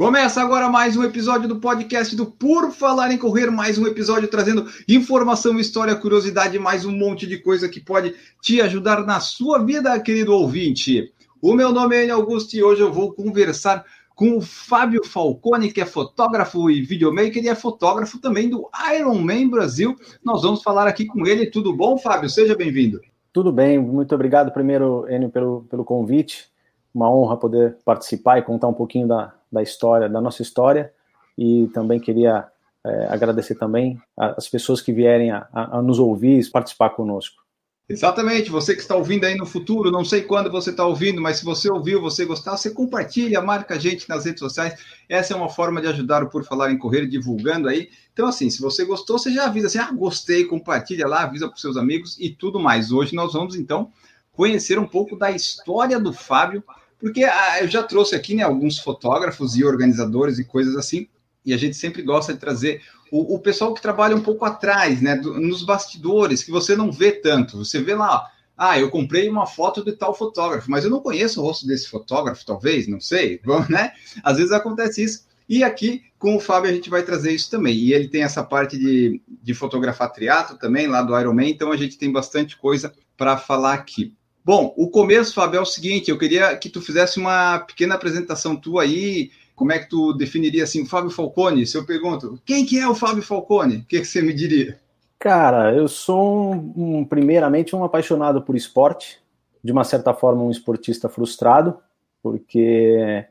Começa 0.00 0.40
agora 0.40 0.66
mais 0.66 0.96
um 0.96 1.04
episódio 1.04 1.46
do 1.46 1.60
podcast 1.60 2.16
do 2.16 2.24
Por 2.24 2.72
Falar 2.72 3.12
em 3.12 3.18
Correr, 3.18 3.50
mais 3.50 3.76
um 3.76 3.86
episódio 3.86 4.30
trazendo 4.30 4.66
informação, 4.88 5.60
história, 5.60 5.94
curiosidade, 5.94 6.58
mais 6.58 6.86
um 6.86 6.90
monte 6.90 7.26
de 7.26 7.36
coisa 7.36 7.68
que 7.68 7.80
pode 7.80 8.14
te 8.40 8.62
ajudar 8.62 9.04
na 9.04 9.20
sua 9.20 9.58
vida, 9.62 10.00
querido 10.00 10.32
ouvinte. 10.32 11.12
O 11.42 11.52
meu 11.52 11.70
nome 11.70 11.96
é 11.96 12.04
Enio 12.04 12.14
Augusto 12.14 12.56
e 12.56 12.62
hoje 12.62 12.80
eu 12.80 12.90
vou 12.90 13.12
conversar 13.12 13.84
com 14.14 14.38
o 14.38 14.40
Fábio 14.40 15.04
Falcone, 15.04 15.70
que 15.70 15.82
é 15.82 15.84
fotógrafo 15.84 16.70
e 16.70 16.80
videomaker 16.80 17.44
e 17.44 17.48
é 17.50 17.54
fotógrafo 17.54 18.18
também 18.18 18.48
do 18.48 18.70
Ironman 18.96 19.50
Brasil. 19.50 19.94
Nós 20.24 20.40
vamos 20.40 20.62
falar 20.62 20.88
aqui 20.88 21.04
com 21.04 21.26
ele. 21.26 21.50
Tudo 21.50 21.76
bom, 21.76 21.98
Fábio? 21.98 22.30
Seja 22.30 22.56
bem-vindo. 22.56 23.02
Tudo 23.34 23.52
bem, 23.52 23.78
muito 23.78 24.14
obrigado 24.14 24.50
primeiro, 24.50 25.06
Enio, 25.10 25.28
pelo, 25.28 25.66
pelo 25.68 25.84
convite. 25.84 26.48
Uma 26.94 27.14
honra 27.14 27.36
poder 27.36 27.76
participar 27.84 28.38
e 28.38 28.42
contar 28.42 28.66
um 28.66 28.72
pouquinho 28.74 29.06
da, 29.06 29.34
da 29.50 29.62
história, 29.62 30.08
da 30.08 30.20
nossa 30.20 30.42
história, 30.42 30.92
e 31.36 31.68
também 31.72 31.98
queria 31.98 32.46
é, 32.84 33.06
agradecer 33.08 33.54
também 33.54 34.00
as 34.16 34.48
pessoas 34.48 34.80
que 34.80 34.92
vierem 34.92 35.30
a, 35.30 35.46
a, 35.52 35.82
nos 35.82 35.98
ouvir 35.98 36.40
e 36.40 36.50
participar 36.50 36.90
conosco. 36.90 37.40
Exatamente, 37.88 38.50
você 38.50 38.72
que 38.72 38.80
está 38.80 38.94
ouvindo 38.94 39.24
aí 39.24 39.34
no 39.34 39.44
futuro, 39.44 39.90
não 39.90 40.04
sei 40.04 40.22
quando 40.22 40.48
você 40.48 40.70
está 40.70 40.86
ouvindo, 40.86 41.20
mas 41.20 41.38
se 41.38 41.44
você 41.44 41.68
ouviu, 41.68 42.00
você 42.00 42.24
gostar, 42.24 42.56
você 42.56 42.70
compartilha, 42.70 43.42
marca 43.42 43.74
a 43.74 43.78
gente 43.78 44.08
nas 44.08 44.24
redes 44.24 44.38
sociais. 44.38 44.78
Essa 45.08 45.34
é 45.34 45.36
uma 45.36 45.48
forma 45.48 45.80
de 45.80 45.88
ajudar 45.88 46.22
o 46.22 46.28
Por 46.28 46.44
Falar 46.44 46.70
em 46.70 46.78
Correr, 46.78 47.06
divulgando 47.06 47.68
aí. 47.68 47.90
Então, 48.12 48.28
assim, 48.28 48.48
se 48.48 48.62
você 48.62 48.84
gostou, 48.84 49.18
você 49.18 49.32
já 49.32 49.46
avisa 49.46 49.66
assim, 49.66 49.78
ah, 49.78 49.90
gostei, 49.90 50.44
compartilha 50.44 51.08
lá, 51.08 51.24
avisa 51.24 51.48
para 51.48 51.56
os 51.56 51.60
seus 51.60 51.76
amigos 51.76 52.16
e 52.20 52.30
tudo 52.30 52.60
mais. 52.60 52.92
Hoje 52.92 53.12
nós 53.12 53.32
vamos, 53.32 53.56
então, 53.56 53.90
conhecer 54.30 54.78
um 54.78 54.86
pouco 54.86 55.16
da 55.16 55.32
história 55.32 55.98
do 55.98 56.12
Fábio, 56.12 56.62
porque 57.00 57.24
ah, 57.24 57.58
eu 57.62 57.68
já 57.68 57.82
trouxe 57.82 58.14
aqui 58.14 58.34
né, 58.34 58.42
alguns 58.42 58.78
fotógrafos 58.78 59.56
e 59.56 59.64
organizadores 59.64 60.38
e 60.38 60.44
coisas 60.44 60.76
assim, 60.76 61.08
e 61.44 61.54
a 61.54 61.56
gente 61.56 61.76
sempre 61.76 62.02
gosta 62.02 62.34
de 62.34 62.38
trazer 62.38 62.82
o, 63.10 63.34
o 63.34 63.38
pessoal 63.38 63.74
que 63.74 63.82
trabalha 63.82 64.14
um 64.14 64.20
pouco 64.20 64.44
atrás, 64.44 65.00
né, 65.00 65.16
do, 65.16 65.40
nos 65.40 65.64
bastidores, 65.64 66.44
que 66.44 66.50
você 66.50 66.76
não 66.76 66.92
vê 66.92 67.12
tanto. 67.12 67.58
Você 67.58 67.80
vê 67.80 67.94
lá, 67.94 68.28
ah, 68.56 68.78
eu 68.78 68.90
comprei 68.90 69.28
uma 69.28 69.46
foto 69.46 69.84
de 69.84 69.92
tal 69.92 70.14
fotógrafo, 70.14 70.70
mas 70.70 70.84
eu 70.84 70.90
não 70.90 71.00
conheço 71.00 71.40
o 71.40 71.44
rosto 71.44 71.66
desse 71.66 71.88
fotógrafo, 71.88 72.44
talvez, 72.44 72.86
não 72.86 73.00
sei, 73.00 73.40
né? 73.68 73.92
Às 74.22 74.36
vezes 74.36 74.52
acontece 74.52 75.02
isso. 75.02 75.30
E 75.48 75.64
aqui, 75.64 76.04
com 76.18 76.36
o 76.36 76.40
Fábio, 76.40 76.70
a 76.70 76.72
gente 76.72 76.88
vai 76.88 77.02
trazer 77.02 77.32
isso 77.32 77.50
também. 77.50 77.74
E 77.74 77.92
ele 77.92 78.06
tem 78.06 78.22
essa 78.22 78.44
parte 78.44 78.78
de, 78.78 79.20
de 79.42 79.54
fotografar 79.54 80.12
triatlo 80.12 80.56
também, 80.56 80.86
lá 80.86 81.02
do 81.02 81.18
Ironman, 81.18 81.50
então 81.50 81.72
a 81.72 81.76
gente 81.76 81.98
tem 81.98 82.12
bastante 82.12 82.56
coisa 82.56 82.92
para 83.16 83.36
falar 83.36 83.74
aqui. 83.74 84.14
Bom, 84.44 84.72
o 84.76 84.88
começo, 84.88 85.34
Fábio, 85.34 85.58
é 85.58 85.60
o 85.60 85.66
seguinte: 85.66 86.10
eu 86.10 86.18
queria 86.18 86.56
que 86.56 86.68
tu 86.68 86.80
fizesse 86.80 87.18
uma 87.18 87.60
pequena 87.60 87.94
apresentação 87.94 88.56
tua 88.56 88.82
aí. 88.82 89.30
Como 89.54 89.72
é 89.72 89.78
que 89.78 89.90
tu 89.90 90.14
definiria 90.14 90.64
assim, 90.64 90.82
o 90.82 90.86
Fábio 90.86 91.10
Falcone? 91.10 91.66
Se 91.66 91.76
eu 91.76 91.84
pergunto, 91.84 92.40
quem 92.46 92.64
que 92.64 92.78
é 92.78 92.88
o 92.88 92.94
Fábio 92.94 93.22
Falcone? 93.22 93.76
O 93.76 93.84
que, 93.84 94.00
que 94.00 94.06
você 94.06 94.22
me 94.22 94.32
diria? 94.32 94.80
Cara, 95.18 95.74
eu 95.74 95.86
sou, 95.86 96.54
um, 96.54 97.04
primeiramente, 97.04 97.76
um 97.76 97.84
apaixonado 97.84 98.40
por 98.40 98.56
esporte. 98.56 99.20
De 99.62 99.70
uma 99.70 99.84
certa 99.84 100.14
forma, 100.14 100.42
um 100.42 100.50
esportista 100.50 101.06
frustrado, 101.10 101.76
porque 102.22 103.26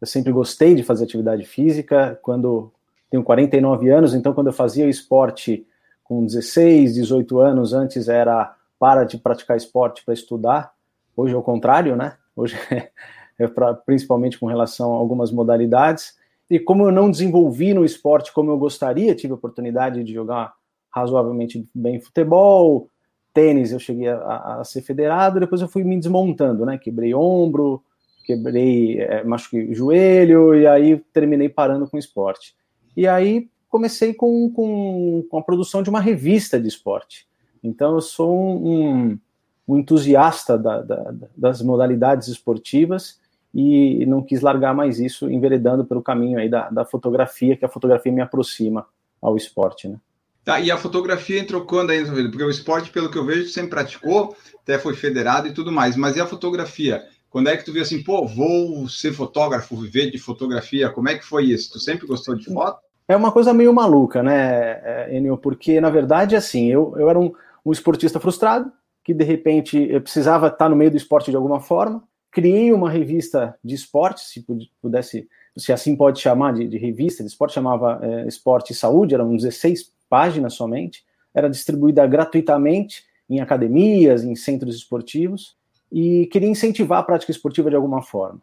eu 0.00 0.06
sempre 0.08 0.32
gostei 0.32 0.74
de 0.74 0.82
fazer 0.82 1.04
atividade 1.04 1.44
física. 1.44 2.18
Quando 2.20 2.72
tenho 3.08 3.22
49 3.22 3.88
anos, 3.88 4.14
então, 4.14 4.32
quando 4.32 4.48
eu 4.48 4.52
fazia 4.52 4.88
esporte 4.88 5.64
com 6.02 6.26
16, 6.26 6.94
18 6.94 7.38
anos, 7.38 7.72
antes 7.72 8.08
era 8.08 8.57
para 8.78 9.04
de 9.04 9.18
praticar 9.18 9.56
esporte 9.56 10.04
para 10.04 10.14
estudar. 10.14 10.72
Hoje 11.16 11.34
é 11.34 11.36
o 11.36 11.42
contrário, 11.42 11.96
né? 11.96 12.16
Hoje 12.34 12.56
é 13.38 13.46
pra, 13.46 13.74
principalmente 13.74 14.38
com 14.38 14.46
relação 14.46 14.94
a 14.94 14.96
algumas 14.96 15.30
modalidades. 15.30 16.16
E 16.50 16.58
como 16.58 16.86
eu 16.86 16.92
não 16.92 17.10
desenvolvi 17.10 17.74
no 17.74 17.84
esporte 17.84 18.32
como 18.32 18.50
eu 18.50 18.58
gostaria, 18.58 19.14
tive 19.14 19.32
a 19.32 19.36
oportunidade 19.36 20.02
de 20.02 20.14
jogar 20.14 20.54
razoavelmente 20.90 21.68
bem 21.74 22.00
futebol, 22.00 22.88
tênis, 23.34 23.72
eu 23.72 23.78
cheguei 23.78 24.08
a, 24.08 24.58
a 24.60 24.64
ser 24.64 24.82
federado, 24.82 25.38
depois 25.38 25.60
eu 25.60 25.68
fui 25.68 25.84
me 25.84 25.96
desmontando, 25.96 26.64
né? 26.64 26.78
Quebrei 26.78 27.14
ombro, 27.14 27.82
quebrei, 28.24 29.00
é, 29.00 29.22
machuquei 29.22 29.70
o 29.70 29.74
joelho, 29.74 30.54
e 30.54 30.66
aí 30.66 30.98
terminei 31.12 31.48
parando 31.48 31.88
com 31.88 31.98
esporte. 31.98 32.56
E 32.96 33.06
aí 33.06 33.48
comecei 33.68 34.14
com, 34.14 34.50
com, 34.50 35.24
com 35.30 35.38
a 35.38 35.42
produção 35.42 35.82
de 35.82 35.90
uma 35.90 36.00
revista 36.00 36.58
de 36.58 36.66
esporte. 36.66 37.27
Então, 37.62 37.94
eu 37.94 38.00
sou 38.00 38.34
um, 38.36 39.18
um 39.66 39.78
entusiasta 39.78 40.56
da, 40.56 40.82
da, 40.82 41.14
das 41.36 41.62
modalidades 41.62 42.28
esportivas 42.28 43.18
e 43.54 44.04
não 44.06 44.22
quis 44.22 44.40
largar 44.40 44.74
mais 44.74 45.00
isso, 45.00 45.30
enveredando 45.30 45.84
pelo 45.84 46.02
caminho 46.02 46.38
aí 46.38 46.48
da, 46.48 46.70
da 46.70 46.84
fotografia, 46.84 47.56
que 47.56 47.64
a 47.64 47.68
fotografia 47.68 48.12
me 48.12 48.20
aproxima 48.20 48.86
ao 49.20 49.36
esporte, 49.36 49.88
né? 49.88 49.96
Tá, 50.44 50.60
e 50.60 50.70
a 50.70 50.78
fotografia 50.78 51.40
entrou 51.40 51.62
quando 51.66 51.90
aí, 51.90 52.02
porque 52.04 52.42
o 52.42 52.48
esporte, 52.48 52.90
pelo 52.90 53.10
que 53.10 53.18
eu 53.18 53.24
vejo, 53.24 53.48
sempre 53.48 53.70
praticou, 53.70 54.34
até 54.62 54.78
foi 54.78 54.94
federado 54.94 55.46
e 55.46 55.52
tudo 55.52 55.70
mais, 55.70 55.96
mas 55.96 56.16
e 56.16 56.20
a 56.20 56.26
fotografia? 56.26 57.04
Quando 57.28 57.48
é 57.48 57.56
que 57.56 57.64
tu 57.64 57.72
viu 57.72 57.82
assim, 57.82 58.02
pô, 58.02 58.26
vou 58.26 58.88
ser 58.88 59.12
fotógrafo, 59.12 59.76
viver 59.76 60.10
de 60.10 60.18
fotografia? 60.18 60.88
Como 60.88 61.08
é 61.08 61.18
que 61.18 61.24
foi 61.24 61.44
isso? 61.44 61.72
Tu 61.72 61.80
sempre 61.80 62.06
gostou 62.06 62.34
de 62.34 62.46
foto? 62.46 62.80
É 63.06 63.14
uma 63.14 63.32
coisa 63.32 63.52
meio 63.52 63.74
maluca, 63.74 64.22
né, 64.22 65.14
Enio? 65.14 65.36
Porque, 65.36 65.80
na 65.80 65.90
verdade, 65.90 66.34
assim, 66.34 66.70
eu, 66.70 66.94
eu 66.96 67.10
era 67.10 67.18
um, 67.18 67.32
um 67.68 67.72
esportista 67.72 68.18
frustrado, 68.18 68.72
que 69.04 69.12
de 69.12 69.24
repente 69.24 69.78
eu 69.90 70.00
precisava 70.00 70.48
estar 70.48 70.70
no 70.70 70.76
meio 70.76 70.90
do 70.90 70.96
esporte 70.96 71.30
de 71.30 71.36
alguma 71.36 71.60
forma. 71.60 72.02
Criei 72.30 72.72
uma 72.72 72.90
revista 72.90 73.58
de 73.62 73.74
esporte, 73.74 74.22
se 74.22 74.44
pudesse, 74.80 75.28
se 75.56 75.70
assim 75.70 75.94
pode 75.94 76.18
chamar 76.18 76.54
de, 76.54 76.66
de 76.66 76.78
revista 76.78 77.22
de 77.22 77.28
esporte, 77.28 77.54
chamava 77.54 78.00
é, 78.02 78.26
Esporte 78.26 78.72
e 78.72 78.76
Saúde, 78.76 79.14
eram 79.14 79.36
16 79.36 79.92
páginas 80.08 80.54
somente, 80.54 81.04
era 81.34 81.48
distribuída 81.48 82.06
gratuitamente 82.06 83.04
em 83.28 83.40
academias, 83.40 84.24
em 84.24 84.34
centros 84.34 84.74
esportivos, 84.74 85.54
e 85.92 86.26
queria 86.26 86.48
incentivar 86.48 87.00
a 87.00 87.02
prática 87.02 87.32
esportiva 87.32 87.68
de 87.68 87.76
alguma 87.76 88.00
forma. 88.00 88.40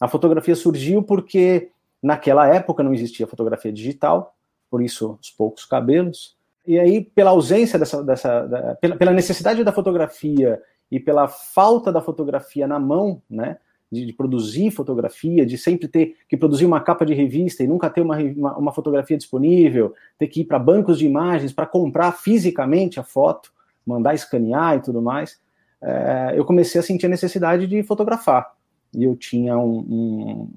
A 0.00 0.08
fotografia 0.08 0.56
surgiu 0.56 1.02
porque 1.02 1.70
naquela 2.02 2.48
época 2.48 2.82
não 2.82 2.94
existia 2.94 3.26
fotografia 3.26 3.72
digital, 3.72 4.34
por 4.70 4.82
isso 4.82 5.18
os 5.20 5.30
poucos 5.30 5.66
cabelos, 5.66 6.36
e 6.66 6.78
aí, 6.78 7.02
pela 7.02 7.30
ausência 7.30 7.78
dessa, 7.78 8.02
dessa 8.04 8.46
da, 8.46 8.74
pela, 8.76 8.96
pela, 8.96 9.12
necessidade 9.12 9.64
da 9.64 9.72
fotografia 9.72 10.60
e 10.90 11.00
pela 11.00 11.26
falta 11.26 11.90
da 11.90 12.00
fotografia 12.00 12.66
na 12.66 12.78
mão, 12.78 13.20
né, 13.28 13.58
de, 13.90 14.06
de, 14.06 14.12
produzir 14.12 14.70
fotografia, 14.70 15.44
de 15.44 15.58
sempre 15.58 15.88
ter 15.88 16.16
que 16.28 16.36
produzir 16.36 16.64
uma 16.64 16.80
capa 16.80 17.04
de 17.04 17.14
revista 17.14 17.62
e 17.62 17.66
nunca 17.66 17.90
ter 17.90 18.00
uma, 18.00 18.16
uma, 18.16 18.56
uma 18.56 18.72
fotografia 18.72 19.18
disponível, 19.18 19.94
ter 20.18 20.28
que 20.28 20.42
ir 20.42 20.44
para 20.44 20.58
bancos 20.58 20.98
de 20.98 21.06
imagens 21.06 21.52
para 21.52 21.66
comprar 21.66 22.12
fisicamente 22.12 23.00
a 23.00 23.02
foto, 23.02 23.52
mandar 23.84 24.14
escanear 24.14 24.76
e 24.76 24.80
tudo 24.80 25.02
mais, 25.02 25.40
é, 25.82 26.34
eu 26.36 26.44
comecei 26.44 26.80
a 26.80 26.84
sentir 26.84 27.06
a 27.06 27.10
necessidade 27.10 27.66
de 27.66 27.82
fotografar. 27.82 28.54
E 28.94 29.02
eu 29.02 29.16
tinha 29.16 29.58
um, 29.58 29.78
um, 29.78 30.50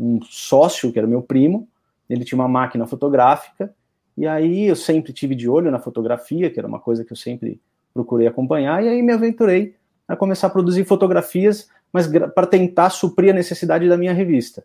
um 0.00 0.22
sócio, 0.22 0.90
que 0.90 0.98
era 0.98 1.06
meu 1.06 1.20
primo, 1.20 1.68
ele 2.08 2.24
tinha 2.24 2.38
uma 2.38 2.48
máquina 2.48 2.86
fotográfica, 2.86 3.74
e 4.16 4.26
aí 4.26 4.66
eu 4.66 4.76
sempre 4.76 5.12
tive 5.12 5.34
de 5.34 5.48
olho 5.48 5.70
na 5.70 5.78
fotografia, 5.78 6.50
que 6.50 6.58
era 6.58 6.68
uma 6.68 6.80
coisa 6.80 7.04
que 7.04 7.12
eu 7.12 7.16
sempre 7.16 7.60
procurei 7.94 8.26
acompanhar, 8.26 8.82
e 8.84 8.88
aí 8.88 9.02
me 9.02 9.12
aventurei 9.12 9.74
a 10.06 10.16
começar 10.16 10.48
a 10.48 10.50
produzir 10.50 10.84
fotografias, 10.84 11.68
mas 11.92 12.06
para 12.34 12.46
tentar 12.46 12.90
suprir 12.90 13.30
a 13.30 13.34
necessidade 13.34 13.88
da 13.88 13.96
minha 13.96 14.12
revista. 14.12 14.64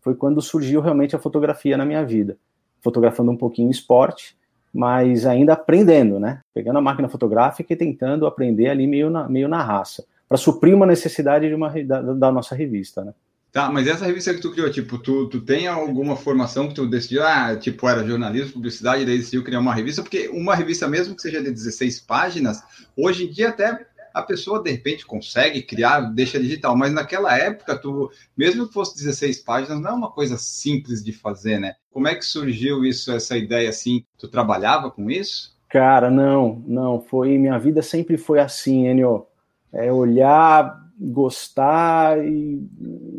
Foi 0.00 0.14
quando 0.14 0.40
surgiu 0.40 0.80
realmente 0.80 1.16
a 1.16 1.18
fotografia 1.18 1.76
na 1.76 1.84
minha 1.84 2.04
vida. 2.04 2.36
Fotografando 2.80 3.30
um 3.30 3.36
pouquinho 3.36 3.70
esporte, 3.70 4.36
mas 4.72 5.26
ainda 5.26 5.54
aprendendo, 5.54 6.20
né? 6.20 6.42
Pegando 6.54 6.78
a 6.78 6.82
máquina 6.82 7.08
fotográfica 7.08 7.72
e 7.72 7.76
tentando 7.76 8.26
aprender 8.26 8.68
ali 8.68 8.86
meio 8.86 9.10
na, 9.10 9.28
meio 9.28 9.48
na 9.48 9.62
raça, 9.62 10.06
para 10.28 10.36
suprir 10.36 10.74
uma 10.74 10.86
necessidade 10.86 11.48
de 11.48 11.54
uma, 11.54 11.70
da, 11.82 12.00
da 12.00 12.32
nossa 12.32 12.54
revista, 12.54 13.04
né? 13.04 13.14
Tá, 13.56 13.70
mas 13.72 13.86
essa 13.86 14.04
revista 14.04 14.34
que 14.34 14.40
tu 14.42 14.52
criou, 14.52 14.70
tipo, 14.70 14.98
tu, 14.98 15.30
tu 15.30 15.40
tem 15.40 15.66
alguma 15.66 16.14
formação 16.14 16.68
que 16.68 16.74
tu 16.74 16.86
decidiu, 16.86 17.22
ah, 17.24 17.56
tipo, 17.56 17.88
era 17.88 18.06
jornalismo, 18.06 18.52
publicidade, 18.52 19.06
daí 19.06 19.16
decidiu 19.16 19.42
criar 19.42 19.60
uma 19.60 19.72
revista, 19.72 20.02
porque 20.02 20.28
uma 20.28 20.54
revista 20.54 20.86
mesmo 20.86 21.16
que 21.16 21.22
seja 21.22 21.42
de 21.42 21.50
16 21.50 22.00
páginas, 22.00 22.62
hoje 22.94 23.24
em 23.24 23.30
dia 23.30 23.48
até 23.48 23.86
a 24.12 24.20
pessoa 24.20 24.62
de 24.62 24.70
repente 24.70 25.06
consegue 25.06 25.62
criar, 25.62 26.00
deixa 26.00 26.38
digital, 26.38 26.76
mas 26.76 26.92
naquela 26.92 27.34
época, 27.34 27.78
tu, 27.78 28.10
mesmo 28.36 28.68
que 28.68 28.74
fosse 28.74 28.94
16 28.98 29.38
páginas, 29.38 29.80
não 29.80 29.90
é 29.90 29.94
uma 29.94 30.10
coisa 30.10 30.36
simples 30.36 31.02
de 31.02 31.14
fazer, 31.14 31.58
né? 31.58 31.76
Como 31.90 32.06
é 32.08 32.14
que 32.14 32.26
surgiu 32.26 32.84
isso, 32.84 33.10
essa 33.10 33.38
ideia 33.38 33.70
assim? 33.70 34.04
Tu 34.18 34.28
trabalhava 34.28 34.90
com 34.90 35.10
isso? 35.10 35.56
Cara, 35.70 36.10
não, 36.10 36.62
não, 36.66 37.00
foi, 37.00 37.38
minha 37.38 37.58
vida 37.58 37.80
sempre 37.80 38.18
foi 38.18 38.38
assim, 38.38 38.86
Enio. 38.86 39.24
É 39.72 39.90
olhar, 39.90 40.85
gostar 40.98 42.24
e 42.24 42.60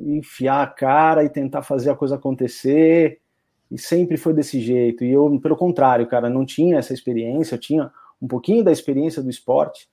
enfiar 0.05 0.63
a 0.63 0.67
cara 0.67 1.23
e 1.23 1.29
tentar 1.29 1.61
fazer 1.61 1.91
a 1.91 1.95
coisa 1.95 2.15
acontecer. 2.15 3.19
E 3.69 3.77
sempre 3.77 4.17
foi 4.17 4.33
desse 4.33 4.59
jeito. 4.59 5.03
E 5.03 5.11
eu, 5.11 5.39
pelo 5.41 5.55
contrário, 5.55 6.07
cara, 6.07 6.29
não 6.29 6.45
tinha 6.45 6.77
essa 6.77 6.93
experiência, 6.93 7.55
eu 7.55 7.59
tinha 7.59 7.91
um 8.21 8.27
pouquinho 8.27 8.63
da 8.63 8.71
experiência 8.71 9.21
do 9.21 9.29
esporte, 9.29 9.87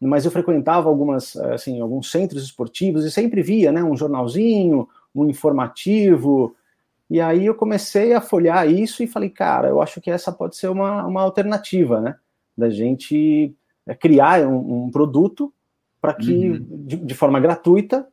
mas 0.00 0.24
eu 0.24 0.30
frequentava 0.30 0.88
algumas, 0.88 1.36
assim, 1.36 1.80
alguns 1.80 2.10
centros 2.10 2.44
esportivos 2.44 3.04
e 3.04 3.10
sempre 3.10 3.42
via, 3.42 3.72
né, 3.72 3.82
um 3.82 3.96
jornalzinho, 3.96 4.88
um 5.14 5.26
informativo, 5.28 6.54
e 7.08 7.20
aí 7.20 7.46
eu 7.46 7.54
comecei 7.54 8.12
a 8.12 8.20
folhar 8.20 8.68
isso 8.68 9.02
e 9.02 9.06
falei, 9.06 9.30
cara, 9.30 9.68
eu 9.68 9.80
acho 9.80 10.00
que 10.00 10.10
essa 10.10 10.32
pode 10.32 10.56
ser 10.56 10.68
uma, 10.68 11.06
uma 11.06 11.22
alternativa, 11.22 12.00
né, 12.00 12.16
da 12.56 12.70
gente 12.70 13.54
é, 13.86 13.94
criar 13.94 14.46
um, 14.46 14.84
um 14.84 14.90
produto 14.90 15.52
para 16.04 16.12
que, 16.12 16.50
uhum. 16.50 16.66
de, 16.84 16.96
de, 16.96 17.14
forma 17.14 17.40
gratuita, 17.40 18.06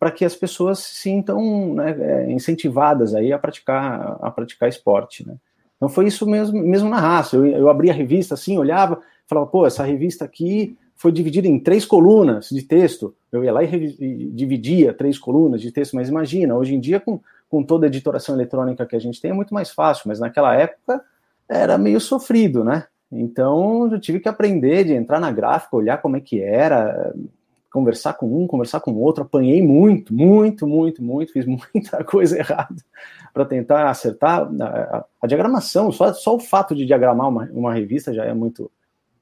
para 0.00 0.10
que 0.10 0.24
as 0.24 0.34
pessoas 0.34 0.80
se 0.80 0.96
sintam 0.96 1.74
né, 1.74 1.96
é, 1.96 2.32
incentivadas 2.32 3.14
aí 3.14 3.32
a 3.32 3.38
praticar, 3.38 4.18
a 4.20 4.32
praticar 4.32 4.68
esporte, 4.68 5.24
né. 5.24 5.36
Então 5.76 5.88
foi 5.88 6.08
isso 6.08 6.26
mesmo, 6.26 6.60
mesmo 6.60 6.88
na 6.88 6.98
raça. 6.98 7.36
Eu, 7.36 7.46
eu 7.46 7.70
abria 7.70 7.92
a 7.92 7.94
revista 7.94 8.34
assim, 8.34 8.58
olhava, 8.58 9.00
falava, 9.28 9.46
pô, 9.46 9.64
essa 9.64 9.84
revista 9.84 10.24
aqui 10.24 10.76
foi 10.96 11.12
dividida 11.12 11.46
em 11.46 11.60
três 11.60 11.84
colunas 11.84 12.48
de 12.48 12.62
texto. 12.62 13.14
Eu 13.30 13.44
ia 13.44 13.52
lá 13.52 13.62
e, 13.62 13.96
e 14.00 14.30
dividia 14.32 14.92
três 14.92 15.16
colunas 15.16 15.60
de 15.60 15.70
texto, 15.70 15.94
mas 15.94 16.08
imagina, 16.08 16.56
hoje 16.56 16.74
em 16.74 16.80
dia, 16.80 16.98
com, 16.98 17.20
com 17.48 17.62
toda 17.62 17.86
a 17.86 17.88
editoração 17.88 18.34
eletrônica 18.34 18.84
que 18.84 18.96
a 18.96 19.00
gente 19.00 19.20
tem, 19.20 19.30
é 19.30 19.34
muito 19.34 19.54
mais 19.54 19.70
fácil, 19.70 20.08
mas 20.08 20.18
naquela 20.18 20.52
época 20.56 21.00
era 21.48 21.78
meio 21.78 22.00
sofrido, 22.00 22.64
né? 22.64 22.86
Então 23.12 23.88
eu 23.92 24.00
tive 24.00 24.18
que 24.18 24.28
aprender 24.28 24.82
de 24.82 24.94
entrar 24.94 25.20
na 25.20 25.30
gráfica, 25.30 25.76
olhar 25.76 25.98
como 25.98 26.16
é 26.16 26.20
que 26.20 26.40
era, 26.40 27.14
conversar 27.76 28.14
com 28.14 28.42
um, 28.42 28.46
conversar 28.46 28.80
com 28.80 28.94
outro, 28.94 29.22
apanhei 29.22 29.62
muito, 29.62 30.14
muito, 30.14 30.66
muito, 30.66 31.02
muito, 31.02 31.30
fiz 31.30 31.44
muita 31.44 32.02
coisa 32.04 32.38
errada 32.38 32.82
para 33.34 33.44
tentar 33.44 33.90
acertar 33.90 34.48
a, 34.60 34.64
a, 34.64 35.04
a, 35.20 35.26
diagramação. 35.26 35.92
Só, 35.92 36.10
só 36.14 36.36
o 36.36 36.40
fato 36.40 36.74
de 36.74 36.86
diagramar 36.86 37.28
uma, 37.28 37.44
uma 37.52 37.74
revista 37.74 38.14
já 38.14 38.24
é 38.24 38.32
muito, 38.32 38.70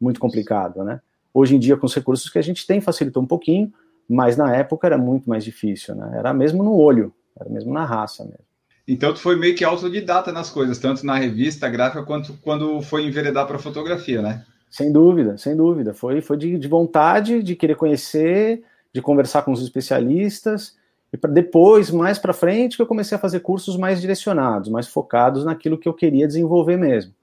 muito 0.01 0.21
complicado, 0.21 0.85
né? 0.85 1.01
Hoje 1.33 1.56
em 1.56 1.59
dia, 1.59 1.77
com 1.77 1.87
os 1.87 1.95
recursos 1.95 2.31
que 2.31 2.39
a 2.39 2.43
gente 2.43 2.65
tem, 2.65 2.81
facilitou 2.81 3.21
um 3.21 3.27
pouquinho, 3.27 3.73
mas 4.09 4.37
na 4.37 4.55
época 4.55 4.87
era 4.87 4.97
muito 4.97 5.29
mais 5.29 5.45
difícil, 5.45 5.97
né? 5.97 6.12
Era 6.17 6.33
mesmo 6.33 6.62
no 6.62 6.77
olho, 6.77 7.12
era 7.37 7.50
mesmo 7.50 7.73
na 7.73 7.85
raça 7.85 8.23
mesmo. 8.23 8.45
Então 8.87 9.12
tu 9.12 9.19
foi 9.19 9.35
meio 9.35 9.57
que 9.57 9.65
autodidata 9.65 10.31
nas 10.31 10.49
coisas, 10.49 10.79
tanto 10.79 11.05
na 11.05 11.17
revista 11.17 11.69
gráfica 11.69 12.05
quanto 12.05 12.35
quando 12.35 12.81
foi 12.83 13.05
enveredar 13.05 13.49
para 13.49 13.59
fotografia, 13.59 14.23
né? 14.23 14.45
Sem 14.75 14.91
dúvida, 14.91 15.38
sem 15.38 15.56
dúvida. 15.56 15.94
Foi, 15.94 16.21
foi 16.21 16.37
de, 16.37 16.59
de 16.59 16.67
vontade, 16.67 17.44
de 17.44 17.55
querer 17.55 17.76
conhecer, 17.76 18.65
de 18.93 19.00
conversar 19.00 19.43
com 19.43 19.53
os 19.53 19.62
especialistas, 19.62 20.76
e 21.12 21.17
para 21.17 21.31
depois, 21.31 21.93
mais 21.93 22.19
para 22.19 22.32
frente, 22.32 22.75
que 22.75 22.82
eu 22.82 22.87
comecei 22.88 23.15
a 23.15 23.21
fazer 23.21 23.38
cursos 23.38 23.76
mais 23.76 24.00
direcionados, 24.00 24.69
mais 24.69 24.88
focados 24.88 25.44
naquilo 25.44 25.79
que 25.79 25.88
eu 25.88 25.94
queria 25.94 26.26
desenvolver 26.26 26.76
mesmo. 26.76 27.15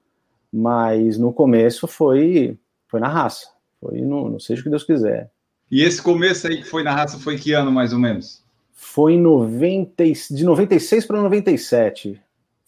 Mas 0.50 1.18
no 1.18 1.30
começo 1.30 1.86
foi, 1.86 2.56
foi 2.88 3.00
na 3.00 3.08
raça. 3.08 3.48
Foi 3.78 4.00
no, 4.00 4.30
no 4.30 4.40
seja 4.40 4.62
o 4.62 4.64
que 4.64 4.70
Deus 4.70 4.84
quiser. 4.84 5.30
E 5.70 5.82
esse 5.82 6.00
começo 6.00 6.46
aí 6.46 6.56
que 6.56 6.66
foi 6.66 6.82
na 6.82 6.94
raça 6.94 7.18
foi 7.18 7.36
que 7.36 7.52
ano, 7.52 7.70
mais 7.70 7.92
ou 7.92 7.98
menos? 7.98 8.42
Foi 8.72 9.18
90, 9.18 10.04
de 10.30 10.42
96 10.42 11.04
para 11.04 11.20
97. 11.20 12.18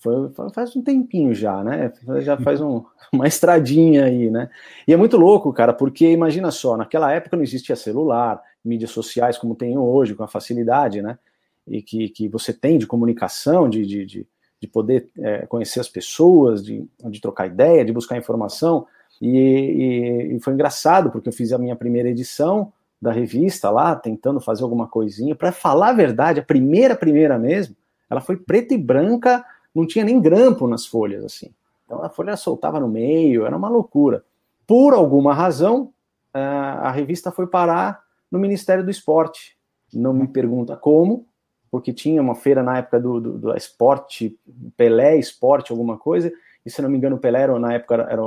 Foi, 0.05 0.51
faz 0.53 0.77
um 0.77 0.83
tempinho 0.83 1.35
já, 1.35 1.65
né? 1.65 1.91
Já 2.21 2.37
faz 2.37 2.61
um, 2.61 2.85
uma 3.11 3.27
estradinha 3.27 4.05
aí, 4.05 4.31
né? 4.31 4.51
E 4.87 4.93
é 4.93 4.97
muito 4.99 5.17
louco, 5.17 5.51
cara, 5.51 5.73
porque 5.73 6.11
imagina 6.11 6.51
só, 6.51 6.77
naquela 6.77 7.11
época 7.11 7.39
não 7.39 7.43
existia 7.43 7.75
celular, 7.75 8.39
mídias 8.63 8.91
sociais 8.91 9.39
como 9.39 9.55
tem 9.55 9.79
hoje, 9.79 10.15
com 10.15 10.23
a 10.23 10.29
facilidade, 10.29 11.01
né? 11.01 11.19
E 11.67 11.81
que, 11.81 12.11
que 12.11 12.29
você 12.29 12.53
tem 12.53 12.77
de 12.77 12.87
comunicação, 12.87 13.67
de, 13.67 13.87
de, 13.87 14.05
de, 14.05 14.27
de 14.61 14.69
poder 14.69 15.09
é, 15.19 15.47
conhecer 15.47 15.81
as 15.81 15.89
pessoas, 15.89 16.63
de, 16.63 16.87
de 17.07 17.19
trocar 17.19 17.47
ideia, 17.47 17.83
de 17.83 17.93
buscar 17.93 18.19
informação. 18.19 18.87
E, 19.23 19.31
e, 19.31 20.37
e, 20.37 20.41
foi 20.41 20.53
engraçado, 20.53 21.11
porque 21.11 21.31
eu 21.31 21.33
fiz 21.33 21.51
a 21.51 21.59
minha 21.59 21.75
primeira 21.75 22.11
edição 22.11 22.71
da 23.01 23.11
revista 23.11 23.71
lá, 23.71 23.97
tentando 23.97 24.39
fazer 24.39 24.65
alguma 24.65 24.87
coisinha. 24.87 25.35
Para 25.35 25.51
falar 25.51 25.91
a 25.91 25.95
verdade, 25.95 26.41
a 26.41 26.45
primeira, 26.45 26.95
primeira 26.95 27.39
mesmo, 27.39 27.75
ela 28.11 28.21
foi 28.21 28.37
preta 28.37 28.75
e 28.75 28.79
branca, 28.79 29.43
não 29.75 29.87
tinha 29.87 30.05
nem 30.05 30.21
grampo 30.21 30.67
nas 30.67 30.87
folhas, 30.87 31.25
assim. 31.25 31.53
Então 31.85 32.03
a 32.03 32.09
folha 32.09 32.37
soltava 32.37 32.79
no 32.81 32.89
meio, 32.89 33.45
era 33.45 33.57
uma 33.57 33.69
loucura. 33.69 34.25
Por 34.67 34.95
alguma 34.95 35.35
razão, 35.35 35.93
a 36.33 36.91
revista 36.91 37.31
foi 37.31 37.47
parar 37.47 38.03
no 38.31 38.39
Ministério 38.39 38.85
do 38.85 38.91
Esporte. 38.91 39.57
Não 39.93 40.13
me 40.13 40.27
pergunta 40.27 40.77
como, 40.77 41.27
porque 41.71 41.93
tinha 41.93 42.23
uma 42.23 42.35
feira 42.35 42.63
na 42.63 42.79
época 42.79 43.01
do, 43.01 43.21
do, 43.21 43.39
do 43.39 43.57
esporte, 43.57 44.39
Pelé 44.77 45.17
Esporte, 45.17 45.73
alguma 45.73 45.99
coisa, 45.99 46.33
e 46.65 46.71
se 46.71 46.81
não 46.81 46.89
me 46.89 46.97
engano, 46.97 47.17
o 47.17 47.19
Pelé 47.19 47.43
era, 47.43 47.59
na 47.59 47.75
época 47.75 47.95
era, 47.95 48.05
era 48.11 48.23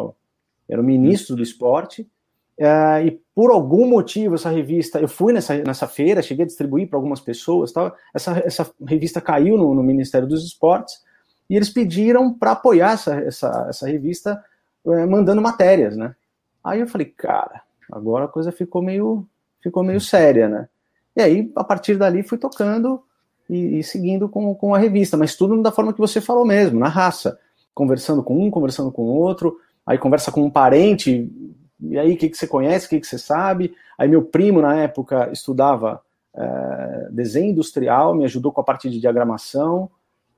era 0.67 0.81
o 0.81 0.83
ministro 0.83 1.35
do 1.35 1.41
esporte, 1.41 2.01
uh, 2.59 3.05
e 3.05 3.19
por 3.33 3.51
algum 3.51 3.87
motivo 3.87 4.35
essa 4.35 4.49
revista, 4.49 4.99
eu 4.99 5.07
fui 5.07 5.31
nessa, 5.31 5.55
nessa 5.63 5.87
feira, 5.87 6.21
cheguei 6.21 6.43
a 6.43 6.47
distribuir 6.47 6.89
para 6.89 6.97
algumas 6.97 7.21
pessoas, 7.21 7.71
tal, 7.71 7.95
essa, 8.13 8.41
essa 8.45 8.69
revista 8.85 9.21
caiu 9.21 9.57
no, 9.57 9.73
no 9.73 9.83
Ministério 9.83 10.27
dos 10.27 10.43
Esportes, 10.43 11.05
e 11.49 11.55
eles 11.55 11.69
pediram 11.69 12.33
para 12.33 12.51
apoiar 12.51 12.93
essa, 12.93 13.15
essa, 13.15 13.67
essa 13.69 13.87
revista 13.87 14.43
uh, 14.83 15.09
mandando 15.09 15.41
matérias, 15.41 15.95
né? 15.95 16.15
Aí 16.63 16.79
eu 16.79 16.87
falei, 16.87 17.07
cara, 17.07 17.61
agora 17.91 18.25
a 18.25 18.27
coisa 18.27 18.51
ficou 18.51 18.81
meio, 18.81 19.25
ficou 19.61 19.83
meio 19.83 20.01
séria, 20.01 20.49
né? 20.49 20.67
E 21.15 21.21
aí, 21.21 21.51
a 21.55 21.63
partir 21.63 21.97
dali, 21.97 22.21
fui 22.21 22.37
tocando 22.37 23.01
e, 23.49 23.79
e 23.79 23.83
seguindo 23.83 24.27
com, 24.27 24.53
com 24.53 24.75
a 24.75 24.77
revista, 24.77 25.17
mas 25.17 25.35
tudo 25.35 25.61
da 25.61 25.71
forma 25.71 25.93
que 25.93 25.99
você 25.99 26.19
falou 26.19 26.45
mesmo, 26.45 26.79
na 26.79 26.89
raça, 26.89 27.39
conversando 27.73 28.21
com 28.21 28.45
um, 28.45 28.51
conversando 28.51 28.91
com 28.91 29.03
o 29.03 29.15
outro, 29.15 29.59
aí 29.85 29.97
conversa 29.97 30.31
com 30.31 30.43
um 30.43 30.49
parente, 30.49 31.31
e 31.79 31.97
aí 31.97 32.13
o 32.13 32.17
que, 32.17 32.29
que 32.29 32.37
você 32.37 32.47
conhece, 32.47 32.85
o 32.85 32.89
que, 32.89 32.99
que 32.99 33.07
você 33.07 33.17
sabe. 33.17 33.73
Aí 33.97 34.07
meu 34.07 34.23
primo, 34.23 34.61
na 34.61 34.75
época, 34.75 35.29
estudava 35.31 36.01
é, 36.35 37.07
desenho 37.11 37.51
industrial, 37.51 38.13
me 38.13 38.25
ajudou 38.25 38.51
com 38.51 38.61
a 38.61 38.63
parte 38.63 38.89
de 38.89 38.99
diagramação, 38.99 39.89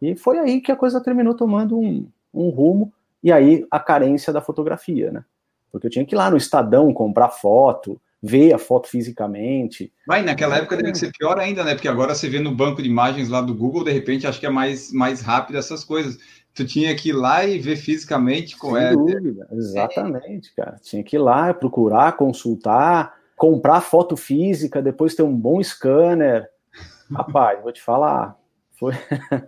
e 0.02 0.16
foi 0.16 0.40
aí 0.40 0.62
que 0.62 0.72
a 0.72 0.76
coisa 0.76 1.02
terminou 1.02 1.34
tomando 1.34 1.78
um, 1.78 2.08
um 2.34 2.50
rumo, 2.50 2.94
e 3.24 3.32
aí 3.32 3.66
a 3.70 3.80
carência 3.80 4.32
da 4.32 4.42
fotografia, 4.42 5.12
né? 5.12 5.24
Porque 5.72 5.88
eu 5.88 5.92
tinha 5.92 6.06
que 6.06 6.16
ir 6.16 6.18
lá 6.18 6.32
no 6.32 6.38
Estadão 6.38 6.94
comprar 6.94 7.30
foto, 7.30 8.00
ver 8.22 8.54
a 8.54 8.58
foto 8.58 8.88
fisicamente. 8.88 9.94
Vai, 10.08 10.24
naquela 10.24 10.58
época 10.58 10.78
deve 10.78 10.96
ser 10.96 11.12
pior 11.18 11.38
ainda, 11.38 11.64
né? 11.64 11.76
Porque 11.76 11.88
agora 11.88 12.16
você 12.16 12.28
vê 12.28 12.40
no 12.40 12.56
banco 12.56 12.82
de 12.82 12.90
imagens 12.90 13.30
lá 13.30 13.42
do 13.42 13.54
Google, 13.54 13.84
de 13.84 13.92
repente 13.92 14.26
acho 14.26 14.40
que 14.40 14.46
é 14.46 14.50
mais, 14.50 14.92
mais 14.92 15.22
rápido 15.22 15.58
essas 15.58 15.84
coisas 15.84 16.18
tu 16.54 16.66
tinha 16.66 16.94
que 16.96 17.10
ir 17.10 17.14
lá 17.14 17.46
e 17.46 17.58
ver 17.58 17.78
fisicamente 17.78 18.58
com 18.58 18.74
Sem 18.74 18.84
ela. 18.84 18.96
dúvida, 18.96 19.48
exatamente, 19.52 20.54
cara. 20.54 20.78
Tinha 20.82 21.04
que 21.04 21.16
ir 21.16 21.20
lá, 21.20 21.54
procurar, 21.54 22.18
consultar, 22.18 23.16
comprar 23.38 23.82
foto 23.82 24.18
física, 24.18 24.82
depois 24.82 25.16
ter 25.16 25.24
um 25.24 25.36
bom 25.36 25.64
scanner. 25.64 26.50
Rapaz, 27.12 27.62
vou 27.62 27.72
te 27.72 27.82
falar, 27.82 28.38
foi, 28.80 28.94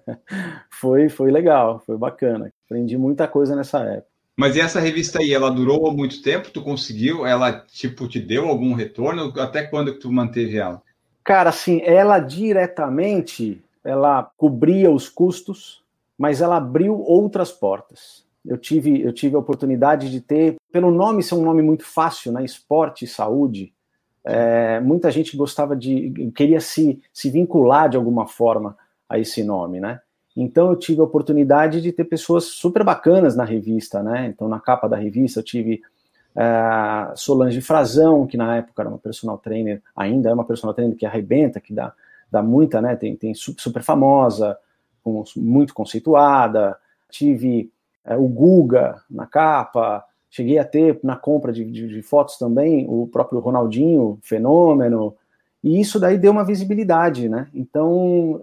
foi, 0.70 1.10
foi 1.10 1.32
legal, 1.32 1.82
foi 1.86 1.98
bacana. 1.98 2.52
Aprendi 2.66 2.98
muita 2.98 3.28
coisa 3.28 3.56
nessa 3.56 3.80
época. 3.80 4.12
Mas 4.38 4.56
e 4.56 4.60
essa 4.60 4.80
revista 4.80 5.20
aí, 5.20 5.34
ela 5.34 5.50
durou 5.50 5.92
muito 5.92 6.22
tempo? 6.22 6.52
Tu 6.52 6.62
conseguiu? 6.62 7.26
Ela, 7.26 7.52
tipo, 7.68 8.08
te 8.08 8.20
deu 8.20 8.48
algum 8.48 8.74
retorno? 8.74 9.32
Até 9.40 9.64
quando 9.64 9.94
que 9.94 10.00
tu 10.00 10.12
manteve 10.12 10.58
ela? 10.58 10.82
Cara, 11.24 11.50
assim, 11.50 11.82
ela 11.84 12.20
diretamente, 12.20 13.64
ela 13.84 14.24
cobria 14.38 14.90
os 14.90 15.08
custos 15.08 15.82
mas 16.22 16.40
ela 16.40 16.58
abriu 16.58 17.00
outras 17.00 17.52
portas. 17.52 18.24
Eu 18.46 18.56
tive, 18.56 19.02
eu 19.02 19.12
tive 19.12 19.36
a 19.36 19.40
oportunidade 19.40 20.12
de 20.12 20.22
ter, 20.22 20.56
pelo 20.72 20.92
nome 20.92 21.24
ser 21.24 21.34
um 21.34 21.42
nome 21.42 21.64
muito 21.64 21.84
fácil, 21.84 22.32
né? 22.32 22.46
Esporte 22.46 23.06
e 23.06 23.08
saúde. 23.08 23.74
É, 24.24 24.80
muita 24.82 25.10
gente 25.10 25.36
gostava 25.36 25.76
de, 25.76 26.32
queria 26.36 26.62
se, 26.62 27.02
se 27.12 27.32
vincular 27.32 27.90
de 27.90 27.98
alguma 27.98 28.28
forma 28.28 28.78
a 29.12 29.20
esse 29.20 29.44
nome, 29.44 29.82
né? 29.82 30.00
Então 30.36 30.70
eu 30.70 30.78
tive 30.78 31.02
a 31.02 31.04
oportunidade 31.04 31.82
de 31.82 31.92
ter 31.92 32.06
pessoas 32.06 32.46
super 32.46 32.82
bacanas 32.82 33.36
na 33.36 33.44
revista, 33.44 34.02
né? 34.02 34.28
Então 34.28 34.48
na 34.48 34.60
capa 34.60 34.88
da 34.88 34.96
revista 34.96 35.42
eu 35.42 35.44
tive 35.44 35.82
uh, 36.34 37.12
Solange 37.16 37.60
Frazão, 37.60 38.26
que 38.26 38.38
na 38.38 38.56
época 38.56 38.82
era 38.82 38.90
uma 38.90 38.98
personal 38.98 39.38
trainer, 39.38 39.82
ainda 39.94 40.30
é 40.30 40.34
uma 40.34 40.46
personal 40.46 40.74
trainer 40.74 40.96
que 40.96 41.06
arrebenta, 41.06 41.60
que 41.60 41.74
dá, 41.74 41.94
dá 42.32 42.42
muita, 42.42 42.82
né? 42.82 42.96
Tem, 42.96 43.14
tem 43.18 43.34
super 43.34 43.84
famosa, 43.84 44.58
muito 45.36 45.74
conceituada, 45.74 46.78
tive 47.10 47.70
é, 48.06 48.16
o 48.16 48.30
Guga 48.30 49.02
na 49.10 49.26
capa, 49.26 50.06
cheguei 50.30 50.58
a 50.58 50.64
ter 50.64 50.98
na 51.04 51.18
compra 51.18 51.52
de, 51.52 51.66
de, 51.66 51.90
de, 51.90 52.02
fotos 52.02 52.38
também 52.38 52.86
o 52.88 53.06
próprio 53.08 53.40
Ronaldinho, 53.40 54.18
fenômeno, 54.22 55.14
e 55.62 55.82
isso 55.82 56.00
daí 56.00 56.18
deu 56.18 56.32
uma 56.32 56.46
visibilidade, 56.46 57.28
né? 57.28 57.50
Então, 57.54 58.42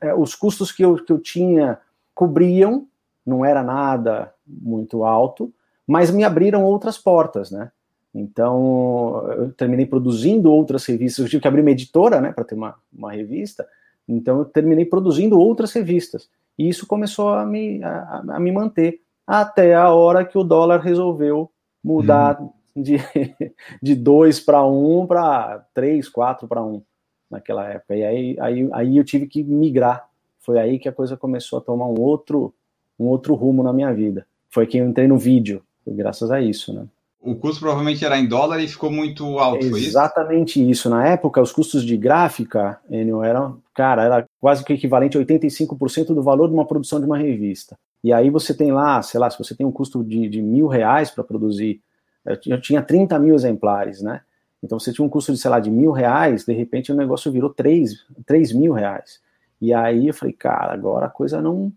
é, 0.00 0.14
os 0.14 0.34
custos 0.34 0.70
que 0.72 0.84
eu, 0.84 0.96
que 0.96 1.12
eu 1.12 1.18
tinha 1.18 1.78
cobriam, 2.14 2.86
não 3.24 3.44
era 3.44 3.62
nada 3.62 4.32
muito 4.46 5.04
alto, 5.04 5.52
mas 5.86 6.10
me 6.10 6.24
abriram 6.24 6.64
outras 6.64 6.96
portas, 6.98 7.50
né? 7.50 7.70
Então, 8.14 9.28
eu 9.36 9.52
terminei 9.52 9.84
produzindo 9.84 10.50
outras 10.50 10.86
revistas. 10.86 11.24
Eu 11.24 11.30
tive 11.30 11.42
que 11.42 11.48
abrir 11.48 11.60
uma 11.60 11.70
editora, 11.70 12.18
né, 12.18 12.32
para 12.32 12.44
ter 12.44 12.54
uma, 12.54 12.74
uma 12.90 13.12
revista. 13.12 13.66
Então, 14.08 14.38
eu 14.38 14.44
terminei 14.46 14.86
produzindo 14.86 15.38
outras 15.38 15.72
revistas. 15.72 16.30
E 16.58 16.66
isso 16.66 16.86
começou 16.86 17.28
a 17.28 17.44
me, 17.44 17.84
a, 17.84 18.22
a 18.30 18.40
me 18.40 18.50
manter. 18.50 19.02
Até 19.26 19.74
a 19.74 19.90
hora 19.90 20.24
que 20.24 20.38
o 20.38 20.44
dólar 20.44 20.80
resolveu 20.80 21.50
mudar 21.84 22.40
uhum. 22.40 22.50
de, 22.74 22.96
de 23.82 23.94
2 23.94 24.40
para 24.40 24.64
1 24.64 25.06
para 25.06 25.66
3, 25.74 26.08
4 26.08 26.48
para 26.48 26.62
1 26.62 26.82
naquela 27.30 27.68
época. 27.68 27.94
E 27.96 28.04
aí, 28.04 28.36
aí, 28.40 28.68
aí 28.72 28.96
eu 28.96 29.04
tive 29.04 29.26
que 29.26 29.42
migrar. 29.42 30.08
Foi 30.40 30.58
aí 30.58 30.78
que 30.78 30.88
a 30.88 30.92
coisa 30.92 31.16
começou 31.16 31.58
a 31.58 31.62
tomar 31.62 31.86
um 31.86 32.00
outro, 32.00 32.54
um 32.98 33.06
outro 33.06 33.34
rumo 33.34 33.62
na 33.62 33.72
minha 33.72 33.92
vida. 33.92 34.26
Foi 34.48 34.66
que 34.66 34.78
eu 34.78 34.86
entrei 34.86 35.08
no 35.08 35.18
vídeo, 35.18 35.62
graças 35.86 36.30
a 36.30 36.40
isso, 36.40 36.72
né? 36.72 36.86
o 37.26 37.34
custo 37.34 37.60
provavelmente 37.60 38.04
era 38.04 38.16
em 38.16 38.26
dólar 38.26 38.60
e 38.60 38.68
ficou 38.68 38.90
muito 38.90 39.38
alto, 39.40 39.66
isso? 39.66 39.76
Exatamente 39.76 40.70
isso. 40.70 40.88
Na 40.88 41.04
época, 41.08 41.42
os 41.42 41.50
custos 41.50 41.84
de 41.84 41.96
gráfica, 41.96 42.78
Enio, 42.88 43.20
eram, 43.22 43.58
cara, 43.74 44.04
era 44.04 44.24
quase 44.40 44.64
que 44.64 44.72
equivalente 44.72 45.18
a 45.18 45.20
85% 45.20 46.14
do 46.14 46.22
valor 46.22 46.46
de 46.46 46.54
uma 46.54 46.64
produção 46.64 47.00
de 47.00 47.06
uma 47.06 47.18
revista. 47.18 47.76
E 48.04 48.12
aí 48.12 48.30
você 48.30 48.54
tem 48.54 48.70
lá, 48.70 49.02
sei 49.02 49.18
lá, 49.18 49.28
se 49.28 49.36
você 49.36 49.56
tem 49.56 49.66
um 49.66 49.72
custo 49.72 50.04
de, 50.04 50.28
de 50.28 50.40
mil 50.40 50.68
reais 50.68 51.10
para 51.10 51.24
produzir, 51.24 51.80
eu 52.24 52.60
tinha 52.60 52.80
30 52.80 53.18
mil 53.18 53.34
exemplares, 53.34 54.00
né? 54.00 54.20
Então 54.62 54.78
você 54.78 54.92
tinha 54.92 55.04
um 55.04 55.08
custo 55.08 55.32
de, 55.32 55.38
sei 55.38 55.50
lá, 55.50 55.60
de 55.60 55.70
mil 55.70 55.92
reais, 55.92 56.44
de 56.44 56.52
repente 56.52 56.90
o 56.90 56.96
negócio 56.96 57.30
virou 57.30 57.50
3, 57.50 58.06
3 58.24 58.52
mil 58.52 58.72
reais. 58.72 59.20
E 59.60 59.72
aí 59.72 60.08
eu 60.08 60.14
falei, 60.14 60.34
cara, 60.34 60.72
agora 60.72 61.06
a 61.06 61.10
coisa 61.10 61.40
não, 61.40 61.72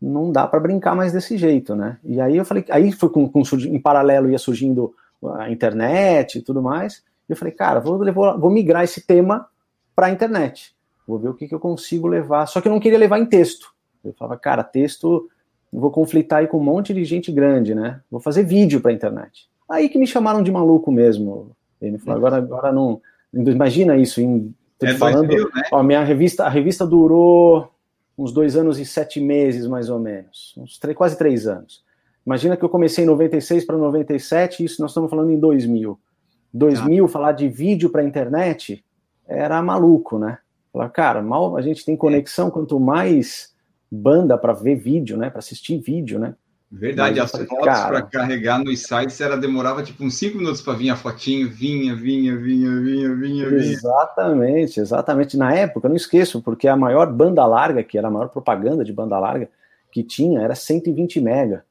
não 0.00 0.30
dá 0.32 0.46
para 0.46 0.60
brincar 0.60 0.94
mais 0.94 1.12
desse 1.12 1.36
jeito, 1.36 1.74
né? 1.74 1.98
E 2.04 2.20
aí 2.20 2.36
eu 2.36 2.44
falei, 2.44 2.64
aí 2.70 2.92
foi 2.92 3.10
com, 3.10 3.28
com 3.28 3.42
em 3.56 3.80
paralelo 3.80 4.30
ia 4.30 4.38
surgindo 4.38 4.94
a 5.36 5.50
internet 5.50 6.38
e 6.38 6.42
tudo 6.42 6.62
mais. 6.62 7.02
E 7.28 7.32
eu 7.32 7.36
falei, 7.36 7.52
cara, 7.52 7.80
vou, 7.80 7.98
vou, 8.12 8.38
vou 8.38 8.50
migrar 8.50 8.82
esse 8.82 9.06
tema 9.06 9.46
para 9.94 10.06
a 10.06 10.10
internet. 10.10 10.74
Vou 11.06 11.18
ver 11.18 11.28
o 11.28 11.34
que, 11.34 11.48
que 11.48 11.54
eu 11.54 11.60
consigo 11.60 12.06
levar. 12.06 12.46
Só 12.46 12.60
que 12.60 12.68
eu 12.68 12.72
não 12.72 12.80
queria 12.80 12.98
levar 12.98 13.18
em 13.18 13.26
texto. 13.26 13.72
Eu 14.04 14.12
falava, 14.12 14.38
cara, 14.38 14.64
texto, 14.64 15.28
vou 15.72 15.90
conflitar 15.90 16.40
aí 16.40 16.46
com 16.46 16.58
um 16.58 16.64
monte 16.64 16.92
de 16.92 17.04
gente 17.04 17.30
grande, 17.30 17.74
né? 17.74 18.00
Vou 18.10 18.20
fazer 18.20 18.42
vídeo 18.42 18.80
para 18.80 18.90
a 18.90 18.94
internet. 18.94 19.48
Aí 19.68 19.88
que 19.88 19.98
me 19.98 20.06
chamaram 20.06 20.42
de 20.42 20.50
maluco 20.50 20.90
mesmo. 20.90 21.56
Ele 21.82 21.98
falou, 21.98 22.18
agora, 22.18 22.36
agora 22.36 22.72
não. 22.72 23.00
Imagina 23.32 23.96
isso 23.96 24.20
em. 24.20 24.54
É 24.80 24.94
falando, 24.94 25.28
2000, 25.28 25.50
né? 25.54 25.62
ó, 25.72 25.82
minha 25.82 26.02
revista, 26.02 26.44
a 26.44 26.48
revista 26.48 26.84
durou 26.84 27.70
uns 28.18 28.32
dois 28.32 28.56
anos 28.56 28.78
e 28.78 28.84
sete 28.84 29.20
meses, 29.20 29.66
mais 29.66 29.88
ou 29.88 29.98
menos, 29.98 30.54
uns 30.56 30.78
três, 30.78 30.96
quase 30.96 31.16
três 31.16 31.46
anos. 31.46 31.84
Imagina 32.26 32.56
que 32.56 32.64
eu 32.64 32.68
comecei 32.68 33.04
em 33.04 33.06
96 33.06 33.64
para 33.64 33.76
97, 33.76 34.64
isso 34.64 34.80
nós 34.80 34.90
estamos 34.90 35.10
falando 35.10 35.30
em 35.30 35.38
2000. 35.38 35.98
2000, 36.52 37.04
ah. 37.04 37.08
falar 37.08 37.32
de 37.32 37.48
vídeo 37.48 37.90
para 37.90 38.04
internet 38.04 38.84
era 39.26 39.62
maluco, 39.62 40.18
né? 40.18 40.38
Falar, 40.72 40.88
cara, 40.90 41.22
mal 41.22 41.56
a 41.56 41.62
gente 41.62 41.84
tem 41.84 41.96
conexão, 41.96 42.50
quanto 42.50 42.78
mais 42.78 43.52
banda 43.90 44.38
para 44.38 44.52
ver 44.52 44.76
vídeo, 44.76 45.16
né? 45.16 45.30
Para 45.30 45.40
assistir 45.40 45.78
vídeo, 45.78 46.18
né? 46.18 46.34
Verdade, 46.74 47.20
as 47.20 47.30
falei, 47.30 47.46
fotos 47.46 47.66
para 47.66 48.00
carregar 48.00 48.58
nos 48.58 48.82
sites 48.84 49.20
era 49.20 49.36
demorava 49.36 49.82
tipo 49.82 50.02
uns 50.02 50.14
5 50.14 50.38
minutos 50.38 50.62
para 50.62 50.72
vir 50.72 50.88
a 50.88 50.96
fotinho, 50.96 51.50
vinha, 51.50 51.94
vinha, 51.94 52.34
vinha, 52.34 52.80
vinha, 52.80 53.14
vinha, 53.14 53.48
vinha. 53.50 53.62
Exatamente, 53.62 54.80
exatamente. 54.80 55.36
Na 55.36 55.54
época, 55.54 55.86
eu 55.86 55.90
não 55.90 55.96
esqueço, 55.96 56.40
porque 56.40 56.66
a 56.66 56.74
maior 56.74 57.12
banda 57.12 57.44
larga, 57.44 57.82
que 57.82 57.98
era 57.98 58.08
a 58.08 58.10
maior 58.10 58.30
propaganda 58.30 58.82
de 58.82 58.92
banda 58.92 59.18
larga 59.18 59.50
que 59.92 60.02
tinha, 60.02 60.40
era 60.40 60.54
120 60.54 61.20
mega. 61.20 61.62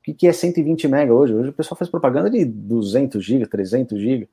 O 0.00 0.02
que, 0.02 0.12
que 0.12 0.28
é 0.28 0.32
120 0.32 0.86
mega 0.88 1.14
hoje? 1.14 1.32
Hoje 1.32 1.48
o 1.48 1.54
pessoal 1.54 1.78
faz 1.78 1.90
propaganda 1.90 2.28
de 2.28 2.44
200 2.44 3.24
GB, 3.24 3.46
300 3.46 3.98
GB. 3.98 4.28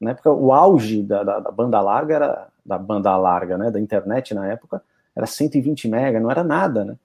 Na 0.00 0.12
época, 0.12 0.30
o 0.30 0.52
auge 0.52 1.02
da, 1.02 1.24
da, 1.24 1.40
da, 1.40 1.50
banda 1.50 1.80
larga 1.80 2.14
era 2.14 2.48
da 2.64 2.78
banda 2.78 3.16
larga, 3.16 3.58
né, 3.58 3.68
da 3.68 3.80
internet 3.80 4.32
na 4.32 4.46
época, 4.46 4.80
era 5.14 5.26
120 5.26 5.88
mega, 5.88 6.20
não 6.20 6.30
era 6.30 6.44
nada, 6.44 6.84
né? 6.84 6.96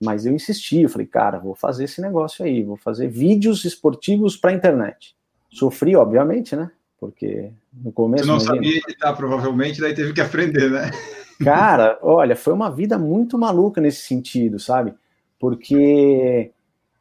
Mas 0.00 0.24
eu 0.24 0.32
insisti, 0.32 0.82
eu 0.82 0.88
falei, 0.88 1.06
cara, 1.06 1.38
vou 1.38 1.54
fazer 1.54 1.84
esse 1.84 2.00
negócio 2.00 2.44
aí, 2.44 2.62
vou 2.62 2.76
fazer 2.76 3.08
vídeos 3.08 3.64
esportivos 3.64 4.36
para 4.36 4.52
internet. 4.52 5.16
Sofri, 5.50 5.96
obviamente, 5.96 6.54
né? 6.54 6.70
Porque 7.00 7.50
no 7.72 7.90
começo. 7.90 8.24
Você 8.24 8.28
não 8.28 8.36
imagina, 8.36 8.54
sabia 8.54 8.78
editar, 8.78 9.12
provavelmente, 9.14 9.80
daí 9.80 9.94
teve 9.94 10.12
que 10.12 10.20
aprender, 10.20 10.70
né? 10.70 10.90
Cara, 11.42 11.98
olha, 12.02 12.34
foi 12.34 12.52
uma 12.52 12.70
vida 12.70 12.98
muito 12.98 13.38
maluca 13.38 13.80
nesse 13.80 14.02
sentido, 14.02 14.58
sabe? 14.58 14.92
Porque 15.38 16.50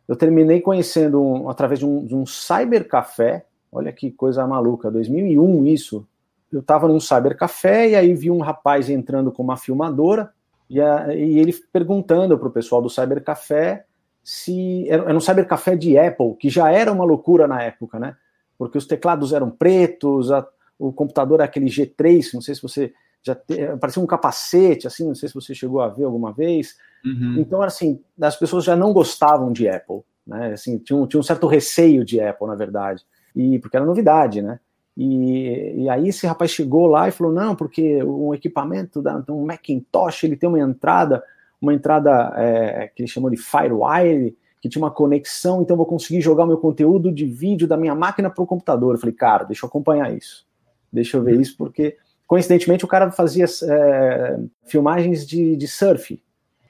eu 0.07 0.15
terminei 0.15 0.61
conhecendo, 0.61 1.21
um, 1.21 1.49
através 1.49 1.79
de 1.79 1.85
um, 1.85 2.05
de 2.05 2.15
um 2.15 2.25
cybercafé, 2.25 3.45
olha 3.71 3.91
que 3.91 4.11
coisa 4.11 4.45
maluca, 4.45 4.91
2001 4.91 5.65
isso. 5.67 6.07
Eu 6.51 6.61
estava 6.61 6.87
num 6.87 6.99
cybercafé 6.99 7.89
e 7.89 7.95
aí 7.95 8.13
vi 8.13 8.31
um 8.31 8.39
rapaz 8.39 8.89
entrando 8.89 9.31
com 9.31 9.43
uma 9.43 9.57
filmadora 9.57 10.31
e, 10.69 10.81
a, 10.81 11.13
e 11.15 11.39
ele 11.39 11.53
perguntando 11.71 12.37
para 12.37 12.47
o 12.47 12.51
pessoal 12.51 12.81
do 12.81 12.89
Cybercafé 12.89 13.85
se. 14.23 14.87
Era, 14.89 15.15
um 15.15 15.21
Cybercafé 15.21 15.75
de 15.75 15.97
Apple, 15.97 16.35
que 16.35 16.49
já 16.49 16.71
era 16.71 16.91
uma 16.91 17.05
loucura 17.05 17.47
na 17.47 17.61
época, 17.61 17.99
né? 17.99 18.15
Porque 18.57 18.77
os 18.77 18.85
teclados 18.85 19.33
eram 19.33 19.49
pretos, 19.49 20.31
a, 20.31 20.45
o 20.77 20.91
computador 20.91 21.35
era 21.35 21.45
aquele 21.45 21.67
G3, 21.67 22.33
não 22.33 22.41
sei 22.41 22.55
se 22.55 22.61
você 22.61 22.93
já 23.23 23.35
te, 23.35 23.55
parecia 23.79 24.01
um 24.01 24.07
capacete, 24.07 24.87
assim, 24.87 25.07
não 25.07 25.15
sei 25.15 25.29
se 25.29 25.35
você 25.35 25.53
chegou 25.53 25.81
a 25.81 25.87
ver 25.87 26.03
alguma 26.03 26.33
vez. 26.33 26.75
Uhum. 27.05 27.35
Então, 27.39 27.61
assim, 27.61 28.01
as 28.21 28.35
pessoas 28.35 28.63
já 28.63 28.75
não 28.75 28.91
gostavam 28.91 29.51
de 29.51 29.67
Apple, 29.69 30.01
né? 30.25 30.53
Assim, 30.53 30.77
tinha 30.77 30.97
um, 30.97 31.07
tinha 31.07 31.19
um 31.19 31.23
certo 31.23 31.47
receio 31.47 32.03
de 32.03 32.19
Apple, 32.19 32.47
na 32.47 32.55
verdade, 32.55 33.05
e 33.35 33.59
porque 33.59 33.77
era 33.77 33.85
novidade, 33.85 34.41
né? 34.41 34.59
E, 34.97 35.83
e, 35.83 35.89
aí 35.89 36.09
esse 36.09 36.25
rapaz 36.25 36.49
chegou 36.49 36.87
lá 36.87 37.07
e 37.07 37.11
falou, 37.11 37.31
não, 37.31 37.55
porque 37.55 38.01
o 38.01 38.33
equipamento 38.33 38.99
da 38.99 39.23
um 39.29 39.45
Macintosh, 39.45 40.23
ele 40.23 40.35
tem 40.35 40.49
uma 40.49 40.59
entrada, 40.59 41.23
uma 41.61 41.71
entrada 41.71 42.33
é, 42.35 42.87
que 42.87 43.03
ele 43.03 43.07
chamou 43.07 43.29
de 43.29 43.37
Firewire, 43.37 44.35
que 44.59 44.67
tinha 44.67 44.83
uma 44.83 44.89
conexão, 44.89 45.61
então 45.61 45.77
vou 45.77 45.85
conseguir 45.85 46.19
jogar 46.19 46.45
o 46.45 46.47
meu 46.47 46.57
conteúdo 46.57 47.11
de 47.11 47.25
vídeo 47.25 47.67
da 47.67 47.77
minha 47.77 47.93
máquina 47.93 48.27
para 48.27 48.43
o 48.43 48.47
computador. 48.47 48.95
Eu 48.95 48.99
falei, 48.99 49.13
cara, 49.13 49.43
deixa 49.43 49.67
eu 49.67 49.69
acompanhar 49.69 50.11
isso. 50.11 50.47
Deixa 50.91 51.15
eu 51.15 51.21
ver 51.21 51.39
isso, 51.39 51.55
porque 51.55 51.95
coincidentemente 52.25 52.83
o 52.83 52.87
cara 52.87 53.11
fazia 53.11 53.45
é, 53.45 54.39
filmagens 54.65 55.27
de, 55.27 55.55
de 55.55 55.67
surf. 55.67 56.19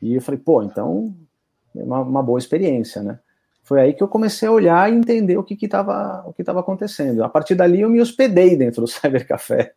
E 0.02 0.16
eu 0.16 0.22
falei, 0.22 0.40
pô, 0.40 0.62
então 0.62 1.16
é 1.74 1.82
uma, 1.82 2.02
uma 2.02 2.22
boa 2.22 2.40
experiência, 2.40 3.02
né? 3.02 3.20
Foi 3.68 3.82
aí 3.82 3.94
que 3.94 4.02
eu 4.02 4.08
comecei 4.08 4.48
a 4.48 4.52
olhar 4.52 4.90
e 4.90 4.96
entender 4.96 5.36
o 5.36 5.44
que 5.44 5.58
estava 5.62 6.24
o 6.26 6.32
que 6.32 6.42
estava 6.42 6.62
acontecendo. 6.62 7.22
A 7.22 7.28
partir 7.28 7.54
dali 7.54 7.82
eu 7.82 7.90
me 7.90 8.00
hospedei 8.00 8.56
dentro 8.56 8.80
do 8.80 8.88
Cybercafé, 8.88 9.74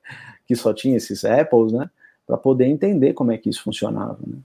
que 0.47 0.55
só 0.55 0.73
tinha 0.73 0.97
esses 0.97 1.25
Apples, 1.25 1.73
né, 1.73 1.91
para 2.25 2.37
poder 2.37 2.67
entender 2.67 3.15
como 3.15 3.33
é 3.33 3.37
que 3.37 3.51
isso 3.51 3.65
funcionava. 3.65 4.17
Né? 4.25 4.39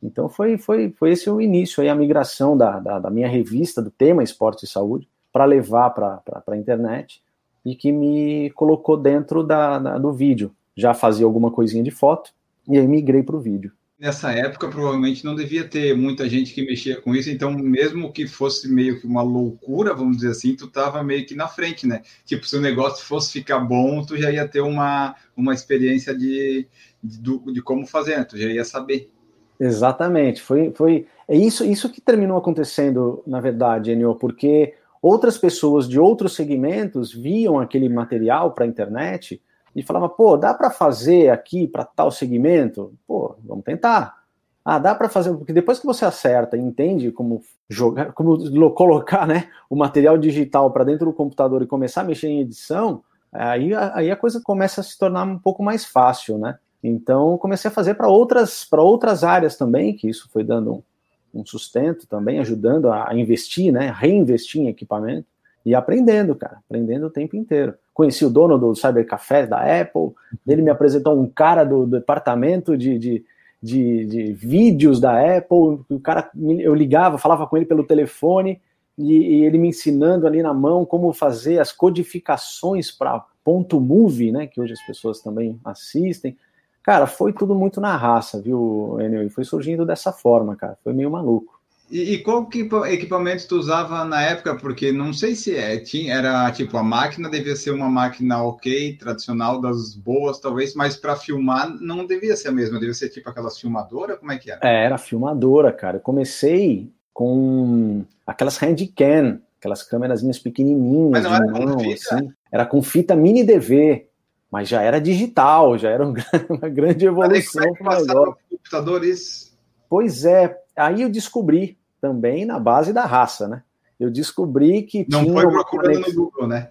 Então 0.00 0.28
foi, 0.28 0.56
foi, 0.56 0.94
foi 0.96 1.10
esse 1.10 1.28
o 1.28 1.40
início, 1.40 1.82
aí, 1.82 1.88
a 1.88 1.94
migração 1.94 2.56
da, 2.56 2.78
da, 2.78 3.00
da 3.00 3.10
minha 3.10 3.26
revista 3.26 3.82
do 3.82 3.90
tema 3.90 4.22
Esporte 4.22 4.64
e 4.64 4.68
Saúde 4.68 5.08
para 5.32 5.44
levar 5.44 5.90
para 5.90 6.22
a 6.46 6.56
internet 6.56 7.20
e 7.66 7.74
que 7.74 7.90
me 7.90 8.48
colocou 8.50 8.96
dentro 8.96 9.42
da, 9.42 9.76
da, 9.80 9.98
do 9.98 10.12
vídeo. 10.12 10.54
Já 10.76 10.94
fazia 10.94 11.26
alguma 11.26 11.50
coisinha 11.50 11.82
de 11.82 11.90
foto 11.90 12.30
e 12.68 12.78
aí 12.78 12.86
migrei 12.86 13.24
para 13.24 13.34
o 13.34 13.40
vídeo 13.40 13.72
nessa 14.04 14.30
época 14.32 14.68
provavelmente 14.68 15.24
não 15.24 15.34
devia 15.34 15.66
ter 15.66 15.96
muita 15.96 16.28
gente 16.28 16.52
que 16.52 16.62
mexia 16.62 17.00
com 17.00 17.14
isso, 17.14 17.30
então 17.30 17.50
mesmo 17.50 18.12
que 18.12 18.26
fosse 18.26 18.70
meio 18.70 19.00
que 19.00 19.06
uma 19.06 19.22
loucura, 19.22 19.94
vamos 19.94 20.18
dizer 20.18 20.32
assim, 20.32 20.54
tu 20.54 20.68
tava 20.68 21.02
meio 21.02 21.24
que 21.24 21.34
na 21.34 21.48
frente, 21.48 21.86
né? 21.86 22.02
Tipo, 22.22 22.46
se 22.46 22.54
o 22.54 22.60
negócio 22.60 23.02
fosse 23.02 23.32
ficar 23.32 23.60
bom, 23.60 24.04
tu 24.04 24.18
já 24.18 24.30
ia 24.30 24.46
ter 24.46 24.60
uma, 24.60 25.14
uma 25.34 25.54
experiência 25.54 26.14
de, 26.14 26.68
de, 27.02 27.38
de 27.50 27.62
como 27.62 27.86
fazer, 27.86 28.18
né? 28.18 28.24
tu 28.24 28.36
já 28.36 28.46
ia 28.46 28.62
saber. 28.62 29.10
Exatamente, 29.58 30.42
foi, 30.42 30.70
foi 30.74 31.06
é 31.26 31.34
isso, 31.34 31.64
isso 31.64 31.90
que 31.90 32.02
terminou 32.02 32.36
acontecendo, 32.36 33.22
na 33.26 33.40
verdade, 33.40 33.92
Enio, 33.92 34.16
porque 34.16 34.74
outras 35.00 35.38
pessoas 35.38 35.88
de 35.88 35.98
outros 35.98 36.34
segmentos 36.34 37.10
viam 37.10 37.58
aquele 37.58 37.88
material 37.88 38.52
para 38.52 38.66
a 38.66 38.68
internet 38.68 39.40
e 39.74 39.82
falava, 39.82 40.08
pô, 40.08 40.36
dá 40.36 40.54
para 40.54 40.70
fazer 40.70 41.30
aqui 41.30 41.66
para 41.66 41.84
tal 41.84 42.10
segmento? 42.10 42.94
Pô, 43.06 43.34
vamos 43.42 43.64
tentar. 43.64 44.22
Ah, 44.64 44.78
dá 44.78 44.94
para 44.94 45.08
fazer, 45.08 45.34
porque 45.34 45.52
depois 45.52 45.78
que 45.78 45.86
você 45.86 46.04
acerta 46.04 46.56
e 46.56 46.60
entende 46.60 47.10
como 47.10 47.42
jogar, 47.68 48.12
como 48.12 48.38
colocar 48.70 49.26
né, 49.26 49.48
o 49.68 49.76
material 49.76 50.16
digital 50.16 50.70
para 50.70 50.84
dentro 50.84 51.06
do 51.06 51.12
computador 51.12 51.62
e 51.62 51.66
começar 51.66 52.00
a 52.00 52.04
mexer 52.04 52.28
em 52.28 52.40
edição, 52.40 53.02
aí, 53.30 53.74
aí 53.74 54.10
a 54.10 54.16
coisa 54.16 54.40
começa 54.40 54.80
a 54.80 54.84
se 54.84 54.98
tornar 54.98 55.24
um 55.24 55.38
pouco 55.38 55.62
mais 55.62 55.84
fácil, 55.84 56.38
né? 56.38 56.58
Então 56.82 57.36
comecei 57.38 57.70
a 57.70 57.74
fazer 57.74 57.94
para 57.94 58.08
outras, 58.08 58.66
outras 58.72 59.24
áreas 59.24 59.56
também, 59.56 59.94
que 59.94 60.08
isso 60.08 60.28
foi 60.32 60.44
dando 60.44 60.74
um, 60.74 61.40
um 61.40 61.44
sustento 61.44 62.06
também, 62.06 62.38
ajudando 62.38 62.90
a, 62.90 63.10
a 63.10 63.14
investir, 63.14 63.72
né? 63.72 63.94
Reinvestir 63.94 64.62
em 64.62 64.68
equipamento 64.68 65.33
e 65.64 65.74
aprendendo, 65.74 66.34
cara, 66.34 66.58
aprendendo 66.68 67.06
o 67.06 67.10
tempo 67.10 67.36
inteiro 67.36 67.74
conheci 67.94 68.26
o 68.26 68.30
dono 68.30 68.58
do 68.58 68.74
Cybercafé 68.74 69.46
da 69.46 69.80
Apple, 69.80 70.10
ele 70.46 70.60
me 70.60 70.70
apresentou 70.70 71.18
um 71.18 71.28
cara 71.28 71.62
do, 71.62 71.86
do 71.86 71.98
departamento 71.98 72.76
de, 72.76 72.98
de, 72.98 73.24
de, 73.62 74.04
de, 74.04 74.32
vídeos 74.32 75.00
da 75.00 75.36
Apple, 75.36 75.78
o 75.88 76.00
cara, 76.02 76.28
eu 76.58 76.74
ligava, 76.74 77.16
falava 77.16 77.46
com 77.46 77.56
ele 77.56 77.64
pelo 77.64 77.84
telefone, 77.84 78.60
e, 78.98 79.12
e 79.12 79.44
ele 79.44 79.58
me 79.58 79.68
ensinando 79.68 80.26
ali 80.26 80.42
na 80.42 80.52
mão 80.52 80.84
como 80.84 81.12
fazer 81.12 81.60
as 81.60 81.70
codificações 81.70 82.90
para 82.90 83.24
ponto 83.44 83.80
movie, 83.80 84.32
né, 84.32 84.48
que 84.48 84.60
hoje 84.60 84.72
as 84.72 84.84
pessoas 84.84 85.20
também 85.20 85.58
assistem. 85.64 86.36
Cara, 86.82 87.06
foi 87.06 87.32
tudo 87.32 87.54
muito 87.54 87.80
na 87.80 87.96
raça, 87.96 88.40
viu, 88.40 88.98
Enio? 89.00 89.22
E 89.22 89.30
foi 89.30 89.44
surgindo 89.44 89.86
dessa 89.86 90.12
forma, 90.12 90.54
cara. 90.54 90.76
Foi 90.84 90.92
meio 90.92 91.10
maluco. 91.10 91.53
E, 91.90 92.14
e, 92.14 92.18
qual 92.18 92.46
que 92.46 92.68
equipamento 92.86 93.46
tu 93.46 93.56
usava 93.56 94.04
na 94.04 94.22
época? 94.22 94.56
Porque 94.56 94.90
não 94.90 95.12
sei 95.12 95.34
se 95.34 95.54
é, 95.54 95.78
tinha, 95.78 96.14
era 96.14 96.50
tipo 96.50 96.76
a 96.78 96.82
máquina 96.82 97.28
devia 97.28 97.54
ser 97.54 97.72
uma 97.72 97.90
máquina 97.90 98.42
ok, 98.42 98.96
tradicional, 98.96 99.60
das 99.60 99.94
boas 99.94 100.40
talvez, 100.40 100.74
mas 100.74 100.96
para 100.96 101.14
filmar 101.14 101.68
não 101.80 102.06
devia 102.06 102.36
ser 102.36 102.48
a 102.48 102.52
mesma, 102.52 102.80
devia 102.80 102.94
ser 102.94 103.10
tipo 103.10 103.28
aquelas 103.28 103.60
filmadoras, 103.60 104.18
como 104.18 104.32
é 104.32 104.38
que 104.38 104.50
era? 104.50 104.60
É, 104.62 104.86
era 104.86 104.96
filmadora, 104.96 105.72
cara. 105.72 105.98
Eu 105.98 106.00
comecei 106.00 106.90
com 107.12 108.04
aquelas 108.26 108.56
handcam, 108.56 109.40
aquelas 109.58 109.82
câmerazinhas 109.82 110.38
pequenininhas, 110.38 111.10
mas 111.10 111.24
não 111.24 111.34
era 111.34 111.46
mão, 111.46 111.74
com 111.74 111.80
fita? 111.80 112.14
Assim. 112.16 112.32
Era 112.50 112.66
com 112.66 112.82
fita 112.82 113.14
mini 113.14 113.44
DV, 113.44 114.06
mas 114.50 114.68
já 114.68 114.82
era 114.82 115.00
digital, 115.00 115.76
já 115.76 115.90
era 115.90 116.04
uma 116.48 116.68
grande 116.68 117.04
evolução 117.06 117.72
para 117.74 118.30
o 118.30 118.36
computadores. 118.50 119.54
Pois 119.88 120.24
é, 120.24 120.56
aí 120.76 121.02
eu 121.02 121.08
descobri 121.08 121.78
também 122.00 122.44
na 122.44 122.58
base 122.58 122.92
da 122.92 123.04
raça, 123.04 123.48
né? 123.48 123.62
Eu 123.98 124.10
descobri 124.10 124.82
que 124.82 125.06
não 125.08 125.32
foi 125.32 125.48
procurando 125.48 126.00
no 126.00 126.14
Google, 126.14 126.46
né? 126.46 126.70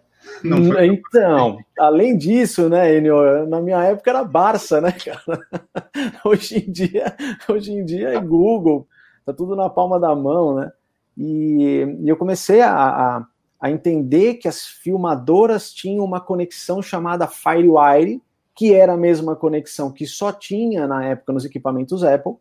Então, 0.84 1.58
além 1.78 2.18
disso, 2.18 2.70
né, 2.70 2.96
Enio, 2.96 3.46
na 3.48 3.62
minha 3.62 3.82
época 3.84 4.10
era 4.10 4.24
Barça, 4.24 4.80
né, 4.80 4.92
cara? 4.92 5.22
Hoje 6.26 6.66
em 6.66 6.72
dia, 6.72 7.16
hoje 7.50 7.72
em 7.72 7.86
dia 7.86 8.10
é 8.10 8.20
Google, 8.20 8.88
tá 9.26 9.34
tudo 9.34 9.56
na 9.56 9.70
palma 9.70 10.00
da 10.00 10.16
mão, 10.16 10.56
né? 10.56 10.72
E, 11.18 11.98
e 12.02 12.10
eu 12.10 12.18
comecei 12.18 12.62
a, 12.62 12.74
a, 12.74 13.28
a, 13.60 13.72
entender 13.72 14.36
que 14.36 14.48
as 14.48 14.66
filmadoras 14.66 15.72
tinham 15.72 16.04
uma 16.04 16.20
conexão 16.20 16.82
chamada 16.82 17.28
FireWire, 17.28 18.22
que 18.56 18.74
era 18.74 18.94
a 18.94 18.98
mesma 18.98 19.36
conexão 19.36 19.92
que 19.92 20.08
só 20.08 20.32
tinha 20.32 20.88
na 20.88 21.06
época 21.06 21.34
nos 21.34 21.46
equipamentos 21.46 22.04
Apple, 22.04 22.34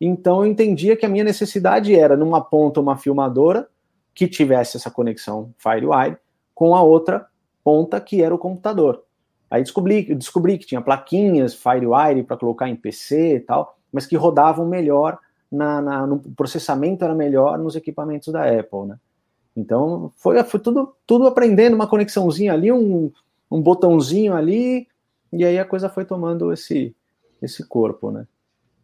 então 0.00 0.44
eu 0.44 0.46
entendia 0.46 0.96
que 0.96 1.06
a 1.06 1.08
minha 1.08 1.24
necessidade 1.24 1.94
era, 1.94 2.16
numa 2.16 2.40
ponta, 2.40 2.80
uma 2.80 2.96
filmadora 2.96 3.68
que 4.14 4.28
tivesse 4.28 4.76
essa 4.76 4.90
conexão 4.90 5.52
FireWire 5.58 6.16
com 6.54 6.74
a 6.74 6.82
outra 6.82 7.26
ponta 7.62 8.00
que 8.00 8.22
era 8.22 8.34
o 8.34 8.38
computador. 8.38 9.02
Aí 9.50 9.62
descobri, 9.62 10.14
descobri 10.14 10.58
que 10.58 10.66
tinha 10.66 10.80
plaquinhas 10.80 11.54
FireWire 11.54 12.22
para 12.22 12.36
colocar 12.36 12.68
em 12.68 12.76
PC 12.76 13.36
e 13.36 13.40
tal, 13.40 13.76
mas 13.92 14.06
que 14.06 14.16
rodavam 14.16 14.66
melhor 14.66 15.18
na, 15.50 15.80
na, 15.80 16.06
no 16.06 16.18
processamento 16.18 17.04
era 17.04 17.14
melhor 17.14 17.58
nos 17.58 17.76
equipamentos 17.76 18.32
da 18.32 18.42
Apple, 18.44 18.86
né? 18.86 18.98
Então 19.56 20.12
foi, 20.16 20.42
foi 20.42 20.58
tudo, 20.58 20.94
tudo 21.06 21.26
aprendendo, 21.26 21.74
uma 21.74 21.86
conexãozinha 21.86 22.52
ali, 22.52 22.72
um, 22.72 23.12
um 23.50 23.62
botãozinho 23.62 24.34
ali, 24.34 24.88
e 25.32 25.44
aí 25.44 25.58
a 25.58 25.64
coisa 25.64 25.88
foi 25.88 26.04
tomando 26.04 26.52
esse, 26.52 26.94
esse 27.40 27.64
corpo, 27.66 28.10
né? 28.10 28.26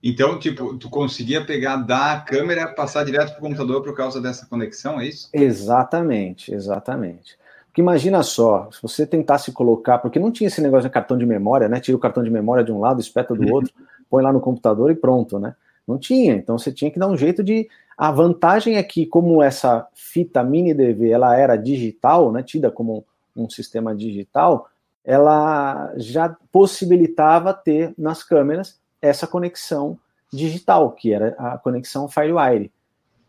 Então, 0.03 0.39
tipo, 0.39 0.77
tu 0.79 0.89
conseguia 0.89 1.45
pegar 1.45 1.77
da 1.77 2.21
câmera, 2.21 2.67
passar 2.69 3.05
direto 3.05 3.33
para 3.33 3.39
o 3.39 3.43
computador 3.43 3.83
por 3.83 3.95
causa 3.95 4.21
dessa 4.21 4.47
conexão, 4.47 4.99
é 4.99 5.07
isso? 5.07 5.29
Exatamente, 5.33 6.55
exatamente. 6.55 7.39
Porque 7.67 7.83
imagina 7.83 8.23
só, 8.23 8.69
se 8.73 8.81
você 8.83 9.07
tentasse 9.07 9.53
colocar, 9.53 9.99
porque 9.99 10.19
não 10.19 10.33
tinha 10.33 10.49
esse 10.49 10.61
negócio 10.61 10.89
de 10.89 10.93
cartão 10.93 11.19
de 11.19 11.27
memória, 11.27 11.69
né? 11.69 11.79
Tira 11.81 11.97
o 11.97 12.01
cartão 12.01 12.23
de 12.25 12.31
memória 12.31 12.65
de 12.65 12.73
um 12.73 12.81
lado, 12.81 13.01
espeta 13.01 13.35
do 13.35 13.53
outro, 13.53 13.73
põe 14.09 14.23
lá 14.23 14.33
no 14.33 14.41
computador 14.41 14.91
e 14.91 14.95
pronto, 14.95 15.39
né? 15.39 15.55
Não 15.87 15.99
tinha, 15.99 16.35
então 16.35 16.59
você 16.59 16.73
tinha 16.73 16.91
que 16.91 16.99
dar 16.99 17.09
um 17.09 17.17
jeito 17.17 17.45
de. 17.45 17.69
A 17.97 18.11
vantagem 18.11 18.77
é 18.77 18.83
que, 18.83 19.05
como 19.05 19.43
essa 19.43 19.87
fita 19.95 20.43
mini 20.43 20.73
DV 20.73 21.11
ela 21.11 21.37
era 21.37 21.57
digital, 21.57 22.33
né, 22.33 22.43
tida 22.43 22.71
como 22.71 23.05
um 23.37 23.49
sistema 23.49 23.95
digital, 23.95 24.69
ela 25.05 25.93
já 25.97 26.35
possibilitava 26.51 27.53
ter 27.53 27.93
nas 27.99 28.23
câmeras 28.23 28.81
essa 29.01 29.27
conexão 29.27 29.99
digital, 30.33 30.93
que 30.93 31.13
era 31.13 31.35
a 31.39 31.59
conexão 31.59 32.09
FireWire. 32.09 32.71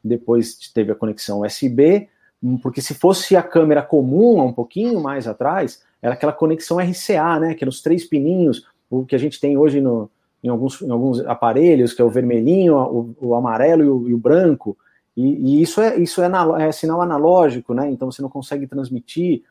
Depois 0.04 0.56
teve 0.74 0.92
a 0.92 0.96
conexão 0.96 1.42
USB, 1.42 2.10
porque 2.62 2.82
se 2.82 2.94
fosse 2.94 3.36
a 3.36 3.44
câmera 3.44 3.82
comum, 3.82 4.44
um 4.44 4.54
pouquinho 4.54 5.00
mais 5.00 5.28
atrás, 5.28 5.84
era 6.02 6.14
aquela 6.14 6.34
conexão 6.34 6.80
RCA, 6.80 7.40
né, 7.40 7.54
que 7.54 7.64
eram 7.64 7.70
os 7.70 7.82
três 7.82 8.04
pininhos, 8.04 8.68
o 8.90 9.06
que 9.06 9.16
a 9.16 9.20
gente 9.20 9.40
tem 9.40 9.58
hoje 9.58 9.80
no, 9.80 10.10
em, 10.44 10.50
alguns, 10.50 10.82
em 10.82 10.90
alguns 10.90 11.20
aparelhos, 11.22 11.94
que 11.94 12.02
é 12.02 12.06
o 12.06 12.10
vermelhinho, 12.10 12.76
o, 12.76 13.16
o 13.22 13.36
amarelo 13.36 13.84
e 13.84 13.90
o, 13.90 14.10
e 14.10 14.14
o 14.14 14.18
branco, 14.18 14.78
e, 15.16 15.24
e, 15.24 15.62
isso, 15.62 15.82
é, 15.82 15.98
isso 15.98 16.22
é, 16.22 16.30
é, 16.60 16.72
sinal 16.72 17.02
analógico, 17.02 17.74
né, 17.74 17.90
então 17.90 18.12
você 18.12 18.22
não 18.22 18.30
consegue 18.30 18.66
transmitir. 18.66 19.44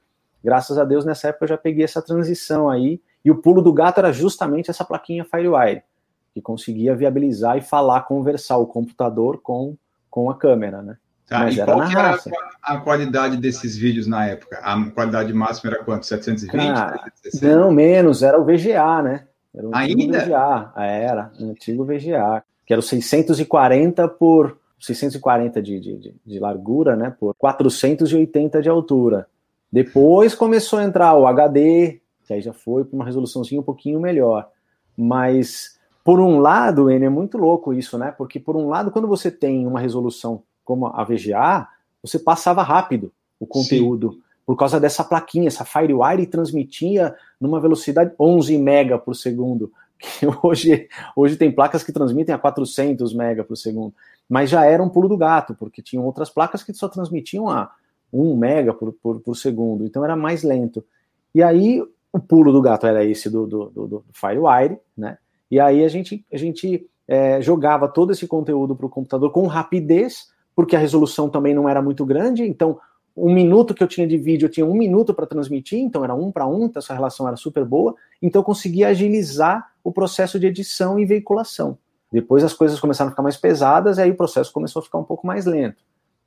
Graças 0.42 0.78
a 0.78 0.84
Deus, 0.84 1.04
nessa 1.04 1.28
época 1.28 1.44
eu 1.44 1.50
já 1.50 1.58
peguei 1.58 1.84
essa 1.84 2.02
transição 2.02 2.68
aí, 2.68 3.00
e 3.24 3.30
o 3.30 3.36
pulo 3.36 3.62
do 3.62 3.72
gato 3.72 3.98
era 3.98 4.12
justamente 4.12 4.70
essa 4.70 4.84
plaquinha 4.84 5.24
FireWire 5.24 5.82
que 6.32 6.40
conseguia 6.40 6.94
viabilizar 6.94 7.56
e 7.56 7.60
falar, 7.60 8.02
conversar 8.02 8.56
o 8.58 8.66
computador 8.66 9.40
com, 9.42 9.76
com 10.08 10.30
a 10.30 10.36
câmera, 10.36 10.82
né? 10.82 10.96
Tá, 11.26 11.40
Mas 11.40 11.56
era 11.56 11.72
qual 11.72 11.88
que 11.88 11.96
era 11.96 12.18
a, 12.60 12.78
qualidade 12.78 13.36
desses 13.36 13.76
vídeos 13.76 14.06
na 14.08 14.26
época? 14.26 14.58
A 14.64 14.90
qualidade 14.90 15.32
máxima 15.32 15.72
era 15.72 15.84
quanto? 15.84 16.04
720? 16.04 16.60
Cara, 16.60 17.12
não, 17.40 17.70
menos, 17.70 18.24
era 18.24 18.36
o 18.36 18.44
VGA, 18.44 19.00
né? 19.00 19.26
Era 19.54 19.68
o 19.68 19.70
Ainda? 19.74 20.24
VGA, 20.24 20.72
era, 20.76 21.32
o 21.38 21.50
antigo 21.50 21.84
VGA, 21.84 22.42
que 22.66 22.72
era 22.72 22.80
o 22.80 22.82
640 22.82 24.08
por 24.08 24.58
640 24.80 25.62
de, 25.62 25.78
de, 25.78 26.14
de 26.26 26.38
largura, 26.40 26.96
né? 26.96 27.14
Por 27.18 27.34
480 27.34 28.60
de 28.60 28.68
altura. 28.68 29.28
Depois 29.72 30.34
começou 30.34 30.80
a 30.80 30.84
entrar 30.84 31.14
o 31.14 31.28
HD, 31.28 32.00
que 32.24 32.34
aí 32.34 32.40
já 32.40 32.52
foi 32.52 32.84
para 32.84 32.96
uma 32.96 33.04
resoluçãozinha 33.04 33.60
um 33.60 33.64
pouquinho 33.64 34.00
melhor. 34.00 34.48
Mas 34.96 35.78
por 36.10 36.18
um 36.18 36.40
lado, 36.40 36.90
N 36.90 37.06
é 37.06 37.08
muito 37.08 37.38
louco 37.38 37.72
isso, 37.72 37.96
né? 37.96 38.10
Porque 38.10 38.40
por 38.40 38.56
um 38.56 38.68
lado, 38.68 38.90
quando 38.90 39.06
você 39.06 39.30
tem 39.30 39.64
uma 39.64 39.78
resolução 39.78 40.42
como 40.64 40.88
a 40.88 41.04
VGA, 41.04 41.68
você 42.02 42.18
passava 42.18 42.64
rápido 42.64 43.12
o 43.38 43.46
conteúdo. 43.46 44.14
Sim. 44.14 44.22
Por 44.44 44.56
causa 44.56 44.80
dessa 44.80 45.04
plaquinha, 45.04 45.46
essa 45.46 45.64
FireWire 45.64 46.26
transmitia 46.26 47.14
numa 47.40 47.60
velocidade 47.60 48.12
11 48.18 48.58
mega 48.58 48.98
por 48.98 49.14
segundo, 49.14 49.70
que 49.96 50.26
hoje, 50.42 50.88
hoje 51.14 51.36
tem 51.36 51.52
placas 51.52 51.84
que 51.84 51.92
transmitem 51.92 52.34
a 52.34 52.38
400 52.38 53.14
mega 53.14 53.44
por 53.44 53.56
segundo. 53.56 53.94
Mas 54.28 54.50
já 54.50 54.64
era 54.64 54.82
um 54.82 54.88
pulo 54.88 55.08
do 55.08 55.16
gato, 55.16 55.54
porque 55.54 55.80
tinham 55.80 56.04
outras 56.04 56.28
placas 56.28 56.64
que 56.64 56.74
só 56.74 56.88
transmitiam 56.88 57.48
a 57.48 57.70
1 58.12 58.36
mega 58.36 58.74
por, 58.74 58.92
por, 58.94 59.20
por 59.20 59.36
segundo, 59.36 59.86
então 59.86 60.04
era 60.04 60.16
mais 60.16 60.42
lento. 60.42 60.84
E 61.32 61.40
aí 61.40 61.80
o 62.12 62.18
pulo 62.18 62.50
do 62.50 62.60
gato 62.60 62.88
era 62.88 63.04
esse 63.04 63.30
do, 63.30 63.46
do, 63.46 63.70
do, 63.70 63.86
do 63.86 64.04
FireWire, 64.12 64.76
né? 64.98 65.16
E 65.50 65.58
aí 65.58 65.84
a 65.84 65.88
gente, 65.88 66.24
a 66.32 66.36
gente 66.36 66.86
é, 67.08 67.40
jogava 67.40 67.88
todo 67.88 68.12
esse 68.12 68.26
conteúdo 68.26 68.76
para 68.76 68.86
o 68.86 68.90
computador 68.90 69.30
com 69.32 69.46
rapidez, 69.46 70.28
porque 70.54 70.76
a 70.76 70.78
resolução 70.78 71.28
também 71.28 71.54
não 71.54 71.68
era 71.68 71.82
muito 71.82 72.04
grande, 72.04 72.44
então 72.44 72.78
um 73.16 73.32
minuto 73.32 73.74
que 73.74 73.82
eu 73.82 73.88
tinha 73.88 74.06
de 74.06 74.16
vídeo, 74.16 74.46
eu 74.46 74.50
tinha 74.50 74.64
um 74.64 74.74
minuto 74.74 75.12
para 75.12 75.26
transmitir, 75.26 75.78
então 75.78 76.04
era 76.04 76.14
um 76.14 76.30
para 76.30 76.46
um, 76.46 76.66
então 76.66 76.80
essa 76.80 76.94
relação 76.94 77.26
era 77.26 77.36
super 77.36 77.64
boa, 77.64 77.94
então 78.22 78.40
eu 78.40 78.44
conseguia 78.44 78.88
agilizar 78.88 79.72
o 79.82 79.92
processo 79.92 80.38
de 80.38 80.46
edição 80.46 80.98
e 80.98 81.04
veiculação. 81.04 81.76
Depois 82.12 82.42
as 82.42 82.52
coisas 82.52 82.78
começaram 82.78 83.08
a 83.08 83.12
ficar 83.12 83.22
mais 83.22 83.36
pesadas, 83.36 83.98
e 83.98 84.02
aí 84.02 84.10
o 84.10 84.16
processo 84.16 84.52
começou 84.52 84.80
a 84.80 84.82
ficar 84.84 84.98
um 84.98 85.04
pouco 85.04 85.26
mais 85.26 85.46
lento. 85.46 85.82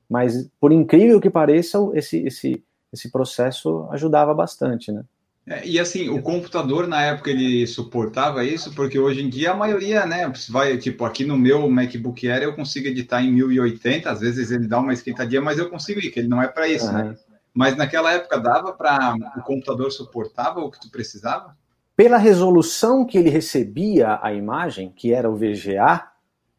Mas, 0.10 0.50
por 0.60 0.72
incrível 0.72 1.20
que 1.20 1.30
pareça, 1.30 1.78
esse, 1.94 2.20
esse, 2.26 2.64
esse 2.92 3.12
processo 3.12 3.88
ajudava 3.90 4.34
bastante, 4.34 4.92
né? 4.92 5.04
É, 5.46 5.68
e 5.68 5.78
assim, 5.78 6.08
o 6.08 6.22
computador 6.22 6.88
na 6.88 7.02
época 7.04 7.30
ele 7.30 7.68
suportava 7.68 8.46
isso, 8.46 8.74
porque 8.74 8.98
hoje 8.98 9.22
em 9.22 9.30
dia 9.30 9.52
a 9.52 9.56
maioria, 9.56 10.06
né, 10.06 10.32
vai, 10.50 10.78
tipo, 10.78 11.04
aqui 11.04 11.26
no 11.26 11.38
meu 11.38 11.70
MacBook 11.70 12.30
Air 12.30 12.44
eu 12.44 12.56
consigo 12.56 12.88
editar 12.88 13.22
em 13.22 13.32
1080, 13.32 14.10
às 14.10 14.22
vezes 14.22 14.52
ele 14.52 14.68
dá 14.68 14.80
uma 14.80 14.94
esquentadinha, 14.94 15.42
mas 15.42 15.58
eu 15.58 15.70
consigo 15.70 16.00
ir, 16.00 16.12
que 16.12 16.20
ele 16.20 16.30
não 16.30 16.42
é 16.42 16.48
para 16.48 16.68
isso, 16.68 16.88
uhum. 16.88 16.94
né? 16.94 17.16
Mas 17.54 17.76
naquela 17.76 18.12
época 18.12 18.40
dava 18.40 18.74
para 18.74 19.16
o 19.38 19.42
computador 19.42 19.92
suportava 19.92 20.60
o 20.62 20.72
que 20.72 20.80
tu 20.80 20.90
precisava? 20.90 21.56
Pela 21.96 22.18
resolução 22.18 23.06
que 23.06 23.18
ele 23.18 23.30
recebia 23.30 24.20
a 24.24 24.34
imagem, 24.34 24.92
que 24.96 25.14
era 25.14 25.30
o 25.30 25.36
VGA, 25.36 26.08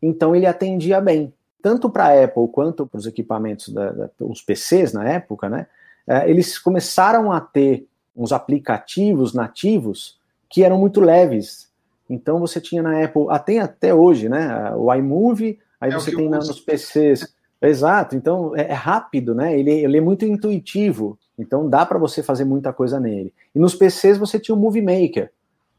então 0.00 0.36
ele 0.36 0.46
atendia 0.46 1.00
bem. 1.00 1.34
Tanto 1.60 1.90
para 1.90 2.04
a 2.04 2.24
Apple 2.24 2.46
quanto 2.52 2.86
para 2.86 2.98
os 2.98 3.06
equipamentos, 3.06 3.70
da, 3.70 3.90
da, 3.90 4.10
os 4.20 4.42
PCs 4.42 4.92
na 4.92 5.08
época, 5.08 5.48
né? 5.48 5.66
É, 6.06 6.30
eles 6.30 6.58
começaram 6.58 7.32
a 7.32 7.40
ter 7.40 7.88
uns 8.16 8.32
aplicativos 8.32 9.34
nativos 9.34 10.18
que 10.48 10.62
eram 10.62 10.78
muito 10.78 11.00
leves. 11.00 11.68
Então 12.08 12.38
você 12.38 12.60
tinha 12.60 12.82
na 12.82 13.02
Apple, 13.04 13.26
até 13.28 13.58
até 13.58 13.94
hoje, 13.94 14.28
né? 14.28 14.72
O 14.76 14.92
iMovie, 14.94 15.58
aí 15.80 15.90
é 15.90 15.94
você 15.94 16.14
tem 16.14 16.28
na, 16.28 16.38
nos 16.38 16.60
PCs. 16.60 17.34
Exato, 17.60 18.14
então 18.14 18.54
é, 18.54 18.68
é, 18.68 18.72
rápido, 18.72 19.34
né? 19.34 19.58
Ele, 19.58 19.70
ele 19.70 19.96
é 19.96 20.00
muito 20.00 20.24
intuitivo, 20.26 21.18
então 21.38 21.68
dá 21.68 21.84
para 21.86 21.98
você 21.98 22.22
fazer 22.22 22.44
muita 22.44 22.72
coisa 22.72 23.00
nele. 23.00 23.32
E 23.54 23.58
nos 23.58 23.74
PCs 23.74 24.18
você 24.18 24.38
tinha 24.38 24.54
o 24.54 24.58
Movie 24.58 24.82
Maker, 24.82 25.32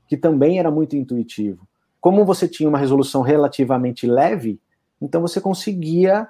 que 0.07 0.17
também 0.17 0.59
era 0.59 0.71
muito 0.71 0.95
intuitivo. 0.95 1.67
Como 2.01 2.25
você 2.25 2.47
tinha 2.47 2.67
uma 2.67 2.77
resolução 2.77 3.21
relativamente 3.21 4.07
leve, 4.07 4.59
então 5.01 5.21
você 5.21 5.39
conseguia 5.39 6.27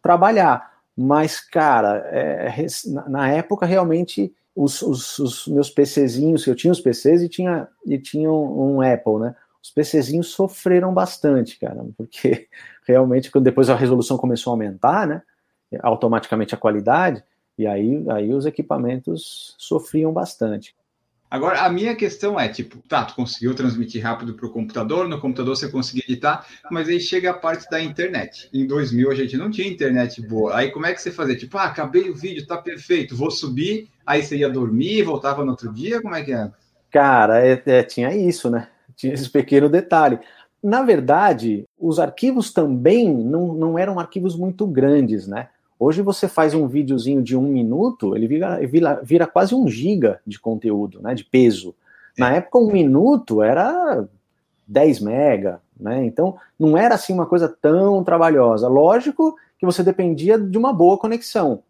trabalhar. 0.00 0.72
Mas, 0.96 1.40
cara, 1.40 1.98
é, 2.10 2.66
na 3.08 3.28
época 3.28 3.66
realmente 3.66 4.32
os, 4.54 4.82
os, 4.82 5.18
os, 5.18 5.46
meus 5.46 5.70
PCzinhos, 5.70 6.46
eu 6.46 6.54
tinha 6.54 6.72
os 6.72 6.80
PCs 6.80 7.22
e 7.22 7.28
tinha, 7.28 7.68
e 7.86 7.98
tinha 7.98 8.30
um, 8.30 8.76
um, 8.76 8.80
Apple, 8.82 9.18
né? 9.18 9.34
Os 9.62 9.70
PCzinhos 9.70 10.28
sofreram 10.28 10.92
bastante, 10.92 11.58
cara, 11.58 11.84
porque 11.96 12.48
realmente 12.86 13.30
quando 13.30 13.44
depois 13.44 13.70
a 13.70 13.76
resolução 13.76 14.16
começou 14.18 14.50
a 14.50 14.54
aumentar, 14.54 15.06
né? 15.06 15.22
Automaticamente 15.82 16.54
a 16.54 16.58
qualidade, 16.58 17.24
e 17.56 17.66
aí, 17.66 18.04
aí 18.10 18.34
os 18.34 18.44
equipamentos 18.44 19.54
sofriam 19.58 20.12
bastante. 20.12 20.74
Agora, 21.32 21.62
a 21.62 21.70
minha 21.70 21.96
questão 21.96 22.38
é, 22.38 22.46
tipo, 22.46 22.76
tá, 22.86 23.06
tu 23.06 23.14
conseguiu 23.14 23.54
transmitir 23.54 24.02
rápido 24.02 24.34
para 24.34 24.44
o 24.44 24.50
computador, 24.50 25.08
no 25.08 25.18
computador 25.18 25.56
você 25.56 25.66
conseguiu 25.66 26.04
editar, 26.06 26.46
mas 26.70 26.90
aí 26.90 27.00
chega 27.00 27.30
a 27.30 27.32
parte 27.32 27.70
da 27.70 27.82
internet. 27.82 28.50
Em 28.52 28.66
2000 28.66 29.10
a 29.10 29.14
gente 29.14 29.38
não 29.38 29.50
tinha 29.50 29.66
internet 29.66 30.20
boa. 30.20 30.54
Aí 30.54 30.70
como 30.70 30.84
é 30.84 30.92
que 30.92 31.00
você 31.00 31.10
fazia? 31.10 31.34
Tipo, 31.34 31.56
ah, 31.56 31.64
acabei 31.64 32.10
o 32.10 32.14
vídeo, 32.14 32.46
tá 32.46 32.58
perfeito, 32.58 33.16
vou 33.16 33.30
subir, 33.30 33.88
aí 34.04 34.22
você 34.22 34.36
ia 34.36 34.50
dormir, 34.50 35.04
voltava 35.04 35.42
no 35.42 35.52
outro 35.52 35.72
dia, 35.72 36.02
como 36.02 36.14
é 36.14 36.22
que 36.22 36.34
é? 36.34 36.50
Cara, 36.90 37.42
é, 37.42 37.62
é, 37.64 37.82
tinha 37.82 38.14
isso, 38.14 38.50
né? 38.50 38.68
Tinha 38.94 39.14
esse 39.14 39.30
pequeno 39.30 39.70
detalhe. 39.70 40.18
Na 40.62 40.82
verdade, 40.82 41.64
os 41.80 41.98
arquivos 41.98 42.52
também 42.52 43.10
não, 43.10 43.54
não 43.54 43.78
eram 43.78 43.98
arquivos 43.98 44.36
muito 44.36 44.66
grandes, 44.66 45.26
né? 45.26 45.48
Hoje 45.84 46.00
você 46.00 46.28
faz 46.28 46.54
um 46.54 46.68
videozinho 46.68 47.20
de 47.20 47.36
um 47.36 47.42
minuto, 47.42 48.14
ele 48.14 48.28
vira, 48.28 48.64
vira, 48.64 49.00
vira 49.02 49.26
quase 49.26 49.52
um 49.52 49.66
giga 49.66 50.20
de 50.24 50.38
conteúdo, 50.38 51.02
né, 51.02 51.12
de 51.12 51.24
peso. 51.24 51.74
Na 52.16 52.32
é. 52.32 52.36
época, 52.36 52.56
um 52.56 52.70
minuto 52.70 53.42
era 53.42 54.06
10 54.64 55.00
mega, 55.00 55.60
né? 55.76 56.04
Então, 56.04 56.36
não 56.56 56.78
era 56.78 56.94
assim 56.94 57.12
uma 57.12 57.26
coisa 57.26 57.48
tão 57.48 58.04
trabalhosa. 58.04 58.68
Lógico 58.68 59.34
que 59.58 59.66
você 59.66 59.82
dependia 59.82 60.38
de 60.38 60.56
uma 60.56 60.72
boa 60.72 60.96
conexão, 60.96 61.64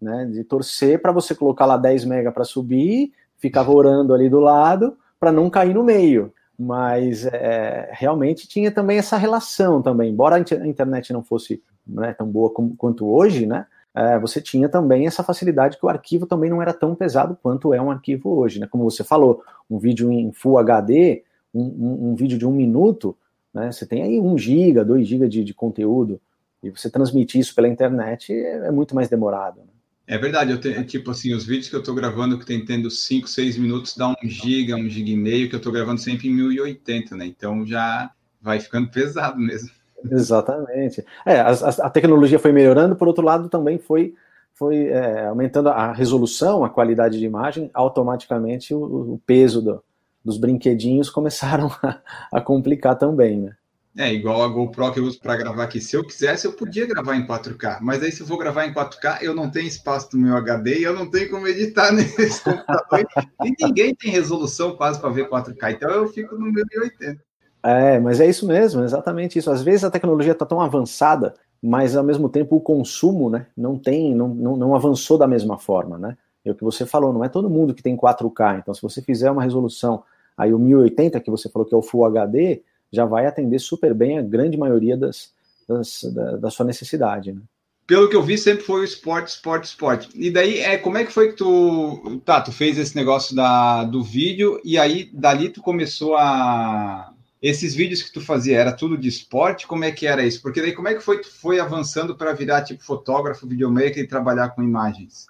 né? 0.00 0.24
De 0.32 0.42
torcer 0.44 1.02
para 1.02 1.12
você 1.12 1.34
colocar 1.34 1.66
lá 1.66 1.76
10 1.76 2.06
mega 2.06 2.32
para 2.32 2.44
subir, 2.44 3.12
ficava 3.36 3.70
orando 3.70 4.14
ali 4.14 4.30
do 4.30 4.40
lado 4.40 4.96
para 5.20 5.30
não 5.30 5.50
cair 5.50 5.74
no 5.74 5.84
meio. 5.84 6.32
Mas 6.58 7.26
é, 7.26 7.90
realmente 7.92 8.48
tinha 8.48 8.72
também 8.72 8.96
essa 8.96 9.18
relação 9.18 9.82
também. 9.82 10.10
Embora 10.10 10.36
a 10.36 10.66
internet 10.66 11.12
não 11.12 11.22
fosse 11.22 11.62
né, 11.88 12.12
tão 12.12 12.26
boa 12.26 12.50
como, 12.50 12.76
quanto 12.76 13.06
hoje, 13.06 13.46
né? 13.46 13.66
É, 13.94 14.18
você 14.18 14.40
tinha 14.40 14.68
também 14.68 15.06
essa 15.06 15.24
facilidade 15.24 15.78
que 15.78 15.84
o 15.84 15.88
arquivo 15.88 16.26
também 16.26 16.50
não 16.50 16.62
era 16.62 16.72
tão 16.72 16.94
pesado 16.94 17.36
quanto 17.42 17.72
é 17.74 17.80
um 17.80 17.90
arquivo 17.90 18.30
hoje, 18.30 18.60
né? 18.60 18.68
Como 18.70 18.84
você 18.84 19.02
falou, 19.02 19.42
um 19.68 19.78
vídeo 19.78 20.12
em 20.12 20.30
Full 20.32 20.58
HD, 20.58 21.24
um, 21.52 21.62
um, 21.62 22.10
um 22.10 22.14
vídeo 22.14 22.38
de 22.38 22.46
um 22.46 22.52
minuto, 22.52 23.16
né? 23.52 23.72
Você 23.72 23.86
tem 23.86 24.02
aí 24.02 24.20
um 24.20 24.36
giga, 24.36 24.84
dois 24.84 25.06
giga 25.08 25.28
de, 25.28 25.42
de 25.42 25.54
conteúdo 25.54 26.20
e 26.62 26.70
você 26.70 26.90
transmitir 26.90 27.40
isso 27.40 27.54
pela 27.54 27.68
internet 27.68 28.32
é, 28.32 28.66
é 28.66 28.70
muito 28.70 28.94
mais 28.94 29.08
demorado. 29.08 29.60
Né? 29.60 29.72
É 30.06 30.16
verdade, 30.16 30.50
eu 30.50 30.60
tenho, 30.60 30.84
tipo 30.84 31.10
assim, 31.10 31.34
os 31.34 31.44
vídeos 31.44 31.68
que 31.68 31.76
eu 31.76 31.80
estou 31.80 31.94
gravando 31.94 32.38
que 32.38 32.46
tem 32.46 32.64
tendo 32.64 32.90
5, 32.90 33.28
6 33.28 33.58
minutos 33.58 33.96
dá 33.96 34.08
um 34.08 34.14
giga, 34.22 34.74
um 34.74 34.88
giga 34.88 35.10
e 35.10 35.16
meio, 35.16 35.48
que 35.48 35.54
eu 35.54 35.58
estou 35.58 35.72
gravando 35.72 36.00
sempre 36.00 36.28
em 36.28 36.34
1080, 36.34 37.16
né? 37.16 37.26
Então 37.26 37.66
já 37.66 38.10
vai 38.40 38.58
ficando 38.58 38.90
pesado 38.90 39.38
mesmo. 39.38 39.70
Exatamente. 40.04 41.04
É, 41.24 41.40
a, 41.40 41.50
a, 41.50 41.90
tecnologia 41.90 42.38
foi 42.38 42.52
melhorando, 42.52 42.96
por 42.96 43.08
outro 43.08 43.24
lado, 43.24 43.48
também 43.48 43.78
foi, 43.78 44.14
foi 44.54 44.86
é, 44.88 45.26
aumentando 45.26 45.68
a 45.68 45.92
resolução, 45.92 46.64
a 46.64 46.70
qualidade 46.70 47.18
de 47.18 47.24
imagem, 47.24 47.70
automaticamente 47.74 48.72
o, 48.72 49.14
o 49.14 49.22
peso 49.26 49.60
do, 49.60 49.82
dos 50.24 50.38
brinquedinhos 50.38 51.10
começaram 51.10 51.70
a, 51.82 52.00
a, 52.32 52.40
complicar 52.40 52.96
também, 52.96 53.40
né? 53.40 53.56
É, 53.96 54.14
igual 54.14 54.44
a 54.44 54.48
GoPro 54.48 54.92
que 54.92 55.00
eu 55.00 55.04
uso 55.04 55.18
para 55.18 55.36
gravar 55.36 55.64
aqui. 55.64 55.80
Se 55.80 55.96
eu 55.96 56.04
quisesse, 56.04 56.46
eu 56.46 56.52
podia 56.52 56.86
gravar 56.86 57.16
em 57.16 57.26
4K, 57.26 57.78
mas 57.80 58.00
aí 58.00 58.12
se 58.12 58.20
eu 58.20 58.26
vou 58.28 58.38
gravar 58.38 58.64
em 58.64 58.72
4K, 58.72 59.22
eu 59.22 59.34
não 59.34 59.50
tenho 59.50 59.66
espaço 59.66 60.16
no 60.16 60.24
meu 60.24 60.36
HD 60.36 60.78
e 60.78 60.84
eu 60.84 60.94
não 60.94 61.10
tenho 61.10 61.28
como 61.28 61.48
editar 61.48 61.90
nesse 61.90 62.44
computador. 62.44 63.04
e 63.44 63.64
ninguém 63.64 63.92
tem 63.96 64.12
resolução 64.12 64.76
quase 64.76 65.00
para 65.00 65.10
ver 65.10 65.28
4K, 65.28 65.72
então 65.72 65.90
eu 65.90 66.06
fico 66.06 66.36
no 66.36 66.52
1080. 66.52 67.27
É, 67.68 68.00
mas 68.00 68.18
é 68.18 68.26
isso 68.26 68.46
mesmo, 68.46 68.82
exatamente 68.82 69.38
isso. 69.38 69.50
Às 69.50 69.62
vezes 69.62 69.84
a 69.84 69.90
tecnologia 69.90 70.32
está 70.32 70.46
tão 70.46 70.58
avançada, 70.58 71.34
mas 71.62 71.94
ao 71.94 72.02
mesmo 72.02 72.26
tempo 72.28 72.56
o 72.56 72.60
consumo, 72.60 73.28
né, 73.28 73.46
não 73.54 73.78
tem, 73.78 74.14
não, 74.14 74.28
não, 74.28 74.56
não 74.56 74.74
avançou 74.74 75.18
da 75.18 75.26
mesma 75.26 75.58
forma, 75.58 75.98
né? 75.98 76.16
É 76.42 76.50
o 76.50 76.54
que 76.54 76.64
você 76.64 76.86
falou, 76.86 77.12
não 77.12 77.22
é 77.22 77.28
todo 77.28 77.50
mundo 77.50 77.74
que 77.74 77.82
tem 77.82 77.94
4K. 77.94 78.60
Então, 78.60 78.72
se 78.72 78.80
você 78.80 79.02
fizer 79.02 79.30
uma 79.30 79.42
resolução 79.42 80.02
aí 80.34 80.54
o 80.54 80.58
1080 80.58 81.20
que 81.20 81.30
você 81.30 81.50
falou 81.50 81.66
que 81.66 81.74
é 81.74 81.76
o 81.76 81.82
Full 81.82 82.06
HD, 82.06 82.62
já 82.90 83.04
vai 83.04 83.26
atender 83.26 83.58
super 83.58 83.92
bem 83.92 84.18
a 84.18 84.22
grande 84.22 84.56
maioria 84.56 84.96
das, 84.96 85.32
das 85.68 86.04
da, 86.14 86.36
da, 86.36 86.50
sua 86.50 86.64
necessidade, 86.64 87.32
né? 87.32 87.40
Pelo 87.86 88.08
que 88.08 88.16
eu 88.16 88.22
vi, 88.22 88.38
sempre 88.38 88.64
foi 88.64 88.80
o 88.80 88.84
esporte, 88.84 89.28
esporte, 89.28 89.64
esporte. 89.64 90.08
E 90.14 90.30
daí, 90.30 90.60
é, 90.60 90.78
como 90.78 90.96
é 90.96 91.04
que 91.04 91.12
foi 91.12 91.28
que 91.28 91.36
tu, 91.36 92.20
tá, 92.24 92.40
tu 92.40 92.52
fez 92.52 92.78
esse 92.78 92.96
negócio 92.96 93.34
da, 93.34 93.84
do 93.84 94.02
vídeo 94.02 94.58
e 94.64 94.78
aí 94.78 95.10
dali 95.12 95.50
tu 95.50 95.60
começou 95.60 96.16
a 96.16 97.12
esses 97.40 97.74
vídeos 97.74 98.02
que 98.02 98.12
tu 98.12 98.20
fazia, 98.20 98.58
era 98.58 98.72
tudo 98.72 98.98
de 98.98 99.08
esporte? 99.08 99.66
Como 99.66 99.84
é 99.84 99.92
que 99.92 100.06
era 100.06 100.24
isso? 100.24 100.42
Porque 100.42 100.60
daí 100.60 100.72
como 100.72 100.88
é 100.88 100.94
que 100.94 101.00
foi 101.00 101.20
tu 101.20 101.30
foi 101.30 101.60
avançando 101.60 102.16
para 102.16 102.32
virar 102.32 102.62
tipo 102.62 102.82
fotógrafo, 102.82 103.46
videomaker 103.46 103.98
e 103.98 104.08
trabalhar 104.08 104.50
com 104.50 104.62
imagens? 104.62 105.26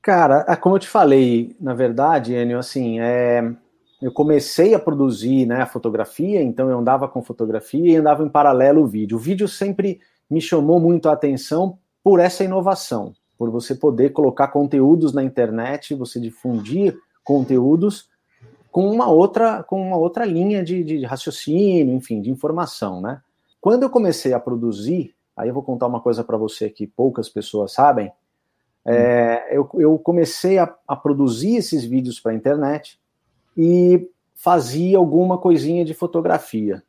Cara, 0.00 0.44
é 0.48 0.56
como 0.56 0.74
eu 0.74 0.80
te 0.80 0.88
falei, 0.88 1.54
na 1.60 1.74
verdade, 1.74 2.34
Enio, 2.34 2.58
assim, 2.58 2.98
é, 2.98 3.52
eu 4.00 4.10
comecei 4.10 4.74
a 4.74 4.80
produzir 4.80 5.46
né, 5.46 5.62
a 5.62 5.66
fotografia, 5.66 6.42
então 6.42 6.68
eu 6.68 6.78
andava 6.80 7.06
com 7.06 7.22
fotografia 7.22 7.92
e 7.92 7.96
andava 7.96 8.24
em 8.24 8.28
paralelo 8.28 8.82
o 8.82 8.86
vídeo. 8.86 9.16
O 9.16 9.20
vídeo 9.20 9.46
sempre 9.46 10.00
me 10.28 10.40
chamou 10.40 10.80
muito 10.80 11.08
a 11.08 11.12
atenção 11.12 11.78
por 12.02 12.18
essa 12.18 12.42
inovação, 12.42 13.12
por 13.38 13.48
você 13.48 13.76
poder 13.76 14.10
colocar 14.10 14.48
conteúdos 14.48 15.12
na 15.12 15.22
internet, 15.22 15.94
você 15.94 16.18
difundir 16.18 16.96
conteúdos 17.22 18.08
com 18.72 18.90
uma 18.90 19.06
outra, 19.06 19.62
com 19.62 19.80
uma 19.80 19.98
outra 19.98 20.24
linha 20.24 20.64
de, 20.64 20.82
de 20.82 21.04
raciocínio, 21.04 21.94
enfim, 21.94 22.22
de 22.22 22.30
informação, 22.30 23.02
né? 23.02 23.20
Quando 23.60 23.82
eu 23.82 23.90
comecei 23.90 24.32
a 24.32 24.40
produzir, 24.40 25.14
aí 25.36 25.48
eu 25.48 25.54
vou 25.54 25.62
contar 25.62 25.86
uma 25.86 26.00
coisa 26.00 26.24
para 26.24 26.38
você 26.38 26.70
que 26.70 26.86
poucas 26.86 27.28
pessoas 27.28 27.74
sabem, 27.74 28.10
é, 28.84 29.56
eu, 29.56 29.68
eu, 29.74 29.96
comecei 29.98 30.58
a, 30.58 30.74
a, 30.88 30.96
produzir 30.96 31.54
esses 31.54 31.84
vídeos 31.84 32.18
para 32.18 32.32
a 32.32 32.34
internet 32.34 32.98
e 33.56 34.10
fazia 34.34 34.98
alguma 34.98 35.38
coisinha 35.38 35.84
de 35.84 35.94
fotografia. 35.94 36.82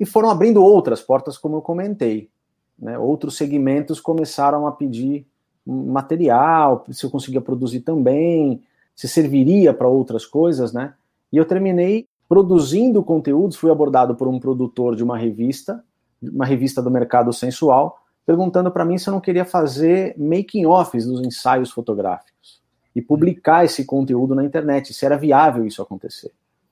E 0.00 0.06
foram 0.06 0.30
abrindo 0.30 0.64
outras 0.64 1.02
portas, 1.02 1.36
como 1.36 1.56
eu 1.56 1.62
comentei. 1.62 2.30
Né? 2.78 2.98
Outros 2.98 3.36
segmentos 3.36 4.00
começaram 4.00 4.66
a 4.66 4.72
pedir 4.72 5.26
material, 5.66 6.84
se 6.90 7.04
eu 7.04 7.10
conseguia 7.10 7.40
produzir 7.40 7.80
também, 7.80 8.62
se 8.94 9.08
serviria 9.08 9.74
para 9.74 9.88
outras 9.88 10.24
coisas, 10.24 10.72
né? 10.72 10.94
E 11.34 11.36
eu 11.36 11.44
terminei 11.44 12.06
produzindo 12.28 13.02
conteúdos, 13.02 13.56
fui 13.56 13.68
abordado 13.68 14.14
por 14.14 14.28
um 14.28 14.38
produtor 14.38 14.94
de 14.94 15.02
uma 15.02 15.18
revista, 15.18 15.84
uma 16.22 16.46
revista 16.46 16.80
do 16.80 16.92
mercado 16.92 17.32
sensual, 17.32 17.98
perguntando 18.24 18.70
para 18.70 18.84
mim 18.84 18.96
se 18.98 19.08
eu 19.08 19.12
não 19.12 19.20
queria 19.20 19.44
fazer 19.44 20.14
making 20.16 20.64
offs 20.64 21.04
dos 21.04 21.26
ensaios 21.26 21.72
fotográficos 21.72 22.62
e 22.94 23.02
publicar 23.02 23.64
esse 23.64 23.84
conteúdo 23.84 24.32
na 24.32 24.44
internet, 24.44 24.94
se 24.94 25.04
era 25.04 25.18
viável 25.18 25.66
isso 25.66 25.82
acontecer. 25.82 26.30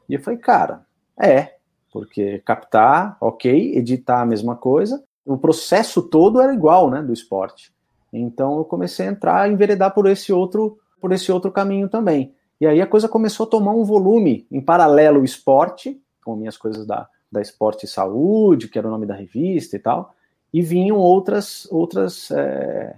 E 0.08 0.14
eu 0.14 0.22
falei, 0.22 0.38
cara, 0.38 0.86
é, 1.20 1.56
porque 1.92 2.38
captar, 2.44 3.16
ok, 3.20 3.76
editar 3.76 4.22
a 4.22 4.26
mesma 4.26 4.54
coisa, 4.54 5.02
o 5.26 5.36
processo 5.36 6.02
todo 6.02 6.40
era 6.40 6.54
igual, 6.54 6.88
né, 6.88 7.02
do 7.02 7.12
esporte. 7.12 7.72
Então 8.12 8.58
eu 8.58 8.64
comecei 8.64 9.08
a 9.08 9.10
entrar, 9.10 9.50
enveredar 9.50 9.92
por 9.92 10.06
esse 10.06 10.32
outro, 10.32 10.78
por 11.00 11.10
esse 11.10 11.32
outro 11.32 11.50
caminho 11.50 11.88
também. 11.88 12.32
E 12.62 12.66
aí 12.68 12.80
a 12.80 12.86
coisa 12.86 13.08
começou 13.08 13.44
a 13.44 13.50
tomar 13.50 13.72
um 13.72 13.82
volume 13.82 14.46
em 14.48 14.60
paralelo 14.60 15.22
o 15.22 15.24
esporte, 15.24 16.00
com 16.24 16.36
minhas 16.36 16.56
coisas 16.56 16.86
da, 16.86 17.08
da 17.30 17.40
Esporte 17.40 17.86
e 17.86 17.88
Saúde, 17.88 18.68
que 18.68 18.78
era 18.78 18.86
o 18.86 18.90
nome 18.92 19.04
da 19.04 19.16
revista 19.16 19.74
e 19.74 19.80
tal, 19.80 20.14
e 20.54 20.62
vinham 20.62 20.96
outras, 20.96 21.66
outras, 21.72 22.30
é, 22.30 22.94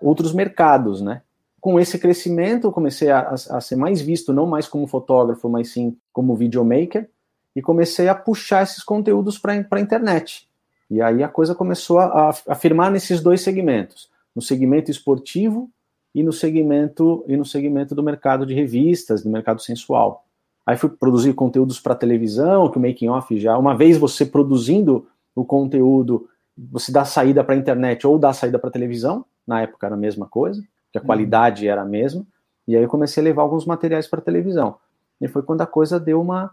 outros 0.00 0.32
mercados, 0.32 1.00
né? 1.00 1.22
Com 1.60 1.80
esse 1.80 1.98
crescimento, 1.98 2.68
eu 2.68 2.72
comecei 2.72 3.10
a, 3.10 3.30
a, 3.30 3.60
ser 3.60 3.74
mais 3.74 4.00
visto, 4.00 4.32
não 4.32 4.46
mais 4.46 4.68
como 4.68 4.86
fotógrafo, 4.86 5.48
mas 5.48 5.72
sim 5.72 5.96
como 6.12 6.36
videomaker, 6.36 7.10
e 7.56 7.60
comecei 7.60 8.06
a 8.06 8.14
puxar 8.14 8.62
esses 8.62 8.84
conteúdos 8.84 9.36
para 9.36 9.52
a 9.52 9.80
internet. 9.80 10.48
E 10.88 11.02
aí 11.02 11.24
a 11.24 11.28
coisa 11.28 11.56
começou 11.56 11.98
a, 11.98 12.30
a 12.46 12.54
firmar 12.54 12.88
nesses 12.92 13.20
dois 13.20 13.40
segmentos, 13.40 14.08
no 14.32 14.40
segmento 14.40 14.92
esportivo 14.92 15.68
e 16.14 16.22
no 16.22 16.32
segmento 16.32 17.24
e 17.28 17.36
no 17.36 17.44
segmento 17.44 17.94
do 17.94 18.02
mercado 18.02 18.46
de 18.46 18.54
revistas, 18.54 19.22
do 19.22 19.30
mercado 19.30 19.60
sensual. 19.60 20.24
Aí 20.66 20.76
fui 20.76 20.90
produzir 20.90 21.32
conteúdos 21.32 21.80
para 21.80 21.94
televisão, 21.94 22.70
que 22.70 22.78
o 22.78 22.80
making 22.80 23.08
off 23.08 23.38
já, 23.38 23.56
uma 23.56 23.76
vez 23.76 23.96
você 23.96 24.26
produzindo 24.26 25.06
o 25.34 25.44
conteúdo, 25.44 26.28
você 26.56 26.92
dá 26.92 27.04
saída 27.04 27.42
para 27.42 27.54
a 27.54 27.58
internet 27.58 28.06
ou 28.06 28.18
dá 28.18 28.32
saída 28.32 28.58
para 28.58 28.70
televisão, 28.70 29.24
na 29.46 29.62
época 29.62 29.86
era 29.86 29.94
a 29.94 29.98
mesma 29.98 30.26
coisa, 30.26 30.62
que 30.92 30.98
a 30.98 31.00
uhum. 31.00 31.06
qualidade 31.06 31.66
era 31.66 31.82
a 31.82 31.86
mesma, 31.86 32.26
e 32.66 32.76
aí 32.76 32.82
eu 32.82 32.88
comecei 32.88 33.22
a 33.22 33.24
levar 33.24 33.42
alguns 33.42 33.64
materiais 33.64 34.06
para 34.06 34.20
televisão. 34.20 34.76
E 35.20 35.26
foi 35.26 35.42
quando 35.42 35.62
a 35.62 35.66
coisa 35.66 35.98
deu 35.98 36.20
uma, 36.20 36.50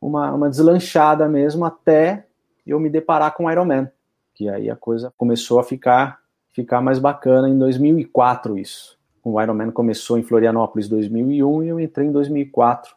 uma, 0.00 0.32
uma 0.32 0.50
deslanchada 0.50 1.28
mesmo 1.28 1.64
até 1.64 2.26
eu 2.66 2.78
me 2.78 2.88
deparar 2.88 3.34
com 3.34 3.50
Iron 3.50 3.64
Man, 3.64 3.90
que 4.34 4.48
aí 4.48 4.70
a 4.70 4.76
coisa 4.76 5.12
começou 5.16 5.58
a 5.58 5.64
ficar 5.64 6.20
ficar 6.56 6.80
mais 6.80 6.98
bacana 6.98 7.48
em 7.50 7.58
2004 7.58 8.58
isso. 8.58 8.95
O 9.28 9.42
Ironman 9.42 9.72
começou 9.72 10.16
em 10.16 10.22
Florianópolis 10.22 10.86
em 10.86 10.90
2001 10.90 11.62
e 11.64 11.68
eu 11.68 11.80
entrei 11.80 12.06
em 12.06 12.12
2004 12.12 12.94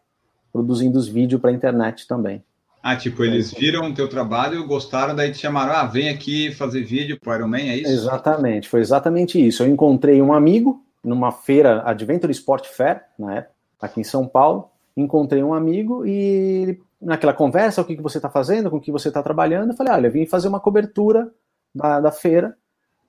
produzindo 0.53 0.99
os 0.99 1.07
vídeos 1.07 1.41
para 1.41 1.49
a 1.49 1.53
internet 1.53 2.07
também. 2.07 2.43
Ah, 2.83 2.95
tipo, 2.95 3.23
eles 3.23 3.51
viram 3.51 3.89
o 3.89 3.93
teu 3.95 4.07
trabalho, 4.07 4.67
gostaram, 4.67 5.15
daí 5.15 5.31
te 5.31 5.39
chamaram, 5.39 5.73
ah, 5.73 5.87
vem 5.87 6.07
aqui 6.07 6.51
fazer 6.51 6.83
vídeo 6.83 7.19
para 7.19 7.33
o 7.33 7.35
Ironman, 7.35 7.69
é 7.71 7.77
isso? 7.77 7.91
Exatamente, 7.91 8.69
foi 8.69 8.79
exatamente 8.79 9.43
isso. 9.43 9.63
Eu 9.63 9.67
encontrei 9.69 10.21
um 10.21 10.31
amigo 10.31 10.83
numa 11.03 11.31
feira 11.31 11.81
Adventure 11.83 12.31
Sport 12.31 12.67
Fair, 12.67 13.01
na 13.17 13.37
época, 13.37 13.55
aqui 13.81 13.99
em 13.99 14.03
São 14.03 14.27
Paulo, 14.27 14.69
encontrei 14.95 15.41
um 15.41 15.51
amigo 15.51 16.05
e 16.05 16.79
naquela 17.01 17.33
conversa, 17.33 17.81
o 17.81 17.85
que, 17.85 17.95
que 17.95 18.03
você 18.03 18.19
está 18.19 18.29
fazendo, 18.29 18.69
com 18.69 18.77
o 18.77 18.81
que 18.81 18.91
você 18.91 19.07
está 19.07 19.23
trabalhando, 19.23 19.71
eu 19.71 19.75
falei, 19.75 19.93
olha, 19.93 20.07
eu 20.07 20.11
vim 20.11 20.27
fazer 20.27 20.47
uma 20.47 20.59
cobertura 20.59 21.31
da, 21.73 21.99
da 21.99 22.11
feira, 22.11 22.55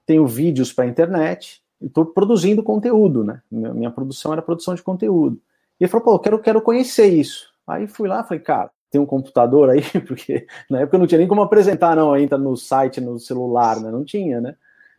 tenho 0.07 0.27
vídeos 0.27 0.73
para 0.73 0.85
a 0.85 0.89
internet, 0.89 1.63
estou 1.81 2.07
produzindo 2.07 2.63
conteúdo, 2.63 3.25
né? 3.25 3.41
Minha, 3.51 3.73
minha, 3.73 3.91
produção 3.91 4.33
era 4.33 4.43
produção 4.43 4.75
de 4.75 4.83
conteúdo. 4.83 5.41
E 5.79 5.85
ele 5.85 5.91
falou, 5.91 6.05
pô, 6.05 6.15
eu 6.15 6.19
quero, 6.19 6.39
quero 6.39 6.63
conhecer 6.63 7.07
isso. 7.07 7.51
Aí 7.67 7.87
fui 7.87 8.09
lá, 8.09 8.23
falei, 8.23 8.43
cara, 8.43 8.71
tem 8.91 9.01
um 9.01 9.07
computador 9.07 9.71
aí, 9.71 9.83
porque 10.07 10.47
na 10.69 10.81
época 10.81 10.99
não 10.99 11.07
tinha 11.07 11.19
nem 11.19 11.29
como 11.29 11.43
apresentar, 11.43 11.97
não, 11.97 12.17
entra 12.17 12.37
no 12.37 12.57
site, 12.57 13.01
no 13.01 13.19
celular, 13.19 13.81
né? 13.81 13.91
Não 13.91 14.05
tinha, 14.05 14.41
né? 14.41 14.57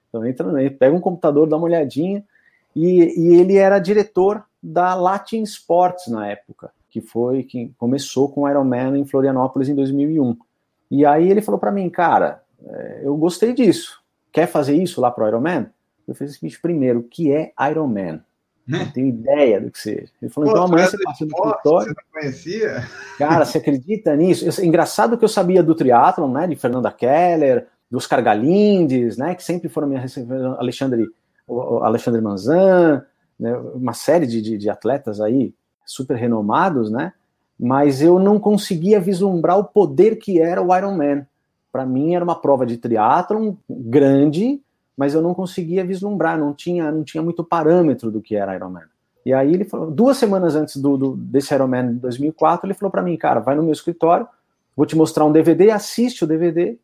Então 0.09 0.25
entra, 0.25 0.47
pega 0.71 0.95
um 0.95 1.01
computador, 1.01 1.47
dá 1.47 1.57
uma 1.57 1.65
olhadinha, 1.65 2.23
e, 2.75 3.19
e 3.19 3.35
ele 3.35 3.57
era 3.57 3.79
diretor 3.79 4.43
da 4.61 4.93
Latin 4.93 5.43
Sports 5.43 6.07
na 6.07 6.27
época, 6.27 6.71
que 6.89 7.01
foi 7.01 7.43
que 7.43 7.71
começou 7.77 8.29
com 8.29 8.41
o 8.41 8.49
Ironman 8.49 8.97
em 8.97 9.05
Florianópolis 9.05 9.69
em 9.69 9.75
2001. 9.75 10.37
E 10.89 11.05
aí 11.05 11.29
ele 11.29 11.41
falou 11.41 11.59
para 11.59 11.71
mim, 11.71 11.89
cara, 11.89 12.41
é, 12.63 13.01
eu 13.03 13.15
gostei 13.17 13.53
disso. 13.53 14.01
Quer 14.31 14.47
fazer 14.47 14.75
isso 14.75 15.01
lá 15.01 15.09
pro 15.11 15.27
Ironman? 15.27 15.67
Eu 16.07 16.15
fiz 16.15 16.31
o 16.31 16.33
seguinte, 16.33 16.59
primeiro, 16.59 16.99
o 16.99 17.03
que 17.03 17.31
é 17.31 17.51
Ironman? 17.69 18.21
Não 18.67 18.89
tenho 18.91 19.07
ideia 19.07 19.59
do 19.59 19.71
que 19.71 19.79
seja. 19.79 20.11
Ele 20.21 20.31
falou, 20.31 20.49
Pô, 20.49 20.55
então 20.55 20.65
amanhã 20.65 20.87
você 20.87 20.97
passa 21.03 21.25
no 21.25 21.31
escritório. 21.31 21.93
Você 21.93 22.01
não 22.01 22.21
conhecia? 22.21 22.87
Cara, 23.17 23.45
você 23.45 23.57
acredita 23.57 24.15
nisso? 24.15 24.45
Eu, 24.45 24.65
engraçado 24.65 25.17
que 25.17 25.25
eu 25.25 25.29
sabia 25.29 25.63
do 25.63 25.75
triatlon, 25.75 26.31
né? 26.31 26.47
De 26.47 26.55
Fernanda 26.55 26.91
Keller, 26.91 27.67
dos 27.89 28.07
Cargalindes, 28.07 29.17
né? 29.17 29.35
Que 29.35 29.43
sempre 29.43 29.67
foram 29.67 29.87
minha 29.87 30.05
Alexandre, 30.57 31.07
Alexandre 31.81 32.21
Manzan, 32.21 33.03
né, 33.39 33.57
uma 33.73 33.93
série 33.93 34.27
de, 34.27 34.41
de, 34.41 34.57
de 34.57 34.69
atletas 34.69 35.19
aí 35.19 35.53
super 35.85 36.15
renomados, 36.15 36.91
né? 36.91 37.11
Mas 37.59 38.01
eu 38.01 38.17
não 38.17 38.39
conseguia 38.39 38.99
vislumbrar 38.99 39.57
o 39.57 39.63
poder 39.63 40.15
que 40.17 40.39
era 40.39 40.61
o 40.61 40.75
Ironman. 40.75 41.25
Para 41.71 41.85
mim 41.85 42.15
era 42.15 42.23
uma 42.23 42.39
prova 42.39 42.65
de 42.65 42.77
triatlon 42.77 43.55
grande, 43.69 44.61
mas 44.97 45.13
eu 45.13 45.21
não 45.21 45.33
conseguia 45.33 45.85
vislumbrar, 45.85 46.37
não 46.37 46.53
tinha, 46.53 46.91
não 46.91 47.03
tinha 47.03 47.23
muito 47.23 47.43
parâmetro 47.43 48.11
do 48.11 48.21
que 48.21 48.35
era 48.35 48.55
Ironman. 48.55 48.83
E 49.25 49.33
aí 49.33 49.53
ele 49.53 49.65
falou, 49.65 49.91
duas 49.91 50.17
semanas 50.17 50.55
antes 50.55 50.77
do, 50.77 50.97
do 50.97 51.15
desse 51.15 51.53
Ironman 51.53 51.93
de 51.93 51.99
2004, 51.99 52.65
ele 52.67 52.73
falou 52.73 52.91
para 52.91 53.03
mim, 53.03 53.15
cara, 53.17 53.39
vai 53.39 53.55
no 53.55 53.63
meu 53.63 53.71
escritório, 53.71 54.27
vou 54.75 54.85
te 54.85 54.95
mostrar 54.95 55.25
um 55.25 55.31
DVD, 55.31 55.71
assiste 55.71 56.23
o 56.23 56.27
DVD 56.27 56.77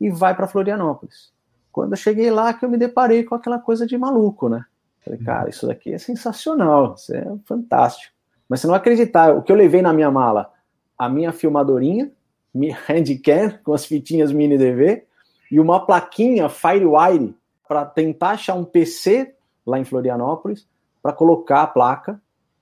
e 0.00 0.10
vai 0.10 0.34
para 0.34 0.46
Florianópolis. 0.46 1.32
Quando 1.70 1.92
eu 1.92 1.96
cheguei 1.96 2.30
lá, 2.30 2.52
que 2.52 2.64
eu 2.64 2.68
me 2.68 2.76
deparei 2.76 3.24
com 3.24 3.34
aquela 3.34 3.58
coisa 3.58 3.86
de 3.86 3.96
maluco, 3.96 4.48
né? 4.48 4.64
Falei, 5.04 5.18
cara, 5.18 5.48
isso 5.48 5.66
daqui 5.66 5.92
é 5.92 5.98
sensacional, 5.98 6.94
isso 6.96 7.14
é 7.14 7.26
fantástico. 7.44 8.12
Mas 8.48 8.60
você 8.60 8.66
não 8.66 8.74
acreditar, 8.74 9.34
o 9.34 9.42
que 9.42 9.50
eu 9.50 9.56
levei 9.56 9.82
na 9.82 9.92
minha 9.92 10.10
mala? 10.10 10.50
A 10.98 11.08
minha 11.08 11.32
filmadorinha, 11.32 12.10
minha 12.54 12.76
handcam 12.88 13.58
com 13.64 13.72
as 13.72 13.84
fitinhas 13.84 14.32
mini 14.32 14.58
DV 14.58 15.04
e 15.50 15.58
uma 15.58 15.84
plaquinha 15.84 16.48
FireWire 16.48 17.34
para 17.72 17.86
tentar 17.86 18.32
achar 18.32 18.52
um 18.52 18.66
PC 18.66 19.32
lá 19.66 19.78
em 19.78 19.84
Florianópolis 19.84 20.66
para 21.02 21.10
colocar 21.10 21.62
a 21.62 21.66
placa 21.66 22.20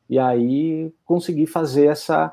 e 0.09 0.21
aí 0.21 0.93
conseguir 1.05 1.47
fazer 1.47 1.87
essa, 1.87 2.33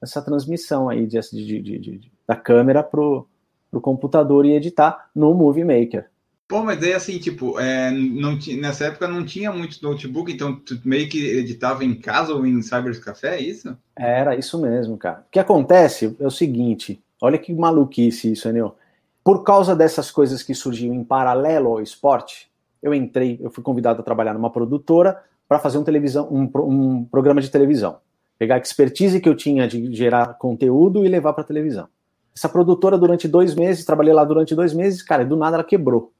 essa 0.00 0.22
transmissão 0.22 0.88
aí 0.88 1.04
de, 1.04 1.18
de, 1.32 1.60
de, 1.60 1.78
de 1.80 2.12
da 2.24 2.36
câmera 2.36 2.80
pro, 2.80 3.26
pro 3.72 3.80
computador 3.80 4.46
e 4.46 4.52
editar 4.52 5.10
no 5.12 5.34
Movie 5.34 5.64
Maker. 5.64 6.08
Pô, 6.46 6.62
mas 6.62 6.78
daí 6.78 6.92
assim, 6.92 7.18
tipo, 7.18 7.58
é, 7.58 7.90
não 7.90 8.38
nessa 8.60 8.84
época 8.84 9.08
não 9.08 9.24
tinha 9.24 9.50
muito 9.50 9.82
notebook, 9.82 10.30
então 10.30 10.54
tu 10.54 10.78
meio 10.84 11.08
que 11.08 11.26
editava 11.26 11.84
em 11.84 11.96
casa 11.96 12.32
ou 12.32 12.46
em 12.46 12.62
Cyber 12.62 13.00
Café, 13.02 13.34
é 13.34 13.42
isso? 13.42 13.76
Era 13.96 14.36
isso 14.36 14.60
mesmo, 14.60 14.96
cara. 14.96 15.24
O 15.26 15.30
que 15.32 15.40
acontece 15.40 16.16
é 16.20 16.26
o 16.26 16.30
seguinte, 16.30 17.02
olha 17.20 17.36
que 17.36 17.52
maluquice 17.52 18.30
isso, 18.30 18.48
Enio. 18.48 18.76
Por 19.24 19.44
causa 19.44 19.76
dessas 19.76 20.10
coisas 20.10 20.42
que 20.42 20.54
surgiam 20.54 20.94
em 20.94 21.04
paralelo 21.04 21.70
ao 21.70 21.80
esporte, 21.80 22.50
eu 22.82 22.92
entrei, 22.92 23.38
eu 23.40 23.50
fui 23.50 23.62
convidado 23.62 24.00
a 24.00 24.04
trabalhar 24.04 24.34
numa 24.34 24.50
produtora 24.50 25.22
para 25.48 25.58
fazer 25.58 25.78
um, 25.78 25.84
televisão, 25.84 26.28
um, 26.30 26.50
um 26.66 27.04
programa 27.04 27.40
de 27.40 27.50
televisão. 27.50 27.98
Pegar 28.38 28.56
a 28.56 28.58
expertise 28.58 29.20
que 29.20 29.28
eu 29.28 29.36
tinha 29.36 29.68
de 29.68 29.94
gerar 29.94 30.34
conteúdo 30.34 31.04
e 31.04 31.08
levar 31.08 31.32
para 31.34 31.44
televisão. 31.44 31.86
Essa 32.34 32.48
produtora, 32.48 32.98
durante 32.98 33.28
dois 33.28 33.54
meses, 33.54 33.84
trabalhei 33.84 34.12
lá 34.12 34.24
durante 34.24 34.54
dois 34.54 34.72
meses, 34.74 35.02
cara, 35.02 35.24
do 35.24 35.36
nada 35.36 35.56
ela 35.56 35.64
quebrou. 35.64 36.12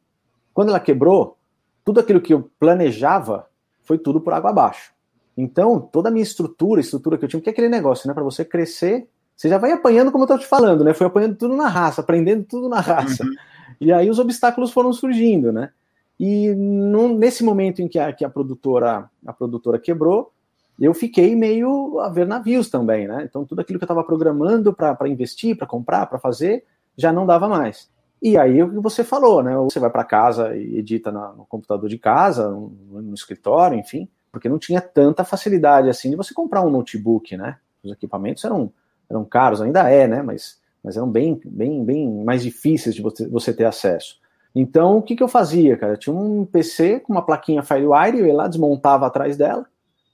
Quando 0.55 0.69
ela 0.69 0.79
quebrou, 0.79 1.37
tudo 1.85 1.99
aquilo 1.99 2.21
que 2.21 2.35
eu 2.35 2.51
planejava 2.61 3.47
foi 3.83 3.99
tudo 3.99 4.21
por 4.21 4.33
água 4.33 4.51
abaixo. 4.51 4.93
Então, 5.37 5.81
toda 5.81 6.09
a 6.09 6.13
minha 6.13 6.23
estrutura, 6.23 6.81
estrutura 6.81 7.17
que 7.17 7.25
eu 7.25 7.29
tinha, 7.29 7.41
que 7.41 7.49
é 7.49 7.53
aquele 7.53 7.69
negócio, 7.69 8.07
né? 8.07 8.15
Para 8.15 8.23
você 8.23 8.45
crescer, 8.45 9.09
você 9.37 9.49
já 9.49 9.59
vai 9.59 9.73
apanhando, 9.73 10.13
como 10.13 10.23
eu 10.23 10.27
estou 10.27 10.39
te 10.39 10.47
falando, 10.47 10.85
né? 10.85 10.95
Foi 10.95 11.07
apanhando 11.07 11.37
tudo 11.37 11.57
na 11.57 11.69
raça, 11.69 12.01
aprendendo 12.01 12.45
tudo 12.45 12.69
na 12.69 12.81
raça. 12.81 13.25
Uhum. 13.25 13.33
E 13.81 13.93
aí 13.93 14.09
os 14.09 14.19
obstáculos 14.19 14.71
foram 14.71 14.93
surgindo, 14.93 15.53
né? 15.53 15.71
E 16.19 16.55
nesse 16.55 17.43
momento 17.43 17.83
em 17.83 17.89
que 17.89 17.99
a, 17.99 18.13
que 18.13 18.25
a 18.25 18.31
produtora 18.31 19.11
a 19.27 19.33
produtora 19.33 19.79
quebrou, 19.79 20.33
eu 20.81 20.95
fiquei 20.95 21.35
meio 21.35 21.99
a 22.01 22.09
ver 22.09 22.27
navios 22.27 22.71
também, 22.71 23.09
né? 23.09 23.25
Então 23.29 23.45
tudo 23.45 23.61
aquilo 23.61 23.79
que 23.79 23.85
eu 23.85 23.87
estava 23.87 24.05
programando 24.05 24.73
para 24.73 25.09
investir, 25.09 25.57
para 25.57 25.67
comprar, 25.67 26.07
para 26.07 26.19
fazer, 26.19 26.65
já 26.97 27.13
não 27.13 27.27
dava 27.27 27.49
mais. 27.49 27.91
E 28.23 28.39
aí 28.39 28.63
o 28.63 28.71
que 28.71 28.79
você 28.79 29.03
falou, 29.03 29.43
né? 29.43 29.57
Você 29.57 29.81
vai 29.81 29.91
para 29.91 30.05
casa 30.05 30.55
e 30.55 30.79
edita 30.79 31.11
no 31.11 31.45
computador 31.49 31.89
de 31.89 31.99
casa, 31.99 32.49
no, 32.49 32.71
no, 33.03 33.15
escritório, 33.15 33.77
enfim, 33.77 34.09
porque 34.31 34.49
não 34.49 34.61
tinha 34.61 34.81
tanta 34.81 35.25
facilidade 35.25 35.89
assim 35.89 36.11
de 36.11 36.17
você 36.17 36.33
comprar 36.33 36.63
um 36.63 36.71
notebook, 36.71 37.37
né? 37.37 37.57
Os 37.83 37.93
equipamentos 37.93 38.45
eram, 38.45 38.73
eram 39.13 39.25
caros, 39.25 39.61
ainda 39.61 39.89
é, 39.89 40.09
né? 40.09 40.23
Mas, 40.23 40.59
mas 40.83 40.97
eram 40.97 41.09
bem, 41.09 41.41
bem, 41.45 41.85
bem 41.85 42.25
mais 42.25 42.43
difíceis 42.43 42.95
de 42.95 43.03
você, 43.03 43.29
você 43.29 43.53
ter 43.53 43.65
acesso. 43.65 44.21
Então, 44.55 44.99
o 44.99 45.03
que, 45.03 45.17
que 45.17 45.23
eu 45.23 45.29
fazia, 45.29 45.77
cara? 45.77 45.95
Eu 45.95 45.97
tinha 45.97 46.15
um 46.15 46.45
PC 46.45 47.01
com 47.01 47.13
uma 47.13 47.25
plaquinha 47.25 47.63
FireWire, 47.63 48.19
eu 48.19 48.27
ia 48.27 48.35
lá, 48.35 48.49
desmontava 48.49 49.07
atrás 49.07 49.37
dela, 49.37 49.67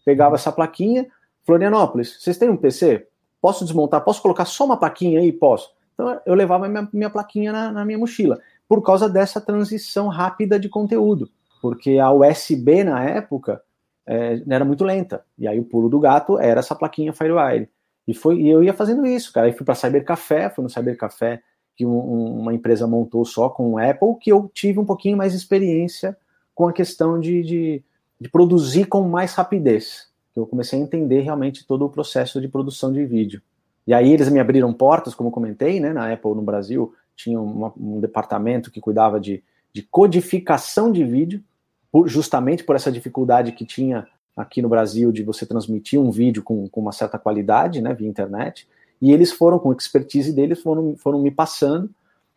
pegava 0.05 0.35
essa 0.35 0.53
plaquinha. 0.53 1.07
Florianópolis, 1.45 2.17
vocês 2.21 2.37
têm 2.37 2.51
um 2.51 2.57
PC? 2.57 3.07
Posso 3.41 3.65
desmontar? 3.65 4.05
Posso 4.05 4.21
colocar 4.21 4.45
só 4.45 4.65
uma 4.65 4.77
plaquinha 4.77 5.21
aí? 5.21 5.33
Posso. 5.33 5.73
Então 5.95 6.21
eu 6.25 6.35
levava 6.35 6.69
minha, 6.69 6.89
minha 6.93 7.11
plaquinha 7.11 7.51
na, 7.51 7.73
na, 7.73 7.85
minha 7.85 7.99
mochila, 7.99 8.39
por 8.69 8.83
causa 8.83 9.09
dessa 9.09 9.41
transição 9.41 10.07
rápida 10.07 10.59
de 10.59 10.69
conteúdo, 10.69 11.29
porque 11.61 11.99
a 11.99 12.13
USB 12.13 12.85
na 12.85 13.03
época 13.03 13.61
é, 14.07 14.41
era 14.49 14.65
muito 14.65 14.85
lenta, 14.85 15.25
e 15.37 15.49
aí 15.49 15.59
o 15.59 15.65
pulo 15.65 15.89
do 15.89 15.99
gato 15.99 16.39
era 16.39 16.61
essa 16.61 16.75
plaquinha 16.75 17.13
FireWire. 17.13 17.69
E, 18.09 18.15
foi, 18.15 18.41
e 18.41 18.49
eu 18.49 18.65
ia 18.65 18.73
fazendo 18.73 19.07
isso, 19.07 19.31
cara. 19.31 19.47
Aí 19.47 19.53
fui 19.53 19.67
para 19.67 19.75
Cybercafé, 19.75 20.49
fui 20.49 20.65
no 20.65 20.71
Cybercafé 20.71 21.43
que 21.77 21.85
um, 21.85 22.41
uma 22.41 22.55
empresa 22.55 22.87
montou 22.87 23.23
só 23.25 23.51
com 23.51 23.73
o 23.75 23.79
Apple, 23.79 24.17
que 24.19 24.33
eu 24.33 24.51
tive 24.53 24.81
um 24.81 24.85
pouquinho 24.85 25.17
mais 25.17 25.35
experiência 25.35 26.17
com 26.55 26.67
a 26.67 26.73
questão 26.73 27.21
de, 27.21 27.43
de, 27.43 27.83
de 28.19 28.29
produzir 28.31 28.87
com 28.87 29.07
mais 29.07 29.35
rapidez. 29.35 30.09
Eu 30.35 30.47
comecei 30.47 30.79
a 30.79 30.83
entender 30.83 31.21
realmente 31.21 31.67
todo 31.67 31.85
o 31.85 31.91
processo 31.91 32.41
de 32.41 32.49
produção 32.49 32.93
de 32.93 33.05
vídeo. 33.05 33.43
E 33.87 33.93
aí 33.93 34.11
eles 34.11 34.31
me 34.31 34.41
abriram 34.41 34.73
portas, 34.73 35.15
como 35.15 35.31
comentei, 35.31 35.79
né? 35.79 35.93
Na 35.93 36.11
Apple 36.11 36.35
no 36.35 36.43
Brasil 36.43 36.95
tinha 37.15 37.39
uma, 37.39 37.73
um 37.77 38.01
departamento 38.01 38.71
que 38.71 38.81
cuidava 38.81 39.21
de, 39.21 39.43
de 39.73 39.83
codificação 39.83 40.91
de 40.91 41.05
vídeo, 41.05 41.45
por, 41.93 42.09
justamente 42.09 42.65
por 42.65 42.75
essa 42.75 42.91
dificuldade 42.91 43.53
que 43.53 43.67
tinha 43.67 44.09
aqui 44.39 44.63
no 44.63 44.69
Brasil 44.69 45.11
de 45.11 45.25
você 45.25 45.45
transmitir 45.45 46.01
um 46.01 46.11
vídeo 46.11 46.43
com, 46.43 46.69
com 46.69 46.81
uma 46.81 46.93
certa 46.93 47.19
qualidade, 47.19 47.83
né, 47.83 47.93
via 47.93 48.09
internet. 48.09 48.69
E 49.03 49.13
eles 49.13 49.33
foram, 49.33 49.59
com 49.59 49.73
expertise 49.73 50.33
deles, 50.33 50.63
foram, 50.63 50.97
foram 50.97 51.21
me 51.21 51.31
passando 51.31 51.91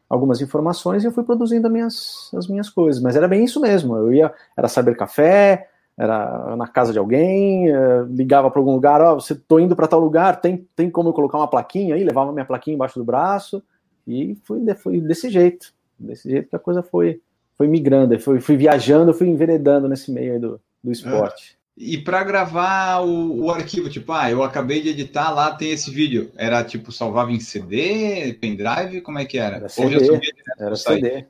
algumas 0.10 0.42
informações 0.42 1.04
e 1.04 1.08
eu 1.08 1.12
fui 1.12 1.24
produzindo 1.24 1.68
as 1.68 1.74
minhas, 1.74 2.30
as 2.36 2.48
minhas 2.48 2.70
coisas. 2.70 3.02
Mas 3.02 3.16
era 3.16 3.28
bem 3.28 3.44
isso 3.44 3.62
mesmo. 3.62 3.96
Eu 3.96 4.14
ia, 4.14 4.34
era 4.58 4.68
saber 4.68 4.98
café, 4.98 5.70
era 5.98 6.56
na 6.56 6.68
casa 6.68 6.92
de 6.92 7.00
alguém, 7.00 7.70
eh, 7.70 8.06
ligava 8.10 8.50
para 8.50 8.60
algum 8.60 8.74
lugar, 8.74 9.02
ó, 9.02 9.14
oh, 9.14 9.20
você 9.20 9.36
tô 9.36 9.60
indo 9.60 9.76
para 9.76 9.88
tal 9.88 10.00
lugar, 10.00 10.42
tem, 10.42 10.68
tem 10.76 10.90
como 10.90 11.10
eu 11.10 11.14
colocar 11.14 11.38
uma 11.38 11.48
plaquinha 11.48 11.96
aí, 11.96 12.04
levava 12.04 12.32
minha 12.32 12.46
plaquinha 12.46 12.74
embaixo 12.74 12.98
do 12.98 13.06
braço 13.06 13.62
e 14.08 14.36
foi, 14.44 14.62
foi 14.76 15.00
desse 15.00 15.30
jeito, 15.30 15.72
desse 16.00 16.30
jeito 16.30 16.50
que 16.50 16.56
a 16.56 16.60
coisa 16.60 16.82
foi, 16.82 17.22
foi 17.58 17.68
migrando, 17.68 18.20
foi, 18.20 18.40
fui 18.40 18.58
viajando, 18.58 19.14
fui 19.14 19.28
enveredando 19.28 19.88
nesse 19.88 20.12
meio 20.12 20.40
do, 20.40 20.62
do 20.84 20.92
esporte. 20.92 21.58
É. 21.58 21.61
E 21.84 21.98
para 21.98 22.24
gravar 22.24 23.00
o, 23.00 23.46
o, 23.46 23.52
arquivo, 23.52 23.90
tipo, 23.90 24.12
ah, 24.12 24.30
eu 24.30 24.44
acabei 24.44 24.84
de 24.84 24.90
editar, 24.90 25.32
lá 25.32 25.52
tem 25.56 25.72
esse 25.72 25.90
vídeo. 25.90 26.32
Era 26.36 26.64
tipo, 26.64 26.92
salvava 26.92 27.32
em 27.32 27.40
CD, 27.40 28.38
pendrive, 28.40 29.02
como 29.02 29.18
é 29.18 29.26
que 29.26 29.40
era? 29.40 29.56
Era 29.56 29.68
CD, 29.68 30.22
era 30.60 30.76
CD. 30.76 31.26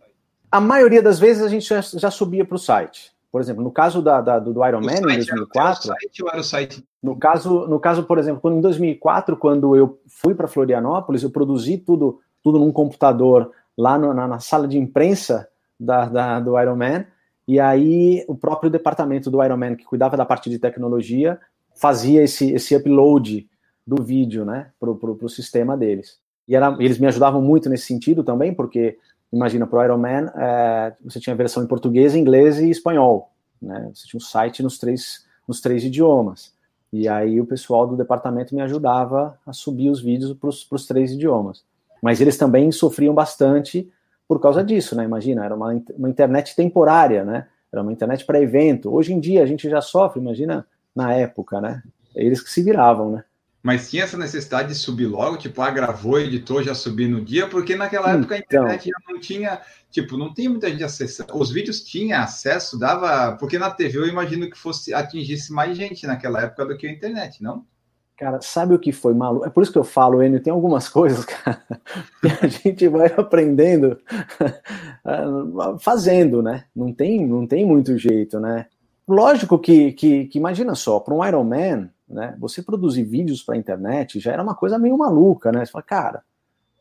A 0.52 0.60
maioria 0.60 1.02
das 1.02 1.18
vezes 1.18 1.42
a 1.42 1.48
gente 1.48 1.66
já, 1.66 1.80
já 1.80 2.12
subia 2.12 2.44
para 2.44 2.58
o 2.58 2.60
site. 2.60 3.14
Por 3.32 3.40
exemplo, 3.40 3.64
no 3.64 3.72
caso 3.72 4.02
da, 4.02 4.20
da 4.20 4.40
do 4.40 4.68
Iron 4.68 4.82
Man 4.82 4.98
em 4.98 5.02
2004. 5.02 5.56
Era 5.56 5.70
o 5.70 6.02
site 6.02 6.24
ou 6.24 6.30
era 6.30 6.42
o 6.42 6.44
site? 6.44 6.86
No 7.02 7.16
caso, 7.16 7.68
no 7.68 7.80
caso, 7.80 8.04
por 8.04 8.20
exemplo, 8.20 8.42
quando, 8.42 8.58
em 8.58 8.62
2004, 8.62 9.38
quando 9.38 9.74
eu 9.74 10.02
fui 10.10 10.36
para 10.36 10.50
Florianópolis, 10.50 11.24
eu 11.24 11.30
produzi 11.30 11.78
tudo, 11.78 12.20
tudo 12.44 12.60
num 12.60 12.74
computador 12.74 13.52
lá 13.78 13.98
no, 13.98 14.14
na, 14.14 14.28
na, 14.28 14.40
sala 14.40 14.68
de 14.68 14.78
imprensa 14.78 15.48
da, 15.80 16.08
da, 16.08 16.40
do 16.42 16.60
Iron 16.60 16.76
Man. 16.76 17.06
E 17.52 17.60
aí 17.60 18.24
o 18.30 18.34
próprio 18.34 18.72
departamento 18.72 19.30
do 19.30 19.44
Iron 19.44 19.58
Man, 19.58 19.76
que 19.76 19.84
cuidava 19.84 20.16
da 20.16 20.24
parte 20.24 20.50
de 20.50 20.58
tecnologia, 20.58 21.38
fazia 21.76 22.24
esse, 22.24 22.50
esse 22.54 22.74
upload 22.74 23.46
do 23.86 24.02
vídeo 24.02 24.46
né, 24.46 24.72
para 24.80 24.90
o 24.90 25.28
sistema 25.28 25.76
deles. 25.76 26.18
E 26.48 26.56
era, 26.56 26.74
eles 26.80 26.98
me 26.98 27.08
ajudavam 27.08 27.42
muito 27.42 27.70
nesse 27.70 27.88
sentido 27.88 28.24
também, 28.24 28.54
porque 28.54 28.98
imagina, 29.34 29.68
para 29.68 29.80
o 29.80 29.84
Iron 29.84 29.98
Man, 29.98 30.32
é, 30.34 30.94
você 31.04 31.20
tinha 31.20 31.34
a 31.34 31.38
versão 31.38 31.62
em 31.62 31.68
português, 31.68 32.16
inglês 32.16 32.58
e 32.58 32.70
espanhol. 32.70 33.34
Né? 33.62 33.92
Você 33.94 34.08
tinha 34.08 34.18
um 34.18 34.24
site 34.24 34.64
nos 34.64 34.78
três, 34.78 35.26
nos 35.46 35.60
três 35.60 35.84
idiomas. 35.84 36.54
E 36.94 37.06
aí 37.10 37.42
o 37.42 37.46
pessoal 37.46 37.86
do 37.86 37.98
departamento 37.98 38.56
me 38.56 38.62
ajudava 38.62 39.38
a 39.46 39.52
subir 39.52 39.90
os 39.90 40.02
vídeos 40.02 40.34
para 40.34 40.48
os 40.48 40.86
três 40.88 41.12
idiomas. 41.12 41.66
Mas 42.02 42.22
eles 42.22 42.38
também 42.38 42.72
sofriam 42.72 43.14
bastante 43.14 43.92
por 44.32 44.40
causa 44.40 44.64
disso, 44.64 44.96
né? 44.96 45.04
Imagina, 45.04 45.44
era 45.44 45.54
uma, 45.54 45.84
uma 45.98 46.10
internet 46.10 46.56
temporária, 46.56 47.26
né? 47.26 47.48
Era 47.70 47.82
uma 47.82 47.92
internet 47.92 48.24
para 48.24 48.42
evento. 48.42 48.90
Hoje 48.90 49.12
em 49.12 49.20
dia 49.20 49.44
a 49.44 49.46
gente 49.46 49.70
já 49.70 49.82
sofre, 49.82 50.22
imagina 50.22 50.66
na 50.96 51.14
época, 51.14 51.60
né? 51.60 51.84
Eles 52.16 52.42
que 52.42 52.50
se 52.50 52.64
viravam, 52.64 53.12
né? 53.12 53.26
Mas 53.62 53.90
tinha 53.90 54.06
essa 54.06 54.18
necessidade 54.18 54.70
de 54.70 54.76
subir 54.76 55.08
logo, 55.08 55.36
tipo, 55.36 55.62
ah, 55.62 55.70
gravou, 55.70 56.18
editou, 56.18 56.64
já 56.64 56.74
subir 56.74 57.10
no 57.10 57.20
dia, 57.20 57.46
porque 57.46 57.76
naquela 57.76 58.12
época 58.14 58.36
a 58.36 58.38
então. 58.38 58.64
internet 58.64 58.86
já 58.90 59.14
não 59.14 59.20
tinha, 59.20 59.62
tipo, 59.90 60.16
não 60.16 60.34
tinha 60.34 60.50
muita 60.50 60.70
gente 60.70 60.86
acessando. 60.86 61.38
Os 61.38 61.52
vídeos 61.52 61.82
tinham 61.82 62.22
acesso, 62.22 62.80
dava. 62.80 63.36
Porque 63.36 63.60
na 63.60 63.70
TV 63.70 63.98
eu 63.98 64.08
imagino 64.08 64.50
que 64.50 64.58
fosse 64.58 64.94
atingisse 64.94 65.52
mais 65.52 65.76
gente 65.76 66.08
naquela 66.08 66.42
época 66.42 66.68
do 66.68 66.78
que 66.78 66.88
a 66.88 66.92
internet, 66.92 67.44
não? 67.44 67.66
Cara, 68.22 68.40
sabe 68.40 68.76
o 68.76 68.80
que 68.80 68.92
foi 68.92 69.16
maluco? 69.16 69.48
É 69.48 69.50
por 69.50 69.64
isso 69.64 69.72
que 69.72 69.80
eu 69.80 69.84
falo, 69.84 70.22
Enio, 70.22 70.40
tem 70.40 70.54
algumas 70.54 70.88
coisas, 70.88 71.26
cara, 71.26 71.60
que 72.22 72.46
a 72.46 72.48
gente 72.48 72.88
vai 72.88 73.08
aprendendo 73.08 73.98
fazendo, 75.82 76.44
né? 76.44 76.66
Não 76.76 76.94
tem, 76.94 77.26
não 77.26 77.48
tem 77.48 77.66
muito 77.66 77.98
jeito, 77.98 78.40
né? 78.40 78.68
Lógico 79.08 79.58
que, 79.58 79.94
que, 79.94 80.26
que 80.28 80.38
imagina 80.38 80.76
só, 80.76 81.00
para 81.00 81.16
um 81.16 81.26
Iron 81.26 81.44
Man, 81.44 81.90
né? 82.08 82.36
Você 82.38 82.62
produzir 82.62 83.02
vídeos 83.02 83.42
para 83.42 83.56
a 83.56 83.58
internet 83.58 84.20
já 84.20 84.32
era 84.34 84.44
uma 84.44 84.54
coisa 84.54 84.78
meio 84.78 84.96
maluca, 84.96 85.52
né? 85.52 85.66
Você 85.66 85.72
fala, 85.72 85.84
cara, 85.84 86.24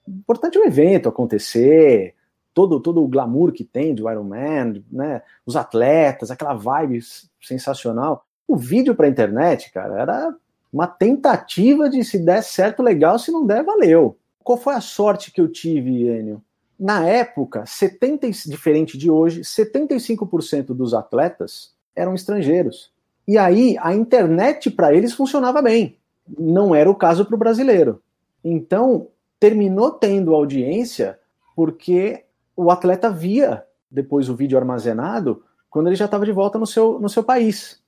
importante 0.06 0.58
o 0.58 0.64
evento 0.66 1.08
acontecer, 1.08 2.16
todo, 2.52 2.78
todo 2.80 3.02
o 3.02 3.08
glamour 3.08 3.50
que 3.50 3.64
tem 3.64 3.94
de 3.94 4.02
Iron 4.02 4.24
Man, 4.24 4.82
né? 4.92 5.22
Os 5.46 5.56
atletas, 5.56 6.30
aquela 6.30 6.52
vibe 6.52 7.00
sensacional. 7.40 8.26
O 8.46 8.58
vídeo 8.58 8.94
para 8.94 9.06
a 9.06 9.10
internet, 9.10 9.72
cara, 9.72 10.02
era 10.02 10.36
uma 10.72 10.86
tentativa 10.86 11.88
de 11.88 12.04
se 12.04 12.18
der 12.18 12.42
certo, 12.42 12.82
legal, 12.82 13.18
se 13.18 13.30
não 13.30 13.46
der, 13.46 13.64
valeu. 13.64 14.16
Qual 14.42 14.58
foi 14.58 14.74
a 14.74 14.80
sorte 14.80 15.32
que 15.32 15.40
eu 15.40 15.48
tive, 15.48 16.08
Enio? 16.08 16.42
Na 16.78 17.06
época, 17.06 17.66
70, 17.66 18.30
diferente 18.46 18.96
de 18.96 19.10
hoje, 19.10 19.42
75% 19.42 20.66
dos 20.68 20.94
atletas 20.94 21.74
eram 21.94 22.14
estrangeiros. 22.14 22.90
E 23.28 23.36
aí 23.36 23.76
a 23.80 23.94
internet 23.94 24.70
para 24.70 24.94
eles 24.94 25.12
funcionava 25.12 25.60
bem. 25.60 25.98
Não 26.38 26.74
era 26.74 26.90
o 26.90 26.94
caso 26.94 27.24
para 27.26 27.34
o 27.34 27.38
brasileiro. 27.38 28.02
Então, 28.42 29.08
terminou 29.38 29.90
tendo 29.90 30.34
audiência 30.34 31.18
porque 31.54 32.24
o 32.56 32.70
atleta 32.70 33.10
via 33.10 33.64
depois 33.90 34.28
o 34.28 34.36
vídeo 34.36 34.56
armazenado 34.56 35.42
quando 35.68 35.88
ele 35.88 35.96
já 35.96 36.06
estava 36.06 36.24
de 36.24 36.32
volta 36.32 36.58
no 36.58 36.66
seu, 36.66 36.98
no 36.98 37.08
seu 37.08 37.22
país. 37.22 37.82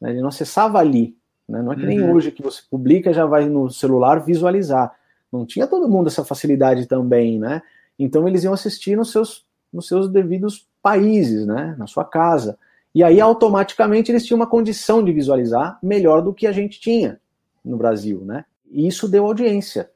Né? 0.00 0.10
Ele 0.10 0.20
não 0.20 0.28
acessava 0.28 0.78
ali. 0.78 1.15
Né? 1.48 1.62
Não 1.62 1.72
é 1.72 1.76
que 1.76 1.86
nem 1.86 2.00
uhum. 2.00 2.12
hoje 2.12 2.30
que 2.30 2.42
você 2.42 2.62
publica 2.70 3.12
já 3.12 3.24
vai 3.24 3.48
no 3.48 3.70
celular 3.70 4.20
visualizar. 4.20 4.94
Não 5.32 5.46
tinha 5.46 5.66
todo 5.66 5.88
mundo 5.88 6.08
essa 6.08 6.24
facilidade 6.24 6.86
também, 6.86 7.38
né? 7.38 7.62
Então 7.98 8.26
eles 8.26 8.44
iam 8.44 8.52
assistir 8.52 8.96
nos 8.96 9.12
seus, 9.12 9.44
nos 9.72 9.86
seus 9.86 10.08
devidos 10.08 10.66
países, 10.82 11.46
né? 11.46 11.74
Na 11.78 11.86
sua 11.86 12.04
casa. 12.04 12.58
E 12.94 13.02
aí, 13.02 13.20
automaticamente, 13.20 14.10
eles 14.10 14.24
tinham 14.24 14.38
uma 14.38 14.46
condição 14.46 15.04
de 15.04 15.12
visualizar 15.12 15.78
melhor 15.82 16.22
do 16.22 16.32
que 16.32 16.46
a 16.46 16.52
gente 16.52 16.80
tinha 16.80 17.20
no 17.62 17.76
Brasil, 17.76 18.22
né? 18.24 18.44
E 18.70 18.86
isso 18.86 19.06
deu 19.06 19.26
audiência. 19.26 19.90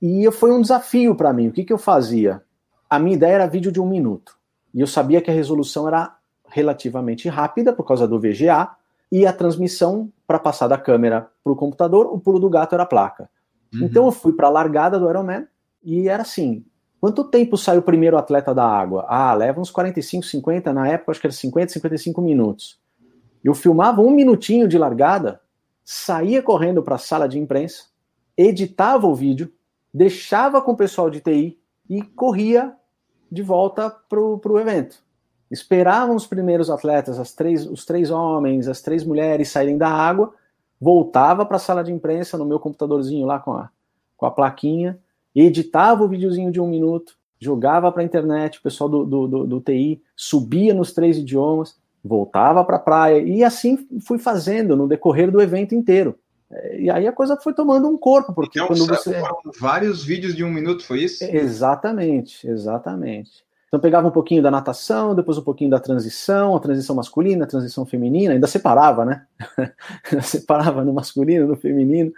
E 0.00 0.30
foi 0.30 0.50
um 0.50 0.62
desafio 0.62 1.14
para 1.14 1.32
mim. 1.32 1.48
O 1.48 1.52
que, 1.52 1.64
que 1.64 1.72
eu 1.72 1.78
fazia? 1.78 2.42
A 2.88 2.98
minha 2.98 3.14
ideia 3.14 3.34
era 3.34 3.46
vídeo 3.46 3.70
de 3.70 3.80
um 3.80 3.86
minuto. 3.88 4.38
E 4.72 4.80
eu 4.80 4.86
sabia 4.86 5.20
que 5.20 5.30
a 5.30 5.34
resolução 5.34 5.86
era 5.86 6.16
relativamente 6.48 7.28
rápida 7.28 7.72
por 7.72 7.84
causa 7.84 8.06
do 8.06 8.18
VGA 8.18 8.70
e 9.10 9.26
a 9.26 9.32
transmissão 9.32 10.10
para 10.26 10.38
passar 10.38 10.68
da 10.68 10.78
câmera 10.78 11.30
para 11.42 11.52
o 11.52 11.56
computador, 11.56 12.06
o 12.06 12.18
pulo 12.18 12.38
do 12.38 12.50
gato 12.50 12.74
era 12.74 12.82
a 12.82 12.86
placa. 12.86 13.28
Uhum. 13.72 13.84
Então 13.84 14.06
eu 14.06 14.12
fui 14.12 14.32
para 14.32 14.48
a 14.48 14.50
largada 14.50 14.98
do 14.98 15.08
Ironman 15.08 15.46
e 15.82 16.08
era 16.08 16.22
assim: 16.22 16.64
Quanto 17.00 17.24
tempo 17.24 17.56
sai 17.56 17.78
o 17.78 17.82
primeiro 17.82 18.16
atleta 18.16 18.54
da 18.54 18.66
água? 18.66 19.04
Ah, 19.08 19.32
leva 19.34 19.60
uns 19.60 19.70
45, 19.70 20.24
50, 20.24 20.72
na 20.72 20.88
época 20.88 21.12
acho 21.12 21.20
que 21.20 21.26
era 21.26 21.34
50, 21.34 21.72
55 21.72 22.20
minutos. 22.20 22.80
Eu 23.44 23.54
filmava 23.54 24.00
um 24.00 24.10
minutinho 24.10 24.66
de 24.66 24.76
largada, 24.76 25.40
saía 25.84 26.42
correndo 26.42 26.82
para 26.82 26.96
a 26.96 26.98
sala 26.98 27.28
de 27.28 27.38
imprensa, 27.38 27.84
editava 28.36 29.06
o 29.06 29.14
vídeo, 29.14 29.52
deixava 29.94 30.60
com 30.60 30.72
o 30.72 30.76
pessoal 30.76 31.08
de 31.08 31.20
TI 31.20 31.58
e 31.88 32.02
corria 32.02 32.74
de 33.30 33.42
volta 33.42 33.88
para 33.88 34.20
o 34.20 34.58
evento. 34.58 35.05
Esperavam 35.50 36.16
os 36.16 36.26
primeiros 36.26 36.70
atletas, 36.70 37.18
as 37.18 37.32
três, 37.32 37.66
os 37.66 37.84
três 37.84 38.10
homens, 38.10 38.66
as 38.66 38.80
três 38.80 39.04
mulheres 39.04 39.48
saírem 39.48 39.78
da 39.78 39.88
água, 39.88 40.32
voltava 40.80 41.46
para 41.46 41.56
a 41.56 41.60
sala 41.60 41.84
de 41.84 41.92
imprensa 41.92 42.36
no 42.36 42.44
meu 42.44 42.58
computadorzinho 42.58 43.26
lá 43.26 43.38
com 43.38 43.52
a, 43.52 43.70
com 44.16 44.26
a 44.26 44.30
plaquinha, 44.30 44.98
editava 45.34 46.04
o 46.04 46.08
videozinho 46.08 46.50
de 46.50 46.60
um 46.60 46.66
minuto, 46.66 47.16
jogava 47.38 47.92
para 47.92 48.02
a 48.02 48.04
internet, 48.04 48.58
o 48.58 48.62
pessoal 48.62 48.88
do, 48.88 49.04
do, 49.04 49.28
do, 49.28 49.46
do, 49.46 49.60
TI 49.60 50.02
subia 50.14 50.74
nos 50.74 50.92
três 50.92 51.18
idiomas, 51.18 51.76
voltava 52.02 52.64
para 52.64 52.76
a 52.76 52.80
praia, 52.80 53.20
e 53.20 53.44
assim 53.44 53.86
fui 54.00 54.18
fazendo 54.18 54.76
no 54.76 54.88
decorrer 54.88 55.30
do 55.30 55.40
evento 55.40 55.74
inteiro. 55.74 56.18
É, 56.50 56.80
e 56.80 56.90
aí 56.90 57.06
a 57.06 57.12
coisa 57.12 57.36
foi 57.36 57.52
tomando 57.52 57.88
um 57.88 57.98
corpo, 57.98 58.32
porque 58.32 58.58
então, 58.58 58.68
quando 58.68 58.86
você. 58.86 59.16
Vários 59.58 60.04
vídeos 60.04 60.34
de 60.34 60.44
um 60.44 60.50
minuto, 60.50 60.84
foi 60.84 61.00
isso? 61.00 61.24
Exatamente, 61.24 62.48
exatamente. 62.48 63.44
Então 63.68 63.80
pegava 63.80 64.06
um 64.06 64.12
pouquinho 64.12 64.42
da 64.42 64.50
natação, 64.50 65.14
depois 65.14 65.38
um 65.38 65.42
pouquinho 65.42 65.70
da 65.70 65.80
transição, 65.80 66.54
a 66.54 66.60
transição 66.60 66.94
masculina, 66.94 67.44
a 67.44 67.48
transição 67.48 67.84
feminina, 67.84 68.34
ainda 68.34 68.46
separava, 68.46 69.04
né? 69.04 69.26
separava 70.22 70.84
no 70.84 70.92
masculino, 70.92 71.46
no 71.46 71.56
feminino 71.56 72.12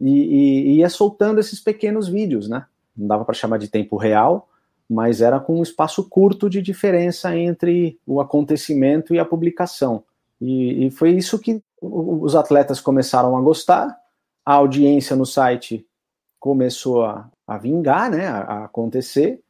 e, 0.00 0.10
e, 0.10 0.76
ia 0.76 0.88
soltando 0.88 1.40
esses 1.40 1.60
pequenos 1.60 2.08
vídeos, 2.08 2.48
né? 2.48 2.66
Não 2.96 3.06
dava 3.06 3.24
para 3.24 3.34
chamar 3.34 3.58
de 3.58 3.68
tempo 3.68 3.96
real, 3.96 4.48
mas 4.88 5.20
era 5.20 5.38
com 5.38 5.58
um 5.58 5.62
espaço 5.62 6.08
curto 6.08 6.48
de 6.48 6.62
diferença 6.62 7.36
entre 7.36 7.98
o 8.06 8.20
acontecimento 8.20 9.14
e 9.14 9.18
a 9.18 9.24
publicação. 9.24 10.02
E, 10.40 10.86
e, 10.86 10.90
foi 10.90 11.10
isso 11.10 11.38
que 11.38 11.62
os 11.80 12.34
atletas 12.34 12.80
começaram 12.80 13.36
a 13.36 13.40
gostar, 13.40 13.96
a 14.44 14.54
audiência 14.54 15.14
no 15.14 15.26
site 15.26 15.86
começou 16.40 17.04
a, 17.04 17.28
a 17.46 17.58
vingar, 17.58 18.10
né, 18.10 18.26
a, 18.26 18.38
a 18.38 18.64
acontecer, 18.64 19.40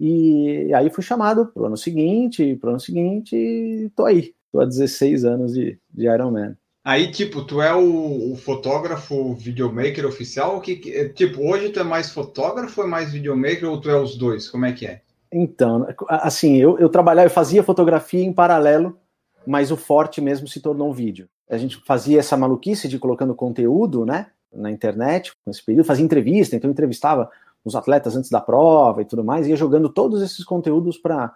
e 0.00 0.72
aí 0.74 0.90
fui 0.90 1.02
chamado 1.02 1.46
para 1.46 1.62
o 1.62 1.66
ano 1.66 1.76
seguinte, 1.76 2.56
para 2.56 2.68
o 2.68 2.70
ano 2.70 2.80
seguinte, 2.80 3.36
e 3.36 3.90
tô 3.96 4.04
aí, 4.04 4.34
tô 4.52 4.60
há 4.60 4.64
16 4.64 5.24
anos 5.24 5.54
de, 5.54 5.78
de 5.92 6.06
Ironman. 6.06 6.56
Aí, 6.84 7.10
tipo, 7.10 7.42
tu 7.42 7.62
é 7.62 7.74
o, 7.74 8.32
o 8.32 8.36
fotógrafo 8.36 9.34
videomaker 9.34 10.06
oficial? 10.06 10.60
Que, 10.60 10.76
que, 10.76 11.08
tipo, 11.10 11.42
hoje 11.48 11.70
tu 11.70 11.80
é 11.80 11.82
mais 11.82 12.10
fotógrafo 12.10 12.82
é 12.82 12.86
mais 12.86 13.10
videomaker 13.10 13.70
ou 13.70 13.80
tu 13.80 13.88
é 13.88 13.98
os 13.98 14.16
dois? 14.16 14.50
Como 14.50 14.66
é 14.66 14.72
que 14.72 14.86
é? 14.86 15.00
Então, 15.32 15.86
assim, 16.08 16.56
eu, 16.58 16.78
eu 16.78 16.90
trabalhava, 16.90 17.26
eu 17.26 17.30
fazia 17.30 17.62
fotografia 17.62 18.22
em 18.22 18.34
paralelo, 18.34 18.98
mas 19.46 19.70
o 19.70 19.76
forte 19.76 20.20
mesmo 20.20 20.46
se 20.46 20.60
tornou 20.60 20.90
um 20.90 20.92
vídeo. 20.92 21.26
A 21.48 21.56
gente 21.56 21.76
fazia 21.86 22.20
essa 22.20 22.36
maluquice 22.36 22.86
de 22.86 22.98
colocando 22.98 23.34
conteúdo, 23.34 24.04
né, 24.04 24.26
na 24.52 24.70
internet, 24.70 25.32
nesse 25.46 25.64
período, 25.64 25.86
fazia 25.86 26.04
entrevista, 26.04 26.54
então 26.54 26.68
eu 26.68 26.72
entrevistava 26.72 27.30
os 27.64 27.74
atletas 27.74 28.16
antes 28.16 28.30
da 28.30 28.40
prova 28.40 29.02
e 29.02 29.04
tudo 29.04 29.24
mais, 29.24 29.46
ia 29.46 29.56
jogando 29.56 29.88
todos 29.88 30.22
esses 30.22 30.44
conteúdos 30.44 30.98
para 30.98 31.34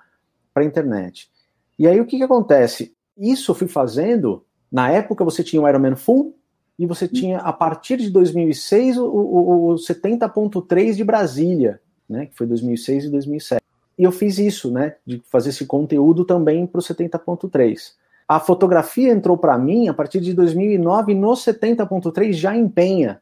a 0.54 0.64
internet. 0.64 1.30
E 1.78 1.86
aí 1.86 2.00
o 2.00 2.06
que, 2.06 2.18
que 2.18 2.24
acontece? 2.24 2.94
Isso 3.16 3.50
eu 3.50 3.54
fui 3.54 3.68
fazendo 3.68 4.44
na 4.70 4.90
época 4.90 5.24
você 5.24 5.42
tinha 5.42 5.62
o 5.62 5.68
Ironman 5.68 5.96
Full 5.96 6.34
e 6.78 6.86
você 6.86 7.06
hum. 7.06 7.10
tinha, 7.12 7.38
a 7.38 7.52
partir 7.52 7.96
de 7.96 8.10
2006, 8.10 8.98
o, 8.98 9.06
o, 9.06 9.70
o 9.70 9.74
70.3 9.74 10.94
de 10.94 11.04
Brasília, 11.04 11.80
né, 12.08 12.26
que 12.26 12.36
foi 12.36 12.46
2006 12.46 13.04
e 13.04 13.10
2007. 13.10 13.62
E 13.98 14.04
eu 14.04 14.12
fiz 14.12 14.38
isso, 14.38 14.70
né, 14.70 14.94
de 15.04 15.20
fazer 15.26 15.50
esse 15.50 15.66
conteúdo 15.66 16.24
também 16.24 16.66
para 16.66 16.78
o 16.78 16.82
70.3. 16.82 17.94
A 18.28 18.38
fotografia 18.38 19.10
entrou 19.10 19.36
para 19.36 19.58
mim 19.58 19.88
a 19.88 19.94
partir 19.94 20.20
de 20.20 20.34
2009 20.34 21.14
no 21.14 21.30
70.3 21.30 22.32
já 22.34 22.54
empenha, 22.54 23.20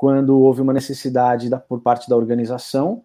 quando 0.00 0.40
houve 0.40 0.62
uma 0.62 0.72
necessidade 0.72 1.50
da, 1.50 1.58
por 1.58 1.82
parte 1.82 2.08
da 2.08 2.16
organização 2.16 3.02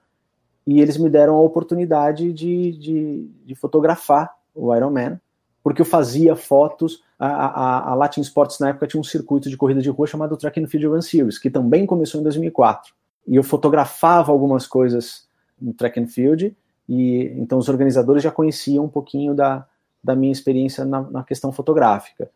e 0.66 0.80
eles 0.80 0.98
me 0.98 1.10
deram 1.10 1.36
a 1.36 1.41
oportunidade 1.41 2.32
de, 2.32 2.72
de, 2.72 3.30
de 3.46 3.54
fotografar 3.54 4.34
o 4.56 4.74
Ironman, 4.74 5.20
porque 5.62 5.82
eu 5.82 5.86
fazia 5.86 6.38
fotos. 6.38 7.04
A, 7.20 7.28
a, 7.28 7.89
a, 7.91 7.96
Latin 7.96 8.22
Sports 8.22 8.60
na 8.60 8.70
época 8.70 8.88
tinha 8.88 9.02
um 9.02 9.04
circuito 9.04 9.50
de 9.50 9.58
corrida 9.58 9.82
de 9.82 9.89
rua 9.89 10.08
chamado 10.08 10.38
Track 10.38 10.58
and 10.58 10.68
Field 10.68 10.88
Run 10.88 11.02
Series, 11.02 11.38
que 11.38 11.50
também 11.50 11.86
começou 11.86 12.22
em 12.22 12.24
2004. 12.24 12.93
E 13.28 13.36
eu 13.36 13.43
fotografava 13.43 14.32
algumas 14.32 14.66
coisas 14.66 15.28
no 15.62 15.74
Track 15.74 16.00
and 16.00 16.08
Field, 16.08 16.56
e 16.88 17.26
então 17.36 17.58
os 17.58 17.68
organizadores 17.68 18.24
já 18.24 18.32
conheciam 18.32 18.86
um 18.86 18.89
pouquinho 18.89 19.36
da, 19.36 19.68
da 20.02 20.16
minha 20.16 20.32
experiência 20.32 20.86
na, 20.86 21.02
na 21.02 21.24
questão 21.26 21.52
fotográfica. 21.52 22.32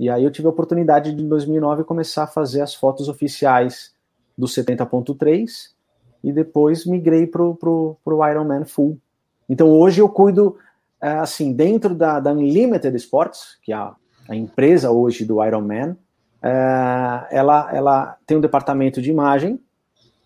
E 0.00 0.10
aí 0.10 0.24
eu 0.24 0.32
tive 0.32 0.48
a 0.48 0.50
oportunidade 0.50 1.14
de, 1.14 1.22
em 1.22 1.28
2009, 1.28 1.84
começar 1.84 2.24
a 2.24 2.26
fazer 2.26 2.60
as 2.60 2.74
fotos 2.74 3.08
oficiais 3.08 3.94
do 4.40 4.46
70.3 4.46 5.70
e 6.24 6.32
depois 6.32 6.86
migrei 6.86 7.26
para 7.26 7.42
o 7.42 7.96
Ironman 8.28 8.64
Full. 8.64 8.98
Então 9.48 9.70
hoje 9.70 10.00
eu 10.00 10.08
cuido, 10.08 10.56
é, 11.00 11.10
assim, 11.12 11.52
dentro 11.52 11.94
da, 11.94 12.18
da 12.18 12.32
Unlimited 12.32 12.96
Sports, 12.96 13.58
que 13.62 13.72
é 13.72 13.76
a, 13.76 13.94
a 14.28 14.34
empresa 14.34 14.90
hoje 14.90 15.24
do 15.24 15.44
Ironman, 15.44 15.96
é, 16.42 17.26
ela, 17.30 17.70
ela 17.72 18.16
tem 18.26 18.38
um 18.38 18.40
departamento 18.40 19.02
de 19.02 19.10
imagem 19.10 19.60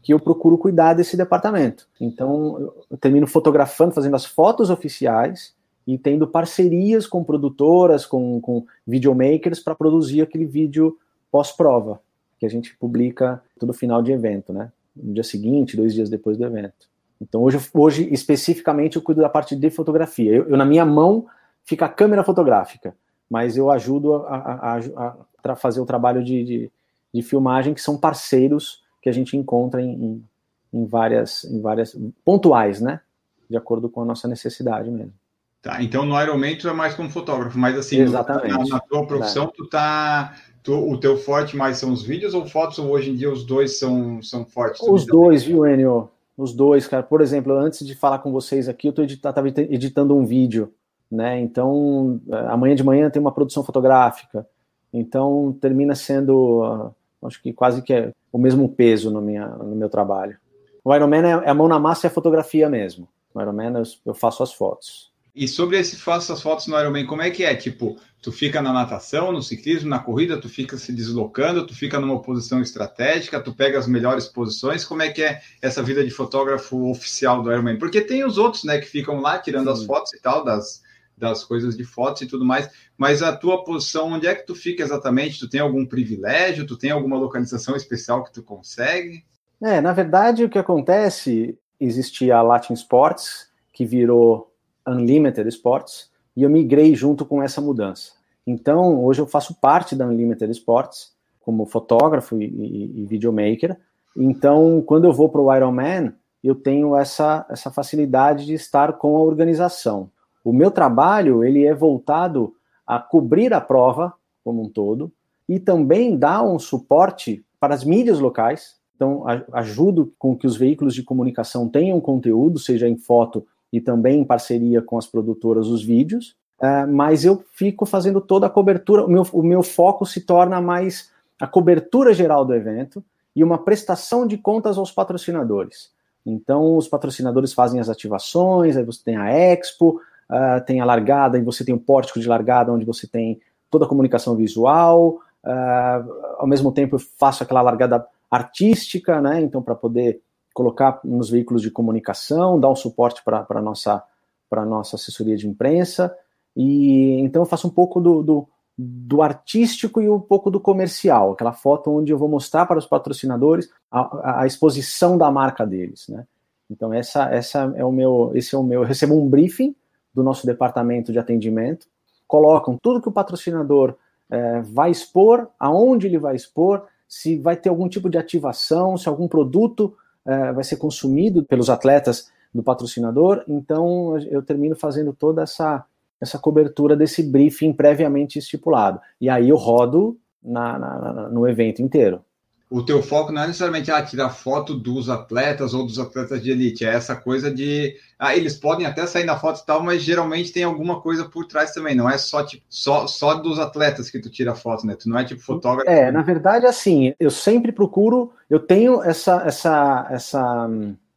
que 0.02 0.12
eu 0.12 0.20
procuro 0.20 0.58
cuidar 0.58 0.94
desse 0.94 1.16
departamento. 1.16 1.88
Então 2.00 2.72
eu 2.90 2.96
termino 2.98 3.26
fotografando, 3.26 3.94
fazendo 3.94 4.14
as 4.14 4.24
fotos 4.24 4.70
oficiais 4.70 5.54
e 5.86 5.98
tendo 5.98 6.26
parcerias 6.26 7.06
com 7.06 7.24
produtoras, 7.24 8.06
com, 8.06 8.40
com 8.40 8.64
videomakers 8.86 9.60
para 9.60 9.74
produzir 9.74 10.22
aquele 10.22 10.44
vídeo 10.44 10.98
pós-prova, 11.32 12.00
que 12.44 12.46
a 12.46 12.50
gente 12.50 12.76
publica 12.76 13.42
todo 13.58 13.72
final 13.72 14.02
de 14.02 14.12
evento, 14.12 14.52
né? 14.52 14.70
No 14.94 15.14
dia 15.14 15.24
seguinte, 15.24 15.76
dois 15.76 15.94
dias 15.94 16.10
depois 16.10 16.36
do 16.36 16.44
evento. 16.44 16.86
Então, 17.20 17.42
hoje, 17.42 17.58
hoje 17.72 18.08
especificamente, 18.12 18.96
eu 18.96 19.02
cuido 19.02 19.22
da 19.22 19.28
parte 19.28 19.56
de 19.56 19.70
fotografia. 19.70 20.30
Eu, 20.30 20.48
eu 20.50 20.56
na 20.56 20.64
minha 20.64 20.84
mão 20.84 21.26
fica 21.64 21.86
a 21.86 21.88
câmera 21.88 22.22
fotográfica, 22.22 22.94
mas 23.30 23.56
eu 23.56 23.70
ajudo 23.70 24.14
a, 24.14 24.36
a, 24.36 24.78
a, 24.78 25.16
a 25.42 25.56
fazer 25.56 25.80
o 25.80 25.86
trabalho 25.86 26.22
de, 26.22 26.44
de, 26.44 26.72
de, 27.14 27.22
filmagem, 27.22 27.72
que 27.72 27.80
são 27.80 27.96
parceiros 27.96 28.82
que 29.00 29.08
a 29.08 29.12
gente 29.12 29.36
encontra 29.36 29.80
em, 29.80 29.90
em, 29.92 30.24
em, 30.72 30.86
várias, 30.86 31.44
em 31.44 31.60
várias 31.62 31.96
pontuais, 32.24 32.80
né? 32.80 33.00
De 33.48 33.56
acordo 33.56 33.88
com 33.88 34.02
a 34.02 34.04
nossa 34.04 34.28
necessidade 34.28 34.90
mesmo. 34.90 35.14
Tá, 35.62 35.82
então 35.82 36.04
no 36.04 36.20
Ironman 36.20 36.58
tu 36.58 36.68
é 36.68 36.74
mais 36.74 36.94
como 36.94 37.08
fotógrafo, 37.08 37.58
mas 37.58 37.78
assim, 37.78 37.98
Exatamente. 37.98 38.68
Na, 38.68 38.76
na 38.76 38.80
tua 38.80 39.06
profissão, 39.06 39.44
é. 39.44 39.50
tu 39.56 39.66
tá. 39.66 40.34
Tu, 40.64 40.72
o 40.72 40.98
teu 40.98 41.18
forte 41.18 41.54
mais 41.58 41.76
são 41.76 41.92
os 41.92 42.02
vídeos 42.02 42.32
ou 42.32 42.46
fotos, 42.46 42.78
ou 42.78 42.88
hoje 42.88 43.10
em 43.10 43.14
dia 43.14 43.30
os 43.30 43.44
dois 43.44 43.78
são, 43.78 44.22
são 44.22 44.46
fortes? 44.46 44.80
Os 44.80 45.04
dois, 45.04 45.44
viu, 45.44 45.66
Enio? 45.66 46.08
Os 46.38 46.54
dois, 46.54 46.88
cara. 46.88 47.02
Por 47.02 47.20
exemplo, 47.20 47.52
antes 47.52 47.86
de 47.86 47.94
falar 47.94 48.20
com 48.20 48.32
vocês 48.32 48.66
aqui, 48.66 48.88
eu 48.88 48.92
tô 48.94 49.02
editando, 49.02 49.48
editando 49.58 50.16
um 50.16 50.24
vídeo, 50.24 50.72
né? 51.12 51.38
Então, 51.38 52.18
é, 52.30 52.36
amanhã 52.46 52.74
de 52.74 52.82
manhã 52.82 53.10
tem 53.10 53.20
uma 53.20 53.30
produção 53.30 53.62
fotográfica. 53.62 54.48
Então, 54.90 55.54
termina 55.60 55.94
sendo, 55.94 56.64
ah, 56.64 56.90
acho 57.26 57.42
que 57.42 57.52
quase 57.52 57.82
que 57.82 57.92
é 57.92 58.10
o 58.32 58.38
mesmo 58.38 58.66
peso 58.66 59.10
no, 59.10 59.20
minha, 59.20 59.46
no 59.46 59.76
meu 59.76 59.90
trabalho. 59.90 60.38
O 60.82 60.94
Ironman 60.94 61.26
é, 61.26 61.30
é 61.44 61.50
a 61.50 61.54
mão 61.54 61.68
na 61.68 61.78
massa 61.78 62.06
e 62.06 62.08
a 62.08 62.10
fotografia 62.10 62.70
mesmo. 62.70 63.06
O 63.34 63.40
Ironman 63.40 63.82
eu 64.06 64.14
faço 64.14 64.42
as 64.42 64.52
fotos. 64.54 65.12
E 65.34 65.48
sobre 65.48 65.78
esse 65.78 65.96
faça 65.96 66.32
as 66.32 66.40
fotos 66.40 66.68
no 66.68 66.78
Ironman, 66.78 67.06
como 67.06 67.20
é 67.20 67.28
que 67.28 67.42
é? 67.42 67.56
Tipo, 67.56 67.98
tu 68.22 68.30
fica 68.30 68.62
na 68.62 68.72
natação, 68.72 69.32
no 69.32 69.42
ciclismo, 69.42 69.90
na 69.90 69.98
corrida, 69.98 70.40
tu 70.40 70.48
fica 70.48 70.76
se 70.76 70.92
deslocando, 70.92 71.66
tu 71.66 71.74
fica 71.74 71.98
numa 71.98 72.22
posição 72.22 72.62
estratégica, 72.62 73.40
tu 73.40 73.52
pega 73.52 73.78
as 73.78 73.88
melhores 73.88 74.26
posições. 74.26 74.84
Como 74.84 75.02
é 75.02 75.10
que 75.10 75.22
é 75.22 75.40
essa 75.60 75.82
vida 75.82 76.04
de 76.04 76.10
fotógrafo 76.10 76.88
oficial 76.88 77.42
do 77.42 77.50
Ironman? 77.50 77.78
Porque 77.78 78.00
tem 78.00 78.24
os 78.24 78.38
outros, 78.38 78.62
né, 78.62 78.78
que 78.78 78.86
ficam 78.86 79.20
lá 79.20 79.38
tirando 79.38 79.66
Sim. 79.66 79.72
as 79.72 79.84
fotos 79.84 80.12
e 80.12 80.20
tal 80.20 80.44
das 80.44 80.82
das 81.16 81.44
coisas 81.44 81.76
de 81.76 81.84
fotos 81.84 82.22
e 82.22 82.26
tudo 82.26 82.44
mais, 82.44 82.68
mas 82.98 83.22
a 83.22 83.34
tua 83.34 83.64
posição, 83.64 84.12
onde 84.12 84.26
é 84.26 84.34
que 84.34 84.46
tu 84.46 84.54
fica 84.54 84.82
exatamente? 84.82 85.38
Tu 85.38 85.48
tem 85.48 85.60
algum 85.60 85.86
privilégio? 85.86 86.66
Tu 86.66 86.76
tem 86.76 86.90
alguma 86.90 87.16
localização 87.16 87.76
especial 87.76 88.24
que 88.24 88.32
tu 88.32 88.42
consegue? 88.42 89.24
É, 89.62 89.80
na 89.80 89.92
verdade, 89.92 90.44
o 90.44 90.48
que 90.48 90.58
acontece, 90.58 91.56
existia 91.78 92.36
a 92.36 92.42
Latin 92.42 92.74
Sports, 92.74 93.48
que 93.72 93.86
virou 93.86 94.52
Unlimited 94.86 95.48
Sports 95.48 96.10
e 96.36 96.42
eu 96.42 96.50
migrei 96.50 96.94
junto 96.94 97.24
com 97.24 97.42
essa 97.42 97.60
mudança. 97.60 98.12
Então, 98.46 99.04
hoje 99.04 99.20
eu 99.20 99.26
faço 99.26 99.54
parte 99.54 99.96
da 99.96 100.06
Unlimited 100.06 100.50
Sports 100.52 101.12
como 101.40 101.66
fotógrafo 101.66 102.40
e, 102.40 102.46
e, 102.46 103.02
e 103.02 103.06
videomaker. 103.06 103.76
Então, 104.16 104.82
quando 104.84 105.04
eu 105.04 105.12
vou 105.12 105.28
para 105.28 105.40
o 105.40 105.54
Ironman, 105.54 106.12
eu 106.42 106.54
tenho 106.54 106.96
essa, 106.96 107.46
essa 107.48 107.70
facilidade 107.70 108.44
de 108.44 108.54
estar 108.54 108.94
com 108.94 109.16
a 109.16 109.20
organização. 109.20 110.10
O 110.44 110.52
meu 110.52 110.70
trabalho 110.70 111.42
ele 111.42 111.64
é 111.64 111.74
voltado 111.74 112.54
a 112.86 112.98
cobrir 112.98 113.54
a 113.54 113.60
prova 113.60 114.12
como 114.44 114.62
um 114.62 114.68
todo 114.68 115.10
e 115.48 115.58
também 115.58 116.18
dar 116.18 116.42
um 116.42 116.58
suporte 116.58 117.44
para 117.58 117.74
as 117.74 117.82
mídias 117.82 118.20
locais. 118.20 118.76
Então, 118.94 119.24
ajudo 119.52 120.12
com 120.18 120.36
que 120.36 120.46
os 120.46 120.56
veículos 120.56 120.94
de 120.94 121.02
comunicação 121.02 121.68
tenham 121.68 122.00
conteúdo, 122.00 122.58
seja 122.58 122.86
em 122.86 122.96
foto 122.96 123.46
e 123.74 123.80
também 123.80 124.20
em 124.20 124.24
parceria 124.24 124.80
com 124.80 124.96
as 124.96 125.04
produtoras 125.04 125.66
os 125.66 125.82
vídeos, 125.82 126.36
uh, 126.60 126.88
mas 126.88 127.24
eu 127.24 127.44
fico 127.54 127.84
fazendo 127.84 128.20
toda 128.20 128.46
a 128.46 128.50
cobertura, 128.50 129.04
o 129.04 129.08
meu, 129.08 129.26
o 129.32 129.42
meu 129.42 129.64
foco 129.64 130.06
se 130.06 130.20
torna 130.20 130.60
mais 130.60 131.10
a 131.40 131.46
cobertura 131.48 132.14
geral 132.14 132.44
do 132.44 132.54
evento 132.54 133.02
e 133.34 133.42
uma 133.42 133.58
prestação 133.58 134.28
de 134.28 134.38
contas 134.38 134.78
aos 134.78 134.92
patrocinadores. 134.92 135.90
Então, 136.24 136.76
os 136.76 136.86
patrocinadores 136.86 137.52
fazem 137.52 137.80
as 137.80 137.88
ativações, 137.88 138.76
aí 138.76 138.84
você 138.84 139.02
tem 139.04 139.16
a 139.16 139.28
Expo, 139.28 140.00
uh, 140.30 140.64
tem 140.64 140.80
a 140.80 140.84
largada, 140.84 141.36
e 141.36 141.42
você 141.42 141.64
tem 141.64 141.74
o 141.74 141.80
pórtico 141.80 142.20
de 142.20 142.28
largada, 142.28 142.72
onde 142.72 142.84
você 142.84 143.08
tem 143.08 143.40
toda 143.68 143.86
a 143.86 143.88
comunicação 143.88 144.36
visual, 144.36 145.18
uh, 145.44 146.38
ao 146.38 146.46
mesmo 146.46 146.70
tempo 146.70 146.94
eu 146.94 147.00
faço 147.00 147.42
aquela 147.42 147.60
largada 147.60 148.06
artística, 148.30 149.20
né, 149.20 149.42
então 149.42 149.60
para 149.60 149.74
poder 149.74 150.20
colocar 150.54 151.00
nos 151.02 151.28
veículos 151.28 151.60
de 151.60 151.70
comunicação, 151.70 152.58
dar 152.58 152.70
um 152.70 152.76
suporte 152.76 153.22
para 153.24 153.44
a 153.50 153.60
nossa, 153.60 154.02
nossa 154.50 154.94
assessoria 154.94 155.36
de 155.36 155.48
imprensa. 155.48 156.16
E 156.56 157.18
então 157.20 157.42
eu 157.42 157.46
faço 157.46 157.66
um 157.66 157.70
pouco 157.70 158.00
do, 158.00 158.22
do, 158.22 158.48
do, 158.78 159.20
artístico 159.20 160.00
e 160.00 160.08
um 160.08 160.20
pouco 160.20 160.52
do 160.52 160.60
comercial, 160.60 161.32
aquela 161.32 161.52
foto 161.52 161.90
onde 161.90 162.12
eu 162.12 162.18
vou 162.18 162.28
mostrar 162.28 162.64
para 162.64 162.78
os 162.78 162.86
patrocinadores 162.86 163.68
a, 163.90 164.42
a 164.42 164.46
exposição 164.46 165.18
da 165.18 165.28
marca 165.32 165.66
deles, 165.66 166.06
né? 166.08 166.24
Então 166.70 166.94
essa, 166.94 167.24
essa 167.24 167.72
é 167.76 167.84
o 167.84 167.90
meu, 167.90 168.30
esse 168.34 168.54
é 168.54 168.58
o 168.58 168.62
meu, 168.62 168.82
eu 168.82 168.86
recebo 168.86 169.14
um 169.14 169.28
briefing 169.28 169.74
do 170.14 170.22
nosso 170.22 170.46
departamento 170.46 171.12
de 171.12 171.18
atendimento, 171.18 171.88
colocam 172.26 172.78
tudo 172.80 173.02
que 173.02 173.08
o 173.08 173.12
patrocinador 173.12 173.96
é, 174.30 174.60
vai 174.62 174.92
expor, 174.92 175.48
aonde 175.58 176.06
ele 176.06 176.18
vai 176.18 176.36
expor, 176.36 176.86
se 177.08 177.36
vai 177.36 177.56
ter 177.56 177.68
algum 177.68 177.88
tipo 177.88 178.08
de 178.08 178.16
ativação, 178.16 178.96
se 178.96 179.08
algum 179.08 179.28
produto 179.28 179.96
é, 180.26 180.52
vai 180.52 180.64
ser 180.64 180.76
consumido 180.76 181.44
pelos 181.44 181.68
atletas 181.70 182.30
do 182.54 182.62
patrocinador, 182.62 183.44
então 183.48 184.16
eu 184.30 184.40
termino 184.42 184.76
fazendo 184.76 185.12
toda 185.12 185.42
essa, 185.42 185.84
essa 186.20 186.38
cobertura 186.38 186.96
desse 186.96 187.22
briefing 187.22 187.72
previamente 187.72 188.38
estipulado. 188.38 189.00
E 189.20 189.28
aí 189.28 189.48
eu 189.48 189.56
rodo 189.56 190.16
na, 190.42 190.78
na, 190.78 191.28
no 191.28 191.48
evento 191.48 191.82
inteiro 191.82 192.24
o 192.70 192.82
teu 192.82 193.02
foco 193.02 193.30
não 193.30 193.42
é 193.42 193.46
necessariamente 193.46 193.90
ah, 193.90 194.02
tirar 194.02 194.30
foto 194.30 194.74
dos 194.74 195.08
atletas 195.08 195.74
ou 195.74 195.86
dos 195.86 195.98
atletas 195.98 196.42
de 196.42 196.50
elite, 196.50 196.84
é 196.84 196.94
essa 196.94 197.14
coisa 197.14 197.52
de 197.52 197.96
ah, 198.18 198.34
eles 198.34 198.56
podem 198.56 198.86
até 198.86 199.06
sair 199.06 199.24
na 199.24 199.38
foto 199.38 199.60
e 199.60 199.66
tal, 199.66 199.82
mas 199.82 200.02
geralmente 200.02 200.52
tem 200.52 200.64
alguma 200.64 201.00
coisa 201.00 201.28
por 201.28 201.46
trás 201.46 201.72
também, 201.72 201.94
não 201.94 202.08
é 202.08 202.16
só 202.16 202.44
tipo 202.44 202.64
só, 202.68 203.06
só 203.06 203.34
dos 203.34 203.58
atletas 203.58 204.10
que 204.10 204.18
tu 204.18 204.30
tira 204.30 204.54
foto, 204.54 204.86
né? 204.86 204.96
Tu 204.98 205.08
não 205.08 205.18
é 205.18 205.24
tipo 205.24 205.42
fotógrafo. 205.42 205.90
É, 205.90 206.10
na 206.10 206.22
verdade 206.22 206.66
assim, 206.66 207.14
eu 207.20 207.30
sempre 207.30 207.70
procuro, 207.70 208.32
eu 208.48 208.58
tenho 208.58 209.02
essa 209.02 209.42
essa 209.44 210.08
essa 210.10 210.68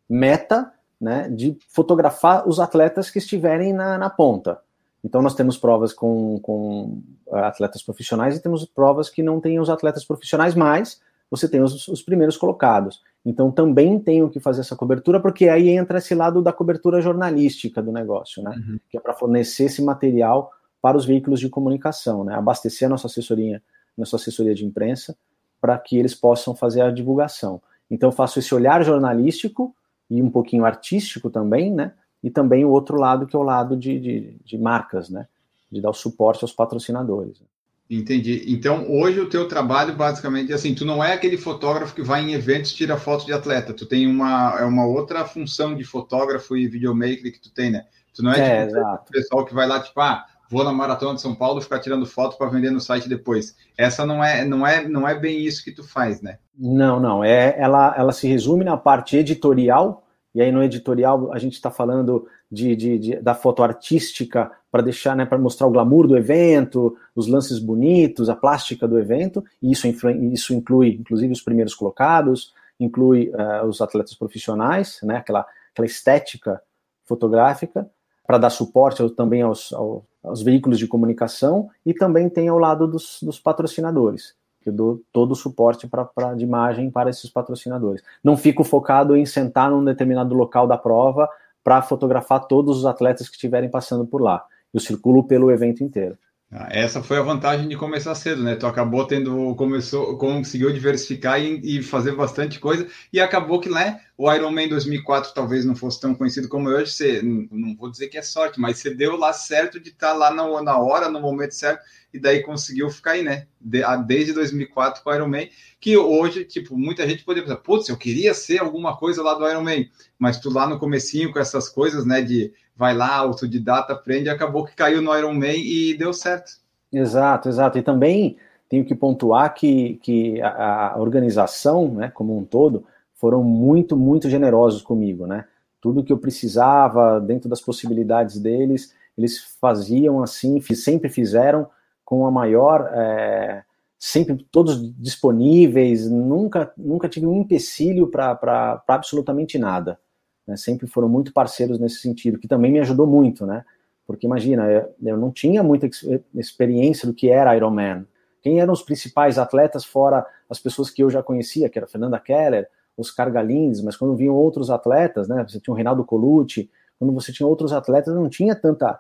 meta, 0.10 0.72
né, 1.00 1.30
de 1.30 1.58
fotografar 1.70 2.48
os 2.48 2.60
atletas 2.60 3.10
que 3.10 3.20
estiverem 3.20 3.74
na, 3.74 3.98
na 3.98 4.10
ponta. 4.10 4.60
Então 5.04 5.22
nós 5.22 5.36
temos 5.36 5.58
provas 5.58 5.94
com, 5.94 6.40
com 6.40 7.02
atletas 7.32 7.84
profissionais 7.84 8.36
e 8.36 8.42
temos 8.42 8.66
provas 8.66 9.10
que 9.10 9.22
não 9.22 9.40
têm 9.40 9.60
os 9.60 9.70
atletas 9.70 10.04
profissionais 10.04 10.56
mais, 10.56 11.00
você 11.30 11.48
tem 11.48 11.62
os, 11.62 11.88
os, 11.88 12.02
primeiros 12.02 12.38
colocados. 12.38 13.02
Então 13.26 13.52
também 13.52 14.00
tenho 14.00 14.30
que 14.30 14.40
fazer 14.40 14.62
essa 14.62 14.76
cobertura, 14.76 15.20
porque 15.20 15.50
aí 15.50 15.70
entra 15.70 15.98
esse 15.98 16.16
lado 16.16 16.42
da 16.42 16.54
cobertura 16.54 17.02
jornalística 17.02 17.82
do 17.82 17.92
negócio, 17.92 18.42
né? 18.42 18.56
Uhum. 18.56 18.80
Que 18.90 18.98
é 18.98 19.02
para 19.02 19.14
fornecer 19.14 19.66
esse 19.66 19.84
material 19.84 20.52
para 20.82 20.98
os 20.98 21.06
veículos 21.06 21.40
de 21.40 21.50
comunicação, 21.50 22.24
né? 22.24 22.36
Abastecer 22.36 22.86
a 22.88 22.90
nossa 22.90 23.08
assessoria, 23.08 23.62
nossa 23.98 24.16
assessoria 24.16 24.56
de 24.56 24.66
imprensa, 24.66 25.18
para 25.60 25.78
que 25.78 25.98
eles 25.98 26.16
possam 26.16 26.56
fazer 26.56 26.82
a 26.82 26.92
divulgação. 26.92 27.62
Então 27.90 28.12
faço 28.12 28.40
esse 28.40 28.54
olhar 28.56 28.84
jornalístico 28.84 29.76
e 30.10 30.22
um 30.22 30.30
pouquinho 30.30 30.66
artístico 30.66 31.30
também, 31.30 31.74
né? 31.74 31.94
E 32.24 32.30
também 32.30 32.64
o 32.64 32.70
outro 32.70 32.98
lado 32.98 33.28
que 33.28 33.36
é 33.36 33.40
o 33.40 33.44
lado 33.44 33.76
de, 33.76 34.00
de, 34.00 34.38
de 34.44 34.58
marcas, 34.58 35.10
né? 35.10 35.28
De 35.70 35.82
dar 35.82 35.90
o 35.90 35.94
suporte 35.94 36.44
aos 36.44 36.54
patrocinadores. 36.54 37.42
Entendi. 37.90 38.44
Então, 38.48 38.86
hoje 38.90 39.20
o 39.20 39.30
teu 39.30 39.48
trabalho, 39.48 39.96
basicamente, 39.96 40.52
assim, 40.52 40.76
tu 40.76 40.84
não 40.84 41.02
é 41.02 41.14
aquele 41.14 41.38
fotógrafo 41.38 41.96
que 41.96 42.02
vai 42.02 42.22
em 42.22 42.34
eventos 42.34 42.72
e 42.72 42.76
tira 42.76 42.98
foto 42.98 43.26
de 43.26 43.32
atleta. 43.32 43.74
Tu 43.74 43.86
tem 43.86 44.06
uma, 44.06 44.58
é 44.60 44.66
uma 44.66 44.86
outra 44.86 45.24
função 45.24 45.74
de 45.74 45.86
fotógrafo 45.86 46.58
e 46.58 46.68
videomaker 46.68 47.32
que 47.32 47.40
tu 47.40 47.54
tem, 47.54 47.72
né? 47.72 47.86
Tu 48.14 48.22
não 48.22 48.34
é, 48.34 48.64
é 48.64 48.68
tipo, 48.68 48.80
o 48.80 49.12
pessoal 49.12 49.46
que 49.46 49.54
vai 49.54 49.68
lá, 49.68 49.80
tipo, 49.80 50.02
ah, 50.02 50.26
vou 50.50 50.66
na 50.66 50.74
Maratona 50.74 51.16
de 51.16 51.22
São 51.22 51.34
Paulo 51.34 51.62
ficar 51.62 51.80
tirando 51.80 52.06
foto 52.06 52.38
para 52.38 52.50
vender 52.50 52.72
no 52.72 52.82
site 52.82 53.08
depois. 53.08 53.56
Essa 53.78 54.06
não 54.06 54.22
é, 54.22 54.44
não 54.44 54.68
é, 54.68 54.86
não 54.86 55.08
é 55.08 55.18
bem 55.18 55.40
isso 55.40 55.64
que 55.64 55.72
tu 55.72 55.84
faz, 55.84 56.22
né? 56.22 56.40
Não, 56.58 57.00
não. 57.00 57.24
É, 57.24 57.56
ela, 57.58 57.96
ela 57.98 58.12
se 58.12 58.28
resume 58.28 58.66
na 58.66 58.76
parte 58.76 59.16
editorial, 59.16 60.04
e 60.36 60.42
aí 60.42 60.52
no 60.52 60.62
editorial 60.62 61.32
a 61.32 61.40
gente 61.40 61.54
está 61.54 61.72
falando 61.72 62.28
de, 62.52 62.76
de, 62.76 63.00
de, 63.00 63.16
da 63.18 63.36
foto 63.36 63.62
artística 63.62 64.52
para 64.72 64.82
deixar, 64.82 65.16
né, 65.16 65.26
para 65.26 65.38
mostrar 65.38 65.68
o 65.68 65.72
glamour 65.72 66.08
do 66.08 66.18
evento, 66.18 66.98
os 67.16 67.28
lances 67.28 67.60
bonitos, 67.60 68.30
a 68.30 68.36
plástica 68.36 68.88
do 68.88 69.00
evento, 69.00 69.44
e 69.62 69.72
isso, 69.72 69.88
isso 70.32 70.54
inclui, 70.54 70.98
inclusive, 71.00 71.32
os 71.32 71.42
primeiros 71.42 71.76
colocados, 71.76 72.54
inclui 72.80 73.30
uh, 73.30 73.66
os 73.66 73.82
atletas 73.82 74.14
profissionais, 74.14 75.00
né, 75.04 75.18
aquela, 75.18 75.46
aquela 75.72 75.86
estética 75.86 76.62
fotográfica, 77.06 77.90
para 78.26 78.38
dar 78.38 78.50
suporte 78.50 79.10
também 79.12 79.42
aos, 79.42 79.72
aos, 79.72 80.04
aos, 80.24 80.42
veículos 80.42 80.78
de 80.78 80.88
comunicação, 80.88 81.70
e 81.86 81.94
também 81.94 82.30
tem 82.30 82.50
ao 82.50 82.60
lado 82.60 82.88
dos, 82.88 83.20
dos 83.22 83.40
patrocinadores, 83.40 84.36
eu 84.68 84.74
dou 84.74 85.02
todo 85.14 85.32
o 85.32 85.36
suporte 85.36 85.88
pra, 85.88 86.04
pra, 86.04 86.34
de 86.34 86.44
imagem 86.44 86.92
para 86.92 87.10
esses 87.10 87.30
patrocinadores. 87.30 88.04
Não 88.22 88.36
fico 88.36 88.64
focado 88.64 89.16
em 89.16 89.26
sentar 89.26 89.72
num 89.72 89.84
determinado 89.84 90.36
local 90.36 90.68
da 90.68 90.78
prova 90.78 91.30
para 91.68 91.82
fotografar 91.82 92.48
todos 92.48 92.78
os 92.78 92.86
atletas 92.86 93.28
que 93.28 93.36
estiverem 93.36 93.70
passando 93.70 94.08
por 94.08 94.22
lá 94.22 94.46
eu 94.74 94.80
circulo 94.80 95.28
pelo 95.28 95.52
evento 95.52 95.84
inteiro. 95.84 96.18
Ah, 96.50 96.70
essa 96.72 97.04
foi 97.04 97.18
a 97.18 97.22
vantagem 97.22 97.68
de 97.68 97.76
começar 97.76 98.16
cedo, 98.16 98.42
né? 98.42 98.56
Tu 98.56 98.66
acabou 98.66 99.06
tendo, 99.06 99.54
começou, 99.56 100.18
conseguiu 100.18 100.72
diversificar 100.72 101.42
e, 101.42 101.60
e, 101.62 101.84
fazer 101.84 102.14
bastante 102.16 102.58
coisa, 102.58 102.88
e 103.12 103.20
acabou 103.20 103.60
que, 103.60 103.68
né, 103.70 104.00
o 104.18 104.32
Ironman 104.32 104.70
2004 104.70 105.34
talvez 105.34 105.66
não 105.66 105.76
fosse 105.76 106.00
tão 106.00 106.16
conhecido 106.16 106.48
como 106.48 106.70
hoje, 106.70 106.94
você, 106.94 107.22
não 107.22 107.76
vou 107.76 107.92
dizer 107.92 108.08
que 108.08 108.18
é 108.18 108.22
sorte, 108.22 108.62
mas 108.62 108.78
você 108.78 108.90
deu 108.96 109.18
lá 109.18 109.34
certo 109.34 109.78
de 109.78 109.90
estar 109.90 110.12
tá 110.12 110.14
lá 110.14 110.34
na, 110.34 110.62
na 110.62 110.78
hora, 110.80 111.10
no 111.10 111.20
momento 111.20 111.52
certo, 111.52 111.84
e 112.14 112.20
daí 112.20 112.42
conseguiu 112.42 112.90
ficar 112.90 113.12
aí, 113.12 113.24
né? 113.24 113.46
De, 113.60 113.82
desde 114.08 114.32
2004 114.32 115.04
com 115.04 115.10
o 115.10 115.14
Ironman, 115.14 115.50
que 115.82 115.98
hoje, 115.98 116.46
tipo, 116.46 116.78
muita 116.78 117.06
gente 117.06 117.26
poderia 117.26 117.46
pensar, 117.46 117.62
putz, 117.62 117.90
eu 117.90 117.98
queria 117.98 118.34
ser 118.34 118.60
alguma 118.60 118.96
coisa 118.96 119.22
lá 119.22 119.34
do 119.34 119.46
Ironman, 119.46 119.92
mas 120.18 120.40
tu 120.40 120.50
lá 120.50 120.66
no 120.66 120.80
comecinho 120.80 121.30
com 121.34 121.40
essas 121.40 121.68
coisas, 121.68 122.06
né, 122.06 122.22
de 122.22 122.54
vai 122.78 122.96
lá, 122.96 123.16
autodidata, 123.16 123.94
aprende, 123.94 124.30
acabou 124.30 124.64
que 124.64 124.76
caiu 124.76 125.02
no 125.02 125.18
Iron 125.18 125.34
Man 125.34 125.56
e 125.56 125.98
deu 125.98 126.14
certo. 126.14 126.60
Exato, 126.94 127.50
exato. 127.50 127.78
E 127.78 127.82
também 127.82 128.38
tenho 128.70 128.86
que 128.86 128.94
pontuar 128.94 129.54
que, 129.54 129.96
que 129.96 130.40
a, 130.42 130.94
a 130.94 131.00
organização, 131.00 131.90
né, 131.90 132.12
como 132.14 132.38
um 132.38 132.46
todo, 132.46 132.86
foram 133.16 133.44
muito, 133.44 133.98
muito 133.98 134.30
generosos 134.30 134.84
comigo, 134.84 135.26
né? 135.26 135.46
Tudo 135.82 136.04
que 136.04 136.14
eu 136.14 136.18
precisava, 136.18 137.20
dentro 137.20 137.50
das 137.50 137.62
possibilidades 137.62 138.40
deles, 138.40 138.94
eles 139.18 139.40
faziam 139.60 140.22
assim, 140.22 140.62
sempre 140.62 141.10
fizeram 141.10 141.68
com 142.06 142.28
a 142.28 142.32
maior, 142.32 142.90
é, 142.94 143.64
sempre 143.98 144.46
todos 144.52 144.94
disponíveis, 144.96 146.10
nunca, 146.10 146.72
nunca 146.78 147.10
tive 147.10 147.26
um 147.26 147.42
empecilho 147.42 148.08
para 148.08 148.84
absolutamente 148.88 149.58
nada 149.58 150.00
né, 150.48 150.56
sempre 150.56 150.88
foram 150.88 151.10
muito 151.10 151.34
parceiros 151.34 151.78
nesse 151.78 151.98
sentido, 151.98 152.40
que 152.40 152.48
também 152.48 152.72
me 152.72 152.80
ajudou 152.80 153.06
muito, 153.06 153.46
né? 153.46 153.66
Porque 154.06 154.26
imagina, 154.26 154.88
eu 155.04 155.18
não 155.18 155.30
tinha 155.30 155.62
muita 155.62 155.90
experiência 156.34 157.06
do 157.06 157.14
que 157.14 157.30
era 157.30 157.56
Ironman. 157.56 158.08
Quem 158.42 158.62
eram 158.62 158.72
os 158.72 158.82
principais 158.82 159.38
atletas, 159.38 159.84
fora 159.84 160.26
as 160.50 160.60
pessoas 160.60 160.90
que 160.90 161.04
eu 161.04 161.10
já 161.10 161.22
conhecia, 161.22 161.68
que 161.68 161.78
era 161.78 161.88
Fernanda 161.88 162.18
Keller, 162.18 162.70
Oscar 162.98 163.30
Galindes, 163.30 163.82
mas 163.82 163.98
quando 163.98 164.16
vinham 164.16 164.34
outros 164.34 164.70
atletas, 164.70 165.28
né? 165.28 165.46
Você 165.48 165.60
tinha 165.60 165.74
o 165.74 165.76
Reinaldo 165.76 166.06
Colucci, 166.06 166.70
quando 166.98 167.14
você 167.14 167.34
tinha 167.34 167.46
outros 167.46 167.74
atletas, 167.74 168.14
eu 168.14 168.22
não 168.22 168.30
tinha 168.30 168.56
tanta. 168.56 168.98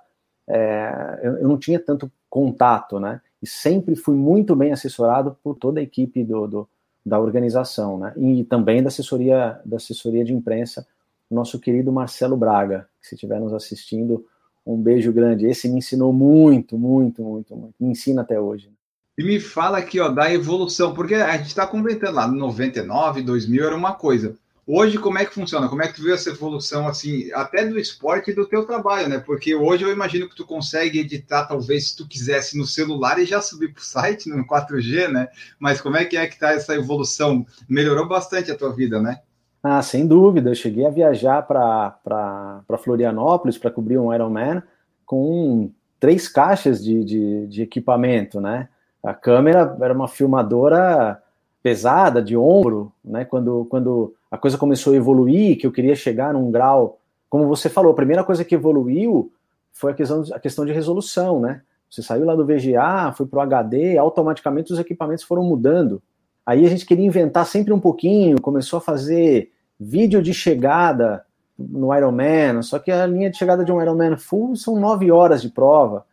É, 0.49 1.19
eu 1.23 1.47
não 1.47 1.57
tinha 1.57 1.79
tanto 1.79 2.11
contato, 2.29 2.99
né? 2.99 3.21
E 3.41 3.47
sempre 3.47 3.95
fui 3.95 4.15
muito 4.15 4.55
bem 4.55 4.73
assessorado 4.73 5.37
por 5.41 5.55
toda 5.55 5.79
a 5.79 5.83
equipe 5.83 6.23
do, 6.23 6.47
do 6.47 6.69
da 7.05 7.17
organização, 7.17 7.97
né? 7.97 8.13
E 8.17 8.43
também 8.43 8.83
da 8.83 8.89
assessoria, 8.89 9.61
da 9.63 9.77
assessoria 9.77 10.25
de 10.25 10.33
imprensa 10.33 10.85
nosso 11.29 11.59
querido 11.59 11.91
Marcelo 11.91 12.37
Braga, 12.37 12.87
que 13.01 13.07
se 13.07 13.15
estiver 13.15 13.39
nos 13.39 13.53
assistindo, 13.53 14.25
um 14.65 14.81
beijo 14.81 15.11
grande. 15.13 15.45
Esse 15.45 15.69
me 15.69 15.79
ensinou 15.79 16.11
muito, 16.11 16.77
muito, 16.77 17.23
muito, 17.23 17.55
muito. 17.55 17.75
Me 17.79 17.89
ensina 17.89 18.21
até 18.21 18.39
hoje. 18.39 18.71
E 19.17 19.23
me 19.23 19.39
fala 19.39 19.79
aqui, 19.79 19.99
ó, 19.99 20.09
da 20.09 20.31
evolução, 20.31 20.93
porque 20.93 21.15
a 21.15 21.37
gente 21.37 21.47
está 21.47 21.65
comentando 21.65 22.15
lá, 22.15 22.27
no 22.27 22.35
99, 22.35 23.23
2000 23.23 23.65
era 23.65 23.75
uma 23.75 23.93
coisa. 23.93 24.35
Hoje, 24.69 24.97
como 24.97 25.17
é 25.17 25.25
que 25.25 25.33
funciona? 25.33 25.69
Como 25.69 25.81
é 25.81 25.87
que 25.87 25.95
tu 25.95 26.03
vê 26.03 26.11
essa 26.11 26.29
evolução, 26.29 26.89
assim, 26.89 27.31
até 27.31 27.65
do 27.65 27.79
esporte 27.79 28.31
e 28.31 28.33
do 28.33 28.45
teu 28.45 28.65
trabalho, 28.65 29.07
né? 29.07 29.17
Porque 29.17 29.55
hoje 29.55 29.85
eu 29.85 29.91
imagino 29.93 30.27
que 30.27 30.35
tu 30.35 30.45
consegue 30.45 30.99
editar, 30.99 31.45
talvez, 31.45 31.87
se 31.87 31.95
tu 31.95 32.05
quisesse, 32.05 32.57
no 32.57 32.67
celular 32.67 33.17
e 33.17 33.25
já 33.25 33.41
subir 33.41 33.73
para 33.73 33.79
o 33.81 33.83
site, 33.83 34.27
no 34.27 34.45
4G, 34.45 35.07
né? 35.07 35.29
Mas 35.57 35.79
como 35.79 35.95
é 35.95 36.03
que 36.03 36.17
é 36.17 36.27
que 36.27 36.37
tá 36.37 36.51
essa 36.51 36.75
evolução? 36.75 37.45
Melhorou 37.67 38.09
bastante 38.09 38.51
a 38.51 38.57
tua 38.57 38.75
vida, 38.75 39.01
né? 39.01 39.21
Ah, 39.61 39.81
sem 39.81 40.07
dúvida. 40.07 40.51
Eu 40.51 40.55
cheguei 40.55 40.85
a 40.85 40.89
viajar 40.89 41.41
para 41.41 42.63
Florianópolis 42.83 43.57
para 43.57 43.71
cobrir 43.71 43.97
um 43.97 44.13
Ironman 44.13 44.61
com 45.05 45.71
três 45.99 46.27
caixas 46.27 46.83
de, 46.83 47.03
de, 47.03 47.47
de, 47.47 47.61
equipamento, 47.61 48.39
né? 48.39 48.69
A 49.03 49.13
câmera 49.13 49.75
era 49.81 49.93
uma 49.93 50.07
filmadora 50.07 51.21
pesada, 51.63 52.21
de 52.21 52.37
ombro, 52.37 52.91
né? 53.03 53.25
Quando, 53.25 53.65
quando 53.69 54.13
a 54.29 54.37
coisa 54.37 54.57
começou 54.57 54.93
a 54.93 54.97
evoluir, 54.97 55.57
que 55.57 55.65
eu 55.65 55.71
queria 55.71 55.95
chegar 55.95 56.33
num 56.33 56.51
grau... 56.51 56.99
Como 57.29 57.47
você 57.47 57.67
falou, 57.67 57.91
a 57.91 57.95
primeira 57.95 58.23
coisa 58.23 58.45
que 58.45 58.55
evoluiu 58.55 59.31
foi 59.73 59.91
a 59.91 59.95
questão, 59.95 60.23
a 60.33 60.39
questão 60.39 60.65
de 60.65 60.71
resolução, 60.71 61.39
né? 61.39 61.61
Você 61.89 62.01
saiu 62.01 62.25
lá 62.25 62.35
do 62.35 62.45
VGA, 62.45 63.13
foi 63.15 63.25
para 63.25 63.39
o 63.39 63.41
HD, 63.41 63.97
automaticamente 63.97 64.71
os 64.71 64.79
equipamentos 64.79 65.23
foram 65.23 65.43
mudando. 65.43 66.01
Aí 66.47 66.65
a 66.65 66.69
gente 66.69 66.85
queria 66.85 67.05
inventar 67.05 67.45
sempre 67.45 67.73
um 67.73 67.79
pouquinho, 67.79 68.39
começou 68.39 68.77
a 68.77 68.81
fazer 68.81 69.51
vídeo 69.77 70.21
de 70.21 70.33
chegada 70.33 71.25
no 71.59 71.93
Ironman, 71.93 72.61
só 72.61 72.79
que 72.79 72.89
a 72.89 73.05
linha 73.05 73.29
de 73.29 73.37
chegada 73.37 73.65
de 73.65 73.71
um 73.71 73.81
Ironman 73.81 74.15
full 74.15 74.55
são 74.55 74.79
nove 74.79 75.11
horas 75.11 75.41
de 75.41 75.49
prova, 75.49 76.05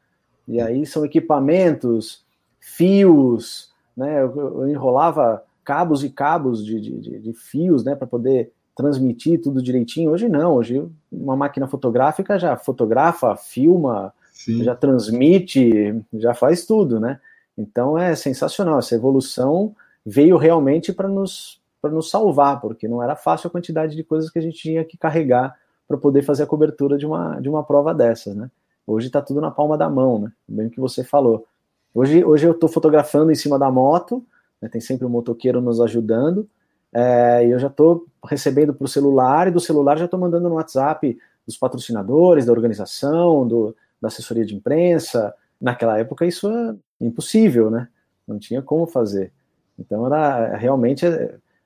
e 0.49 0.61
aí 0.61 0.85
são 0.85 1.05
equipamentos, 1.05 2.24
fios, 2.59 3.72
né? 3.97 4.22
Eu, 4.22 4.62
eu 4.62 4.68
enrolava 4.68 5.45
cabos 5.62 6.03
e 6.03 6.11
cabos 6.11 6.66
de, 6.66 6.80
de, 6.80 7.18
de 7.20 7.32
fios, 7.32 7.85
né, 7.85 7.95
para 7.95 8.07
poder 8.07 8.51
transmitir 8.76 9.41
tudo 9.41 9.62
direitinho. 9.62 10.11
Hoje 10.11 10.28
não, 10.28 10.55
hoje 10.55 10.85
uma 11.12 11.37
máquina 11.37 11.68
fotográfica 11.68 12.41
já 12.41 12.57
fotografa, 12.57 13.37
filma, 13.37 14.12
Sim. 14.32 14.64
já 14.64 14.74
transmite, 14.74 15.95
já 16.12 16.35
faz 16.35 16.66
tudo, 16.66 16.99
né? 16.99 17.20
Então 17.57 17.97
é 17.97 18.16
sensacional 18.16 18.80
essa 18.80 18.97
evolução 18.97 19.76
veio 20.05 20.37
realmente 20.37 20.93
para 20.93 21.09
nos, 21.09 21.61
nos 21.83 22.11
salvar, 22.11 22.61
porque 22.61 22.87
não 22.87 23.03
era 23.03 23.17
fácil 23.17 23.49
a 23.49 23.51
quantidade 23.51 23.97
de 23.97 24.05
coisas 24.05 24.31
que 24.31 24.39
a 24.39 24.43
gente 24.43 24.59
tinha 24.59 24.85
que 24.85 24.97
carregar 24.97 25.57
para 25.87 25.97
poder 25.97 26.23
fazer 26.23 26.43
a 26.43 26.47
cobertura 26.47 26.97
de 26.97 27.07
uma, 27.07 27.41
de 27.41 27.49
uma 27.49 27.63
prova 27.63 27.95
dessas, 27.95 28.35
né? 28.35 28.51
Hoje 28.87 29.07
está 29.07 29.23
tudo 29.23 29.41
na 29.41 29.51
palma 29.51 29.79
da 29.79 29.89
mão, 29.89 30.19
né? 30.19 30.33
Bem 30.47 30.69
que 30.69 30.81
você 30.81 31.03
falou. 31.03 31.47
Hoje, 31.95 32.25
hoje 32.25 32.47
eu 32.47 32.53
estou 32.53 32.69
fotografando 32.69 33.33
em 33.33 33.35
cima 33.35 33.59
da 33.59 33.71
moto, 33.71 34.25
né? 34.61 34.69
tem 34.69 34.81
sempre 34.81 35.07
um 35.07 35.09
motoqueiro 35.11 35.61
nos 35.61 35.81
ajudando, 35.81 36.49
é, 36.93 37.47
e 37.47 37.51
eu 37.51 37.59
já 37.59 37.69
estou 37.69 38.07
recebendo 38.25 38.75
para 38.75 38.85
o 38.85 38.89
celular, 38.89 39.49
e 39.49 39.51
do 39.51 39.61
celular 39.61 39.97
já 39.97 40.05
estou 40.05 40.21
mandando 40.21 40.49
no 40.49 40.57
WhatsApp 40.57 41.17
dos 41.47 41.57
patrocinadores, 41.57 42.47
da 42.47 42.53
organização, 42.53 43.47
do, 43.47 43.77
da 44.01 44.09
assessoria 44.09 44.45
de 44.45 44.55
imprensa. 44.55 45.35
Naquela 45.61 45.99
época 45.99 46.27
isso 46.27 46.49
é 46.49 46.75
impossível, 47.01 47.71
né? 47.71 47.89
Não 48.27 48.39
tinha 48.39 48.63
como 48.63 48.87
fazer. 48.87 49.33
Então 49.79 50.07
era 50.07 50.57
realmente 50.57 51.05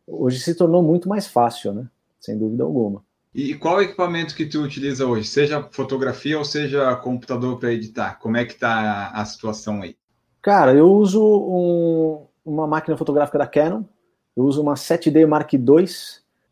hoje 0.07 0.41
se 0.41 0.55
tornou 0.55 0.83
muito 0.83 1.09
mais 1.09 1.27
fácil, 1.27 1.73
né? 1.73 1.87
Sem 2.19 2.39
dúvida 2.39 2.65
alguma. 2.65 3.03
E 3.35 3.55
qual 3.55 3.83
equipamento 3.83 4.35
que 4.35 4.47
tu 4.47 4.63
utiliza 4.63 5.07
hoje? 5.07 5.29
Seja 5.29 5.63
fotografia 5.71 6.39
ou 6.39 6.45
seja 6.45 6.97
computador 6.97 7.59
para 7.59 7.73
editar? 7.73 8.19
Como 8.19 8.37
é 8.37 8.45
que 8.45 8.55
tá 8.55 9.11
a 9.15 9.25
situação 9.25 9.83
aí? 9.83 9.97
Cara, 10.43 10.75
eu 10.75 10.91
uso 10.91 11.23
um, 11.23 12.27
uma 12.45 12.67
máquina 12.67 12.97
fotográfica 12.97 13.39
da 13.39 13.47
Canon. 13.47 13.85
Eu 14.37 14.45
uso 14.45 14.63
uma 14.63 14.75
7D 14.75 15.27
Mark 15.27 15.53
II. 15.53 15.61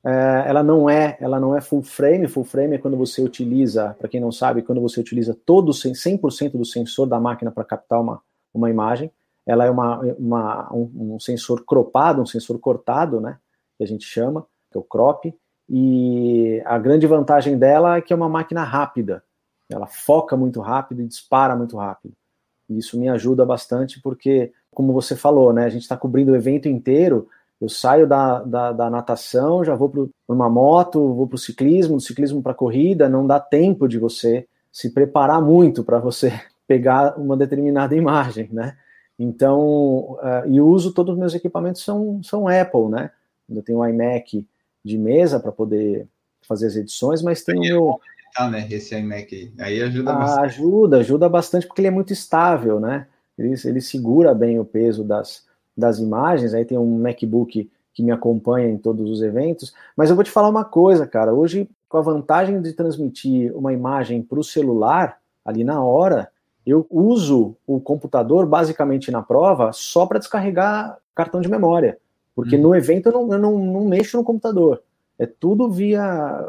É, 0.04 0.44
ela 0.46 0.62
não 0.62 0.88
é, 0.88 1.16
ela 1.18 1.40
não 1.40 1.56
é 1.56 1.60
full 1.60 1.82
frame. 1.82 2.28
Full 2.28 2.44
frame 2.44 2.76
é 2.76 2.78
quando 2.78 2.96
você 2.96 3.22
utiliza, 3.22 3.96
para 3.98 4.08
quem 4.08 4.20
não 4.20 4.30
sabe, 4.30 4.62
quando 4.62 4.80
você 4.80 5.00
utiliza 5.00 5.36
todo 5.46 5.72
100% 5.72 6.52
do 6.52 6.64
sensor 6.64 7.08
da 7.08 7.18
máquina 7.18 7.50
para 7.50 7.64
captar 7.64 8.00
uma, 8.00 8.20
uma 8.54 8.70
imagem 8.70 9.10
ela 9.46 9.64
é 9.64 9.70
uma, 9.70 10.00
uma 10.18 10.74
um, 10.74 11.14
um, 11.14 11.20
sensor 11.20 11.64
cropado, 11.64 12.20
um 12.20 12.26
sensor 12.26 12.58
cortado, 12.58 13.20
né, 13.20 13.38
que 13.78 13.84
a 13.84 13.86
gente 13.86 14.04
chama, 14.04 14.46
que 14.70 14.76
é 14.76 14.80
o 14.80 14.84
crop, 14.84 15.32
e 15.68 16.62
a 16.64 16.78
grande 16.78 17.06
vantagem 17.06 17.56
dela 17.56 17.96
é 17.96 18.00
que 18.00 18.12
é 18.12 18.16
uma 18.16 18.28
máquina 18.28 18.64
rápida, 18.64 19.22
ela 19.70 19.86
foca 19.86 20.36
muito 20.36 20.60
rápido 20.60 21.02
e 21.02 21.06
dispara 21.06 21.56
muito 21.56 21.76
rápido. 21.76 22.14
E 22.68 22.78
isso 22.78 22.98
me 22.98 23.08
ajuda 23.08 23.44
bastante 23.44 24.00
porque, 24.00 24.52
como 24.72 24.92
você 24.92 25.16
falou, 25.16 25.52
né, 25.52 25.64
a 25.64 25.68
gente 25.68 25.82
está 25.82 25.96
cobrindo 25.96 26.32
o 26.32 26.36
evento 26.36 26.68
inteiro. 26.68 27.28
Eu 27.60 27.68
saio 27.68 28.06
da, 28.06 28.42
da, 28.42 28.72
da 28.72 28.90
natação, 28.90 29.64
já 29.64 29.74
vou 29.74 29.88
para 29.88 30.06
uma 30.28 30.48
moto, 30.48 31.14
vou 31.14 31.26
para 31.26 31.36
o 31.36 31.38
ciclismo, 31.38 31.96
do 31.96 32.02
ciclismo 32.02 32.42
para 32.42 32.54
corrida. 32.54 33.08
Não 33.08 33.26
dá 33.26 33.40
tempo 33.40 33.88
de 33.88 33.98
você 33.98 34.46
se 34.70 34.90
preparar 34.90 35.40
muito 35.40 35.82
para 35.82 35.98
você 35.98 36.32
pegar 36.66 37.18
uma 37.18 37.36
determinada 37.36 37.94
imagem, 37.94 38.48
né? 38.52 38.76
Então, 39.18 40.18
uh, 40.20 40.46
e 40.46 40.60
uso 40.60 40.92
todos 40.92 41.14
os 41.14 41.18
meus 41.18 41.34
equipamentos 41.34 41.82
são, 41.82 42.22
são 42.22 42.46
Apple, 42.48 42.88
né? 42.88 43.10
Eu 43.48 43.62
tenho 43.62 43.78
um 43.78 43.86
iMac 43.86 44.46
de 44.84 44.98
mesa 44.98 45.40
para 45.40 45.52
poder 45.52 46.06
fazer 46.46 46.66
as 46.66 46.76
edições, 46.76 47.22
mas 47.22 47.42
tem 47.42 47.56
o 47.56 47.60
meu. 47.60 48.00
Tá, 48.34 48.50
né? 48.50 48.66
Esse 48.70 48.94
iMac 48.96 49.34
aí. 49.34 49.52
Aí 49.58 49.82
ajuda 49.82 50.10
ah, 50.12 50.14
bastante. 50.16 50.44
Ajuda, 50.44 50.96
ajuda 50.98 51.28
bastante 51.28 51.66
porque 51.66 51.80
ele 51.80 51.88
é 51.88 51.92
muito 51.92 52.12
estável, 52.12 52.78
né? 52.78 53.06
Ele, 53.38 53.54
ele 53.64 53.80
segura 53.80 54.34
bem 54.34 54.58
o 54.58 54.64
peso 54.64 55.02
das, 55.02 55.44
das 55.76 55.98
imagens. 55.98 56.52
Aí 56.52 56.64
tem 56.64 56.76
um 56.76 56.98
MacBook 56.98 57.70
que 57.94 58.02
me 58.02 58.10
acompanha 58.10 58.68
em 58.68 58.76
todos 58.76 59.10
os 59.10 59.22
eventos. 59.22 59.72
Mas 59.96 60.10
eu 60.10 60.16
vou 60.16 60.24
te 60.24 60.30
falar 60.30 60.48
uma 60.48 60.64
coisa, 60.64 61.06
cara. 61.06 61.32
Hoje, 61.32 61.68
com 61.88 61.96
a 61.96 62.02
vantagem 62.02 62.60
de 62.60 62.72
transmitir 62.74 63.56
uma 63.56 63.72
imagem 63.72 64.22
para 64.22 64.38
o 64.38 64.44
celular, 64.44 65.18
ali 65.44 65.64
na 65.64 65.82
hora, 65.82 66.30
eu 66.66 66.84
uso 66.90 67.56
o 67.64 67.80
computador 67.80 68.44
basicamente 68.44 69.10
na 69.10 69.22
prova 69.22 69.72
só 69.72 70.04
para 70.04 70.18
descarregar 70.18 70.98
cartão 71.14 71.40
de 71.40 71.48
memória. 71.48 71.98
Porque 72.34 72.56
uhum. 72.56 72.62
no 72.62 72.74
evento 72.74 73.08
eu, 73.08 73.12
não, 73.12 73.32
eu 73.32 73.38
não, 73.38 73.58
não, 73.58 73.84
mexo 73.84 74.16
no 74.16 74.24
computador. 74.24 74.82
É 75.16 75.26
tudo 75.26 75.70
via 75.70 76.44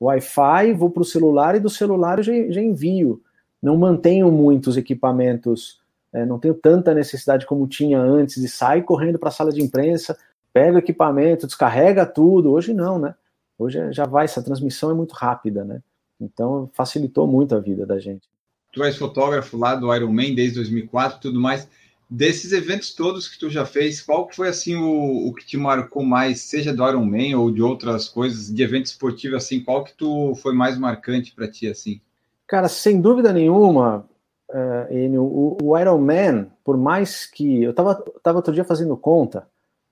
Wi-Fi, 0.00 0.74
vou 0.74 0.90
para 0.90 1.00
o 1.00 1.06
celular 1.06 1.56
e 1.56 1.60
do 1.60 1.70
celular 1.70 2.18
eu 2.18 2.24
já, 2.24 2.32
já 2.50 2.60
envio. 2.60 3.22
Não 3.62 3.76
mantenho 3.78 4.30
muitos 4.30 4.76
equipamentos, 4.76 5.80
é, 6.12 6.26
não 6.26 6.38
tenho 6.38 6.54
tanta 6.54 6.92
necessidade 6.92 7.46
como 7.46 7.66
tinha 7.66 7.98
antes 7.98 8.40
de 8.40 8.48
sair 8.48 8.82
correndo 8.82 9.18
para 9.18 9.30
a 9.30 9.32
sala 9.32 9.50
de 9.50 9.62
imprensa, 9.62 10.16
pega 10.52 10.76
o 10.76 10.78
equipamento, 10.78 11.46
descarrega 11.46 12.04
tudo. 12.04 12.52
Hoje 12.52 12.74
não, 12.74 12.98
né? 12.98 13.14
Hoje 13.58 13.90
já 13.90 14.04
vai, 14.04 14.26
essa 14.26 14.42
transmissão 14.42 14.90
é 14.90 14.94
muito 14.94 15.12
rápida, 15.12 15.64
né? 15.64 15.82
Então 16.20 16.68
facilitou 16.74 17.26
muito 17.26 17.54
a 17.54 17.58
vida 17.58 17.86
da 17.86 17.98
gente 17.98 18.28
tu 18.76 18.84
és 18.84 18.94
fotógrafo 18.94 19.56
lá 19.56 19.74
do 19.74 19.92
Iron 19.94 20.12
Man 20.12 20.34
desde 20.34 20.56
2004 20.56 21.16
e 21.16 21.20
tudo 21.22 21.40
mais. 21.40 21.66
Desses 22.08 22.52
eventos 22.52 22.94
todos 22.94 23.26
que 23.26 23.38
tu 23.38 23.48
já 23.48 23.64
fez, 23.64 24.02
qual 24.02 24.28
foi 24.30 24.48
assim 24.48 24.76
o, 24.76 25.26
o 25.26 25.32
que 25.32 25.46
te 25.46 25.56
marcou 25.56 26.04
mais, 26.04 26.42
seja 26.42 26.74
do 26.74 26.86
Iron 26.86 27.06
Man 27.06 27.38
ou 27.38 27.50
de 27.50 27.62
outras 27.62 28.06
coisas, 28.06 28.54
de 28.54 28.62
evento 28.62 28.84
esportivo 28.84 29.34
assim, 29.34 29.60
qual 29.60 29.82
que 29.82 29.94
tu 29.94 30.34
foi 30.36 30.54
mais 30.54 30.78
marcante 30.78 31.34
para 31.34 31.50
ti 31.50 31.66
assim? 31.66 32.00
Cara, 32.46 32.68
sem 32.68 33.00
dúvida 33.00 33.32
nenhuma, 33.32 34.06
uh, 34.50 34.92
Enio, 34.94 35.22
o, 35.24 35.56
o 35.60 35.78
Iron 35.78 35.98
Man, 35.98 36.48
por 36.62 36.76
mais 36.76 37.24
que 37.24 37.62
eu 37.62 37.72
tava, 37.72 37.94
tava 38.22 38.38
outro 38.38 38.52
dia 38.52 38.62
fazendo 38.62 38.94
conta, 38.96 39.48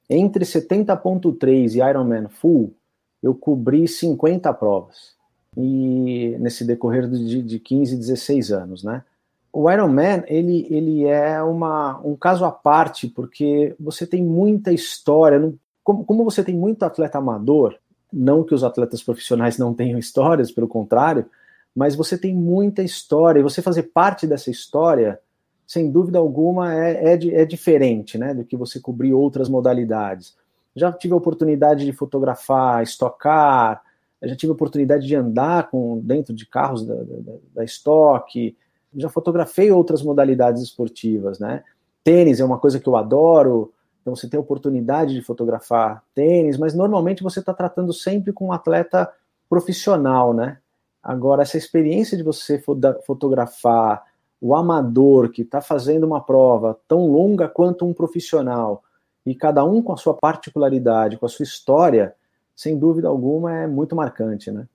entre 0.09 0.45
70.3 0.45 1.75
e 1.75 1.91
Iron 1.91 2.05
Man 2.05 2.29
Full, 2.29 2.73
eu 3.23 3.35
cobri 3.35 3.89
50 3.89 4.53
provas 4.53 5.15
e 5.57 6.37
nesse 6.39 6.65
decorrer 6.65 7.09
de, 7.09 7.43
de 7.43 7.59
15, 7.59 7.97
16 7.97 8.53
anos, 8.53 8.85
né? 8.85 9.03
O 9.53 9.71
Ironman, 9.71 10.25
ele, 10.27 10.67
ele 10.69 11.05
é 11.05 11.41
uma, 11.41 12.01
um 12.05 12.17
caso 12.17 12.45
à 12.45 12.51
parte, 12.51 13.07
porque 13.07 13.75
você 13.79 14.05
tem 14.05 14.23
muita 14.23 14.73
história, 14.73 15.39
não, 15.39 15.55
como, 15.85 16.05
como 16.05 16.25
você 16.25 16.43
tem 16.43 16.57
muito 16.57 16.83
atleta 16.83 17.19
amador, 17.19 17.77
não 18.13 18.43
que 18.43 18.53
os 18.53 18.65
atletas 18.65 19.03
profissionais 19.03 19.57
não 19.57 19.73
tenham 19.73 19.99
histórias, 19.99 20.51
pelo 20.51 20.67
contrário, 20.67 21.27
mas 21.75 21.95
você 21.95 22.19
tem 22.19 22.35
muita 22.35 22.83
história, 22.83 23.39
e 23.39 23.45
você 23.45 23.63
fazer 23.63 23.85
parte 23.85 24.27
dessa 24.27 24.51
história, 24.51 25.21
sem 25.65 25.89
dúvida 25.89 26.19
alguma, 26.19 26.75
é, 26.75 27.15
é, 27.15 27.43
é 27.43 27.45
diferente, 27.45 28.19
né, 28.19 28.35
do 28.35 28.45
que 28.45 28.57
você 28.57 28.81
cobrir 28.81 29.13
outras 29.13 29.49
modalidades. 29.49 30.37
Já 30.75 30.93
tive 30.93 31.15
a 31.15 31.19
oportunidade 31.19 31.85
de 31.85 31.93
fotografar, 31.93 32.83
estocar, 32.83 33.83
eu 34.25 34.31
já 34.31 34.37
tive 34.37 34.51
a 34.51 34.55
oportunidade 34.55 35.07
de 35.07 35.15
andar 35.15 35.71
com 35.71 36.01
dentro 36.01 36.35
de 36.35 36.47
carros 36.47 36.87
da, 36.87 36.95
da, 36.95 37.33
da 37.55 37.65
estoque, 37.65 38.57
já 38.97 39.09
fotografei 39.09 39.71
outras 39.71 40.03
modalidades 40.03 40.63
esportivas, 40.63 41.39
né? 41.39 41.63
Tênis 42.03 42.41
é 42.41 42.45
uma 42.45 42.59
coisa 42.59 42.81
que 42.81 42.89
eu 42.89 42.97
adoro, 42.97 43.73
então 44.01 44.17
você 44.17 44.29
tem 44.29 44.39
a 44.39 44.41
oportunidade 44.41 45.15
de 45.15 45.23
fotografar 45.23 46.03
tênis, 46.15 46.57
mas 46.57 46.75
normalmente 46.75 47.23
você 47.23 47.41
está 47.41 47.53
tratando 47.53 47.93
sempre 47.93 48.33
com 48.33 48.47
um 48.47 48.53
atleta 48.53 49.11
profissional, 49.49 50.33
né? 50.33 50.59
Agora, 51.03 51.43
essa 51.43 51.59
experiência 51.59 52.17
de 52.17 52.23
você 52.23 52.63
fotografar 53.07 54.05
o 54.41 54.55
amador 54.55 55.31
que 55.31 55.43
está 55.43 55.61
fazendo 55.61 56.05
uma 56.05 56.23
prova 56.23 56.79
tão 56.89 57.07
longa 57.07 57.47
quanto 57.47 57.87
um 57.87 57.93
profissional, 57.93 58.83
e 59.27 59.35
cada 59.35 59.65
um 59.65 59.83
com 59.83 59.93
a 59.93 59.97
sua 59.97 60.15
particularidade, 60.15 61.19
com 61.19 61.27
a 61.27 61.29
sua 61.29 61.45
história, 61.45 62.15
sem 62.55 62.79
dúvida 62.79 63.09
alguma, 63.09 63.53
é 63.53 63.67
muito 63.67 63.97
marcante, 63.97 64.51
né? 64.51 64.67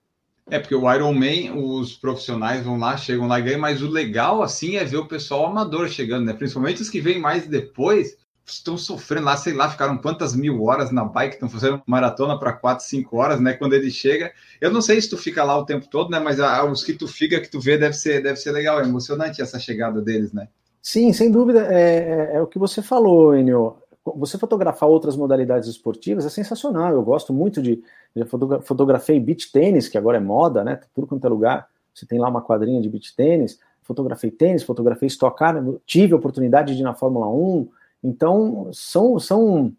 É, 0.49 0.57
porque 0.57 0.75
o 0.75 0.91
Iron 0.91 1.13
Man, 1.13 1.55
os 1.55 1.93
profissionais 1.93 2.65
vão 2.65 2.77
lá, 2.77 2.97
chegam 2.97 3.27
lá 3.27 3.39
e 3.39 3.43
ganham, 3.43 3.59
mas 3.59 3.83
o 3.83 3.87
legal, 3.87 4.41
assim, 4.41 4.77
é 4.77 4.83
ver 4.83 4.97
o 4.97 5.07
pessoal 5.07 5.45
amador 5.45 5.87
chegando, 5.87 6.25
né? 6.25 6.33
Principalmente 6.33 6.81
os 6.81 6.89
que 6.89 6.99
vêm 6.99 7.19
mais 7.19 7.45
depois, 7.45 8.17
estão 8.51 8.77
sofrendo 8.77 9.25
lá, 9.25 9.37
sei 9.37 9.53
lá, 9.53 9.69
ficaram 9.69 9.97
quantas 9.97 10.35
mil 10.35 10.63
horas 10.63 10.91
na 10.91 11.05
bike, 11.05 11.35
estão 11.35 11.49
fazendo 11.49 11.81
maratona 11.85 12.39
para 12.39 12.53
4, 12.53 12.83
5 12.83 13.15
horas, 13.15 13.39
né? 13.39 13.53
Quando 13.53 13.73
ele 13.73 13.91
chega. 13.91 14.31
Eu 14.59 14.71
não 14.71 14.81
sei 14.81 14.99
se 14.99 15.09
tu 15.09 15.17
fica 15.17 15.43
lá 15.43 15.57
o 15.57 15.65
tempo 15.65 15.87
todo, 15.87 16.09
né? 16.09 16.19
Mas 16.19 16.39
a, 16.39 16.63
os 16.65 16.83
que 16.83 16.93
tu 16.93 17.07
fica, 17.07 17.39
que 17.39 17.49
tu 17.49 17.59
vê, 17.59 17.77
deve 17.77 17.93
ser, 17.93 18.23
deve 18.23 18.37
ser 18.37 18.51
legal, 18.51 18.79
é 18.79 18.83
emocionante 18.83 19.41
essa 19.41 19.59
chegada 19.59 20.01
deles, 20.01 20.33
né? 20.33 20.47
Sim, 20.81 21.13
sem 21.13 21.29
dúvida, 21.29 21.67
é, 21.71 22.31
é, 22.33 22.37
é 22.37 22.41
o 22.41 22.47
que 22.47 22.57
você 22.57 22.81
falou, 22.81 23.35
Enio 23.35 23.75
você 24.05 24.37
fotografar 24.37 24.89
outras 24.89 25.15
modalidades 25.15 25.67
esportivas 25.67 26.25
é 26.25 26.29
sensacional. 26.29 26.93
Eu 26.93 27.03
gosto 27.03 27.33
muito 27.33 27.61
de. 27.61 27.81
Já 28.15 28.25
fotografei 28.61 29.19
beach 29.19 29.51
tênis, 29.51 29.87
que 29.87 29.97
agora 29.97 30.17
é 30.17 30.21
moda, 30.21 30.63
né? 30.63 30.79
Tudo 30.93 31.07
quanto 31.07 31.25
é 31.25 31.29
lugar. 31.29 31.67
Você 31.93 32.05
tem 32.05 32.19
lá 32.19 32.29
uma 32.29 32.41
quadrinha 32.41 32.81
de 32.81 32.89
beach 32.89 33.15
tênis. 33.15 33.59
Fotografei 33.83 34.29
tênis, 34.29 34.63
fotografei 34.63 35.07
estocar, 35.07 35.63
tive 35.83 36.13
a 36.13 36.17
oportunidade 36.17 36.75
de 36.75 36.81
ir 36.81 36.83
na 36.83 36.93
Fórmula 36.93 37.27
1. 37.27 37.67
Então, 38.03 38.69
são, 38.71 39.19
são 39.19 39.73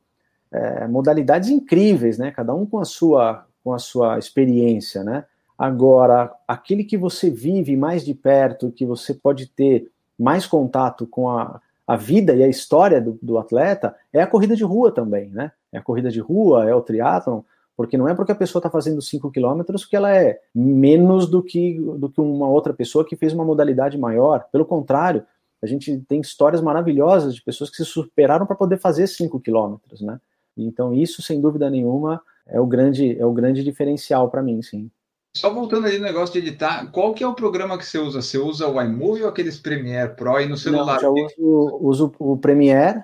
é, 0.50 0.86
modalidades 0.88 1.48
incríveis, 1.48 2.18
né? 2.18 2.30
Cada 2.32 2.52
um 2.52 2.66
com 2.66 2.78
a 2.78 2.84
sua, 2.84 3.46
com 3.62 3.72
a 3.72 3.78
sua 3.78 4.18
experiência, 4.18 5.04
né? 5.04 5.24
Agora, 5.56 6.32
aquele 6.48 6.84
que 6.84 6.96
você 6.96 7.30
vive 7.30 7.76
mais 7.76 8.04
de 8.04 8.14
perto, 8.14 8.72
que 8.72 8.84
você 8.84 9.14
pode 9.14 9.46
ter 9.46 9.90
mais 10.18 10.46
contato 10.46 11.06
com 11.06 11.28
a, 11.28 11.60
a 11.90 11.96
vida 11.96 12.32
e 12.36 12.44
a 12.44 12.46
história 12.46 13.00
do, 13.00 13.18
do, 13.20 13.36
atleta 13.36 13.96
é 14.12 14.22
a 14.22 14.26
corrida 14.26 14.54
de 14.54 14.62
rua 14.62 14.92
também, 14.92 15.28
né? 15.30 15.50
É 15.72 15.78
a 15.78 15.82
corrida 15.82 16.08
de 16.08 16.20
rua, 16.20 16.64
é 16.64 16.72
o 16.72 16.80
triatlon, 16.80 17.40
porque 17.76 17.98
não 17.98 18.08
é 18.08 18.14
porque 18.14 18.30
a 18.30 18.36
pessoa 18.36 18.60
está 18.60 18.70
fazendo 18.70 19.02
5 19.02 19.28
quilômetros 19.32 19.84
que 19.84 19.96
ela 19.96 20.14
é 20.14 20.38
menos 20.54 21.28
do 21.28 21.42
que, 21.42 21.80
do 21.98 22.08
que 22.08 22.20
uma 22.20 22.48
outra 22.48 22.72
pessoa 22.72 23.04
que 23.04 23.16
fez 23.16 23.32
uma 23.32 23.44
modalidade 23.44 23.98
maior. 23.98 24.46
Pelo 24.52 24.64
contrário, 24.64 25.24
a 25.60 25.66
gente 25.66 25.98
tem 26.06 26.20
histórias 26.20 26.62
maravilhosas 26.62 27.34
de 27.34 27.42
pessoas 27.42 27.68
que 27.68 27.78
se 27.78 27.84
superaram 27.84 28.46
para 28.46 28.54
poder 28.54 28.78
fazer 28.78 29.08
5 29.08 29.40
quilômetros, 29.40 30.00
né? 30.00 30.20
Então 30.56 30.94
isso, 30.94 31.20
sem 31.20 31.40
dúvida 31.40 31.68
nenhuma, 31.68 32.22
é 32.46 32.60
o 32.60 32.66
grande, 32.68 33.18
é 33.18 33.26
o 33.26 33.32
grande 33.32 33.64
diferencial 33.64 34.30
para 34.30 34.44
mim, 34.44 34.62
sim. 34.62 34.88
Só 35.36 35.52
voltando 35.52 35.86
ali 35.86 35.98
no 35.98 36.04
negócio 36.04 36.32
de 36.32 36.46
editar, 36.46 36.90
qual 36.90 37.14
que 37.14 37.22
é 37.22 37.26
o 37.26 37.34
programa 37.34 37.78
que 37.78 37.86
você 37.86 37.98
usa? 37.98 38.20
Você 38.20 38.36
usa 38.36 38.68
o 38.68 38.82
iMovie 38.82 39.22
ou 39.22 39.28
aqueles 39.28 39.58
Premiere 39.58 40.14
Pro 40.14 40.40
e 40.40 40.48
no 40.48 40.56
celular? 40.56 41.00
Não, 41.00 41.00
já 41.00 41.10
uso, 41.10 41.78
uso 41.80 42.12
o 42.18 42.36
Premiere 42.36 43.02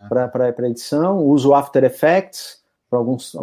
ah. 0.00 0.28
para 0.28 0.68
edição, 0.68 1.24
uso 1.24 1.50
o 1.50 1.54
After 1.54 1.84
Effects 1.84 2.64
para 2.90 2.98
algumas, 2.98 3.34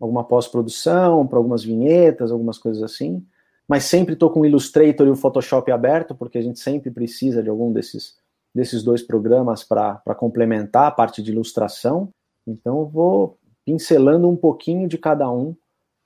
alguma 0.00 0.24
pós-produção, 0.24 1.26
para 1.26 1.38
algumas 1.38 1.62
vinhetas, 1.62 2.32
algumas 2.32 2.56
coisas 2.56 2.82
assim. 2.82 3.24
Mas 3.68 3.84
sempre 3.84 4.14
estou 4.14 4.30
com 4.30 4.40
o 4.40 4.46
Illustrator 4.46 5.06
e 5.06 5.10
o 5.10 5.16
Photoshop 5.16 5.70
aberto, 5.70 6.14
porque 6.14 6.38
a 6.38 6.42
gente 6.42 6.58
sempre 6.58 6.90
precisa 6.90 7.42
de 7.42 7.50
algum 7.50 7.72
desses, 7.72 8.16
desses 8.54 8.82
dois 8.82 9.02
programas 9.02 9.62
para 9.62 10.14
complementar 10.16 10.86
a 10.86 10.90
parte 10.90 11.22
de 11.22 11.30
ilustração. 11.30 12.08
Então 12.46 12.80
eu 12.80 12.86
vou 12.86 13.38
pincelando 13.64 14.28
um 14.28 14.36
pouquinho 14.36 14.88
de 14.88 14.96
cada 14.96 15.30
um 15.30 15.54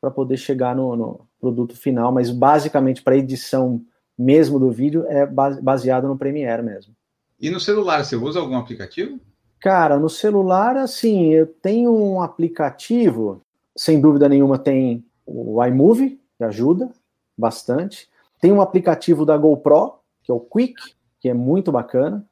para 0.01 0.11
poder 0.11 0.37
chegar 0.37 0.77
no, 0.77 0.95
no, 0.95 1.27
produto 1.45 1.76
final, 1.76 2.11
mas 2.11 2.30
basicamente 2.30 3.03
para 3.03 3.16
edição 3.16 3.82
mesmo 4.18 4.59
do 4.59 4.70
vídeo 4.70 5.05
é 5.09 5.26
baseado 5.26 6.09
no 6.09 6.16
Premiere 6.16 6.62
mesmo. 6.62 6.95
E 7.38 7.51
no 7.51 7.61
celular, 7.61 8.03
você 8.03 8.16
usa 8.16 8.40
algum 8.40 8.57
aplicativo? 8.57 9.20
Cara, 9.61 9.99
no 9.99 10.09
celular, 10.09 10.76
assim, 10.76 11.32
eu 11.32 11.47
tenho 11.47 11.92
um 11.92 12.22
aplicativo, 12.22 13.42
sem 13.76 14.01
dúvida 14.01 14.28
nenhuma 14.28 14.59
tem 14.59 15.05
o 15.26 15.62
iMovie, 15.64 16.20
que 16.38 16.45
ajuda 16.45 16.90
bastante. 17.36 18.09
Tem 18.40 18.53
um 18.53 18.61
aplicativo 18.61 19.26
da 19.26 19.36
GoPro, 19.36 19.95
que 20.22 20.30
é 20.30 20.34
o 20.34 20.40
Quick, 20.40 20.80
que 21.20 21.28
é 21.28 21.34
muito 21.34 21.72
bacana. 21.72 22.24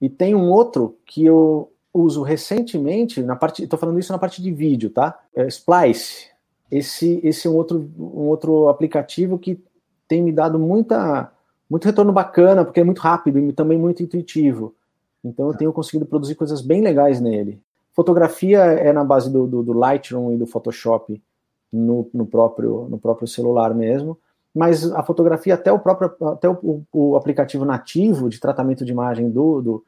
E 0.00 0.08
tem 0.08 0.34
um 0.34 0.50
outro 0.50 0.96
que 1.06 1.24
eu 1.24 1.72
uso 1.94 2.22
recentemente, 2.22 3.22
na 3.22 3.36
parte, 3.36 3.64
estou 3.64 3.78
falando 3.78 3.98
isso 3.98 4.12
na 4.12 4.18
parte 4.18 4.42
de 4.42 4.52
vídeo, 4.52 4.90
tá? 4.90 5.18
É 5.34 5.46
Splice 5.46 6.31
esse, 6.72 7.20
esse 7.22 7.46
é 7.46 7.50
um 7.50 7.54
outro, 7.54 7.90
um 7.98 8.28
outro 8.28 8.68
aplicativo 8.68 9.38
que 9.38 9.62
tem 10.08 10.22
me 10.22 10.32
dado 10.32 10.58
muita, 10.58 11.30
muito 11.68 11.84
retorno 11.84 12.12
bacana, 12.12 12.64
porque 12.64 12.80
é 12.80 12.84
muito 12.84 13.00
rápido 13.00 13.38
e 13.38 13.52
também 13.52 13.78
muito 13.78 14.02
intuitivo. 14.02 14.74
Então 15.22 15.48
eu 15.48 15.54
tenho 15.54 15.70
conseguido 15.70 16.06
produzir 16.06 16.34
coisas 16.34 16.62
bem 16.62 16.80
legais 16.80 17.20
nele. 17.20 17.60
Fotografia 17.92 18.58
é 18.58 18.90
na 18.90 19.04
base 19.04 19.30
do, 19.30 19.46
do, 19.46 19.62
do 19.62 19.72
Lightroom 19.74 20.32
e 20.32 20.38
do 20.38 20.46
Photoshop 20.46 21.22
no, 21.70 22.08
no, 22.12 22.24
próprio, 22.24 22.86
no 22.88 22.98
próprio 22.98 23.28
celular 23.28 23.74
mesmo, 23.74 24.18
mas 24.54 24.90
a 24.92 25.02
fotografia, 25.02 25.54
até 25.54 25.70
o 25.70 25.78
próprio 25.78 26.10
até 26.28 26.48
o, 26.48 26.82
o 26.90 27.16
aplicativo 27.16 27.66
nativo 27.66 28.30
de 28.30 28.40
tratamento 28.40 28.82
de 28.82 28.92
imagem 28.92 29.30
do, 29.30 29.60
do 29.60 29.84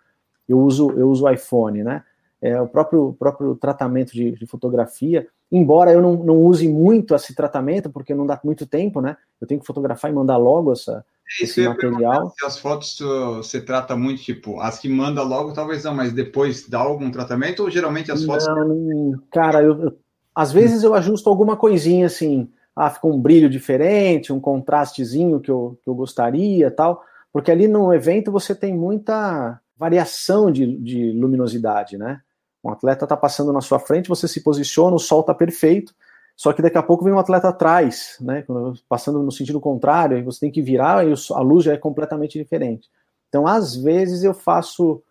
eu 0.47 0.59
uso 0.59 0.91
eu 0.93 1.11
uso 1.11 1.25
o 1.25 1.31
iPhone, 1.31 1.83
né? 1.83 2.05
É, 2.43 2.61
o 2.61 2.69
próprio, 2.69 3.15
próprio 3.19 3.55
tratamento 3.55 4.13
de, 4.13 4.33
de 4.33 4.47
fotografia, 4.47 5.27
embora 5.51 5.93
eu 5.93 6.03
não, 6.03 6.15
não 6.17 6.43
use 6.43 6.69
muito 6.69 7.15
esse 7.15 7.35
tratamento, 7.35 7.91
porque 7.91 8.15
não 8.15 8.27
dá 8.27 8.41
muito 8.45 8.67
tempo, 8.67 9.01
né? 9.01 9.17
Eu 9.41 9.47
tenho 9.47 9.61
que 9.61 9.67
fotografar 9.67 10.11
e 10.11 10.15
mandar 10.15 10.37
logo 10.37 10.73
essa, 10.73 11.05
é 11.41 11.45
esse 11.45 11.67
material. 11.67 12.33
Se 12.39 12.45
as 12.45 12.59
fotos 12.59 12.99
você 13.37 13.61
trata 13.61 13.97
muito, 13.97 14.23
tipo, 14.23 14.61
as 14.61 14.79
que 14.79 14.89
manda 14.89 15.23
logo, 15.23 15.53
talvez 15.53 15.85
não, 15.85 15.95
mas 15.95 16.13
depois 16.13 16.69
dá 16.69 16.81
algum 16.81 17.11
tratamento, 17.11 17.63
ou 17.63 17.71
geralmente 17.71 18.13
as 18.13 18.25
fotos. 18.25 18.47
Não, 18.47 19.21
cara, 19.31 19.63
eu, 19.63 19.83
eu, 19.83 19.99
às 20.35 20.53
vezes 20.53 20.83
eu 20.83 20.95
ajusto 20.95 21.29
alguma 21.31 21.57
coisinha 21.57 22.07
assim, 22.07 22.51
ah, 22.75 22.91
fica 22.91 23.07
um 23.07 23.21
brilho 23.21 23.49
diferente, 23.49 24.33
um 24.33 24.41
contrastezinho 24.41 25.41
que 25.41 25.51
eu, 25.51 25.79
que 25.83 25.89
eu 25.89 25.95
gostaria 25.95 26.71
tal, 26.71 27.03
porque 27.33 27.51
ali 27.51 27.69
no 27.69 27.93
evento 27.93 28.33
você 28.33 28.55
tem 28.55 28.77
muita 28.77 29.61
variação 29.77 30.51
de, 30.51 30.77
de 30.79 31.13
luminosidade, 31.13 31.97
né? 31.97 32.21
Um 32.65 32.71
atleta 32.71 33.05
está 33.05 33.17
passando 33.17 33.53
na 33.53 33.61
sua 33.61 33.79
frente, 33.79 34.09
você 34.09 34.27
se 34.27 34.43
posiciona, 34.43 34.97
o 34.97 34.99
sol 34.99 35.21
está 35.21 35.35
perfeito, 35.35 35.95
só 36.37 36.53
que 36.53 36.63
daqui 36.63 36.79
a 36.79 36.83
pouco 36.83 37.05
vem 37.05 37.13
um 37.13 37.19
atleta 37.19 37.49
atrás, 37.49 38.17
né? 38.21 38.45
Passando 38.89 39.23
no 39.23 39.31
sentido 39.31 39.61
contrário, 39.61 40.25
você 40.25 40.41
tem 40.41 40.51
que 40.51 40.63
virar 40.63 41.07
e 41.07 41.13
a 41.33 41.41
luz 41.41 41.65
já 41.65 41.75
é 41.75 41.77
completamente 41.77 42.39
diferente. 42.39 42.89
Então, 43.29 43.47
às 43.47 43.77
vezes, 43.77 44.25
eu 44.25 44.35
faço 44.35 45.03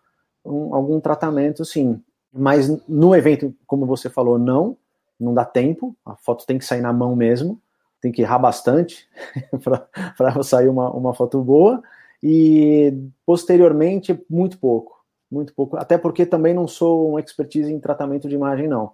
um, 0.44 0.74
algum 0.74 1.00
tratamento, 1.00 1.64
sim. 1.64 2.02
Mas 2.32 2.68
no 2.88 3.14
evento, 3.14 3.54
como 3.66 3.86
você 3.86 4.10
falou, 4.10 4.38
não, 4.38 4.76
não 5.18 5.32
dá 5.32 5.44
tempo. 5.44 5.96
A 6.04 6.16
foto 6.16 6.46
tem 6.46 6.58
que 6.58 6.64
sair 6.64 6.80
na 6.80 6.92
mão 6.92 7.14
mesmo, 7.16 7.60
tem 8.00 8.12
que 8.12 8.22
errar 8.22 8.38
bastante 8.38 9.08
para 10.16 10.42
sair 10.42 10.68
uma, 10.68 10.90
uma 10.90 11.14
foto 11.14 11.40
boa. 11.42 11.82
E 12.22 12.92
posteriormente, 13.24 14.18
muito 14.28 14.58
pouco, 14.58 14.93
muito 15.34 15.52
pouco. 15.52 15.76
Até 15.76 15.98
porque 15.98 16.24
também 16.24 16.54
não 16.54 16.66
sou 16.66 17.12
um 17.12 17.18
expertise 17.18 17.72
em 17.72 17.80
tratamento 17.80 18.28
de 18.28 18.34
imagem, 18.34 18.68
não 18.68 18.92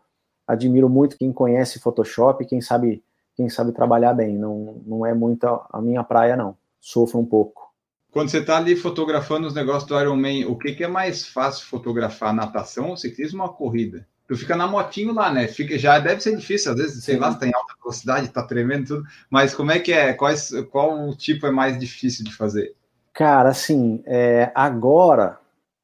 admiro 0.51 0.89
muito 0.89 1.17
quem 1.17 1.33
conhece 1.33 1.79
Photoshop, 1.79 2.45
quem 2.45 2.61
sabe 2.61 3.03
quem 3.37 3.49
sabe 3.49 3.73
trabalhar 3.73 4.13
bem. 4.13 4.37
Não, 4.37 4.83
não 4.85 5.07
é 5.07 5.15
muito 5.15 5.47
a 5.47 5.81
minha 5.81 6.03
praia, 6.05 6.37
não. 6.37 6.57
Sofro 6.81 7.19
um 7.19 7.25
pouco. 7.25 7.71
Quando 8.11 8.29
você 8.29 8.39
está 8.39 8.57
ali 8.57 8.75
fotografando 8.77 9.47
os 9.47 9.55
negócios 9.55 9.89
do 9.89 9.99
Ironman, 9.99 10.45
o 10.47 10.59
que, 10.59 10.73
que 10.73 10.85
é 10.85 10.89
mais 10.89 11.27
fácil 11.27 11.67
fotografar? 11.67 12.35
Natação 12.35 12.91
ou 12.91 12.97
ciclismo 12.97 13.43
ou 13.43 13.49
a 13.49 13.53
corrida? 13.53 14.07
Tu 14.27 14.37
fica 14.37 14.57
na 14.57 14.67
motinho 14.67 15.15
lá, 15.15 15.33
né? 15.33 15.47
Fica, 15.47 15.79
já 15.79 15.99
deve 15.99 16.21
ser 16.21 16.37
difícil, 16.37 16.73
às 16.73 16.79
vezes, 16.79 17.03
sei 17.03 17.15
Sim. 17.15 17.21
lá, 17.21 17.33
se 17.33 17.41
tá 17.41 17.47
em 17.47 17.55
alta 17.55 17.75
velocidade, 17.81 18.29
tá 18.29 18.43
tremendo 18.43 18.87
tudo. 18.89 19.05
Mas 19.31 19.55
como 19.55 19.71
é 19.71 19.79
que 19.79 19.93
é? 19.93 20.13
Quais, 20.13 20.53
qual 20.71 21.15
tipo 21.17 21.47
é 21.47 21.51
mais 21.51 21.79
difícil 21.79 22.25
de 22.25 22.35
fazer? 22.35 22.75
Cara, 23.13 23.49
assim, 23.49 24.03
é, 24.05 24.53
agora, 24.55 25.40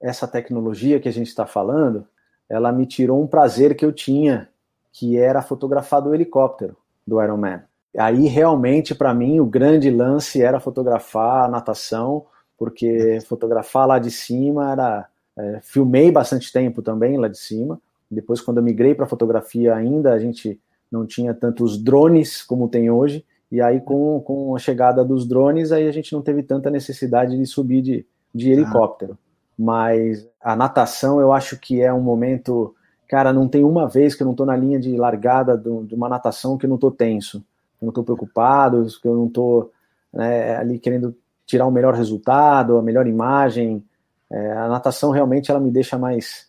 essa 0.07 0.29
tecnologia 0.29 1.01
que 1.01 1.09
a 1.09 1.13
gente 1.13 1.29
está 1.29 1.47
falando, 1.47 2.07
ela 2.49 2.71
me 2.71 2.87
tirou 2.87 3.21
um 3.21 3.27
prazer 3.27 3.75
que 3.75 3.85
eu 3.85 3.93
tinha 3.93 4.49
que 4.93 5.19
era 5.19 5.43
fotografar 5.43 6.01
do 6.01 6.15
helicóptero 6.15 6.77
do 7.07 7.23
Iron 7.23 7.37
Man. 7.37 7.63
Aí 7.99 8.27
realmente 8.27 8.95
para 8.95 9.13
mim 9.13 9.41
o 9.41 9.47
grande 9.47 9.91
lance 9.91 10.41
era 10.41 10.61
fotografar 10.61 11.47
a 11.47 11.49
natação, 11.49 12.25
porque 12.57 13.19
fotografar 13.27 13.87
lá 13.87 13.99
de 13.99 14.11
cima 14.11 14.73
era 14.73 15.09
é, 15.37 15.61
filmei 15.63 16.11
bastante 16.11 16.53
tempo 16.53 16.83
também 16.83 17.19
lá 17.19 17.29
de 17.29 17.39
cima. 17.39 17.81
Depois 18.11 18.41
quando 18.41 18.59
eu 18.59 18.63
migrei 18.63 18.95
para 18.95 19.07
fotografia 19.07 19.75
ainda 19.75 20.13
a 20.13 20.19
gente 20.19 20.59
não 20.91 21.05
tinha 21.05 21.35
tantos 21.35 21.83
drones 21.83 22.43
como 22.43 22.69
tem 22.69 22.91
hoje. 22.91 23.25
E 23.51 23.61
aí, 23.61 23.81
com, 23.81 24.21
com 24.21 24.57
a 24.57 24.59
chegada 24.59 25.05
dos 25.05 25.27
drones, 25.27 25.71
aí 25.71 25.87
a 25.87 25.93
gente 25.93 26.13
não 26.13 26.21
teve 26.21 26.43
tanta 26.43 26.69
necessidade 26.69 27.37
de 27.37 27.47
subir 27.47 27.81
de, 27.81 28.05
de 28.35 28.51
helicóptero. 28.51 29.17
Mas 29.59 30.29
a 30.41 30.55
natação 30.55 31.21
eu 31.21 31.33
acho 31.33 31.59
que 31.59 31.81
é 31.81 31.93
um 31.93 32.01
momento 32.01 32.75
Cara, 33.09 33.33
não 33.33 33.47
tem 33.47 33.65
uma 33.65 33.89
vez 33.89 34.15
que 34.15 34.23
eu 34.23 34.25
não 34.25 34.33
estou 34.33 34.47
na 34.47 34.57
linha 34.57 34.81
de 34.81 34.97
largada 34.97 35.57
de 35.57 35.95
uma 35.95 36.09
natação 36.09 36.59
que 36.59 36.67
eu 36.67 36.69
não 36.69 36.75
estou 36.75 36.91
tenso, 36.91 37.41
que 37.41 37.85
eu 37.85 37.87
não 37.87 37.91
estou 37.91 38.03
preocupado, 38.03 38.85
que 39.01 39.07
eu 39.07 39.15
não 39.15 39.27
estou 39.27 39.71
né, 40.13 40.57
ali 40.57 40.79
querendo 40.79 41.17
tirar 41.47 41.67
o 41.67 41.71
melhor 41.71 41.95
resultado, 41.95 42.77
a 42.77 42.83
melhor 42.83 43.07
imagem. 43.07 43.85
É, 44.29 44.53
a 44.53 44.69
natação 44.69 45.13
realmente 45.13 45.51
ela 45.51 45.61
me 45.61 45.71
deixa 45.71 45.97
mais 45.97 46.49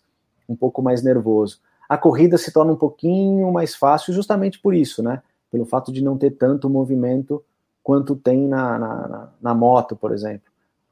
um 0.49 0.55
pouco 0.55 0.81
mais 0.81 1.03
nervoso. 1.03 1.59
A 1.87 1.97
corrida 1.97 2.37
se 2.37 2.51
torna 2.51 2.73
um 2.73 2.77
pouquinho 2.77 3.51
mais 3.51 3.75
fácil 3.75 4.13
justamente 4.13 4.59
por 4.59 4.73
isso, 4.73 5.03
né? 5.03 5.21
Pelo 5.51 5.65
fato 5.65 5.91
de 5.91 6.03
não 6.03 6.17
ter 6.17 6.31
tanto 6.31 6.69
movimento 6.69 7.43
quanto 7.83 8.15
tem 8.15 8.47
na, 8.47 8.79
na, 8.79 9.29
na 9.39 9.53
moto, 9.53 9.95
por 9.95 10.11
exemplo. 10.11 10.46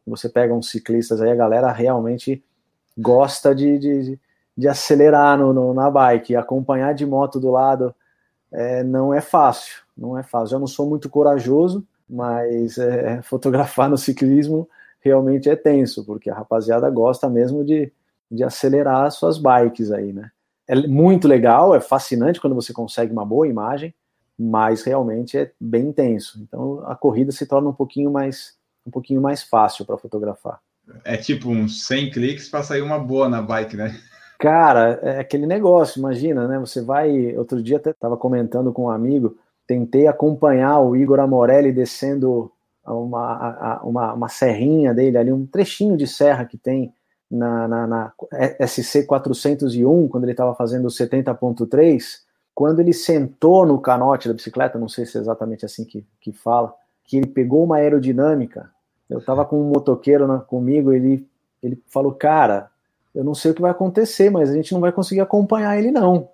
Você 0.06 0.30
pega 0.30 0.53
uns 0.53 0.70
ciclistas 0.70 1.22
aí, 1.22 1.30
a 1.30 1.36
galera 1.36 1.72
realmente 1.72 2.43
gosta 2.97 3.53
de, 3.53 3.78
de, 3.80 4.20
de 4.58 4.68
acelerar 4.68 5.38
no, 5.38 5.51
no, 5.51 5.74
na 5.74 5.89
bike 5.89 6.36
acompanhar 6.36 6.93
de 6.93 7.06
moto 7.06 7.39
do 7.39 7.51
lado 7.51 7.93
é, 8.51 8.84
não 8.84 9.14
é 9.14 9.20
fácil, 9.20 9.84
não 9.97 10.18
é 10.18 10.24
fácil. 10.24 10.56
Eu 10.56 10.60
não 10.60 10.68
sou 10.68 10.88
muito 10.88 11.10
corajoso, 11.10 11.86
mas 12.10 12.78
é, 12.78 13.22
fotografar 13.24 13.89
no 13.89 13.97
ciclismo 13.97 14.68
realmente 15.01 15.49
é 15.49 15.56
tenso, 15.56 16.03
porque 16.06 16.30
a 16.30 16.36
rapaziada 16.36 16.89
gosta 16.89 17.30
mesmo 17.30 17.64
de, 17.64 17.91
de 18.32 18.43
acelerar 18.43 19.12
suas 19.12 19.38
bikes 19.38 19.91
aí, 19.91 20.12
né? 20.12 20.32
É 20.68 20.76
muito 20.88 21.28
legal, 21.28 21.76
é 21.76 21.80
fascinante 21.80 22.41
quando 22.41 22.56
você 22.56 22.74
consegue 22.74 23.12
uma 23.12 23.24
boa 23.24 23.47
imagem, 23.47 23.93
mas 24.38 24.82
realmente 24.84 25.38
é 25.38 25.51
bem 25.60 25.89
intenso. 25.89 26.39
Então 26.41 26.82
a 26.86 26.95
corrida 26.95 27.32
se 27.32 27.45
torna 27.45 27.70
um 27.70 27.74
pouquinho 27.74 28.12
mais 28.12 28.56
um 28.86 28.91
pouquinho 28.91 29.21
mais 29.21 29.43
fácil 29.43 29.86
para 29.86 29.97
fotografar. 29.97 30.59
É 31.03 31.17
tipo 31.17 31.49
uns 31.49 31.86
100 31.86 32.11
cliques 32.11 32.47
para 32.47 32.63
sair 32.63 32.81
uma 32.81 32.99
boa 32.99 33.27
na 33.27 33.41
bike, 33.41 33.75
né? 33.75 33.99
Cara, 34.38 34.99
é 35.01 35.19
aquele 35.19 35.47
negócio, 35.47 35.99
imagina, 35.99 36.47
né? 36.47 36.59
Você 36.59 36.81
vai. 36.81 37.36
Outro 37.38 37.61
dia 37.63 37.77
até 37.77 37.91
estava 37.91 38.17
comentando 38.17 38.71
com 38.71 38.86
um 38.86 38.89
amigo, 38.89 39.38
tentei 39.65 40.07
acompanhar 40.07 40.79
o 40.79 40.95
Igor 40.95 41.19
Amorelli 41.19 41.71
descendo 41.71 42.51
uma, 42.86 43.81
uma, 43.81 44.13
uma 44.13 44.29
serrinha 44.29 44.93
dele 44.93 45.17
ali, 45.17 45.31
um 45.31 45.45
trechinho 45.45 45.97
de 45.97 46.05
serra 46.05 46.45
que 46.45 46.57
tem 46.57 46.93
na, 47.29 47.67
na, 47.67 47.88
na 47.88 48.13
SC 48.67 49.03
401, 49.05 50.07
quando 50.07 50.23
ele 50.25 50.33
estava 50.33 50.53
fazendo 50.53 50.86
o 50.86 50.89
70.3, 50.91 52.19
quando 52.53 52.79
ele 52.79 52.93
sentou 52.93 53.65
no 53.65 53.79
canote 53.81 54.27
da 54.27 54.33
bicicleta, 54.33 54.77
não 54.77 54.88
sei 54.88 55.05
se 55.05 55.17
é 55.17 55.21
exatamente 55.21 55.65
assim 55.65 55.83
que, 55.83 56.05
que 56.21 56.31
fala, 56.31 56.73
que 57.03 57.17
ele 57.17 57.27
pegou 57.27 57.63
uma 57.63 57.77
aerodinâmica. 57.77 58.69
Eu 59.10 59.20
estava 59.20 59.45
com 59.45 59.60
um 59.62 59.70
motoqueiro 59.70 60.28
na, 60.28 60.39
comigo, 60.39 60.91
ele, 60.91 61.28
ele 61.62 61.82
falou, 61.88 62.14
cara, 62.14 62.70
eu 63.14 63.24
não 63.24 63.34
sei 63.34 63.51
o 63.51 63.53
que 63.53 63.62
vai 63.62 63.72
acontecer, 63.72 64.30
mas 64.30 64.49
a 64.49 64.53
gente 64.53 64.74
não 64.74 64.82
vai 64.82 64.91
conseguir 64.91 65.22
acompanhar 65.22 65.78
ele, 65.78 65.91
não. 65.91 66.30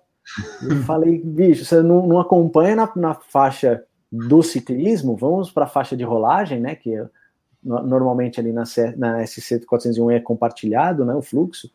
Eu 0.62 0.76
falei, 0.84 1.18
bicho, 1.18 1.64
você 1.64 1.82
não, 1.82 2.06
não 2.06 2.20
acompanha 2.20 2.74
na, 2.74 2.92
na, 2.96 3.14
faixa 3.14 3.84
do 4.10 4.42
ciclismo, 4.42 5.16
vamos 5.16 5.50
para 5.50 5.64
a 5.64 5.68
faixa 5.68 5.96
de 5.96 6.04
rolagem, 6.04 6.60
né? 6.60 6.74
Que 6.74 6.94
é, 6.94 7.06
normalmente 7.62 8.40
ali 8.40 8.52
na, 8.52 8.64
na 8.96 9.22
SC401 9.22 10.14
é 10.14 10.20
compartilhado, 10.20 11.04
né? 11.04 11.14
O 11.14 11.22
fluxo. 11.22 11.70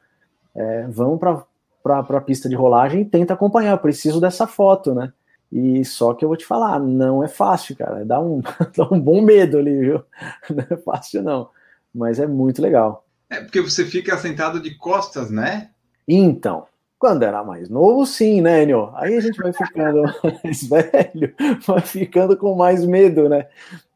É, 0.55 0.87
vamos 0.89 1.19
para 1.19 1.99
a 1.99 2.21
pista 2.21 2.49
de 2.49 2.55
rolagem 2.55 3.01
e 3.01 3.05
tenta 3.05 3.33
acompanhar. 3.33 3.71
Eu 3.71 3.77
preciso 3.77 4.19
dessa 4.19 4.45
foto, 4.45 4.93
né? 4.93 5.13
E 5.51 5.83
só 5.85 6.13
que 6.13 6.25
eu 6.25 6.29
vou 6.29 6.37
te 6.37 6.45
falar, 6.45 6.79
não 6.79 7.23
é 7.23 7.27
fácil, 7.27 7.75
cara. 7.75 8.03
Dá 8.03 8.19
um, 8.19 8.41
dá 8.75 8.87
um 8.91 8.99
bom 8.99 9.21
medo 9.21 9.57
ali, 9.57 9.79
viu? 9.79 10.03
Não 10.49 10.65
é 10.69 10.77
fácil, 10.77 11.23
não. 11.23 11.49
Mas 11.93 12.19
é 12.19 12.27
muito 12.27 12.61
legal. 12.61 13.05
É 13.29 13.41
porque 13.41 13.61
você 13.61 13.85
fica 13.85 14.17
sentado 14.17 14.59
de 14.59 14.75
costas, 14.75 15.31
né? 15.31 15.69
Então, 16.07 16.65
quando 16.99 17.23
era 17.23 17.43
mais 17.43 17.69
novo, 17.69 18.05
sim, 18.05 18.41
né, 18.41 18.63
Enio? 18.63 18.91
Aí 18.95 19.15
a 19.15 19.19
gente 19.19 19.37
vai 19.41 19.53
ficando 19.53 20.01
mais 20.43 20.63
velho, 20.63 21.33
vai 21.65 21.81
ficando 21.81 22.37
com 22.37 22.55
mais 22.55 22.85
medo, 22.85 23.29
né? 23.29 23.47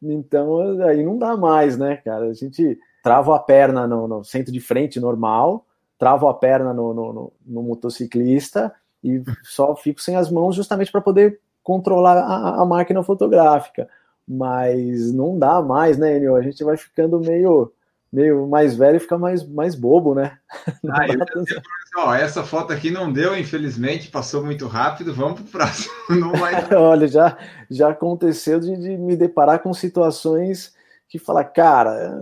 Então, 0.02 0.80
aí 0.82 1.02
não 1.02 1.18
dá 1.18 1.36
mais, 1.36 1.76
né, 1.76 1.96
cara? 1.96 2.26
A 2.26 2.34
gente 2.34 2.78
trava 3.02 3.34
a 3.34 3.38
perna 3.38 3.86
no, 3.86 4.06
no 4.06 4.24
centro 4.24 4.52
de 4.52 4.60
frente 4.60 5.00
normal, 5.00 5.66
trava 5.98 6.30
a 6.30 6.34
perna 6.34 6.72
no, 6.72 6.94
no, 6.94 7.32
no, 7.44 7.62
motociclista 7.62 8.72
e 9.02 9.22
só 9.42 9.74
fico 9.74 10.00
sem 10.00 10.16
as 10.16 10.30
mãos 10.30 10.54
justamente 10.54 10.92
para 10.92 11.00
poder 11.00 11.40
controlar 11.62 12.18
a, 12.18 12.62
a 12.62 12.64
máquina 12.64 13.02
fotográfica. 13.02 13.88
Mas 14.26 15.12
não 15.12 15.38
dá 15.38 15.60
mais, 15.60 15.98
né, 15.98 16.16
Enio? 16.16 16.36
A 16.36 16.42
gente 16.42 16.62
vai 16.62 16.76
ficando 16.76 17.20
meio 17.20 17.72
meio 18.12 18.46
mais 18.46 18.76
velho 18.76 19.00
fica 19.00 19.16
mais, 19.16 19.48
mais 19.48 19.74
bobo, 19.74 20.14
né? 20.14 20.36
Ah, 20.90 21.06
eu 21.06 22.04
ó, 22.04 22.14
essa 22.14 22.42
foto 22.42 22.72
aqui 22.72 22.90
não 22.90 23.10
deu, 23.10 23.36
infelizmente, 23.36 24.10
passou 24.10 24.44
muito 24.44 24.66
rápido, 24.66 25.14
vamos 25.14 25.40
para 25.40 25.44
o 25.44 25.50
próximo. 25.50 25.92
Não 26.10 26.32
vai... 26.32 26.52
Olha, 26.74 27.06
já, 27.06 27.36
já 27.70 27.90
aconteceu 27.90 28.58
de, 28.58 28.76
de, 28.76 28.96
me 28.96 29.16
deparar 29.16 29.60
com 29.60 29.72
situações 29.72 30.74
que 31.08 31.18
fala, 31.18 31.44
cara, 31.44 32.18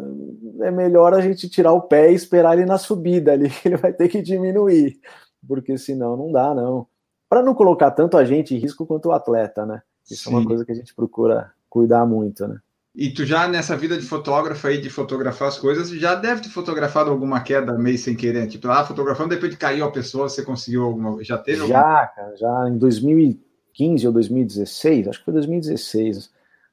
é 0.60 0.70
melhor 0.70 1.14
a 1.14 1.20
gente 1.20 1.48
tirar 1.48 1.72
o 1.72 1.82
pé 1.82 2.10
e 2.10 2.14
esperar 2.14 2.56
ele 2.56 2.66
na 2.66 2.78
subida 2.78 3.32
ali, 3.32 3.52
ele 3.64 3.76
vai 3.76 3.92
ter 3.92 4.08
que 4.08 4.20
diminuir, 4.20 5.00
porque 5.46 5.76
senão 5.78 6.16
não 6.16 6.32
dá, 6.32 6.54
não. 6.54 6.86
Para 7.28 7.42
não 7.42 7.54
colocar 7.54 7.90
tanto 7.90 8.16
a 8.16 8.24
gente 8.24 8.54
em 8.54 8.58
risco 8.58 8.86
quanto 8.86 9.08
o 9.08 9.12
atleta, 9.12 9.64
né? 9.64 9.82
Isso 10.10 10.24
Sim. 10.24 10.34
é 10.34 10.38
uma 10.38 10.46
coisa 10.46 10.64
que 10.64 10.72
a 10.72 10.74
gente 10.74 10.94
procura 10.94 11.52
cuidar 11.68 12.04
muito, 12.04 12.46
né? 12.46 12.58
E 12.94 13.10
tu 13.10 13.24
já 13.24 13.46
nessa 13.46 13.76
vida 13.76 13.96
de 13.96 14.04
fotógrafo 14.04 14.66
aí, 14.66 14.80
de 14.80 14.90
fotografar 14.90 15.48
as 15.48 15.58
coisas, 15.58 15.90
já 15.90 16.16
deve 16.16 16.42
ter 16.42 16.48
fotografado 16.48 17.08
alguma 17.08 17.40
queda 17.40 17.78
meio 17.78 17.96
sem 17.96 18.16
querer, 18.16 18.48
tipo, 18.48 18.68
ah, 18.68 18.84
fotografando, 18.84 19.30
depois 19.30 19.50
de 19.50 19.56
caiu 19.56 19.84
a 19.84 19.92
pessoa, 19.92 20.28
você 20.28 20.42
conseguiu 20.42 20.82
alguma, 20.82 21.22
já 21.22 21.38
teve 21.38 21.68
Já, 21.68 21.78
alguma... 21.78 22.06
cara, 22.08 22.36
já 22.36 22.68
em 22.68 22.76
2015 22.76 24.06
ou 24.08 24.12
2016, 24.12 25.06
acho 25.06 25.18
que 25.20 25.24
foi 25.24 25.34
2016, 25.34 26.32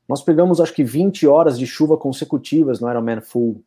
nós 0.10 0.24
pegamos 0.24 0.60
acho 0.60 0.74
que 0.74 0.84
20 0.84 1.28
horas 1.28 1.58
de 1.58 1.68
chuva 1.68 1.96
consecutivas 1.96 2.80
no 2.80 2.90
Ironman 2.90 3.22
Full, 3.22 3.64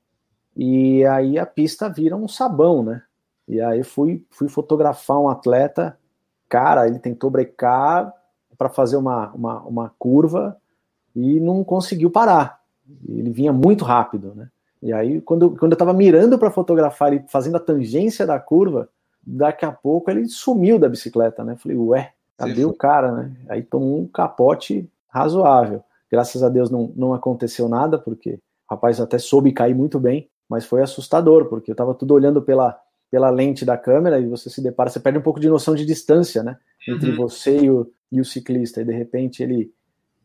e 0.57 1.05
aí 1.05 1.38
a 1.38 1.46
pista 1.46 1.88
vira 1.88 2.16
um 2.16 2.26
sabão, 2.26 2.82
né? 2.82 3.03
E 3.51 3.61
aí 3.61 3.82
fui, 3.82 4.24
fui 4.30 4.48
fotografar 4.48 5.18
um 5.18 5.28
atleta, 5.28 5.98
cara, 6.48 6.86
ele 6.86 7.01
tentou 7.01 7.30
brecar 7.30 8.14
para 8.57 8.68
fazer 8.68 8.96
uma, 8.96 9.32
uma, 9.32 9.61
uma 9.62 9.92
curva, 9.98 10.57
e 11.16 11.40
não 11.40 11.64
conseguiu 11.64 12.12
parar. 12.12 12.61
Ele 13.09 13.30
vinha 13.30 13.53
muito 13.53 13.84
rápido, 13.84 14.34
né? 14.36 14.48
E 14.80 14.92
aí, 14.92 15.20
quando, 15.20 15.51
quando 15.57 15.72
eu 15.72 15.74
estava 15.74 15.92
mirando 15.92 16.38
para 16.38 16.48
fotografar 16.48 17.12
ele 17.12 17.24
fazendo 17.26 17.57
a 17.57 17.61
tangência 17.61 18.24
da 18.24 18.38
curva, 18.38 18.88
daqui 19.20 19.64
a 19.64 19.72
pouco 19.72 20.12
ele 20.12 20.28
sumiu 20.28 20.78
da 20.78 20.88
bicicleta, 20.88 21.42
né? 21.42 21.57
Falei, 21.57 21.76
ué, 21.76 22.12
cadê 22.38 22.55
Sim. 22.55 22.66
o 22.66 22.72
cara, 22.72 23.11
né? 23.11 23.32
Aí 23.48 23.64
tomou 23.64 23.98
um 23.98 24.07
capote 24.07 24.88
razoável. 25.09 25.82
Graças 26.09 26.40
a 26.44 26.48
Deus 26.48 26.70
não, 26.70 26.92
não 26.94 27.12
aconteceu 27.12 27.68
nada, 27.68 27.98
porque 27.98 28.34
o 28.34 28.74
rapaz 28.74 29.01
até 29.01 29.18
soube 29.18 29.51
cair 29.51 29.74
muito 29.74 29.98
bem, 29.98 30.30
mas 30.48 30.64
foi 30.64 30.82
assustador, 30.82 31.46
porque 31.46 31.72
eu 31.72 31.74
estava 31.74 31.92
tudo 31.94 32.14
olhando 32.14 32.40
pela, 32.40 32.80
pela 33.11 33.30
lente 33.30 33.64
da 33.64 33.76
câmera 33.76 34.20
e 34.20 34.26
você 34.26 34.48
se 34.48 34.62
depara, 34.62 34.88
você 34.88 35.00
perde 35.00 35.18
um 35.18 35.22
pouco 35.22 35.40
de 35.40 35.48
noção 35.48 35.74
de 35.74 35.84
distância, 35.84 36.42
né? 36.42 36.56
Entre 36.88 37.11
uhum. 37.11 37.16
você 37.16 37.58
e 37.58 37.70
o, 37.70 37.90
e 38.11 38.20
o 38.20 38.24
ciclista, 38.24 38.80
e 38.80 38.84
de 38.84 38.92
repente 38.92 39.42
ele 39.42 39.72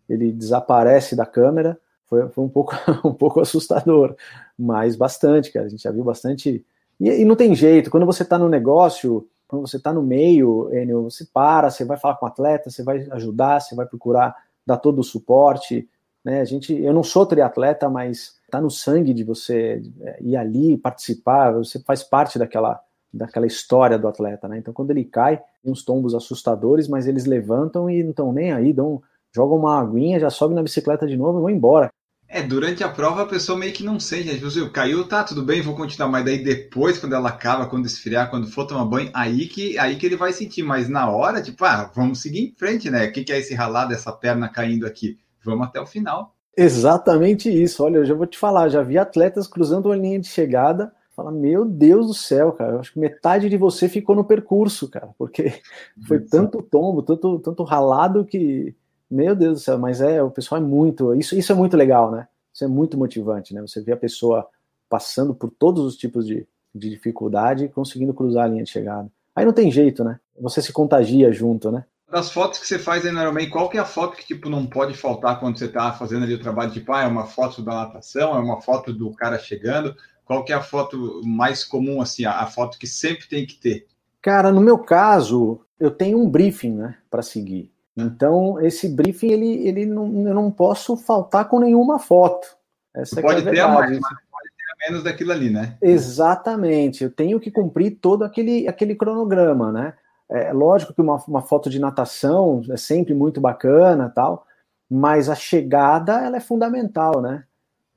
ele 0.09 0.31
desaparece 0.31 1.15
da 1.15 1.25
câmera, 1.25 1.79
foi, 2.07 2.27
foi 2.29 2.43
um, 2.43 2.49
pouco, 2.49 2.73
um 3.03 3.13
pouco 3.13 3.41
assustador, 3.41 4.15
mas 4.57 4.95
bastante, 4.95 5.51
cara, 5.51 5.65
a 5.65 5.69
gente 5.69 5.83
já 5.83 5.91
viu 5.91 6.03
bastante. 6.03 6.63
E, 6.99 7.09
e 7.09 7.25
não 7.25 7.35
tem 7.35 7.55
jeito, 7.55 7.89
quando 7.89 8.05
você 8.05 8.23
está 8.23 8.37
no 8.37 8.47
negócio, 8.47 9.27
quando 9.47 9.67
você 9.67 9.77
está 9.77 9.91
no 9.91 10.01
meio, 10.01 10.69
Enio, 10.73 11.03
você 11.03 11.25
para, 11.25 11.69
você 11.69 11.83
vai 11.83 11.97
falar 11.97 12.15
com 12.15 12.25
o 12.25 12.29
atleta, 12.29 12.69
você 12.69 12.83
vai 12.83 13.07
ajudar, 13.11 13.59
você 13.59 13.75
vai 13.75 13.85
procurar 13.85 14.35
dar 14.65 14.77
todo 14.77 14.99
o 14.99 15.03
suporte. 15.03 15.87
Né? 16.23 16.41
A 16.41 16.45
gente, 16.45 16.73
eu 16.73 16.93
não 16.93 17.03
sou 17.03 17.25
triatleta, 17.25 17.89
mas 17.89 18.35
está 18.55 18.61
no 18.61 18.71
sangue 18.71 19.13
de 19.13 19.23
você 19.23 19.81
é, 20.01 20.17
ir 20.21 20.37
ali, 20.37 20.77
participar, 20.77 21.51
você 21.51 21.79
faz 21.79 22.03
parte 22.03 22.39
daquela, 22.39 22.79
daquela 23.13 23.45
história 23.45 23.99
do 23.99 24.07
atleta. 24.07 24.47
Né? 24.47 24.57
Então, 24.57 24.73
quando 24.73 24.91
ele 24.91 25.03
cai, 25.03 25.41
uns 25.63 25.83
tombos 25.83 26.15
assustadores, 26.15 26.87
mas 26.87 27.07
eles 27.07 27.25
levantam 27.25 27.89
e 27.89 28.01
não 28.01 28.11
estão 28.11 28.31
nem 28.31 28.51
aí, 28.51 28.71
dão 28.71 29.01
joga 29.35 29.53
uma 29.53 29.81
aguinha, 29.81 30.19
já 30.19 30.29
sobe 30.29 30.55
na 30.55 30.63
bicicleta 30.63 31.05
de 31.05 31.17
novo 31.17 31.39
e 31.39 31.41
vão 31.41 31.49
embora. 31.49 31.89
É, 32.27 32.41
durante 32.41 32.83
a 32.83 32.89
prova 32.89 33.23
a 33.23 33.25
pessoa 33.25 33.57
meio 33.57 33.73
que 33.73 33.83
não 33.83 33.99
sente, 33.99 34.27
né? 34.27 34.33
Tipo, 34.35 34.69
caiu, 34.71 35.07
tá, 35.07 35.23
tudo 35.23 35.43
bem, 35.43 35.61
vou 35.61 35.75
continuar, 35.75 36.09
mas 36.09 36.25
daí 36.25 36.43
depois, 36.43 36.97
quando 36.97 37.13
ela 37.13 37.29
acaba, 37.29 37.67
quando 37.67 37.85
esfriar, 37.85 38.29
quando 38.29 38.47
for 38.47 38.65
tomar 38.65 38.85
banho, 38.85 39.11
aí 39.13 39.45
que, 39.47 39.77
aí 39.77 39.97
que 39.97 40.05
ele 40.05 40.15
vai 40.15 40.33
sentir, 40.33 40.63
mas 40.63 40.89
na 40.89 41.09
hora, 41.09 41.41
tipo, 41.41 41.63
ah, 41.65 41.91
vamos 41.93 42.21
seguir 42.21 42.39
em 42.39 42.55
frente, 42.57 42.89
né? 42.89 43.05
O 43.05 43.11
que, 43.11 43.23
que 43.23 43.31
é 43.33 43.39
esse 43.39 43.53
ralado, 43.53 43.93
essa 43.93 44.11
perna 44.11 44.49
caindo 44.49 44.87
aqui? 44.87 45.19
Vamos 45.43 45.67
até 45.67 45.79
o 45.79 45.85
final. 45.85 46.34
Exatamente 46.57 47.49
isso, 47.49 47.83
olha, 47.83 47.97
eu 47.97 48.05
já 48.05 48.13
vou 48.13 48.25
te 48.25 48.37
falar, 48.37 48.69
já 48.69 48.81
vi 48.81 48.97
atletas 48.97 49.47
cruzando 49.47 49.87
uma 49.87 49.95
linha 49.95 50.19
de 50.19 50.27
chegada, 50.27 50.93
fala, 51.15 51.31
meu 51.31 51.65
Deus 51.65 52.07
do 52.07 52.13
céu, 52.13 52.53
cara, 52.53 52.73
eu 52.73 52.79
acho 52.79 52.93
que 52.93 52.99
metade 52.99 53.49
de 53.49 53.57
você 53.57 53.89
ficou 53.89 54.15
no 54.15 54.23
percurso, 54.23 54.89
cara, 54.89 55.09
porque 55.17 55.61
foi 56.07 56.19
tanto 56.19 56.61
tombo, 56.61 57.01
tanto, 57.01 57.39
tanto 57.39 57.63
ralado 57.63 58.25
que 58.25 58.75
meu 59.09 59.35
Deus 59.35 59.59
do 59.59 59.63
céu, 59.63 59.77
mas 59.77 60.01
é, 60.01 60.21
o 60.21 60.31
pessoal 60.31 60.61
é 60.61 60.63
muito, 60.63 61.13
isso, 61.13 61.37
isso 61.37 61.51
é 61.51 61.55
muito 61.55 61.77
legal, 61.77 62.11
né? 62.11 62.27
Isso 62.53 62.63
é 62.63 62.67
muito 62.67 62.97
motivante, 62.97 63.53
né? 63.53 63.61
Você 63.61 63.81
vê 63.81 63.91
a 63.91 63.97
pessoa 63.97 64.47
passando 64.89 65.33
por 65.33 65.51
todos 65.51 65.83
os 65.83 65.95
tipos 65.95 66.25
de, 66.25 66.47
de 66.73 66.89
dificuldade 66.89 67.65
e 67.65 67.69
conseguindo 67.69 68.13
cruzar 68.13 68.45
a 68.45 68.47
linha 68.47 68.63
de 68.63 68.69
chegada. 68.69 69.11
Aí 69.35 69.45
não 69.45 69.53
tem 69.53 69.69
jeito, 69.71 70.03
né? 70.03 70.19
Você 70.39 70.61
se 70.61 70.73
contagia 70.73 71.31
junto, 71.31 71.71
né? 71.71 71.85
Das 72.15 72.31
fotos 72.31 72.59
que 72.59 72.65
você 72.65 72.79
faz 72.79 73.05
aí 73.05 73.11
no 73.11 73.19
Ironman, 73.19 73.49
qual 73.49 73.67
que 73.67 73.77
é 73.77 73.81
a 73.81 73.83
foto 73.83 74.15
que 74.15 74.25
tipo 74.25 74.49
não 74.49 74.65
pode 74.65 74.93
faltar 74.93 75.37
quando 75.37 75.59
você 75.59 75.65
está 75.65 75.91
fazendo 75.91 76.23
ali 76.23 76.33
o 76.33 76.39
trabalho? 76.39 76.71
Tipo, 76.71 76.93
ah, 76.93 77.03
é 77.03 77.07
uma 77.07 77.25
foto 77.25 77.61
da 77.61 77.73
natação, 77.73 78.33
é 78.37 78.39
uma 78.39 78.61
foto 78.61 78.93
do 78.93 79.11
cara 79.11 79.37
chegando. 79.37 79.93
Qual 80.23 80.45
que 80.45 80.53
é 80.53 80.55
a 80.55 80.61
foto 80.61 81.19
mais 81.25 81.65
comum, 81.65 82.01
assim, 82.01 82.23
a, 82.23 82.39
a 82.39 82.45
foto 82.45 82.79
que 82.79 82.87
sempre 82.87 83.27
tem 83.27 83.45
que 83.45 83.55
ter? 83.55 83.87
Cara, 84.21 84.49
no 84.49 84.61
meu 84.61 84.77
caso, 84.77 85.59
eu 85.77 85.91
tenho 85.91 86.17
um 86.17 86.29
briefing, 86.29 86.75
né, 86.75 86.95
para 87.11 87.21
seguir. 87.21 87.69
Então, 87.97 88.61
esse 88.61 88.87
briefing, 88.87 89.31
ele, 89.31 89.67
ele 89.67 89.85
não, 89.85 90.05
eu 90.25 90.33
não 90.33 90.49
posso 90.49 90.95
faltar 90.95 91.49
com 91.49 91.59
nenhuma 91.59 91.99
foto. 91.99 92.47
Essa 92.95 93.21
pode 93.21 93.45
é 93.45 93.51
ter 93.51 93.59
a 93.59 93.67
mais, 93.67 93.91
mas 93.91 93.99
pode 94.31 94.49
ter 94.57 94.87
a 94.87 94.89
menos 94.89 95.03
daquilo 95.03 95.33
ali, 95.33 95.49
né? 95.49 95.77
Exatamente. 95.81 97.03
Eu 97.03 97.11
tenho 97.11 97.41
que 97.41 97.51
cumprir 97.51 97.99
todo 97.99 98.23
aquele, 98.23 98.69
aquele 98.69 98.95
cronograma, 98.95 99.69
né? 99.69 99.93
É 100.29 100.51
lógico 100.51 100.93
que 100.93 101.01
uma, 101.01 101.17
uma 101.27 101.41
foto 101.41 101.69
de 101.69 101.79
natação 101.79 102.61
é 102.69 102.77
sempre 102.77 103.13
muito 103.13 103.39
bacana 103.39 104.11
tal, 104.13 104.45
mas 104.89 105.29
a 105.29 105.35
chegada 105.35 106.25
ela 106.25 106.37
é 106.37 106.39
fundamental, 106.39 107.21
né? 107.21 107.43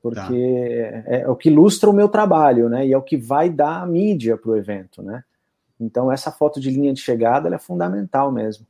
Porque 0.01 0.21
tá. 0.21 0.33
é, 0.33 1.21
é, 1.21 1.27
o 1.27 1.35
que 1.35 1.49
ilustra 1.49 1.89
o 1.89 1.93
meu 1.93 2.07
trabalho, 2.07 2.69
né? 2.69 2.85
E 2.85 2.93
é 2.93 2.97
o 2.97 3.01
que 3.01 3.17
vai 3.17 3.49
dar 3.49 3.81
a 3.81 3.85
mídia 3.85 4.37
para 4.37 4.51
o 4.51 4.55
evento, 4.55 5.01
né? 5.01 5.23
Então 5.79 6.11
essa 6.11 6.31
foto 6.31 6.59
de 6.59 6.69
linha 6.69 6.93
de 6.93 7.01
chegada 7.01 7.53
é 7.53 7.57
fundamental 7.57 8.31
mesmo 8.31 8.65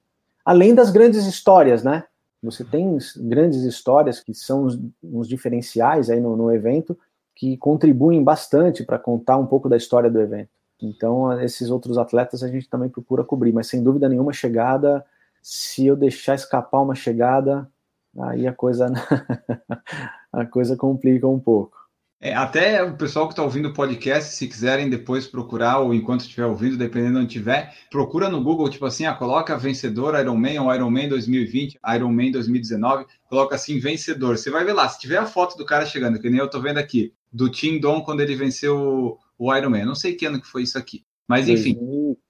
além 0.50 0.74
das 0.74 0.90
grandes 0.90 1.28
histórias, 1.28 1.84
né? 1.84 2.06
Você 2.42 2.64
tem 2.64 2.98
grandes 3.18 3.62
histórias 3.62 4.20
que 4.20 4.34
são 4.34 4.64
os, 4.64 4.80
os 5.04 5.28
diferenciais 5.28 6.10
aí 6.10 6.20
no, 6.20 6.36
no, 6.36 6.52
evento 6.52 6.98
que 7.36 7.56
contribuem 7.58 8.24
bastante 8.24 8.84
para 8.84 8.98
contar 8.98 9.38
um 9.38 9.46
pouco 9.46 9.70
da 9.70 9.78
história 9.78 10.10
do 10.10 10.20
evento. 10.20 10.50
Então, 10.82 11.40
esses 11.42 11.70
outros 11.70 11.98
atletas 11.98 12.44
a 12.44 12.48
gente 12.48 12.70
também 12.70 12.90
procura 12.90 13.24
cobrir, 13.24 13.52
mas 13.52 13.68
sem 13.68 13.84
dúvida 13.84 14.08
nenhuma 14.08 14.32
chegada, 14.32 15.06
se 15.42 15.86
eu 15.86 15.96
deixar 15.96 16.36
escapar 16.36 16.82
uma 16.82 16.96
chegada, 16.96 17.70
aí 18.18 18.48
a 18.48 18.54
coisa 18.54 18.88
a 20.32 20.46
coisa 20.46 20.76
complica 20.76 21.28
um 21.28 21.40
pouco. 21.40 21.78
É, 22.22 22.34
até 22.36 22.84
o 22.84 22.98
pessoal 22.98 23.28
que 23.28 23.32
está 23.32 23.42
ouvindo 23.42 23.70
o 23.70 23.74
podcast, 23.74 24.34
se 24.34 24.46
quiserem 24.46 24.90
depois 24.90 25.26
procurar, 25.26 25.80
ou 25.80 25.94
enquanto 25.94 26.22
estiver 26.22 26.46
ouvindo, 26.46 26.76
dependendo 26.76 27.14
de 27.14 27.20
onde 27.20 27.28
estiver, 27.28 27.74
procura 27.90 28.28
no 28.28 28.44
Google, 28.44 28.70
tipo 28.70 28.86
assim, 28.86 29.06
ah, 29.06 29.14
coloca 29.14 29.58
vencedor 29.58 30.20
Ironman 30.20 30.60
ou 30.60 30.74
Ironman 30.74 31.08
2020, 31.08 31.80
Ironman 31.96 32.32
2019, 32.32 33.06
coloca 33.30 33.56
assim, 33.56 33.80
vencedor. 33.80 34.38
Você 34.38 34.50
vai 34.50 34.66
ver 34.66 34.74
lá, 34.74 34.90
se 34.90 35.00
tiver 35.00 35.16
a 35.16 35.26
foto 35.26 35.58
do 35.58 35.66
cara 35.66 35.86
chegando, 35.86 36.20
que 36.20 36.30
nem 36.30 36.40
eu 36.40 36.48
estou 36.48 36.62
vendo 36.62 36.78
aqui, 36.78 37.14
do 37.32 37.50
Tim 37.50 37.80
Don 37.80 38.02
quando 38.02 38.20
ele 38.20 38.36
venceu 38.36 39.18
o 39.40 39.56
Ironman. 39.56 39.86
Não 39.86 39.96
sei 39.96 40.14
que 40.14 40.26
ano 40.26 40.42
que 40.42 40.48
foi 40.48 40.64
isso 40.64 40.78
aqui. 40.78 41.04
Mas 41.28 41.48
enfim. 41.48 41.76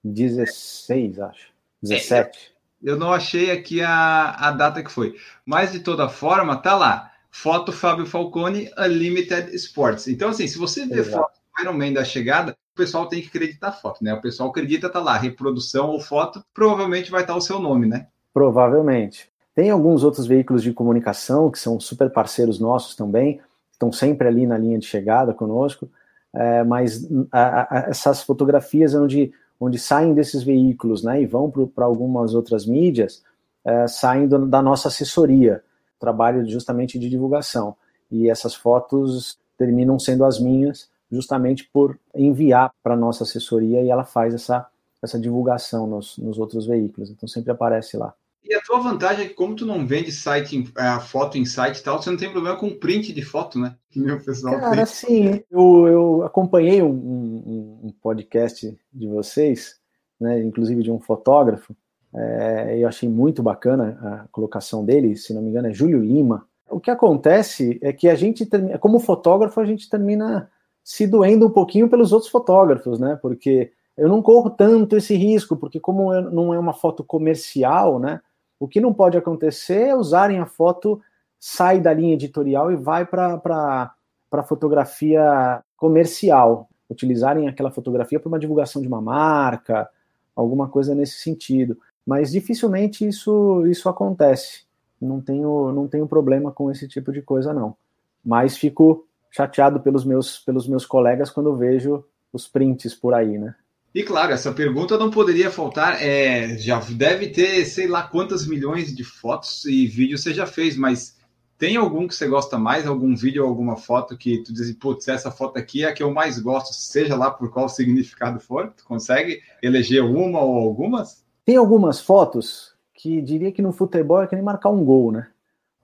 2016, 0.04 1.18
acho. 1.18 1.50
17. 1.82 2.38
É, 2.82 2.90
eu 2.90 2.96
não 2.96 3.12
achei 3.12 3.50
aqui 3.50 3.82
a, 3.82 4.30
a 4.30 4.50
data 4.52 4.82
que 4.82 4.90
foi. 4.90 5.16
Mas 5.44 5.72
de 5.72 5.80
toda 5.80 6.08
forma, 6.08 6.56
tá 6.56 6.76
lá 6.76 7.10
foto 7.30 7.72
Fábio 7.72 8.06
Falcone 8.06 8.70
Unlimited 8.78 9.54
Sports. 9.54 10.08
Então, 10.08 10.30
assim, 10.30 10.46
se 10.46 10.58
você 10.58 10.86
vê 10.86 11.00
Exato. 11.00 11.18
foto 11.18 11.32
do 11.34 11.62
Ironman 11.62 11.92
da 11.92 12.04
chegada, 12.04 12.56
o 12.72 12.76
pessoal 12.76 13.06
tem 13.06 13.20
que 13.20 13.28
acreditar 13.28 13.68
a 13.68 13.72
foto, 13.72 14.02
né? 14.02 14.12
O 14.14 14.20
pessoal 14.20 14.50
acredita, 14.50 14.88
tá 14.88 15.00
lá, 15.00 15.16
reprodução 15.16 15.88
ou 15.88 16.00
foto, 16.00 16.44
provavelmente 16.52 17.10
vai 17.10 17.22
estar 17.22 17.36
o 17.36 17.40
seu 17.40 17.58
nome, 17.58 17.86
né? 17.86 18.08
Provavelmente. 18.32 19.30
Tem 19.54 19.70
alguns 19.70 20.04
outros 20.04 20.26
veículos 20.26 20.62
de 20.62 20.72
comunicação 20.72 21.50
que 21.50 21.58
são 21.58 21.78
super 21.80 22.10
parceiros 22.10 22.58
nossos 22.58 22.94
também, 22.94 23.40
estão 23.72 23.92
sempre 23.92 24.28
ali 24.28 24.46
na 24.46 24.56
linha 24.56 24.78
de 24.78 24.86
chegada 24.86 25.34
conosco, 25.34 25.90
é, 26.34 26.62
mas 26.64 27.08
a, 27.32 27.62
a, 27.62 27.90
essas 27.90 28.22
fotografias 28.22 28.94
onde, 28.94 29.32
onde 29.58 29.78
saem 29.78 30.14
desses 30.14 30.42
veículos 30.42 31.02
né, 31.02 31.22
e 31.22 31.26
vão 31.26 31.50
para 31.50 31.84
algumas 31.84 32.34
outras 32.34 32.66
mídias, 32.66 33.22
é, 33.64 33.86
saem 33.86 34.26
do, 34.28 34.46
da 34.46 34.62
nossa 34.62 34.88
assessoria 34.88 35.62
trabalho 36.00 36.44
justamente 36.48 36.98
de 36.98 37.08
divulgação. 37.08 37.76
E 38.10 38.28
essas 38.28 38.54
fotos 38.54 39.38
terminam 39.56 39.98
sendo 39.98 40.24
as 40.24 40.40
minhas, 40.40 40.90
justamente 41.12 41.68
por 41.70 41.96
enviar 42.14 42.72
para 42.82 42.94
a 42.94 42.96
nossa 42.96 43.22
assessoria 43.24 43.82
e 43.82 43.90
ela 43.90 44.04
faz 44.04 44.32
essa, 44.32 44.66
essa 45.02 45.20
divulgação 45.20 45.86
nos, 45.86 46.16
nos 46.16 46.38
outros 46.38 46.66
veículos. 46.66 47.10
Então 47.10 47.28
sempre 47.28 47.52
aparece 47.52 47.96
lá. 47.96 48.14
E 48.42 48.54
a 48.54 48.60
tua 48.62 48.80
vantagem 48.80 49.24
é 49.24 49.28
que, 49.28 49.34
como 49.34 49.54
tu 49.54 49.66
não 49.66 49.86
vende 49.86 50.10
site, 50.10 50.72
a 50.76 50.98
foto 50.98 51.36
em 51.36 51.44
site 51.44 51.78
e 51.78 51.82
tal, 51.82 52.00
você 52.00 52.10
não 52.10 52.16
tem 52.16 52.30
problema 52.30 52.56
com 52.56 52.70
print 52.70 53.12
de 53.12 53.22
foto, 53.22 53.58
né? 53.58 53.76
Que 53.90 54.00
meu 54.00 54.18
pessoal 54.20 54.58
Cara, 54.58 54.76
tem. 54.76 54.86
sim, 54.86 55.44
eu, 55.50 55.86
eu 55.86 56.22
acompanhei 56.24 56.82
um, 56.82 56.90
um, 56.90 57.80
um, 57.84 57.94
podcast 58.02 58.76
de 58.92 59.06
vocês, 59.06 59.78
né, 60.18 60.42
inclusive 60.42 60.82
de 60.82 60.90
um 60.90 60.98
fotógrafo, 60.98 61.76
é, 62.14 62.78
eu 62.78 62.88
achei 62.88 63.08
muito 63.08 63.42
bacana 63.42 63.98
a 64.02 64.28
colocação 64.32 64.84
dele, 64.84 65.16
se 65.16 65.32
não 65.32 65.42
me 65.42 65.50
engano, 65.50 65.68
é 65.68 65.72
Júlio 65.72 66.00
Lima. 66.00 66.46
O 66.68 66.76
o 66.76 66.80
que 66.80 66.90
acontece 66.90 67.78
é 67.82 67.92
que 67.92 68.08
a 68.08 68.14
gente, 68.14 68.48
como 68.80 68.98
fotógrafo, 68.98 69.60
a 69.60 69.64
gente 69.64 69.88
termina 69.88 70.50
se 70.82 71.06
doendo 71.06 71.46
um 71.46 71.50
pouquinho 71.50 71.88
pelos 71.88 72.12
outros 72.12 72.30
fotógrafos, 72.30 72.98
né? 72.98 73.18
Porque 73.20 73.72
eu 73.96 74.08
não 74.08 74.22
corro 74.22 74.50
tanto 74.50 74.96
esse 74.96 75.14
risco, 75.14 75.56
porque 75.56 75.78
como 75.78 76.12
não 76.22 76.54
é 76.54 76.58
uma 76.58 76.72
foto 76.72 77.04
comercial, 77.04 77.98
né? 78.00 78.20
O 78.60 78.68
que 78.68 78.80
não 78.80 78.92
pode 78.92 79.16
acontecer 79.16 79.88
é 79.88 79.96
usarem 79.96 80.38
a 80.38 80.44
foto, 80.44 81.00
sai 81.38 81.80
da 81.80 81.94
linha 81.94 82.12
editorial 82.12 82.70
e 82.70 82.76
vai 82.76 83.06
para 83.06 83.90
a 84.30 84.42
fotografia 84.42 85.64
comercial, 85.78 86.68
utilizarem 86.90 87.48
aquela 87.48 87.70
fotografia 87.70 88.20
para 88.20 88.28
uma 88.28 88.38
divulgação 88.38 88.82
de 88.82 88.86
uma 88.86 89.00
marca, 89.00 89.88
alguma 90.36 90.68
coisa 90.68 90.94
nesse 90.94 91.20
sentido. 91.20 91.78
Mas 92.06 92.32
dificilmente 92.32 93.08
isso, 93.08 93.66
isso 93.66 93.88
acontece. 93.88 94.64
Não 95.00 95.22
tenho, 95.22 95.72
não 95.72 95.88
tenho 95.88 96.06
problema 96.06 96.52
com 96.52 96.70
esse 96.70 96.86
tipo 96.86 97.10
de 97.10 97.22
coisa, 97.22 97.54
não. 97.54 97.74
Mas 98.22 98.58
fico 98.58 99.06
chateado 99.30 99.80
pelos 99.80 100.04
meus, 100.04 100.38
pelos 100.40 100.68
meus 100.68 100.84
colegas 100.84 101.30
quando 101.30 101.56
vejo 101.56 102.04
os 102.30 102.46
prints 102.46 102.94
por 102.94 103.14
aí, 103.14 103.38
né? 103.38 103.54
E 103.92 104.04
claro, 104.04 104.32
essa 104.32 104.52
pergunta 104.52 104.96
não 104.96 105.10
poderia 105.10 105.50
faltar. 105.50 106.00
É, 106.00 106.56
já 106.58 106.78
deve 106.78 107.28
ter, 107.28 107.64
sei 107.64 107.88
lá, 107.88 108.04
quantas 108.04 108.46
milhões 108.46 108.94
de 108.94 109.02
fotos 109.02 109.64
e 109.64 109.86
vídeos 109.86 110.22
você 110.22 110.32
já 110.32 110.46
fez, 110.46 110.76
mas 110.76 111.18
tem 111.58 111.76
algum 111.76 112.06
que 112.06 112.14
você 112.14 112.28
gosta 112.28 112.56
mais? 112.56 112.86
Algum 112.86 113.16
vídeo 113.16 113.42
ou 113.42 113.48
alguma 113.48 113.76
foto 113.76 114.16
que 114.16 114.38
tu 114.44 114.52
diz, 114.52 114.72
putz, 114.76 115.08
essa 115.08 115.30
foto 115.30 115.58
aqui 115.58 115.84
é 115.84 115.88
a 115.88 115.92
que 115.92 116.02
eu 116.02 116.12
mais 116.12 116.38
gosto, 116.38 116.72
seja 116.72 117.16
lá 117.16 117.30
por 117.30 117.50
qual 117.50 117.68
significado 117.68 118.38
for? 118.38 118.72
Tu 118.76 118.84
consegue 118.84 119.40
eleger 119.60 120.04
uma 120.04 120.40
ou 120.40 120.56
algumas? 120.56 121.24
Tem 121.44 121.56
algumas 121.56 122.00
fotos 122.00 122.74
que 122.94 123.20
diria 123.20 123.50
que 123.50 123.60
no 123.60 123.72
futebol 123.72 124.22
é 124.22 124.26
que 124.26 124.36
nem 124.36 124.44
marcar 124.44 124.70
um 124.70 124.84
gol, 124.84 125.10
né? 125.10 125.26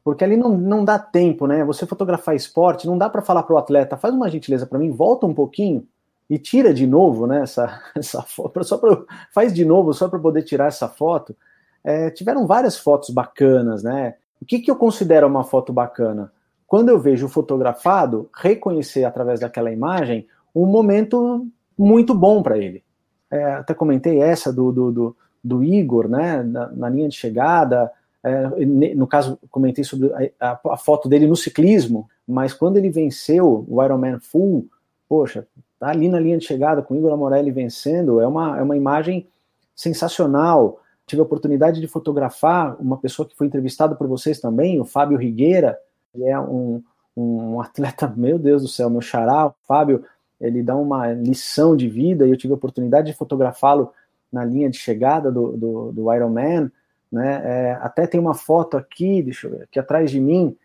Porque 0.05 0.23
ali 0.23 0.37
não, 0.37 0.57
não 0.57 0.85
dá 0.85 0.97
tempo, 0.97 1.49
né? 1.49 1.65
Você 1.65 1.85
fotografar 1.85 2.37
esporte, 2.37 2.87
não 2.87 2.97
dá 2.97 3.11
para 3.11 3.21
falar 3.21 3.43
para 3.43 3.55
o 3.55 3.59
atleta, 3.59 3.97
faz 3.97 4.15
uma 4.15 4.31
gentileza 4.31 4.65
para 4.65 4.79
mim, 4.79 4.93
volta 4.93 5.27
um 5.27 5.35
pouquinho 5.35 5.87
e 6.29 6.39
tira 6.39 6.75
de 6.75 6.87
novo, 6.87 7.27
né? 7.27 7.43
Essa, 7.43 7.83
essa 7.95 8.23
foto, 8.23 8.63
só 8.65 8.79
pra, 8.79 8.99
faz 9.33 9.53
de 9.53 9.65
novo 9.65 9.93
só 9.93 10.09
para 10.09 10.19
poder 10.19 10.43
tirar 10.43 10.67
essa 10.67 10.89
foto. 10.89 11.37
É, 11.85 12.11
tiveram 12.11 12.47
várias 12.47 12.77
fotos 12.77 13.11
bacanas, 13.11 13.83
né? 13.83 14.15
O 14.41 14.45
que, 14.45 14.59
que 14.59 14.71
eu 14.71 14.77
considero 14.77 15.27
uma 15.27 15.45
foto 15.45 15.73
bacana? 15.73 16.33
Quando 16.67 16.89
eu 16.89 16.99
vejo 16.99 17.29
fotografado, 17.29 18.29
reconhecer 18.35 19.05
através 19.05 19.41
daquela 19.41 19.71
imagem 19.71 20.27
um 20.55 20.67
momento 20.67 21.47
muito 21.79 22.13
bom 22.15 22.43
para 22.43 22.59
ele. 22.59 22.83
É, 23.31 23.45
até 23.55 23.73
comentei 23.73 24.21
essa 24.21 24.53
do, 24.53 24.73
do, 24.73 24.93
do, 24.93 25.17
do 25.43 25.65
Igor, 25.65 26.09
né? 26.09 26.43
Na, 26.43 26.69
na 26.73 26.89
linha 26.89 27.09
de 27.09 27.17
chegada, 27.17 27.91
é, 28.27 28.65
no 28.97 29.07
caso, 29.07 29.39
comentei 29.53 29.85
sobre 29.85 30.11
a, 30.41 30.59
a, 30.71 30.77
foto 30.77 31.09
dele 31.09 31.29
no 31.29 31.37
ciclismo, 31.37 32.09
mas 32.27 32.53
quando 32.53 32.77
ele 32.77 32.91
venceu 32.91 33.65
o 33.69 33.81
Ironman 33.85 34.19
Full, 34.19 34.67
poxa, 35.09 35.47
tá 35.79 35.89
ali 35.89 36.09
na 36.09 36.19
linha 36.19 36.39
de 36.39 36.45
chegada 36.45 36.83
com 36.83 36.95
o 36.95 36.97
Igor 36.97 37.13
Amorelli 37.13 37.51
vencendo, 37.51 38.21
é 38.21 38.27
uma, 38.27 38.59
é 38.59 38.63
uma 38.63 38.77
imagem 38.77 39.27
sensacional. 39.75 40.81
Tive 41.07 41.21
a 41.21 41.25
oportunidade 41.25 41.81
de 41.81 41.87
fotografar 41.87 42.77
uma 42.81 42.97
pessoa 42.97 43.29
que 43.29 43.37
foi 43.37 43.47
entrevistada 43.47 43.95
por 43.95 44.07
vocês 44.07 44.41
também, 44.41 44.81
o 44.81 44.85
Fábio 44.85 45.19
Rigueira, 45.19 45.79
ele 46.15 46.25
é 46.25 46.39
um, 46.39 46.83
um 47.17 47.61
atleta, 47.61 48.13
meu 48.17 48.39
Deus 48.39 48.63
do 48.63 48.69
céu, 48.69 48.91
meu 48.91 49.01
xará, 49.01 49.47
o 49.47 49.55
Fábio, 49.67 50.05
ele 50.41 50.63
dá 50.63 50.77
uma 50.77 51.13
lição 51.13 51.77
de 51.77 51.89
vida 51.89 52.27
e 52.27 52.31
eu 52.31 52.37
tive 52.37 52.53
a 52.53 52.57
oportunidade 52.57 53.11
de 53.11 53.17
fotografá-lo 53.17 53.93
na 54.33 54.45
linha 54.45 54.69
de 54.69 54.77
chegada 54.77 55.31
do, 55.31 55.57
do, 55.57 55.93
do 55.93 56.13
Ironman, 56.13 56.71
né? 57.11 57.41
É, 57.45 57.79
até 57.81 58.07
tem 58.07 58.21
uma 58.21 58.35
foto 58.35 58.77
aqui, 58.77 59.23
deixa 59.23 59.47
eu 59.47 59.53
ver, 59.53 59.63
aqui 59.65 59.79
atrás 59.79 60.11
de 60.11 60.21
mim. 60.21 60.57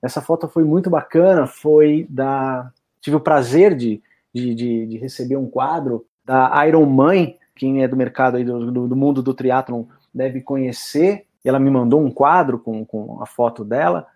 Essa 0.00 0.20
foto 0.20 0.48
foi 0.48 0.64
muito 0.64 0.88
bacana. 0.88 1.46
Foi 1.46 2.06
da. 2.08 2.70
Tive 3.00 3.16
o 3.16 3.20
prazer 3.20 3.74
de, 3.74 4.02
de, 4.34 4.54
de, 4.54 4.86
de 4.86 4.98
receber 4.98 5.36
um 5.36 5.48
quadro 5.48 6.06
da 6.24 6.66
Iron 6.66 6.86
Mãe. 6.86 7.36
Quem 7.54 7.82
é 7.82 7.88
do 7.88 7.96
mercado 7.96 8.36
aí 8.36 8.44
do, 8.44 8.70
do, 8.70 8.88
do 8.88 8.96
mundo 8.96 9.22
do 9.22 9.34
triatlon 9.34 9.84
deve 10.14 10.40
conhecer. 10.40 11.24
Ela 11.44 11.58
me 11.58 11.70
mandou 11.70 12.00
um 12.00 12.10
quadro 12.10 12.58
com, 12.58 12.84
com 12.84 13.22
a 13.22 13.26
foto 13.26 13.64
dela 13.64 14.06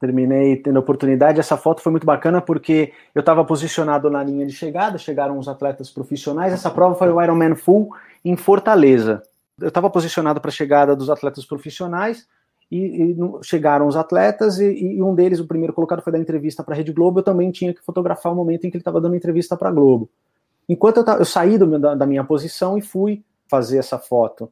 terminei 0.00 0.56
tendo 0.56 0.78
a 0.78 0.80
oportunidade. 0.80 1.40
Essa 1.40 1.58
foto 1.58 1.82
foi 1.82 1.92
muito 1.92 2.06
bacana 2.06 2.40
porque 2.40 2.90
eu 3.14 3.20
estava 3.20 3.44
posicionado 3.44 4.08
na 4.08 4.24
linha 4.24 4.46
de 4.46 4.52
chegada, 4.54 4.96
chegaram 4.96 5.38
os 5.38 5.46
atletas 5.46 5.90
profissionais. 5.90 6.54
Essa 6.54 6.70
prova 6.70 6.94
foi 6.94 7.10
o 7.10 7.20
Ironman 7.20 7.54
Full 7.54 7.90
em 8.24 8.34
Fortaleza 8.34 9.22
eu 9.60 9.68
estava 9.68 9.90
posicionado 9.90 10.40
para 10.40 10.48
a 10.48 10.52
chegada 10.52 10.96
dos 10.96 11.10
atletas 11.10 11.44
profissionais 11.44 12.26
e, 12.70 13.12
e 13.12 13.16
chegaram 13.42 13.86
os 13.86 13.96
atletas 13.96 14.58
e, 14.60 14.96
e, 14.96 15.02
um 15.02 15.14
deles, 15.14 15.40
o 15.40 15.46
primeiro 15.46 15.72
colocado, 15.72 16.02
foi 16.02 16.12
dar 16.12 16.18
entrevista 16.18 16.62
para 16.62 16.74
a 16.74 16.76
Rede 16.76 16.92
Globo. 16.92 17.18
Eu 17.18 17.24
também 17.24 17.50
tinha 17.50 17.74
que 17.74 17.82
fotografar 17.82 18.32
o 18.32 18.36
momento 18.36 18.64
em 18.64 18.70
que 18.70 18.76
ele 18.76 18.80
estava 18.80 19.00
dando 19.00 19.16
entrevista 19.16 19.56
para 19.56 19.68
a 19.68 19.72
Globo. 19.72 20.08
Enquanto 20.68 20.98
eu, 20.98 21.04
eu 21.14 21.24
saí 21.24 21.58
do, 21.58 21.78
da, 21.78 21.94
da, 21.96 22.06
minha 22.06 22.22
posição 22.22 22.78
e 22.78 22.82
fui 22.82 23.24
fazer 23.48 23.78
essa 23.78 23.98
foto. 23.98 24.44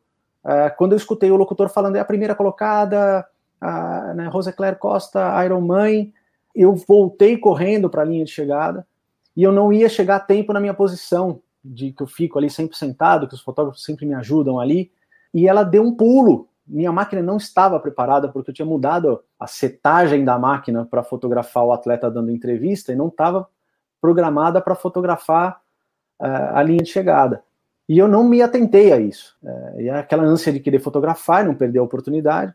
Uh, 0.45 0.75
quando 0.77 0.93
eu 0.93 0.97
escutei 0.97 1.31
o 1.31 1.37
locutor 1.37 1.69
falando 1.69 1.97
é 1.97 2.01
a 2.01 2.05
primeira 2.05 2.35
colocada, 2.35 3.25
a 3.61 4.15
né, 4.15 4.27
Rosa 4.27 4.53
Claire 4.53 4.79
Costa, 4.79 5.45
Iron 5.45 5.61
Mãe, 5.61 6.13
eu 6.55 6.75
voltei 6.75 7.37
correndo 7.37 7.89
para 7.89 8.03
a 8.03 8.05
linha 8.05 8.25
de 8.25 8.33
chegada 8.33 8.85
e 9.37 9.45
eu 9.45 9.53
não 9.53 9.73
ia 9.73 9.89
chegar 9.89 10.17
a 10.17 10.21
tempo 10.21 10.53
na 10.53 10.59
minha 10.59 10.75
posição 10.75 11.41
de 11.65 11.93
que 11.93 12.03
eu 12.03 12.07
fico 12.09 12.39
ali 12.39 12.51
sempre 12.51 12.77
sentado, 12.77 13.29
que 13.29 13.35
os 13.35 13.41
fotógrafos 13.41 13.85
sempre 13.85 14.05
me 14.05 14.15
ajudam 14.15 14.59
ali 14.59 14.91
e 15.33 15.47
ela 15.47 15.63
deu 15.63 15.85
um 15.85 15.95
pulo. 15.95 16.49
Minha 16.69 16.93
máquina 16.93 17.23
não 17.23 17.37
estava 17.37 17.81
preparada 17.81 18.29
porque 18.29 18.51
eu 18.51 18.55
tinha 18.55 18.67
mudado 18.67 19.23
a 19.39 19.47
setagem 19.47 20.25
da 20.25 20.39
máquina 20.39 20.85
para 20.85 21.03
fotografar 21.03 21.65
o 21.65 21.73
atleta 21.73 22.11
dando 22.11 22.31
entrevista 22.31 22.93
e 22.93 22.97
não 22.97 23.09
estava 23.09 23.49
programada 24.01 24.61
para 24.61 24.75
fotografar 24.75 25.61
uh, 26.21 26.55
a 26.55 26.63
linha 26.63 26.83
de 26.83 26.91
chegada. 26.91 27.43
E 27.89 27.99
eu 27.99 28.07
não 28.07 28.23
me 28.23 28.43
atentei 28.43 28.93
a 28.93 29.01
isso. 29.01 29.37
Uh, 29.43 29.81
e 29.81 29.91
aquela 29.91 30.25
ânsia 30.25 30.53
de 30.53 30.61
querer 30.61 30.81
fotografar 30.81 31.45
e 31.45 31.49
não 31.49 31.55
perder 31.55 31.79
a 31.79 31.83
oportunidade, 31.83 32.53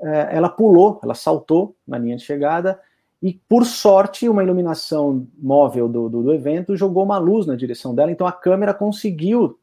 uh, 0.00 0.06
ela 0.06 0.48
pulou, 0.48 1.00
ela 1.02 1.14
saltou 1.14 1.76
na 1.86 1.96
linha 1.96 2.16
de 2.16 2.24
chegada 2.24 2.80
e, 3.22 3.40
por 3.48 3.64
sorte, 3.64 4.28
uma 4.28 4.42
iluminação 4.42 5.26
móvel 5.38 5.88
do, 5.88 6.08
do, 6.08 6.22
do 6.24 6.34
evento 6.34 6.76
jogou 6.76 7.04
uma 7.04 7.18
luz 7.18 7.46
na 7.46 7.56
direção 7.56 7.94
dela, 7.94 8.10
então 8.10 8.26
a 8.26 8.32
câmera 8.32 8.74
conseguiu 8.74 9.58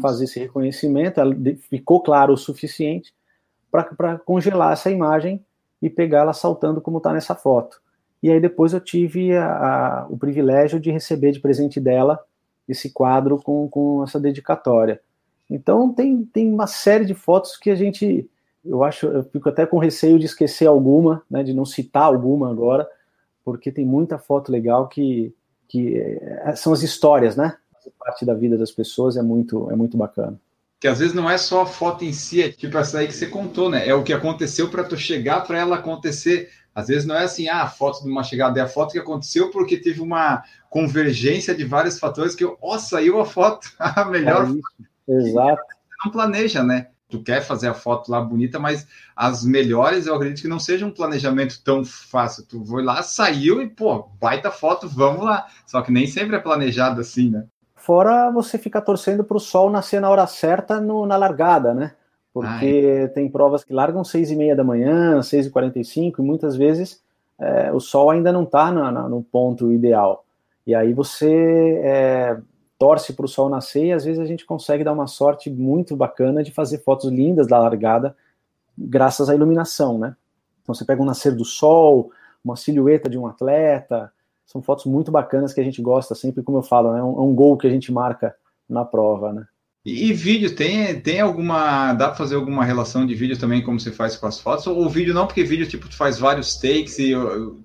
fazer 0.00 0.24
esse 0.24 0.38
reconhecimento, 0.38 1.20
ela 1.20 1.34
ficou 1.68 2.00
claro 2.00 2.32
o 2.32 2.36
suficiente 2.36 3.12
para 3.72 4.18
congelar 4.18 4.74
essa 4.74 4.90
imagem 4.90 5.44
e 5.80 5.90
pegá-la 5.90 6.32
saltando 6.32 6.80
como 6.80 6.98
está 6.98 7.12
nessa 7.12 7.34
foto. 7.34 7.80
E 8.22 8.30
aí 8.30 8.38
depois 8.38 8.72
eu 8.72 8.80
tive 8.80 9.36
a, 9.36 9.46
a, 9.46 10.06
o 10.08 10.16
privilégio 10.16 10.78
de 10.78 10.92
receber 10.92 11.32
de 11.32 11.40
presente 11.40 11.80
dela 11.80 12.20
esse 12.68 12.90
quadro 12.92 13.38
com, 13.38 13.66
com 13.68 14.04
essa 14.04 14.20
dedicatória. 14.20 15.00
Então 15.50 15.92
tem, 15.92 16.24
tem 16.24 16.52
uma 16.52 16.68
série 16.68 17.04
de 17.04 17.14
fotos 17.14 17.56
que 17.56 17.70
a 17.70 17.74
gente, 17.74 18.30
eu 18.64 18.84
acho, 18.84 19.06
eu 19.06 19.24
fico 19.24 19.48
até 19.48 19.66
com 19.66 19.78
receio 19.78 20.18
de 20.18 20.26
esquecer 20.26 20.66
alguma, 20.66 21.22
né, 21.28 21.42
de 21.42 21.52
não 21.52 21.64
citar 21.64 22.04
alguma 22.04 22.50
agora, 22.50 22.88
porque 23.44 23.72
tem 23.72 23.84
muita 23.84 24.18
foto 24.18 24.52
legal 24.52 24.86
que, 24.86 25.34
que 25.66 25.98
é, 25.98 26.54
são 26.54 26.72
as 26.72 26.82
histórias, 26.82 27.34
né? 27.34 27.56
parte 27.98 28.24
da 28.24 28.34
vida 28.34 28.56
das 28.56 28.70
pessoas 28.70 29.16
é 29.16 29.22
muito, 29.22 29.70
é 29.70 29.76
muito 29.76 29.96
bacana. 29.96 30.38
Que 30.82 30.88
às 30.88 30.98
vezes 30.98 31.14
não 31.14 31.30
é 31.30 31.38
só 31.38 31.62
a 31.62 31.66
foto 31.66 32.04
em 32.04 32.12
si, 32.12 32.42
é 32.42 32.50
tipo 32.50 32.76
essa 32.76 32.98
aí 32.98 33.06
que 33.06 33.14
você 33.14 33.28
contou, 33.28 33.70
né? 33.70 33.86
É 33.86 33.94
o 33.94 34.02
que 34.02 34.12
aconteceu 34.12 34.68
para 34.68 34.82
tu 34.82 34.96
chegar 34.96 35.42
para 35.42 35.56
ela 35.56 35.76
acontecer. 35.76 36.50
Às 36.74 36.88
vezes 36.88 37.06
não 37.06 37.14
é 37.14 37.22
assim, 37.22 37.46
ah, 37.46 37.62
a 37.62 37.68
foto 37.68 38.02
de 38.02 38.10
uma 38.10 38.24
chegada 38.24 38.58
é 38.58 38.64
a 38.64 38.66
foto 38.66 38.90
que 38.90 38.98
aconteceu 38.98 39.48
porque 39.52 39.76
teve 39.76 40.00
uma 40.00 40.42
convergência 40.68 41.54
de 41.54 41.62
vários 41.62 42.00
fatores 42.00 42.34
que, 42.34 42.44
ó, 42.44 42.56
oh, 42.60 42.80
saiu 42.80 43.20
a 43.20 43.24
foto, 43.24 43.70
a 43.78 44.04
melhor. 44.06 44.52
É 45.08 45.12
Exato. 45.12 45.62
Não 46.04 46.10
planeja, 46.10 46.64
né? 46.64 46.88
tu 47.08 47.22
quer 47.22 47.42
fazer 47.42 47.68
a 47.68 47.74
foto 47.74 48.10
lá 48.10 48.20
bonita, 48.20 48.58
mas 48.58 48.88
as 49.14 49.44
melhores 49.44 50.06
eu 50.06 50.14
acredito 50.14 50.40
que 50.40 50.48
não 50.48 50.58
seja 50.58 50.86
um 50.86 50.90
planejamento 50.90 51.62
tão 51.62 51.84
fácil. 51.84 52.44
Tu 52.46 52.64
foi 52.64 52.82
lá, 52.82 53.02
saiu 53.02 53.60
e, 53.60 53.68
pô, 53.68 54.08
baita 54.18 54.50
foto, 54.50 54.88
vamos 54.88 55.22
lá. 55.22 55.46
Só 55.66 55.82
que 55.82 55.92
nem 55.92 56.06
sempre 56.06 56.36
é 56.36 56.40
planejado 56.40 57.02
assim, 57.02 57.30
né? 57.30 57.44
Fora 57.82 58.30
você 58.30 58.58
ficar 58.58 58.80
torcendo 58.82 59.24
para 59.24 59.36
o 59.36 59.40
sol 59.40 59.68
nascer 59.68 60.00
na 60.00 60.08
hora 60.08 60.24
certa 60.28 60.80
no, 60.80 61.04
na 61.04 61.16
largada, 61.16 61.74
né? 61.74 61.92
Porque 62.32 63.00
Ai. 63.02 63.08
tem 63.08 63.28
provas 63.28 63.64
que 63.64 63.72
largam 63.72 64.04
seis 64.04 64.30
e 64.30 64.36
meia 64.36 64.54
da 64.54 64.62
manhã, 64.62 65.20
seis 65.20 65.46
e 65.46 65.50
quarenta 65.50 65.80
e 65.80 65.84
cinco, 65.84 66.22
e 66.22 66.24
muitas 66.24 66.54
vezes 66.54 67.02
é, 67.36 67.72
o 67.72 67.80
sol 67.80 68.10
ainda 68.10 68.30
não 68.30 68.44
está 68.44 68.70
no 68.70 69.20
ponto 69.24 69.72
ideal. 69.72 70.24
E 70.64 70.76
aí 70.76 70.92
você 70.92 71.80
é, 71.82 72.38
torce 72.78 73.14
para 73.14 73.24
o 73.24 73.28
sol 73.28 73.48
nascer 73.48 73.86
e 73.86 73.92
às 73.92 74.04
vezes 74.04 74.20
a 74.20 74.26
gente 74.26 74.46
consegue 74.46 74.84
dar 74.84 74.92
uma 74.92 75.08
sorte 75.08 75.50
muito 75.50 75.96
bacana 75.96 76.44
de 76.44 76.52
fazer 76.52 76.78
fotos 76.78 77.10
lindas 77.10 77.48
da 77.48 77.58
largada 77.58 78.16
graças 78.78 79.28
à 79.28 79.34
iluminação, 79.34 79.98
né? 79.98 80.14
Então 80.62 80.72
você 80.72 80.84
pega 80.84 81.02
um 81.02 81.04
nascer 81.04 81.34
do 81.34 81.44
sol, 81.44 82.12
uma 82.44 82.54
silhueta 82.54 83.10
de 83.10 83.18
um 83.18 83.26
atleta, 83.26 84.12
são 84.52 84.62
fotos 84.62 84.84
muito 84.84 85.10
bacanas 85.10 85.54
que 85.54 85.60
a 85.60 85.64
gente 85.64 85.80
gosta 85.80 86.14
sempre, 86.14 86.42
como 86.42 86.58
eu 86.58 86.62
falo, 86.62 86.92
né? 86.92 87.00
É 87.00 87.02
um, 87.02 87.16
é 87.16 87.20
um 87.22 87.34
gol 87.34 87.56
que 87.56 87.66
a 87.66 87.70
gente 87.70 87.90
marca 87.90 88.34
na 88.68 88.84
prova, 88.84 89.32
né? 89.32 89.46
E, 89.84 90.10
e, 90.10 90.12
vídeo, 90.12 90.54
tem, 90.54 91.00
tem 91.00 91.20
alguma. 91.20 91.92
Dá 91.94 92.08
para 92.08 92.16
fazer 92.16 92.36
alguma 92.36 92.64
relação 92.64 93.04
de 93.04 93.14
vídeo 93.14 93.38
também, 93.38 93.62
como 93.62 93.80
você 93.80 93.90
faz 93.90 94.16
com 94.16 94.26
as 94.26 94.38
fotos? 94.38 94.66
Ou 94.66 94.88
vídeo 94.88 95.14
não, 95.14 95.26
porque 95.26 95.42
vídeo 95.42 95.66
tipo, 95.66 95.88
tu 95.88 95.96
faz 95.96 96.18
vários 96.18 96.54
takes 96.56 96.98
e 96.98 97.12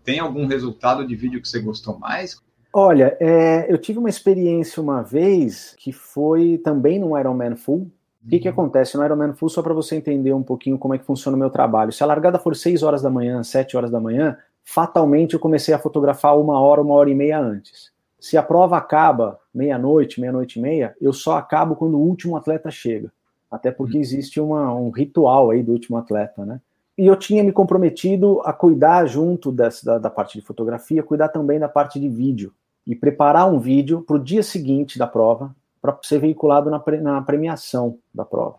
tem 0.03 0.19
algum 0.19 0.47
resultado 0.47 1.05
de 1.05 1.15
vídeo 1.15 1.41
que 1.41 1.47
você 1.47 1.59
gostou 1.59 1.99
mais? 1.99 2.41
Olha, 2.73 3.15
é, 3.19 3.71
eu 3.71 3.77
tive 3.77 3.99
uma 3.99 4.09
experiência 4.09 4.81
uma 4.81 5.01
vez 5.01 5.75
que 5.77 5.91
foi 5.91 6.57
também 6.63 6.97
no 6.99 7.17
Ironman 7.17 7.55
Full. 7.55 7.91
O 8.25 8.29
que, 8.29 8.39
que 8.39 8.47
uhum. 8.47 8.53
acontece 8.53 8.97
no 8.97 9.05
Ironman 9.05 9.33
Full, 9.33 9.49
só 9.49 9.61
para 9.61 9.73
você 9.73 9.95
entender 9.95 10.33
um 10.33 10.43
pouquinho 10.43 10.77
como 10.77 10.93
é 10.93 10.97
que 10.97 11.05
funciona 11.05 11.37
o 11.37 11.39
meu 11.39 11.49
trabalho? 11.49 11.91
Se 11.91 12.03
a 12.03 12.05
largada 12.05 12.37
for 12.37 12.55
6 12.55 12.83
horas 12.83 13.01
da 13.01 13.09
manhã, 13.09 13.41
7 13.41 13.77
horas 13.77 13.89
da 13.89 13.99
manhã, 13.99 14.37
fatalmente 14.67 15.33
eu 15.33 15.39
comecei 15.39 15.73
a 15.73 15.79
fotografar 15.79 16.37
uma 16.37 16.59
hora, 16.59 16.81
uma 16.81 16.93
hora 16.93 17.09
e 17.09 17.15
meia 17.15 17.39
antes. 17.39 17.89
Se 18.19 18.35
a 18.35 18.43
prova 18.43 18.75
acaba 18.75 19.39
meia-noite, 19.53 20.19
meia-noite 20.19 20.59
e 20.59 20.61
meia, 20.61 20.93
eu 20.99 21.13
só 21.13 21.37
acabo 21.37 21.73
quando 21.73 21.95
o 21.95 22.01
último 22.01 22.35
atleta 22.35 22.69
chega. 22.69 23.09
Até 23.49 23.71
porque 23.71 23.95
uhum. 23.95 24.01
existe 24.01 24.41
uma, 24.41 24.73
um 24.73 24.89
ritual 24.89 25.51
aí 25.51 25.63
do 25.63 25.71
último 25.71 25.95
atleta, 25.95 26.45
né? 26.45 26.59
E 26.97 27.07
eu 27.07 27.15
tinha 27.15 27.45
me 27.45 27.53
comprometido 27.53 28.41
a 28.43 28.51
cuidar 28.51 29.05
junto 29.05 29.53
dessa, 29.53 29.85
da, 29.85 29.97
da 29.99 30.09
parte 30.09 30.37
de 30.37 30.45
fotografia, 30.45 31.01
cuidar 31.01 31.29
também 31.29 31.57
da 31.57 31.69
parte 31.69 31.97
de 31.97 32.09
vídeo. 32.09 32.51
E 32.85 32.93
preparar 32.93 33.49
um 33.49 33.59
vídeo 33.59 34.01
para 34.01 34.17
o 34.17 34.23
dia 34.23 34.43
seguinte 34.43 34.99
da 34.99 35.07
prova, 35.07 35.55
para 35.81 35.97
ser 36.03 36.19
veiculado 36.19 36.69
na, 36.69 36.79
pre, 36.79 36.99
na 36.99 37.21
premiação 37.21 37.97
da 38.13 38.25
prova. 38.25 38.55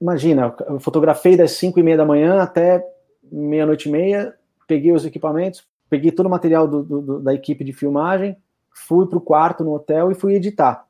Imagina, 0.00 0.52
eu 0.66 0.80
fotografei 0.80 1.36
das 1.36 1.52
5 1.52 1.78
e 1.78 1.82
meia 1.82 1.96
da 1.96 2.04
manhã 2.04 2.42
até 2.42 2.84
meia-noite 3.30 3.88
e 3.88 3.92
meia, 3.92 4.34
peguei 4.66 4.92
os 4.92 5.04
equipamentos, 5.04 5.66
peguei 5.88 6.10
todo 6.10 6.26
o 6.26 6.30
material 6.30 6.66
do, 6.66 6.82
do, 6.82 7.20
da 7.20 7.34
equipe 7.34 7.64
de 7.64 7.72
filmagem, 7.72 8.36
fui 8.70 9.06
para 9.06 9.18
o 9.18 9.20
quarto 9.20 9.64
no 9.64 9.72
hotel 9.72 10.10
e 10.10 10.14
fui 10.14 10.34
editar. 10.34 10.86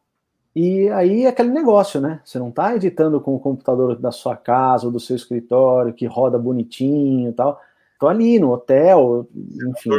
E 0.54 0.88
aí 0.90 1.24
é 1.24 1.28
aquele 1.28 1.50
negócio, 1.50 2.00
né? 2.00 2.20
Você 2.24 2.38
não 2.38 2.48
está 2.48 2.76
editando 2.76 3.20
com 3.20 3.34
o 3.34 3.40
computador 3.40 3.96
da 3.96 4.12
sua 4.12 4.36
casa 4.36 4.86
ou 4.86 4.92
do 4.92 5.00
seu 5.00 5.16
escritório, 5.16 5.92
que 5.92 6.06
roda 6.06 6.38
bonitinho 6.38 7.30
e 7.30 7.32
tal. 7.32 7.60
Estou 7.92 8.08
ali 8.08 8.38
no 8.38 8.52
hotel, 8.52 9.28
enfim, 9.68 9.90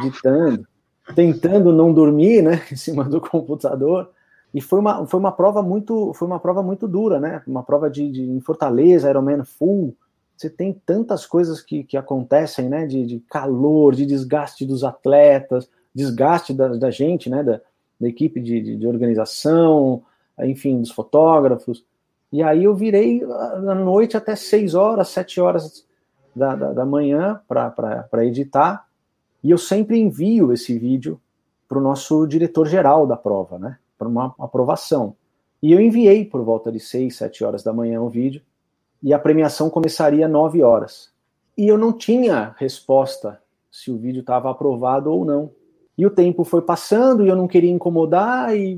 editando, 0.00 0.66
tentando 1.16 1.72
não 1.72 1.92
dormir, 1.92 2.42
né? 2.42 2.62
Em 2.70 2.76
cima 2.76 3.04
do 3.04 3.20
computador. 3.20 4.10
E 4.52 4.60
foi 4.60 4.78
uma, 4.78 5.04
foi 5.04 5.18
uma 5.18 5.32
prova 5.32 5.60
muito 5.62 6.12
foi 6.14 6.28
uma 6.28 6.38
prova 6.38 6.62
muito 6.62 6.86
dura, 6.86 7.18
né? 7.18 7.42
Uma 7.44 7.64
prova 7.64 7.90
de, 7.90 8.08
de 8.08 8.22
em 8.22 8.40
Fortaleza, 8.40 9.10
Ironman 9.10 9.42
Full. 9.44 9.96
Você 10.36 10.50
tem 10.50 10.72
tantas 10.84 11.26
coisas 11.26 11.60
que, 11.60 11.84
que 11.84 11.96
acontecem, 11.96 12.68
né? 12.68 12.86
De, 12.86 13.06
de 13.06 13.20
calor, 13.20 13.94
de 13.94 14.04
desgaste 14.04 14.66
dos 14.66 14.84
atletas, 14.84 15.68
desgaste 15.94 16.52
da, 16.52 16.68
da 16.68 16.90
gente, 16.90 17.30
né? 17.30 17.42
Da, 17.42 17.60
da 18.00 18.08
equipe 18.08 18.40
de, 18.40 18.60
de, 18.60 18.76
de, 18.76 18.86
organização, 18.86 20.02
enfim, 20.40 20.80
dos 20.80 20.90
fotógrafos. 20.90 21.84
E 22.32 22.42
aí 22.42 22.64
eu 22.64 22.74
virei 22.74 23.24
na 23.62 23.74
noite 23.74 24.16
até 24.16 24.34
6 24.34 24.74
horas, 24.74 25.08
7 25.08 25.40
horas 25.40 25.86
da, 26.34 26.56
da, 26.56 26.72
da 26.72 26.84
manhã 26.84 27.40
para 27.46 28.26
editar. 28.26 28.86
E 29.42 29.50
eu 29.50 29.58
sempre 29.58 29.98
envio 29.98 30.52
esse 30.52 30.76
vídeo 30.76 31.20
para 31.68 31.78
o 31.78 31.82
nosso 31.82 32.26
diretor-geral 32.26 33.06
da 33.06 33.16
prova, 33.16 33.58
né? 33.58 33.78
para 33.98 34.08
uma 34.08 34.34
aprovação. 34.38 35.16
E 35.62 35.72
eu 35.72 35.80
enviei 35.80 36.24
por 36.24 36.42
volta 36.42 36.70
de 36.70 36.78
6, 36.78 37.16
7 37.16 37.44
horas 37.44 37.62
da 37.62 37.72
manhã 37.72 38.00
o 38.00 38.08
vídeo, 38.08 38.42
e 39.04 39.12
a 39.12 39.18
premiação 39.18 39.68
começaria 39.68 40.26
9 40.26 40.62
horas. 40.62 41.12
E 41.56 41.68
eu 41.68 41.76
não 41.76 41.92
tinha 41.92 42.54
resposta 42.56 43.38
se 43.70 43.90
o 43.90 43.98
vídeo 43.98 44.20
estava 44.20 44.50
aprovado 44.50 45.12
ou 45.12 45.24
não. 45.24 45.50
E 45.96 46.06
o 46.06 46.10
tempo 46.10 46.42
foi 46.42 46.62
passando 46.62 47.24
e 47.24 47.28
eu 47.28 47.36
não 47.36 47.46
queria 47.46 47.70
incomodar, 47.70 48.56
e 48.56 48.76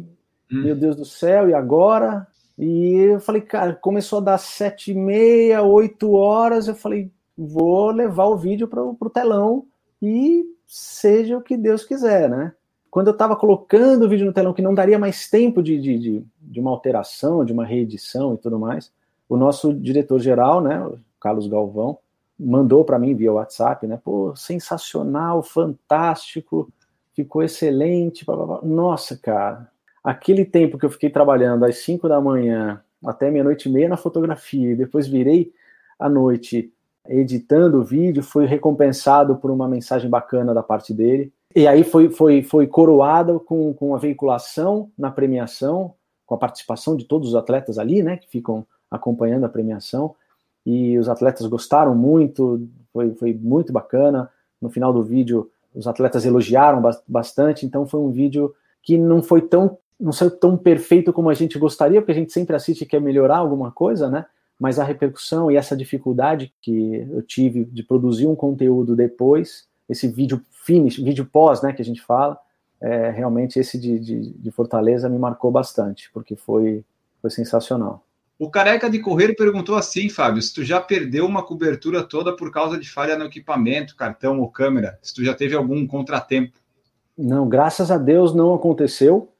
hum. 0.53 0.62
meu 0.64 0.74
Deus 0.74 0.97
do 0.97 1.05
céu, 1.05 1.49
e 1.49 1.55
agora? 1.55 2.27
E 2.59 2.95
eu 3.12 3.20
falei, 3.20 3.41
cara, 3.41 3.72
começou 3.74 4.18
a 4.18 4.22
dar 4.22 4.39
sete 4.39 4.91
e 4.91 4.95
meia, 4.95 5.62
oito 5.62 6.12
horas, 6.12 6.66
eu 6.66 6.74
falei, 6.74 7.09
vou 7.39 7.93
levar 7.93 8.27
o 8.27 8.37
vídeo 8.37 8.66
para 8.66 8.83
o 8.83 9.11
telão 9.11 9.64
e 10.03 10.45
seja 10.66 11.39
o 11.39 11.43
que 11.43 11.57
Deus 11.57 11.85
quiser, 11.85 12.29
né? 12.29 12.53
quando 12.97 13.09
eu 13.09 13.12
estava 13.12 13.37
colocando 13.37 14.05
o 14.05 14.09
vídeo 14.09 14.24
no 14.24 14.33
telão, 14.33 14.55
que 14.55 14.62
não 14.62 14.72
daria 14.72 14.99
mais 14.99 15.29
tempo 15.29 15.62
de, 15.62 15.79
de, 15.79 15.99
de, 15.99 16.24
de 16.41 16.59
uma 16.59 16.70
alteração, 16.70 17.45
de 17.45 17.53
uma 17.53 17.62
reedição 17.62 18.33
e 18.33 18.39
tudo 18.39 18.59
mais, 18.59 18.91
o 19.29 19.37
nosso 19.37 19.72
diretor-geral, 19.74 20.61
né, 20.61 20.89
Carlos 21.20 21.47
Galvão, 21.47 21.99
mandou 22.39 22.85
para 22.85 22.99
mim 22.99 23.14
via 23.14 23.33
WhatsApp, 23.33 23.87
né, 23.87 23.99
pô, 24.03 24.35
sensacional, 24.37 25.43
fantástico, 25.43 26.70
ficou 27.14 27.43
excelente, 27.43 28.24
blá, 28.24 28.37
blá, 28.37 28.47
blá. 28.47 28.61
nossa, 28.62 29.16
cara, 29.16 29.68
aquele 30.05 30.45
tempo 30.45 30.79
que 30.79 30.85
eu 30.85 30.91
fiquei 30.91 31.11
trabalhando 31.11 31.64
às 31.64 31.79
5 31.79 32.09
da 32.09 32.20
manhã 32.20 32.83
até 33.05 33.31
meia-noite 33.31 33.68
e 33.68 33.72
meia 33.72 33.89
na 33.89 33.97
fotografia, 33.97 34.72
e 34.72 34.77
depois 34.77 35.07
virei 35.07 35.53
à 35.99 36.09
noite 36.09 36.72
editando 37.09 37.79
o 37.79 37.85
vídeo, 37.85 38.22
foi 38.22 38.47
recompensado 38.47 39.37
por 39.37 39.51
uma 39.51 39.68
mensagem 39.68 40.11
bacana 40.11 40.53
da 40.53 40.62
parte 40.62 40.93
dele, 40.93 41.33
e 41.55 41.66
aí 41.66 41.85
foi, 41.85 42.11
foi, 42.11 42.43
foi 42.43 42.66
coroado 42.66 43.41
com, 43.41 43.72
com 43.72 43.95
a 43.95 43.99
veiculação 43.99 44.91
na 44.99 45.11
premiação, 45.11 45.95
com 46.27 46.35
a 46.35 46.39
participação 46.39 46.97
de 46.97 47.05
todos 47.05 47.31
os 47.31 47.35
atletas 47.35 47.79
ali, 47.79 48.03
né, 48.03 48.16
que 48.16 48.29
ficam 48.29 48.66
acompanhando 48.91 49.45
a 49.45 49.49
premiação. 49.49 50.14
E 50.64 50.99
os 50.99 51.09
atletas 51.09 51.47
gostaram 51.47 51.95
muito, 51.95 52.68
foi, 52.93 53.14
foi 53.14 53.34
muito 53.34 53.72
bacana. 53.72 54.30
No 54.61 54.68
final 54.68 54.93
do 54.93 55.03
vídeo, 55.03 55.51
os 55.74 55.87
atletas 55.87 56.24
elogiaram 56.24 56.82
bastante, 57.07 57.66
então 57.66 57.87
foi 57.87 58.01
um 58.01 58.11
vídeo 58.11 58.55
que 58.82 58.97
não 58.97 59.22
foi 59.22 59.43
tão 59.43 59.78
não 59.99 60.12
saiu 60.12 60.30
tão 60.30 60.59
perfeito 60.59 61.11
como 61.11 61.30
a 61.30 61.34
gente 61.34 61.59
gostaria, 61.59 62.03
porque 62.03 62.12
a 62.12 62.14
gente 62.14 62.30
sempre 62.30 62.55
assiste 62.55 62.82
e 62.82 62.87
quer 62.87 63.01
melhorar 63.01 63.39
alguma 63.39 63.72
coisa, 63.72 64.11
né? 64.11 64.26
Mas 64.61 64.78
a 64.78 64.84
repercussão 64.84 65.51
e 65.51 65.57
essa 65.57 65.74
dificuldade 65.74 66.53
que 66.61 67.07
eu 67.11 67.22
tive 67.22 67.64
de 67.64 67.82
produzir 67.82 68.26
um 68.26 68.37
conteúdo 68.37 68.95
depois 68.95 69.66
esse 69.89 70.09
vídeo 70.09 70.43
finish, 70.51 70.97
vídeo 70.97 71.24
pós, 71.24 71.62
né, 71.62 71.72
que 71.72 71.80
a 71.80 71.84
gente 71.84 72.03
fala, 72.03 72.39
é, 72.80 73.11
realmente 73.11 73.59
esse 73.59 73.78
de, 73.78 73.99
de, 73.99 74.30
de, 74.30 74.51
Fortaleza 74.51 75.09
me 75.09 75.18
marcou 75.18 75.51
bastante, 75.51 76.11
porque 76.12 76.37
foi, 76.37 76.84
foi 77.22 77.30
sensacional. 77.30 78.03
O 78.39 78.51
Careca 78.51 78.91
de 78.91 78.99
Correr 78.99 79.34
perguntou 79.34 79.76
assim, 79.76 80.11
Fábio, 80.11 80.43
se 80.43 80.53
tu 80.53 80.62
já 80.62 80.78
perdeu 80.78 81.24
uma 81.24 81.43
cobertura 81.43 82.03
toda 82.03 82.37
por 82.37 82.51
causa 82.53 82.78
de 82.78 82.89
falha 82.89 83.16
no 83.16 83.24
equipamento, 83.24 83.97
cartão 83.97 84.41
ou 84.41 84.51
câmera, 84.51 84.99
se 85.01 85.14
tu 85.14 85.24
já 85.24 85.34
teve 85.34 85.55
algum 85.55 85.87
contratempo. 85.87 86.59
Não, 87.16 87.49
graças 87.49 87.91
a 87.91 87.97
Deus 87.97 88.34
não 88.34 88.55
aconteceu, 88.55 89.32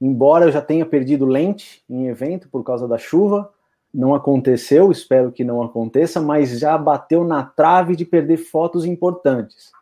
embora 0.00 0.44
eu 0.44 0.52
já 0.52 0.60
tenha 0.60 0.86
perdido 0.86 1.26
lente 1.26 1.82
em 1.90 2.06
evento 2.06 2.48
por 2.48 2.62
causa 2.62 2.86
da 2.86 2.96
chuva, 2.96 3.52
não 3.92 4.14
aconteceu, 4.14 4.92
espero 4.92 5.32
que 5.32 5.42
não 5.42 5.60
aconteça, 5.60 6.20
mas 6.20 6.60
já 6.60 6.78
bateu 6.78 7.24
na 7.24 7.42
trave 7.42 7.96
de 7.96 8.04
perder 8.04 8.36
fotos 8.36 8.84
importantes. 8.84 9.72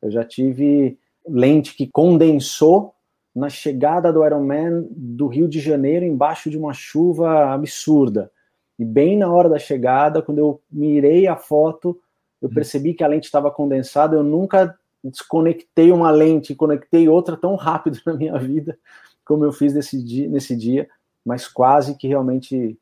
Eu 0.00 0.12
já 0.12 0.24
tive 0.24 0.96
lente 1.28 1.74
que 1.74 1.88
condensou 1.88 2.94
na 3.36 3.48
chegada 3.48 4.12
do 4.12 4.24
Ironman 4.24 4.86
do 4.90 5.26
Rio 5.26 5.46
de 5.46 5.60
Janeiro 5.60 6.04
embaixo 6.04 6.48
de 6.50 6.56
uma 6.56 6.72
chuva 6.72 7.52
absurda. 7.52 8.30
E 8.78 8.84
bem 8.84 9.16
na 9.16 9.30
hora 9.30 9.48
da 9.48 9.58
chegada, 9.58 10.22
quando 10.22 10.38
eu 10.38 10.60
mirei 10.70 11.26
a 11.26 11.36
foto, 11.36 12.00
eu 12.40 12.48
percebi 12.48 12.94
que 12.94 13.04
a 13.04 13.06
lente 13.06 13.26
estava 13.26 13.50
condensada. 13.50 14.16
Eu 14.16 14.22
nunca 14.22 14.76
desconectei 15.04 15.92
uma 15.92 16.10
lente 16.10 16.52
e 16.52 16.56
conectei 16.56 17.08
outra 17.08 17.36
tão 17.36 17.54
rápido 17.54 18.00
na 18.04 18.14
minha 18.14 18.38
vida 18.38 18.78
como 19.24 19.44
eu 19.44 19.52
fiz 19.52 19.74
nesse 19.74 20.02
dia, 20.02 20.28
nesse 20.28 20.56
dia 20.56 20.88
mas 21.26 21.48
quase 21.48 21.96
que 21.96 22.06
realmente 22.06 22.78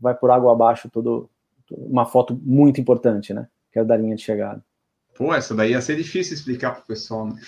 vai 0.00 0.12
por 0.12 0.28
água 0.32 0.52
abaixo 0.52 0.90
todo 0.90 1.30
uma 1.70 2.04
foto 2.04 2.38
muito 2.42 2.80
importante, 2.80 3.32
né? 3.32 3.46
Que 3.72 3.78
é 3.78 3.84
da 3.84 3.96
linha 3.96 4.16
de 4.16 4.22
chegada. 4.22 4.62
Pô, 5.16 5.32
essa 5.32 5.54
daí 5.54 5.70
ia 5.70 5.80
ser 5.80 5.96
difícil 5.96 6.34
explicar 6.34 6.72
para 6.72 6.82
o 6.82 6.86
pessoal, 6.86 7.26
né? 7.26 7.40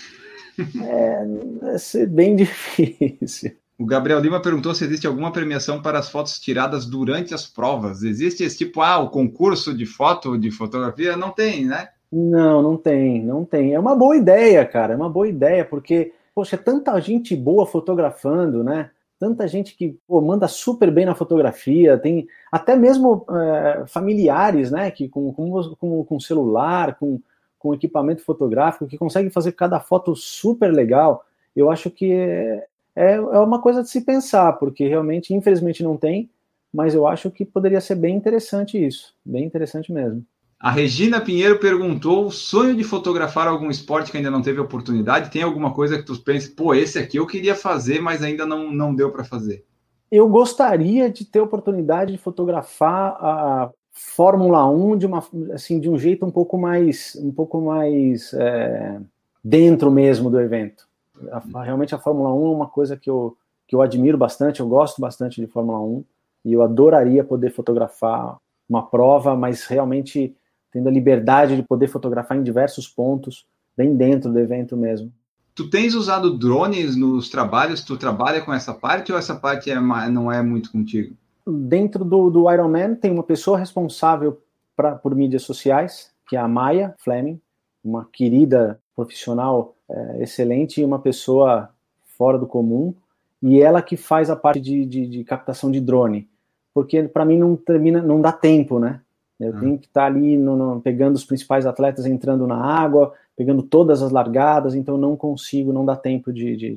É, 0.82 1.26
ia 1.62 1.78
ser 1.78 2.06
bem 2.06 2.34
difícil. 2.36 3.56
O 3.78 3.86
Gabriel 3.86 4.18
Lima 4.18 4.42
perguntou 4.42 4.74
se 4.74 4.84
existe 4.84 5.06
alguma 5.06 5.30
premiação 5.30 5.80
para 5.80 5.98
as 6.00 6.10
fotos 6.10 6.40
tiradas 6.40 6.84
durante 6.84 7.32
as 7.32 7.46
provas. 7.46 8.02
Existe 8.02 8.42
esse 8.42 8.58
tipo, 8.58 8.80
ah, 8.80 8.98
o 8.98 9.08
concurso 9.08 9.72
de 9.72 9.86
foto, 9.86 10.36
de 10.36 10.50
fotografia? 10.50 11.16
Não 11.16 11.30
tem, 11.30 11.64
né? 11.64 11.88
Não, 12.10 12.60
não 12.60 12.76
tem, 12.76 13.24
não 13.24 13.44
tem. 13.44 13.74
É 13.74 13.78
uma 13.78 13.94
boa 13.94 14.16
ideia, 14.16 14.64
cara, 14.64 14.94
é 14.94 14.96
uma 14.96 15.08
boa 15.08 15.28
ideia, 15.28 15.64
porque, 15.64 16.12
poxa, 16.34 16.56
é 16.56 16.58
tanta 16.58 16.98
gente 17.00 17.36
boa 17.36 17.66
fotografando, 17.66 18.64
né? 18.64 18.90
tanta 19.18 19.48
gente 19.48 19.76
que 19.76 19.98
pô, 20.06 20.20
manda 20.20 20.46
super 20.46 20.90
bem 20.90 21.04
na 21.04 21.14
fotografia, 21.14 21.98
tem 21.98 22.26
até 22.52 22.76
mesmo 22.76 23.26
é, 23.30 23.84
familiares, 23.86 24.70
né, 24.70 24.90
que 24.90 25.08
com, 25.08 25.32
com, 25.32 25.74
com, 25.74 26.04
com 26.04 26.20
celular, 26.20 26.96
com, 26.98 27.20
com 27.58 27.74
equipamento 27.74 28.22
fotográfico, 28.22 28.86
que 28.86 28.98
conseguem 28.98 29.30
fazer 29.30 29.52
cada 29.52 29.80
foto 29.80 30.14
super 30.14 30.72
legal. 30.72 31.24
Eu 31.54 31.70
acho 31.70 31.90
que 31.90 32.12
é, 32.12 32.66
é, 32.94 33.14
é 33.14 33.38
uma 33.38 33.60
coisa 33.60 33.82
de 33.82 33.90
se 33.90 34.02
pensar, 34.02 34.52
porque 34.54 34.86
realmente, 34.86 35.34
infelizmente, 35.34 35.82
não 35.82 35.96
tem, 35.96 36.30
mas 36.72 36.94
eu 36.94 37.06
acho 37.06 37.30
que 37.30 37.44
poderia 37.44 37.80
ser 37.80 37.94
bem 37.94 38.16
interessante 38.16 38.82
isso, 38.84 39.14
bem 39.24 39.44
interessante 39.44 39.92
mesmo. 39.92 40.24
A 40.60 40.70
Regina 40.72 41.20
Pinheiro 41.20 41.60
perguntou: 41.60 42.26
o 42.26 42.32
sonho 42.32 42.74
de 42.74 42.82
fotografar 42.82 43.46
algum 43.46 43.70
esporte 43.70 44.10
que 44.10 44.16
ainda 44.16 44.30
não 44.30 44.42
teve 44.42 44.58
oportunidade? 44.58 45.30
Tem 45.30 45.42
alguma 45.42 45.72
coisa 45.72 45.96
que 45.96 46.04
tu 46.04 46.20
pensa, 46.20 46.52
pô, 46.56 46.74
esse 46.74 46.98
aqui 46.98 47.18
eu 47.18 47.26
queria 47.26 47.54
fazer, 47.54 48.00
mas 48.00 48.22
ainda 48.22 48.44
não, 48.44 48.70
não 48.70 48.94
deu 48.94 49.12
para 49.12 49.22
fazer? 49.22 49.64
Eu 50.10 50.28
gostaria 50.28 51.10
de 51.10 51.24
ter 51.24 51.40
oportunidade 51.40 52.12
de 52.12 52.18
fotografar 52.18 53.16
a 53.20 53.70
Fórmula 53.98 54.64
1 54.70 54.96
de, 54.96 55.06
uma, 55.06 55.24
assim, 55.52 55.80
de 55.80 55.90
um 55.90 55.98
jeito 55.98 56.24
um 56.24 56.30
pouco 56.30 56.56
mais, 56.56 57.18
um 57.20 57.32
pouco 57.32 57.60
mais 57.60 58.32
é, 58.32 59.00
dentro 59.42 59.90
mesmo 59.90 60.30
do 60.30 60.40
evento. 60.40 60.86
A, 61.32 61.62
realmente 61.64 61.96
a 61.96 61.98
Fórmula 61.98 62.32
1 62.32 62.46
é 62.46 62.50
uma 62.50 62.68
coisa 62.68 62.96
que 62.96 63.10
eu, 63.10 63.36
que 63.66 63.74
eu 63.74 63.82
admiro 63.82 64.16
bastante, 64.16 64.60
eu 64.60 64.68
gosto 64.68 65.00
bastante 65.00 65.40
de 65.40 65.48
Fórmula 65.48 65.80
1 65.80 66.04
e 66.44 66.52
eu 66.52 66.62
adoraria 66.62 67.24
poder 67.24 67.50
fotografar 67.50 68.36
uma 68.68 68.86
prova, 68.86 69.36
mas 69.36 69.66
realmente 69.66 70.32
tendo 70.70 70.88
a 70.88 70.92
liberdade 70.92 71.56
de 71.56 71.62
poder 71.64 71.88
fotografar 71.88 72.38
em 72.38 72.42
diversos 72.44 72.86
pontos, 72.86 73.46
bem 73.76 73.96
dentro 73.96 74.32
do 74.32 74.38
evento 74.38 74.76
mesmo. 74.76 75.12
Tu 75.56 75.68
tens 75.68 75.94
usado 75.94 76.38
drones 76.38 76.94
nos 76.94 77.28
trabalhos? 77.28 77.82
Tu 77.82 77.96
trabalha 77.96 78.40
com 78.42 78.52
essa 78.52 78.72
parte 78.72 79.10
ou 79.10 79.18
essa 79.18 79.34
parte 79.34 79.72
é, 79.72 79.80
não 80.08 80.30
é 80.30 80.40
muito 80.40 80.70
contigo? 80.70 81.16
Dentro 81.50 82.04
do, 82.04 82.28
do 82.28 82.52
Ironman 82.52 82.94
tem 82.94 83.10
uma 83.10 83.22
pessoa 83.22 83.58
responsável 83.58 84.42
pra, 84.76 84.94
por 84.94 85.14
mídias 85.14 85.42
sociais, 85.42 86.12
que 86.28 86.36
é 86.36 86.38
a 86.38 86.46
Maia 86.46 86.94
Fleming, 86.98 87.40
uma 87.82 88.06
querida 88.12 88.78
profissional 88.94 89.74
é, 89.88 90.22
excelente 90.22 90.80
e 90.80 90.84
uma 90.84 90.98
pessoa 90.98 91.70
fora 92.18 92.38
do 92.38 92.46
comum, 92.46 92.94
e 93.40 93.62
ela 93.62 93.80
que 93.80 93.96
faz 93.96 94.28
a 94.28 94.36
parte 94.36 94.60
de, 94.60 94.84
de, 94.84 95.06
de 95.06 95.24
captação 95.24 95.70
de 95.70 95.80
drone, 95.80 96.28
porque 96.74 97.04
para 97.04 97.24
mim 97.24 97.38
não 97.38 97.56
termina, 97.56 98.02
não 98.02 98.20
dá 98.20 98.32
tempo, 98.32 98.78
né? 98.78 99.00
Eu 99.38 99.52
uhum. 99.52 99.60
tenho 99.60 99.78
que 99.78 99.86
estar 99.86 100.00
tá 100.02 100.06
ali 100.06 100.36
no, 100.36 100.56
no, 100.56 100.80
pegando 100.80 101.14
os 101.14 101.24
principais 101.24 101.64
atletas 101.64 102.06
entrando 102.06 102.46
na 102.46 102.56
água, 102.56 103.14
pegando 103.36 103.62
todas 103.62 104.02
as 104.02 104.10
largadas, 104.10 104.74
então 104.74 104.98
não 104.98 105.16
consigo, 105.16 105.72
não 105.72 105.84
dá 105.84 105.94
tempo 105.94 106.32
de, 106.32 106.56
de, 106.56 106.74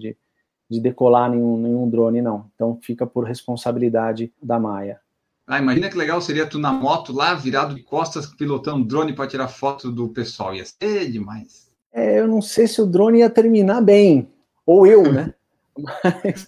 de, 0.71 0.77
de 0.77 0.79
decolar 0.79 1.29
nenhum, 1.29 1.57
nenhum 1.57 1.89
drone, 1.89 2.21
não. 2.21 2.45
Então 2.55 2.79
fica 2.81 3.05
por 3.05 3.25
responsabilidade 3.25 4.31
da 4.41 4.59
Maia. 4.59 4.99
Ah, 5.45 5.59
imagina 5.59 5.89
que 5.89 5.97
legal 5.97 6.21
seria 6.21 6.47
tu 6.47 6.57
na 6.57 6.71
moto 6.71 7.11
lá, 7.11 7.33
virado 7.33 7.75
de 7.75 7.83
costas, 7.83 8.25
pilotando 8.25 8.77
um 8.77 8.83
drone 8.83 9.13
para 9.13 9.27
tirar 9.27 9.49
foto 9.49 9.91
do 9.91 10.07
pessoal. 10.07 10.55
Ia 10.55 10.63
ser 10.65 11.11
demais. 11.11 11.69
É, 11.91 12.19
eu 12.19 12.27
não 12.27 12.41
sei 12.41 12.67
se 12.67 12.81
o 12.81 12.85
drone 12.85 13.19
ia 13.19 13.29
terminar 13.29 13.81
bem. 13.81 14.29
Ou 14.65 14.87
eu, 14.87 15.11
né? 15.11 15.33
Mas... 15.75 16.47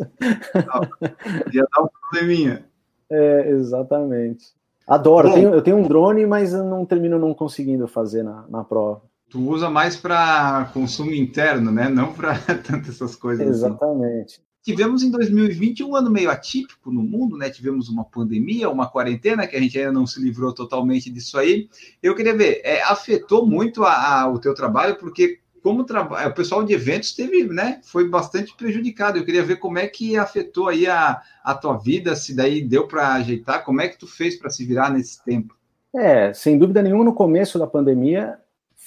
ia 1.53 1.67
dar 1.75 1.83
um 1.83 1.87
probleminha. 1.87 2.65
É, 3.09 3.49
exatamente. 3.49 4.53
Adoro. 4.87 5.27
Eu 5.29 5.33
tenho, 5.33 5.53
eu 5.55 5.61
tenho, 5.61 5.77
um 5.77 5.87
drone, 5.87 6.25
mas 6.25 6.53
eu 6.53 6.63
não 6.63 6.85
termino 6.85 7.17
não 7.17 7.33
conseguindo 7.33 7.87
fazer 7.87 8.23
na, 8.23 8.45
na 8.49 8.63
prova. 8.63 9.01
Tu 9.33 9.39
usa 9.49 9.67
mais 9.67 9.95
para 9.95 10.69
consumo 10.75 11.11
interno, 11.11 11.71
né? 11.71 11.89
Não 11.89 12.13
para 12.13 12.37
tantas 12.61 12.89
essas 12.89 13.15
coisas. 13.15 13.47
Assim. 13.47 13.65
Exatamente. 13.65 14.33
Assim. 14.35 14.41
Tivemos 14.61 15.01
em 15.01 15.09
2020 15.09 15.83
um 15.83 15.95
ano 15.95 16.11
meio 16.11 16.29
atípico 16.29 16.91
no 16.91 17.01
mundo, 17.01 17.35
né? 17.35 17.49
Tivemos 17.49 17.89
uma 17.89 18.05
pandemia, 18.05 18.69
uma 18.69 18.87
quarentena, 18.87 19.47
que 19.47 19.55
a 19.55 19.59
gente 19.59 19.75
ainda 19.75 19.91
não 19.91 20.05
se 20.05 20.21
livrou 20.21 20.53
totalmente 20.53 21.09
disso 21.09 21.39
aí. 21.39 21.67
Eu 22.01 22.13
queria 22.13 22.37
ver, 22.37 22.61
é, 22.63 22.83
afetou 22.83 23.43
muito 23.43 23.83
a, 23.83 24.21
a, 24.21 24.31
o 24.31 24.37
teu 24.37 24.53
trabalho, 24.53 24.97
porque 24.97 25.39
como 25.63 25.83
é, 26.19 26.27
o 26.27 26.33
pessoal 26.35 26.63
de 26.63 26.71
eventos 26.71 27.13
teve, 27.13 27.43
né, 27.45 27.79
foi 27.81 28.07
bastante 28.07 28.55
prejudicado. 28.55 29.17
Eu 29.17 29.25
queria 29.25 29.41
ver 29.41 29.55
como 29.55 29.79
é 29.79 29.87
que 29.87 30.15
afetou 30.15 30.67
aí 30.67 30.85
a, 30.85 31.19
a 31.43 31.55
tua 31.55 31.75
vida, 31.79 32.15
se 32.15 32.35
daí 32.35 32.61
deu 32.61 32.87
para 32.87 33.15
ajeitar, 33.15 33.65
como 33.65 33.81
é 33.81 33.87
que 33.87 33.97
tu 33.97 34.05
fez 34.05 34.35
para 34.35 34.51
se 34.51 34.63
virar 34.63 34.91
nesse 34.91 35.25
tempo? 35.25 35.57
É, 35.95 36.31
sem 36.33 36.59
dúvida 36.59 36.83
nenhuma, 36.83 37.03
no 37.03 37.15
começo 37.15 37.57
da 37.57 37.65
pandemia 37.65 38.37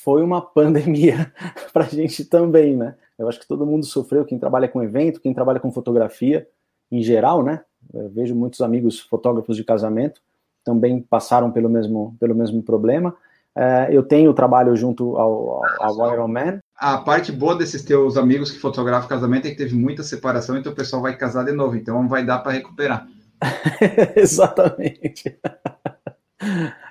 foi 0.07 0.23
uma 0.23 0.41
pandemia 0.41 1.33
para 1.75 1.85
a 1.85 1.89
gente 1.89 2.25
também, 2.25 2.77
né? 2.77 2.95
Eu 3.19 3.29
acho 3.29 3.41
que 3.41 3.49
todo 3.49 3.67
mundo 3.67 3.85
sofreu, 3.85 4.25
quem 4.25 4.39
trabalha 4.39 4.69
com 4.69 4.81
evento, 4.81 5.21
quem 5.21 5.35
trabalha 5.35 5.59
com 5.59 5.73
fotografia, 5.73 6.47
em 6.93 7.03
geral, 7.03 7.43
né? 7.43 7.65
Eu 7.93 8.09
vejo 8.09 8.33
muitos 8.33 8.61
amigos 8.61 9.01
fotógrafos 9.01 9.57
de 9.57 9.65
casamento 9.65 10.21
também 10.65 11.01
passaram 11.01 11.51
pelo 11.51 11.69
mesmo, 11.69 12.17
pelo 12.21 12.37
mesmo 12.37 12.63
problema. 12.63 13.17
É, 13.57 13.89
eu 13.91 14.03
tenho 14.05 14.33
trabalho 14.33 14.77
junto 14.77 15.17
ao, 15.17 15.65
ao, 15.81 16.03
ao 16.03 16.13
Ironman. 16.13 16.59
A 16.77 16.99
parte 16.99 17.33
boa 17.33 17.57
desses 17.57 17.83
teus 17.83 18.17
amigos 18.17 18.53
que 18.53 18.61
fotografam 18.61 19.09
casamento 19.09 19.49
é 19.49 19.51
que 19.51 19.57
teve 19.57 19.75
muita 19.75 20.05
separação, 20.05 20.57
então 20.57 20.73
o 20.73 20.77
pessoal 20.77 21.03
vai 21.03 21.17
casar 21.17 21.45
de 21.45 21.53
novo, 21.53 21.75
então 21.75 22.07
vai 22.07 22.25
dar 22.25 22.39
para 22.39 22.53
recuperar. 22.53 23.09
Exatamente. 24.15 25.37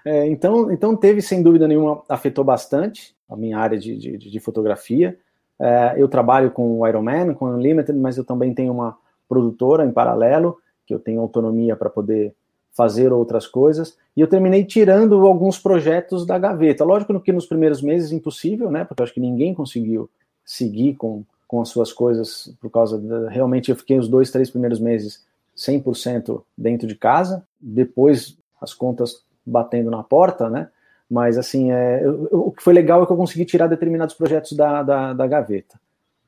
É, 0.05 0.27
então, 0.27 0.71
então 0.71 0.95
teve, 0.95 1.19
sem 1.19 1.41
dúvida 1.41 1.67
nenhuma, 1.67 2.03
afetou 2.07 2.43
bastante 2.43 3.15
a 3.27 3.35
minha 3.35 3.57
área 3.57 3.77
de, 3.77 3.97
de, 3.97 4.17
de 4.17 4.39
fotografia. 4.39 5.17
É, 5.59 5.95
eu 5.97 6.07
trabalho 6.07 6.51
com 6.51 6.79
o 6.79 6.87
Ironman, 6.87 7.33
com 7.33 7.45
o 7.45 7.55
Unlimited, 7.55 7.97
mas 7.97 8.15
eu 8.15 8.23
também 8.23 8.53
tenho 8.53 8.71
uma 8.71 8.95
produtora 9.27 9.83
em 9.83 9.91
paralelo, 9.91 10.57
que 10.85 10.93
eu 10.93 10.99
tenho 10.99 11.21
autonomia 11.21 11.75
para 11.75 11.89
poder 11.89 12.35
fazer 12.71 13.11
outras 13.11 13.47
coisas. 13.47 13.97
E 14.15 14.21
eu 14.21 14.27
terminei 14.27 14.63
tirando 14.63 15.25
alguns 15.25 15.57
projetos 15.57 16.25
da 16.25 16.37
gaveta. 16.37 16.83
Lógico 16.83 17.19
que 17.19 17.31
nos 17.31 17.47
primeiros 17.47 17.81
meses 17.81 18.11
impossível, 18.11 18.69
né? 18.69 18.83
Porque 18.83 19.01
eu 19.01 19.05
acho 19.05 19.13
que 19.13 19.19
ninguém 19.19 19.53
conseguiu 19.53 20.09
seguir 20.43 20.95
com, 20.95 21.23
com 21.47 21.61
as 21.61 21.69
suas 21.69 21.91
coisas 21.91 22.53
por 22.61 22.69
causa 22.69 22.99
de, 22.99 23.29
realmente 23.29 23.71
eu 23.71 23.75
fiquei 23.75 23.97
os 23.97 24.07
dois, 24.07 24.29
três 24.29 24.51
primeiros 24.51 24.79
meses 24.79 25.25
100% 25.57 26.43
dentro 26.55 26.85
de 26.85 26.95
casa. 26.95 27.43
Depois 27.59 28.37
as 28.61 28.73
contas 28.73 29.23
batendo 29.45 29.91
na 29.91 30.03
porta, 30.03 30.49
né? 30.49 30.69
Mas 31.09 31.37
assim, 31.37 31.71
é, 31.71 32.03
eu, 32.03 32.27
o 32.31 32.51
que 32.51 32.63
foi 32.63 32.73
legal 32.73 33.03
é 33.03 33.05
que 33.05 33.11
eu 33.11 33.17
consegui 33.17 33.45
tirar 33.45 33.67
determinados 33.67 34.15
projetos 34.15 34.53
da, 34.53 34.81
da, 34.81 35.13
da 35.13 35.27
gaveta. 35.27 35.79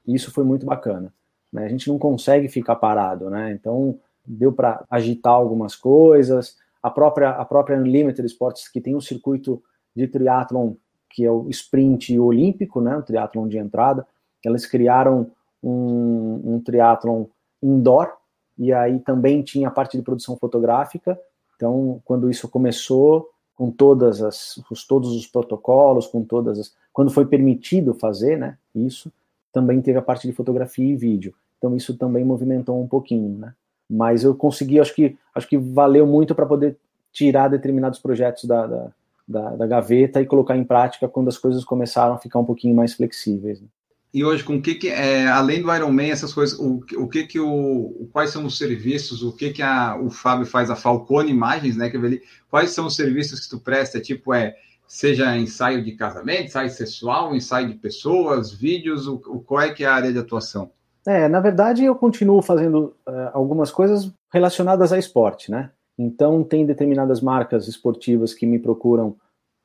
Isso 0.05 0.31
foi 0.31 0.43
muito 0.43 0.65
bacana. 0.65 1.11
Né? 1.51 1.65
A 1.65 1.69
gente 1.69 1.87
não 1.87 1.97
consegue 1.97 2.47
ficar 2.47 2.75
parado, 2.75 3.29
né? 3.29 3.51
Então 3.51 3.99
deu 4.25 4.51
para 4.51 4.83
agitar 4.89 5.33
algumas 5.33 5.75
coisas. 5.75 6.57
A 6.83 6.89
própria, 6.91 7.29
a 7.29 7.45
própria 7.45 7.77
Unlimited 7.77 8.25
Sports, 8.27 8.69
que 8.69 8.79
tem 8.79 8.95
um 8.95 9.01
circuito 9.01 9.61
de 9.95 10.07
triatlon 10.07 10.73
que 11.09 11.25
é 11.25 11.31
o 11.31 11.49
sprint 11.49 12.17
olímpico, 12.19 12.81
né, 12.81 12.95
o 12.95 13.01
triatlon 13.01 13.47
de 13.47 13.57
entrada, 13.57 14.05
elas 14.45 14.65
criaram 14.65 15.31
um, 15.63 16.41
um 16.43 16.59
triatlon 16.59 17.25
indoor, 17.61 18.13
e 18.57 18.71
aí 18.71 18.99
também 18.99 19.41
tinha 19.41 19.67
a 19.67 19.71
parte 19.71 19.97
de 19.97 20.03
produção 20.03 20.37
fotográfica. 20.37 21.19
Então, 21.57 22.01
quando 22.05 22.29
isso 22.29 22.47
começou, 22.47 23.29
com 23.55 23.69
todas 23.69 24.21
as, 24.21 24.61
todos 24.87 25.11
os 25.13 25.27
protocolos, 25.27 26.07
com 26.07 26.23
todas 26.23 26.59
as, 26.59 26.73
quando 26.93 27.11
foi 27.11 27.25
permitido 27.25 27.93
fazer, 27.93 28.37
né, 28.37 28.57
isso, 28.73 29.11
também 29.51 29.81
teve 29.81 29.97
a 29.97 30.01
parte 30.01 30.25
de 30.27 30.33
fotografia 30.33 30.85
e 30.85 30.95
vídeo. 30.95 31.33
Então, 31.57 31.75
isso 31.75 31.97
também 31.97 32.23
movimentou 32.23 32.81
um 32.81 32.87
pouquinho, 32.87 33.37
né 33.37 33.53
mas 33.89 34.23
eu 34.23 34.35
consegui, 34.35 34.79
acho 34.79 34.93
que, 34.93 35.17
acho 35.33 35.47
que 35.47 35.57
valeu 35.57 36.05
muito 36.05 36.35
para 36.35 36.45
poder 36.45 36.77
tirar 37.11 37.47
determinados 37.47 37.99
projetos 37.99 38.45
da, 38.45 38.67
da, 38.67 38.91
da, 39.27 39.55
da, 39.55 39.67
gaveta 39.67 40.21
e 40.21 40.25
colocar 40.25 40.57
em 40.57 40.63
prática 40.63 41.07
quando 41.07 41.29
as 41.29 41.37
coisas 41.37 41.63
começaram 41.63 42.15
a 42.15 42.17
ficar 42.17 42.39
um 42.39 42.45
pouquinho 42.45 42.75
mais 42.75 42.93
flexíveis. 42.93 43.61
Né? 43.61 43.67
E 44.13 44.23
hoje, 44.23 44.43
com 44.43 44.55
o 44.55 44.61
que, 44.61 44.75
que 44.75 44.89
é, 44.89 45.27
além 45.27 45.61
do 45.61 45.73
Ironman, 45.73 46.11
essas 46.11 46.33
coisas, 46.33 46.57
o, 46.57 46.81
o 46.97 47.07
que 47.07 47.27
que 47.27 47.39
o, 47.39 48.07
quais 48.11 48.29
são 48.29 48.45
os 48.45 48.57
serviços, 48.57 49.21
o 49.21 49.33
que 49.33 49.51
que 49.51 49.61
a, 49.61 49.97
o 49.99 50.09
Fábio 50.09 50.45
faz, 50.45 50.69
a 50.69 50.75
Falcone 50.75 51.29
Imagens, 51.29 51.75
né, 51.75 51.89
que 51.89 51.97
ele, 51.97 52.21
quais 52.49 52.71
são 52.71 52.87
os 52.87 52.95
serviços 52.95 53.41
que 53.41 53.49
tu 53.49 53.59
presta, 53.59 53.99
tipo, 53.99 54.33
é, 54.33 54.55
seja 54.87 55.37
ensaio 55.37 55.83
de 55.83 55.91
casamento, 55.91 56.45
ensaio 56.45 56.69
sexual, 56.69 57.35
ensaio 57.35 57.67
de 57.67 57.75
pessoas, 57.75 58.53
vídeos, 58.53 59.07
o, 59.07 59.15
o 59.15 59.41
qual 59.41 59.61
é 59.61 59.73
que 59.73 59.83
é 59.83 59.87
a 59.87 59.93
área 59.93 60.11
de 60.11 60.19
atuação? 60.19 60.71
É, 61.05 61.27
na 61.27 61.39
verdade, 61.39 61.83
eu 61.83 61.95
continuo 61.95 62.41
fazendo 62.41 62.95
uh, 63.07 63.29
algumas 63.33 63.71
coisas 63.71 64.11
relacionadas 64.31 64.91
a 64.91 64.97
esporte, 64.97 65.51
né? 65.51 65.71
Então, 65.97 66.43
tem 66.43 66.65
determinadas 66.65 67.21
marcas 67.21 67.67
esportivas 67.67 68.33
que 68.33 68.45
me 68.45 68.59
procuram 68.59 69.15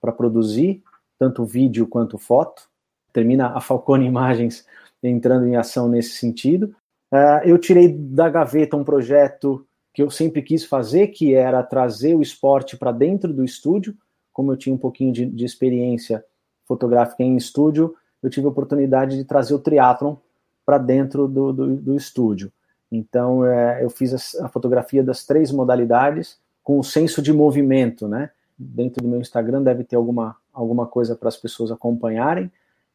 para 0.00 0.12
produzir, 0.12 0.82
tanto 1.18 1.44
vídeo 1.44 1.86
quanto 1.86 2.16
foto. 2.16 2.62
Termina 3.12 3.48
a 3.48 3.60
Falcone 3.60 4.06
Imagens 4.06 4.66
entrando 5.02 5.46
em 5.46 5.56
ação 5.56 5.88
nesse 5.88 6.10
sentido. 6.10 6.74
Uh, 7.12 7.44
eu 7.44 7.58
tirei 7.58 7.92
da 7.92 8.30
gaveta 8.30 8.76
um 8.76 8.84
projeto 8.84 9.66
que 9.92 10.02
eu 10.02 10.10
sempre 10.10 10.40
quis 10.40 10.64
fazer, 10.64 11.08
que 11.08 11.34
era 11.34 11.62
trazer 11.62 12.14
o 12.14 12.22
esporte 12.22 12.76
para 12.76 12.92
dentro 12.92 13.32
do 13.32 13.44
estúdio. 13.44 13.94
Como 14.32 14.52
eu 14.52 14.56
tinha 14.56 14.74
um 14.74 14.78
pouquinho 14.78 15.12
de, 15.12 15.26
de 15.26 15.44
experiência 15.44 16.24
fotográfica 16.66 17.22
em 17.22 17.36
estúdio, 17.36 17.94
eu 18.22 18.30
tive 18.30 18.46
a 18.46 18.50
oportunidade 18.50 19.16
de 19.16 19.24
trazer 19.24 19.52
o 19.52 19.58
triatlon 19.58 20.16
para 20.64 20.78
dentro 20.78 21.28
do, 21.28 21.52
do, 21.52 21.76
do, 21.76 21.96
estúdio. 21.96 22.50
Então, 22.90 23.44
é, 23.44 23.84
eu 23.84 23.90
fiz 23.90 24.14
a, 24.14 24.46
a, 24.46 24.48
fotografia 24.48 25.02
das 25.02 25.26
três 25.26 25.50
modalidades 25.50 26.38
com 26.62 26.78
o 26.78 26.84
senso 26.84 27.20
de 27.20 27.32
movimento, 27.32 28.06
né? 28.06 28.30
Dentro 28.56 29.02
do 29.02 29.08
meu 29.08 29.20
Instagram 29.20 29.62
deve 29.62 29.82
ter 29.82 29.96
alguma, 29.96 30.36
alguma 30.52 30.86
coisa 30.86 31.16
para 31.16 31.28
as 31.28 31.36
pessoas 31.36 31.72
acompanharem. 31.72 32.50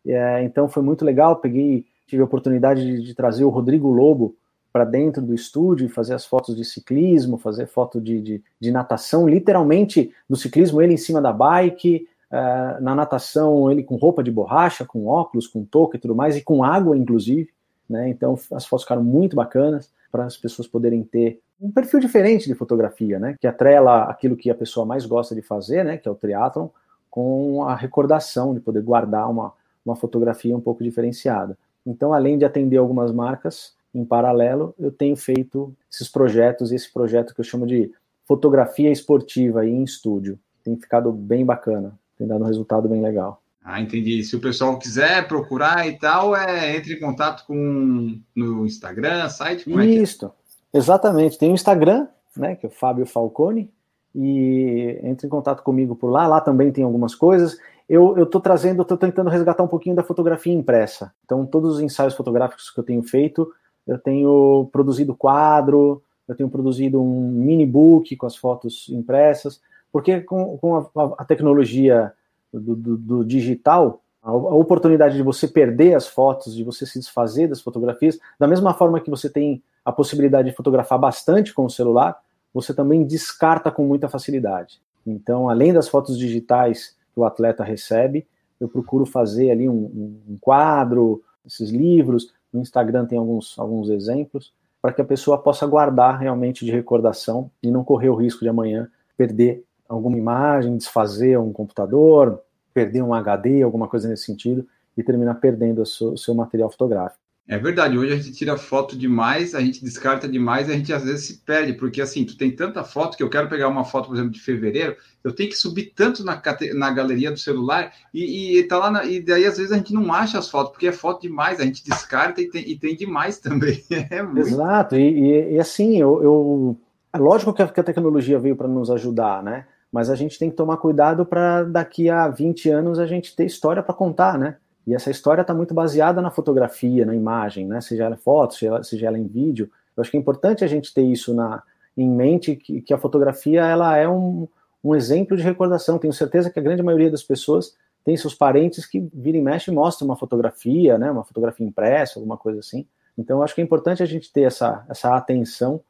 É, 0.08 0.44
então, 0.44 0.68
foi 0.70 0.84
muito 0.84 1.04
legal. 1.04 1.36
Peguei, 1.38 1.86
tive 2.06 2.22
a 2.22 2.26
oportunidade 2.26 2.86
de, 2.86 3.04
de 3.04 3.14
trazer 3.14 3.44
o 3.44 3.50
Rodrigo 3.50 3.90
Lobo 3.90 4.36
para 4.72 4.86
dentro 4.86 5.22
do 5.22 5.34
estúdio 5.34 5.86
e 5.86 5.90
fazer 5.90 6.14
as 6.14 6.26
fotos 6.26 6.56
de 6.56 6.64
ciclismo, 6.64 7.38
fazer 7.38 7.68
foto 7.68 8.00
de, 8.00 8.22
de, 8.22 8.44
de, 8.60 8.72
natação, 8.72 9.28
literalmente 9.28 10.12
do 10.30 10.36
ciclismo, 10.36 10.82
ele 10.82 10.94
em 10.94 10.98
cima 10.98 11.20
da 11.20 11.34
bike, 11.34 12.08
uh, 12.32 12.82
na 12.82 12.94
natação, 12.94 13.72
ele 13.72 13.82
com 13.82 13.96
roupa 13.96 14.22
de 14.22 14.30
borracha, 14.30 14.86
com 14.86 15.08
óculos, 15.08 15.48
com 15.48 15.66
touca 15.66 15.98
e 15.98 16.00
tudo 16.00 16.14
mais, 16.14 16.36
e 16.38 16.42
com 16.42 16.64
água, 16.64 16.96
inclusive 16.96 17.50
né? 17.90 18.10
Então 18.10 18.38
as 18.52 18.66
fotos 18.66 18.84
ficaram 18.84 19.04
muito 19.04 19.36
bacanas. 19.36 19.92
para 20.12 20.26
as 20.26 20.38
pessoas 20.38 20.68
poderem 20.68 21.04
ter 21.04 21.42
um 21.60 21.72
perfil 21.72 22.00
diferente 22.00 22.48
de 22.48 22.56
fotografia, 22.56 23.20
né? 23.20 23.36
Que 23.40 23.48
atrela 23.48 24.04
aquilo 24.04 24.38
que 24.38 24.50
a 24.50 24.56
pessoa 24.56 24.86
mais 24.86 25.06
gosta 25.06 25.36
de 25.36 25.42
fazer, 25.42 25.84
né? 25.84 25.98
Que 25.98 26.08
é 26.08 26.12
o 26.12 26.16
triatlon, 26.16 26.68
com 27.10 27.64
a 27.64 27.76
recordação 27.76 28.54
de 28.54 28.60
poder 28.60 28.82
guardar 28.82 29.30
uma, 29.30 29.54
uma 29.88 29.96
fotografia 29.96 30.56
um 30.56 30.62
pouco 30.62 30.84
diferenciada. 30.84 31.58
Então, 31.86 32.14
além 32.14 32.38
de 32.38 32.46
atender 32.46 32.78
algumas 32.78 33.12
marcas, 33.12 33.76
em 33.94 34.06
paralelo, 34.06 34.76
eu 34.78 34.92
tenho 34.92 35.16
feito 35.16 35.74
esses 35.92 36.08
projetos, 36.08 36.72
esse 36.72 36.92
projeto 36.92 37.34
que 37.34 37.40
eu 37.40 37.46
chamo 37.46 37.66
de 37.66 37.92
fotografia 38.26 38.92
esportiva 38.92 39.66
em 39.66 39.84
estúdio. 39.84 40.38
Tem 40.64 40.76
ficado 40.76 41.12
bem 41.12 41.46
bacana, 41.46 41.98
tem 42.18 42.28
dado 42.28 42.44
um 42.44 42.48
resultado 42.48 42.88
bem 42.88 43.02
legal. 43.02 43.42
Ah, 43.64 43.82
entendi. 43.82 44.24
Se 44.24 44.36
o 44.36 44.40
pessoal 44.40 44.78
quiser 44.78 45.28
procurar 45.28 45.88
e 45.88 45.98
tal, 45.98 46.36
é 46.36 46.76
entre 46.76 46.94
em 46.94 47.00
contato 47.00 47.46
com 47.46 48.18
no 48.36 48.66
Instagram, 48.66 49.28
site, 49.30 49.66
como 49.66 49.82
Isso, 49.82 50.26
é 50.26 50.30
que 50.30 50.36
é? 50.78 50.80
exatamente. 50.80 51.38
Tem 51.38 51.52
o 51.52 51.56
Instagram, 51.56 52.08
né, 52.36 52.56
que 52.56 52.66
é 52.66 52.70
o 52.70 52.72
Fábio 52.72 53.06
Falcone, 53.06 53.70
e 54.16 55.00
entre 55.04 55.28
em 55.28 55.30
contato 55.30 55.64
comigo 55.64 55.96
por 55.96 56.10
lá. 56.10 56.28
Lá 56.28 56.40
também 56.40 56.72
tem 56.72 56.84
algumas 56.84 57.14
coisas. 57.14 57.58
Eu 57.90 58.24
estou 58.24 58.42
trazendo, 58.42 58.82
estou 58.82 58.98
tentando 58.98 59.30
resgatar 59.30 59.64
um 59.64 59.68
pouquinho 59.68 59.96
da 59.96 60.04
fotografia 60.04 60.54
impressa. 60.54 61.14
Então, 61.24 61.46
todos 61.46 61.76
os 61.76 61.82
ensaios 61.82 62.14
fotográficos 62.16 62.70
que 62.70 62.80
eu 62.80 62.84
tenho 62.84 63.02
feito, 63.02 63.50
eu 63.88 63.98
tenho 63.98 64.68
produzido 64.74 65.16
quadro, 65.16 66.04
eu 66.28 66.36
tenho 66.36 66.50
produzido 66.50 67.02
um 67.02 67.30
mini 67.32 67.66
book 67.66 68.14
com 68.18 68.26
as 68.26 68.36
fotos 68.36 68.90
impressas, 68.90 69.62
porque 69.92 70.20
com, 70.20 70.58
com 70.58 70.76
a, 70.76 70.90
a, 71.20 71.24
tecnologia 71.24 72.12
do, 72.54 72.76
do, 72.76 72.98
do 72.98 73.26
digital, 73.26 74.02
a, 74.22 74.32
a, 74.32 74.34
oportunidade 74.34 75.16
de 75.16 75.24
você 75.24 75.48
perder 75.48 75.96
as 75.96 76.08
fotos, 76.08 76.54
de 76.54 76.66
você 76.66 76.86
se 76.86 77.00
desfazer 77.00 77.48
das 77.48 77.62
fotografias, 77.62 78.20
da 78.38 78.48
mesma 78.48 78.74
forma 78.74 79.00
que 79.00 79.10
você 79.10 79.30
tem 79.30 79.64
a 79.86 79.92
possibilidade 79.94 80.50
de 80.50 80.56
fotografar 80.56 81.00
bastante 81.00 81.54
com 81.54 81.64
o 81.64 81.70
celular, 81.70 82.20
você 82.54 82.74
também 82.74 83.06
descarta 83.06 83.72
com 83.72 83.86
muita 83.86 84.10
facilidade. 84.10 84.82
Então, 85.06 85.48
além 85.48 85.72
das 85.72 85.88
fotos 85.88 86.18
digitais 86.18 86.97
que 87.18 87.22
o 87.22 87.26
atleta 87.26 87.64
recebe, 87.64 88.28
eu 88.60 88.70
procuro 88.70 89.08
fazer 89.08 89.50
ali 89.50 89.68
um, 89.68 90.22
um 90.30 90.38
quadro, 90.40 91.24
esses 91.44 91.72
livros. 91.72 92.32
No 92.54 92.62
Instagram 92.62 93.08
tem 93.08 93.18
alguns, 93.18 93.58
alguns 93.58 93.90
exemplos 93.90 94.54
para 94.80 94.94
que 94.94 95.02
a 95.02 95.06
pessoa 95.06 95.40
possa 95.40 95.66
guardar 95.66 96.20
realmente 96.20 96.64
de 96.64 96.72
recordação 96.72 97.50
e 97.64 97.72
não 97.72 97.84
correr 97.84 98.10
o 98.10 98.16
risco 98.16 98.42
de 98.42 98.50
amanhã 98.50 98.88
perder 99.18 99.64
alguma 99.90 100.16
imagem, 100.16 100.78
desfazer 100.78 101.40
um 101.40 101.52
computador, 101.52 102.40
perder 102.72 103.02
um 103.02 103.16
HD, 103.16 103.64
alguma 103.64 103.88
coisa 103.88 104.08
nesse 104.08 104.26
sentido, 104.26 104.68
e 104.96 105.02
terminar 105.02 105.36
perdendo 105.36 105.82
o 105.82 105.86
seu, 105.86 106.14
o 106.14 106.18
seu 106.18 106.36
material 106.36 106.70
fotográfico. 106.70 107.20
É 107.48 107.58
verdade, 107.58 107.98
hoje 107.98 108.12
a 108.12 108.18
gente 108.18 108.34
tira 108.34 108.58
foto 108.58 108.98
demais, 108.98 109.56
a 109.56 109.62
gente 109.62 109.82
descarta 109.82 110.28
demais, 110.28 110.70
a 110.70 110.74
gente 110.74 110.92
às 110.92 111.06
vezes 111.06 111.28
se 111.28 111.38
perde, 111.38 111.72
porque 111.72 112.02
assim, 112.02 112.26
tu 112.26 112.38
tem 112.38 112.54
tanta 112.54 112.84
foto 112.84 113.16
que 113.16 113.24
eu 113.24 113.30
quero 113.30 113.48
pegar 113.48 113.70
uma 113.70 113.86
foto, 113.86 114.08
por 114.08 114.16
exemplo, 114.16 114.32
de 114.32 114.42
fevereiro, 114.42 114.98
eu 115.24 115.34
tenho 115.34 115.50
que 115.50 115.56
subir 115.56 115.94
tanto 115.96 116.26
na, 116.26 116.42
na 116.74 116.92
galeria 116.92 117.32
do 117.32 117.40
celular 117.40 117.94
e, 118.14 118.60
e 118.60 118.64
tá 118.64 118.78
lá, 118.78 118.92
na, 118.92 119.06
e 119.06 119.22
daí 119.22 119.46
às 119.46 119.56
vezes 119.56 119.72
a 119.72 119.78
gente 119.78 119.94
não 119.94 120.12
acha 120.12 120.38
as 120.38 120.50
fotos, 120.50 120.74
porque 120.74 120.88
é 120.88 120.92
foto 120.92 121.22
demais, 121.22 121.62
a 121.62 121.64
gente 121.64 121.86
descarta 121.86 122.42
e 122.42 122.50
tem, 122.50 122.70
e 122.70 122.78
tem 122.78 122.94
demais 122.98 123.40
também. 123.40 123.82
É. 123.90 124.40
Exato, 124.40 124.98
e, 124.98 125.54
e, 125.54 125.60
assim, 125.60 125.98
eu, 125.98 126.22
eu, 126.22 126.78
é 127.14 127.18
lógico 127.18 127.54
que 127.54 127.62
a, 127.62 127.68
que 127.70 127.80
a 127.80 127.84
tecnologia 127.84 128.38
veio 128.38 128.58
para 128.58 128.68
nos 128.68 128.92
ajudar, 128.92 129.42
né? 129.42 129.66
Mas 129.90 130.10
a 130.10 130.16
gente 130.16 130.38
tem 130.38 130.50
que 130.50 130.56
tomar 130.58 130.76
cuidado 130.78 131.26
para 131.26 131.64
daqui 131.64 132.10
a 132.10 132.28
20 132.28 132.70
anos 132.70 133.00
a 133.00 133.06
gente 133.06 133.34
ter 133.34 133.46
história 133.46 133.82
para 133.82 133.96
contar, 133.96 134.38
né? 134.38 134.58
E 134.88 134.96
essa 134.96 135.12
história 135.12 135.42
está 135.42 135.54
muito 135.54 135.74
baseada 135.74 136.22
na 136.22 136.32
fotografia, 136.32 137.06
na 137.06 137.14
imagem, 137.14 137.68
né? 137.68 137.82
Seja 137.82 138.06
ela 138.06 138.16
em 138.16 138.18
foto, 138.18 138.54
seja 138.54 138.68
ela, 138.68 138.84
seja 138.84 139.08
ela 139.08 139.20
em 139.20 139.28
vídeo. 139.28 139.70
Eu 139.96 140.02
acho 140.02 140.10
que 140.10 140.16
é 140.16 140.20
importante 140.20 140.64
a 140.64 140.68
gente 140.68 140.94
ter 140.94 141.02
isso 141.02 141.34
na, 141.34 141.62
em 141.98 142.10
mente, 142.10 142.56
que, 142.56 142.82
que 142.82 142.94
a 142.94 142.98
fotografia 142.98 143.66
ela 143.66 143.98
é 143.98 144.08
um, 144.08 144.48
um 144.82 144.96
exemplo 144.96 145.36
de 145.36 145.44
recordação. 145.44 146.00
Tenho 146.00 146.14
certeza 146.14 146.50
que 146.50 146.58
a 146.58 146.62
grande 146.62 146.82
maioria 146.82 147.12
das 147.12 147.22
pessoas 147.22 147.76
tem 148.06 148.16
seus 148.16 148.34
parentes 148.34 148.86
que 148.86 149.06
viram 149.14 149.40
e 149.40 149.42
mexe 149.42 149.70
e 149.70 149.74
mostram 149.74 150.08
uma 150.08 150.16
fotografia, 150.16 150.98
né? 150.98 151.12
Uma 151.12 151.26
fotografia 151.26 151.68
impressa, 151.68 152.18
alguma 152.18 152.38
coisa 152.38 152.60
assim. 152.62 152.88
Então, 153.18 153.40
eu 153.40 153.44
acho 153.44 153.54
que 153.54 153.60
é 153.60 153.64
importante 153.66 154.02
a 154.02 154.06
gente 154.06 154.32
ter 154.32 154.44
essa, 154.44 154.86
essa 154.88 155.14
atenção 155.18 155.82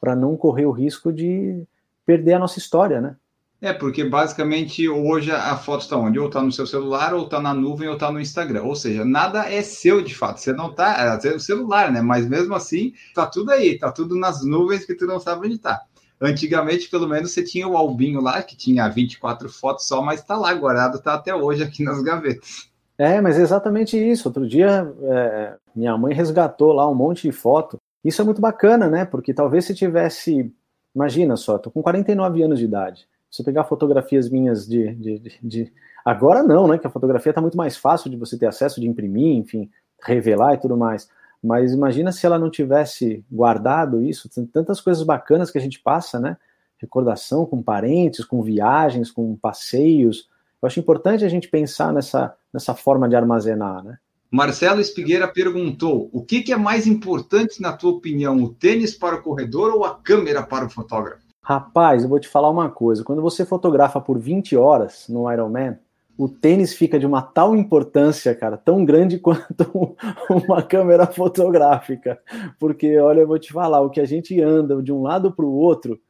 para 0.00 0.16
não 0.16 0.34
correr 0.34 0.64
o 0.64 0.70
risco 0.70 1.12
de 1.12 1.62
perder 2.06 2.34
a 2.34 2.38
nossa 2.38 2.58
história, 2.58 3.02
né? 3.02 3.16
É, 3.60 3.72
porque 3.72 4.04
basicamente 4.04 4.86
hoje 4.86 5.30
a 5.30 5.56
foto 5.56 5.80
está 5.80 5.96
onde? 5.96 6.18
Ou 6.18 6.26
está 6.26 6.42
no 6.42 6.52
seu 6.52 6.66
celular, 6.66 7.14
ou 7.14 7.24
está 7.24 7.40
na 7.40 7.54
nuvem, 7.54 7.88
ou 7.88 7.94
está 7.94 8.12
no 8.12 8.20
Instagram. 8.20 8.62
Ou 8.64 8.76
seja, 8.76 9.04
nada 9.04 9.50
é 9.50 9.62
seu 9.62 10.02
de 10.02 10.14
fato. 10.14 10.38
Você 10.38 10.52
não 10.52 10.70
está. 10.70 11.18
É 11.24 11.34
o 11.34 11.40
celular, 11.40 11.90
né? 11.90 12.02
Mas 12.02 12.28
mesmo 12.28 12.54
assim, 12.54 12.92
tá 13.14 13.26
tudo 13.26 13.50
aí, 13.50 13.78
tá 13.78 13.90
tudo 13.90 14.14
nas 14.18 14.44
nuvens 14.44 14.84
que 14.84 14.94
tu 14.94 15.06
não 15.06 15.18
sabe 15.18 15.46
onde 15.46 15.56
está. 15.56 15.80
Antigamente, 16.20 16.90
pelo 16.90 17.08
menos, 17.08 17.32
você 17.32 17.42
tinha 17.42 17.66
o 17.66 17.76
albinho 17.76 18.20
lá, 18.20 18.42
que 18.42 18.56
tinha 18.56 18.88
24 18.88 19.48
fotos 19.48 19.86
só, 19.86 20.02
mas 20.02 20.20
está 20.20 20.36
lá 20.36 20.52
guardado, 20.52 20.98
está 20.98 21.14
até 21.14 21.34
hoje 21.34 21.62
aqui 21.62 21.82
nas 21.82 22.02
gavetas. 22.02 22.70
É, 22.98 23.20
mas 23.20 23.38
é 23.38 23.42
exatamente 23.42 23.98
isso. 23.98 24.28
Outro 24.28 24.46
dia, 24.46 24.90
é, 25.02 25.54
minha 25.74 25.96
mãe 25.96 26.14
resgatou 26.14 26.72
lá 26.72 26.88
um 26.88 26.94
monte 26.94 27.22
de 27.22 27.32
foto. 27.32 27.78
Isso 28.04 28.20
é 28.20 28.24
muito 28.24 28.40
bacana, 28.40 28.88
né? 28.88 29.04
Porque 29.06 29.32
talvez 29.32 29.64
se 29.64 29.74
tivesse. 29.74 30.52
Imagina 30.94 31.36
só, 31.36 31.58
tô 31.58 31.70
com 31.70 31.82
49 31.82 32.42
anos 32.42 32.58
de 32.58 32.64
idade 32.64 33.06
você 33.36 33.44
pegar 33.44 33.64
fotografias 33.64 34.28
minhas 34.28 34.66
de, 34.66 34.94
de, 34.94 35.18
de, 35.18 35.38
de, 35.42 35.72
Agora 36.04 36.42
não, 36.42 36.66
né? 36.66 36.78
Que 36.78 36.86
a 36.86 36.90
fotografia 36.90 37.30
está 37.30 37.40
muito 37.40 37.56
mais 37.56 37.76
fácil 37.76 38.10
de 38.10 38.16
você 38.16 38.38
ter 38.38 38.46
acesso, 38.46 38.80
de 38.80 38.88
imprimir, 38.88 39.36
enfim, 39.36 39.70
revelar 40.02 40.54
e 40.54 40.58
tudo 40.58 40.76
mais. 40.76 41.08
Mas 41.42 41.72
imagina 41.72 42.12
se 42.12 42.24
ela 42.24 42.38
não 42.38 42.50
tivesse 42.50 43.24
guardado 43.30 44.02
isso, 44.02 44.28
tem 44.28 44.46
tantas 44.46 44.80
coisas 44.80 45.02
bacanas 45.02 45.50
que 45.50 45.58
a 45.58 45.60
gente 45.60 45.80
passa, 45.80 46.18
né? 46.18 46.36
Recordação 46.78 47.46
com 47.46 47.62
parentes, 47.62 48.24
com 48.24 48.42
viagens, 48.42 49.10
com 49.10 49.36
passeios. 49.36 50.28
Eu 50.60 50.66
acho 50.66 50.80
importante 50.80 51.24
a 51.24 51.28
gente 51.28 51.48
pensar 51.48 51.92
nessa, 51.92 52.34
nessa 52.52 52.74
forma 52.74 53.08
de 53.08 53.16
armazenar, 53.16 53.84
né? 53.84 53.98
Marcelo 54.30 54.80
Espigueira 54.80 55.28
perguntou: 55.28 56.10
o 56.12 56.22
que, 56.22 56.42
que 56.42 56.52
é 56.52 56.56
mais 56.56 56.86
importante, 56.86 57.60
na 57.60 57.72
tua 57.72 57.92
opinião, 57.92 58.36
o 58.42 58.52
tênis 58.52 58.94
para 58.94 59.16
o 59.16 59.22
corredor 59.22 59.72
ou 59.74 59.84
a 59.84 59.94
câmera 59.94 60.42
para 60.42 60.66
o 60.66 60.70
fotógrafo? 60.70 61.25
Rapaz, 61.48 62.02
eu 62.02 62.08
vou 62.08 62.18
te 62.18 62.26
falar 62.26 62.50
uma 62.50 62.68
coisa. 62.68 63.04
Quando 63.04 63.22
você 63.22 63.46
fotografa 63.46 64.00
por 64.00 64.18
20 64.18 64.56
horas 64.56 65.06
no 65.08 65.30
Ironman, 65.32 65.78
o 66.18 66.28
tênis 66.28 66.74
fica 66.74 66.98
de 66.98 67.06
uma 67.06 67.22
tal 67.22 67.54
importância, 67.54 68.34
cara, 68.34 68.56
tão 68.56 68.84
grande 68.84 69.16
quanto 69.22 69.96
uma 70.28 70.60
câmera 70.60 71.06
fotográfica. 71.06 72.20
Porque, 72.58 72.98
olha, 72.98 73.20
eu 73.20 73.28
vou 73.28 73.38
te 73.38 73.52
falar, 73.52 73.80
o 73.80 73.90
que 73.90 74.00
a 74.00 74.04
gente 74.04 74.42
anda 74.42 74.82
de 74.82 74.92
um 74.92 75.02
lado 75.02 75.30
para 75.30 75.44
o 75.44 75.54
outro, 75.54 76.00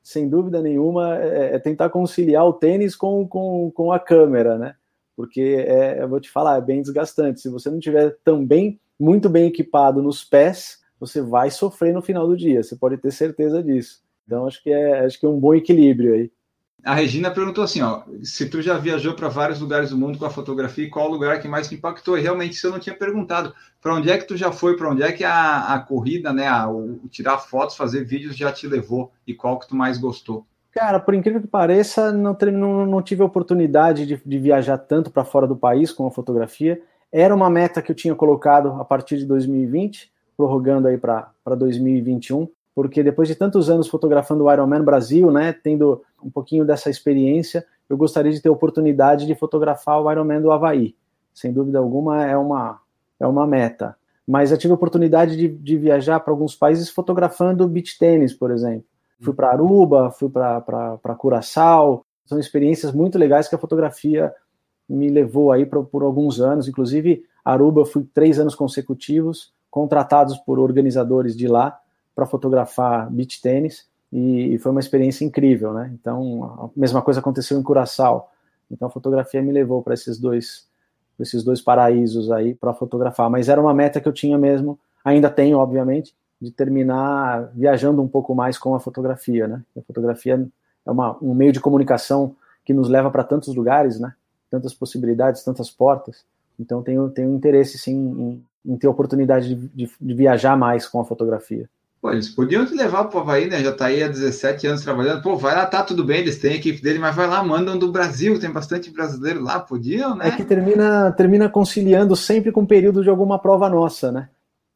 sem 0.00 0.28
dúvida 0.28 0.62
nenhuma, 0.62 1.18
é, 1.18 1.56
é, 1.56 1.58
tentar 1.58 1.90
conciliar 1.90 2.46
o 2.46 2.52
tênis 2.52 2.94
com, 2.94 3.26
com, 3.26 3.72
com 3.72 3.90
a 3.90 3.98
câmera, 3.98 4.56
né? 4.56 4.76
Porque, 5.16 5.66
é, 5.66 6.04
eu 6.04 6.08
vou 6.08 6.20
te 6.20 6.30
falar, 6.30 6.58
é 6.58 6.60
bem 6.60 6.80
desgastante. 6.80 7.40
Se 7.40 7.48
você 7.48 7.68
não 7.68 7.80
tiver 7.80 8.16
também 8.22 8.78
muito 8.96 9.28
bem 9.28 9.46
equipado 9.46 10.00
nos 10.00 10.22
pés, 10.22 10.84
você 11.00 11.20
vai 11.20 11.50
sofrer 11.50 11.92
no 11.92 12.00
final 12.00 12.28
do 12.28 12.36
dia, 12.36 12.62
você 12.62 12.76
pode 12.76 12.96
ter 12.98 13.10
certeza 13.10 13.60
disso. 13.60 14.03
Então 14.26 14.46
acho 14.46 14.62
que 14.62 14.70
é 14.70 15.04
acho 15.04 15.18
que 15.18 15.26
é 15.26 15.28
um 15.28 15.38
bom 15.38 15.54
equilíbrio 15.54 16.14
aí. 16.14 16.30
A 16.84 16.94
Regina 16.94 17.30
perguntou 17.30 17.64
assim, 17.64 17.80
ó, 17.80 18.02
se 18.22 18.46
tu 18.46 18.60
já 18.60 18.76
viajou 18.76 19.14
para 19.14 19.28
vários 19.28 19.58
lugares 19.58 19.88
do 19.88 19.96
mundo 19.96 20.18
com 20.18 20.26
a 20.26 20.30
fotografia, 20.30 20.90
qual 20.90 21.08
o 21.08 21.12
lugar 21.12 21.40
que 21.40 21.48
mais 21.48 21.66
te 21.66 21.74
impactou? 21.74 22.18
E 22.18 22.20
realmente 22.20 22.52
isso 22.52 22.66
eu 22.66 22.72
não 22.72 22.78
tinha 22.78 22.94
perguntado. 22.94 23.54
Para 23.80 23.94
onde 23.94 24.10
é 24.10 24.18
que 24.18 24.28
tu 24.28 24.36
já 24.36 24.52
foi? 24.52 24.76
Para 24.76 24.90
onde 24.90 25.02
é 25.02 25.10
que 25.10 25.24
a, 25.24 25.74
a 25.74 25.78
corrida, 25.78 26.30
né, 26.30 26.46
a, 26.46 26.68
o, 26.68 27.00
tirar 27.10 27.38
fotos, 27.38 27.74
fazer 27.74 28.04
vídeos 28.04 28.36
já 28.36 28.52
te 28.52 28.68
levou? 28.68 29.10
E 29.26 29.32
qual 29.32 29.58
que 29.58 29.66
tu 29.66 29.74
mais 29.74 29.96
gostou? 29.96 30.46
Cara, 30.72 31.00
por 31.00 31.14
incrível 31.14 31.40
que 31.40 31.46
pareça, 31.46 32.12
não, 32.12 32.36
não, 32.52 32.84
não 32.84 33.00
tive 33.00 33.22
a 33.22 33.26
oportunidade 33.26 34.04
de, 34.04 34.20
de 34.22 34.38
viajar 34.38 34.76
tanto 34.76 35.10
para 35.10 35.24
fora 35.24 35.46
do 35.46 35.56
país 35.56 35.90
com 35.90 36.06
a 36.06 36.10
fotografia. 36.10 36.82
Era 37.10 37.34
uma 37.34 37.48
meta 37.48 37.80
que 37.80 37.90
eu 37.90 37.96
tinha 37.96 38.14
colocado 38.14 38.72
a 38.78 38.84
partir 38.84 39.16
de 39.16 39.24
2020, 39.24 40.12
prorrogando 40.36 40.86
aí 40.86 40.98
para 40.98 41.32
2021 41.56 42.46
porque 42.74 43.02
depois 43.02 43.28
de 43.28 43.34
tantos 43.34 43.70
anos 43.70 43.86
fotografando 43.86 44.44
o 44.44 44.52
Ironman 44.52 44.82
Brasil, 44.82 45.30
né, 45.30 45.52
tendo 45.52 46.02
um 46.22 46.30
pouquinho 46.30 46.64
dessa 46.64 46.90
experiência, 46.90 47.64
eu 47.88 47.96
gostaria 47.96 48.32
de 48.32 48.40
ter 48.40 48.48
a 48.48 48.52
oportunidade 48.52 49.26
de 49.26 49.34
fotografar 49.34 50.00
o 50.00 50.10
Ironman 50.10 50.40
do 50.40 50.50
Havaí. 50.50 50.96
Sem 51.32 51.52
dúvida 51.52 51.78
alguma, 51.78 52.24
é 52.24 52.36
uma, 52.36 52.80
é 53.20 53.26
uma 53.26 53.46
meta. 53.46 53.96
Mas 54.26 54.50
eu 54.50 54.58
tive 54.58 54.72
a 54.72 54.74
oportunidade 54.74 55.36
de, 55.36 55.48
de 55.48 55.76
viajar 55.76 56.18
para 56.20 56.32
alguns 56.32 56.56
países 56.56 56.88
fotografando 56.88 57.68
beach 57.68 57.98
tênis, 57.98 58.32
por 58.32 58.50
exemplo. 58.50 58.84
Fui 59.20 59.32
para 59.32 59.50
Aruba, 59.50 60.10
fui 60.10 60.28
para 60.28 61.16
Curaçao. 61.16 62.04
São 62.26 62.38
experiências 62.38 62.92
muito 62.92 63.18
legais 63.18 63.48
que 63.48 63.54
a 63.54 63.58
fotografia 63.58 64.32
me 64.88 65.08
levou 65.08 65.52
aí 65.52 65.64
por, 65.64 65.84
por 65.86 66.02
alguns 66.02 66.40
anos. 66.40 66.66
Inclusive, 66.66 67.22
Aruba, 67.44 67.82
eu 67.82 67.86
fui 67.86 68.04
três 68.12 68.38
anos 68.38 68.54
consecutivos, 68.54 69.52
contratados 69.70 70.38
por 70.38 70.58
organizadores 70.58 71.36
de 71.36 71.46
lá 71.46 71.78
para 72.14 72.26
fotografar 72.26 73.10
beach 73.10 73.40
tênis 73.40 73.86
e, 74.12 74.54
e, 74.54 74.58
foi 74.58 74.70
uma 74.70 74.80
experiência 74.80 75.24
incrível, 75.24 75.72
né? 75.72 75.90
Então, 76.00 76.44
a 76.44 76.78
mesma 76.78 77.02
coisa 77.02 77.20
aconteceu 77.20 77.58
em 77.58 77.62
Curaçao. 77.62 78.30
Então, 78.70 78.86
a 78.86 78.90
fotografia 78.90 79.42
me 79.42 79.52
levou 79.52 79.82
para 79.82 79.94
esses 79.94 80.18
dois 80.18 80.66
esses 81.18 81.44
dois 81.44 81.60
paraísos 81.60 82.30
aí 82.32 82.54
para 82.54 82.74
fotografar, 82.74 83.30
mas 83.30 83.48
era 83.48 83.60
uma 83.60 83.72
meta 83.72 84.00
que 84.00 84.08
eu 84.08 84.12
tinha 84.12 84.36
mesmo, 84.36 84.76
ainda 85.04 85.30
tenho, 85.30 85.58
obviamente, 85.58 86.12
de 86.40 86.50
terminar 86.50 87.50
viajando 87.54 88.02
um 88.02 88.08
pouco 88.08 88.34
mais 88.34 88.58
com 88.58 88.74
a 88.74 88.80
fotografia, 88.80 89.46
né? 89.46 89.62
A 89.76 89.82
fotografia 89.82 90.44
é 90.84 90.90
uma, 90.90 91.16
um 91.22 91.34
meio 91.34 91.52
de 91.52 91.60
comunicação 91.60 92.34
que 92.64 92.74
nos 92.74 92.88
leva 92.88 93.10
para 93.10 93.24
tantos 93.24 93.54
lugares, 93.54 94.00
né? 94.00 94.12
Tantas 94.50 94.74
possibilidades, 94.74 95.42
tantas 95.42 95.70
portas. 95.70 96.24
Então 96.58 96.82
tenho, 96.82 97.08
tenho 97.10 97.34
interesse 97.34 97.78
sim 97.78 97.94
em, 97.94 98.72
em 98.72 98.76
ter 98.76 98.88
oportunidade 98.88 99.54
de, 99.54 99.68
de, 99.68 99.90
de, 100.00 100.14
viajar 100.14 100.56
mais 100.56 100.86
com 100.86 101.00
a 101.00 101.04
fotografia. 101.04 101.68
Pô, 102.04 102.12
eles 102.12 102.28
podiam 102.28 102.66
te 102.66 102.74
levar 102.74 103.04
para 103.04 103.16
o 103.18 103.22
Havaí, 103.22 103.48
né? 103.48 103.62
Já 103.62 103.70
está 103.70 103.86
aí 103.86 104.02
há 104.02 104.08
17 104.08 104.66
anos 104.66 104.82
trabalhando. 104.82 105.22
Pô, 105.22 105.36
vai 105.36 105.54
lá, 105.54 105.64
tá 105.64 105.82
tudo 105.82 106.04
bem, 106.04 106.20
eles 106.20 106.38
têm 106.38 106.52
a 106.52 106.56
equipe 106.56 106.82
dele, 106.82 106.98
mas 106.98 107.16
vai 107.16 107.26
lá, 107.26 107.42
mandam 107.42 107.78
do 107.78 107.90
Brasil, 107.90 108.38
tem 108.38 108.50
bastante 108.50 108.90
brasileiro 108.90 109.42
lá, 109.42 109.58
podiam, 109.58 110.14
né? 110.14 110.28
É 110.28 110.30
que 110.32 110.44
termina, 110.44 111.10
termina 111.12 111.48
conciliando 111.48 112.14
sempre 112.14 112.52
com 112.52 112.60
o 112.60 112.66
período 112.66 113.02
de 113.02 113.08
alguma 113.08 113.38
prova 113.38 113.70
nossa, 113.70 114.12
né? 114.12 114.28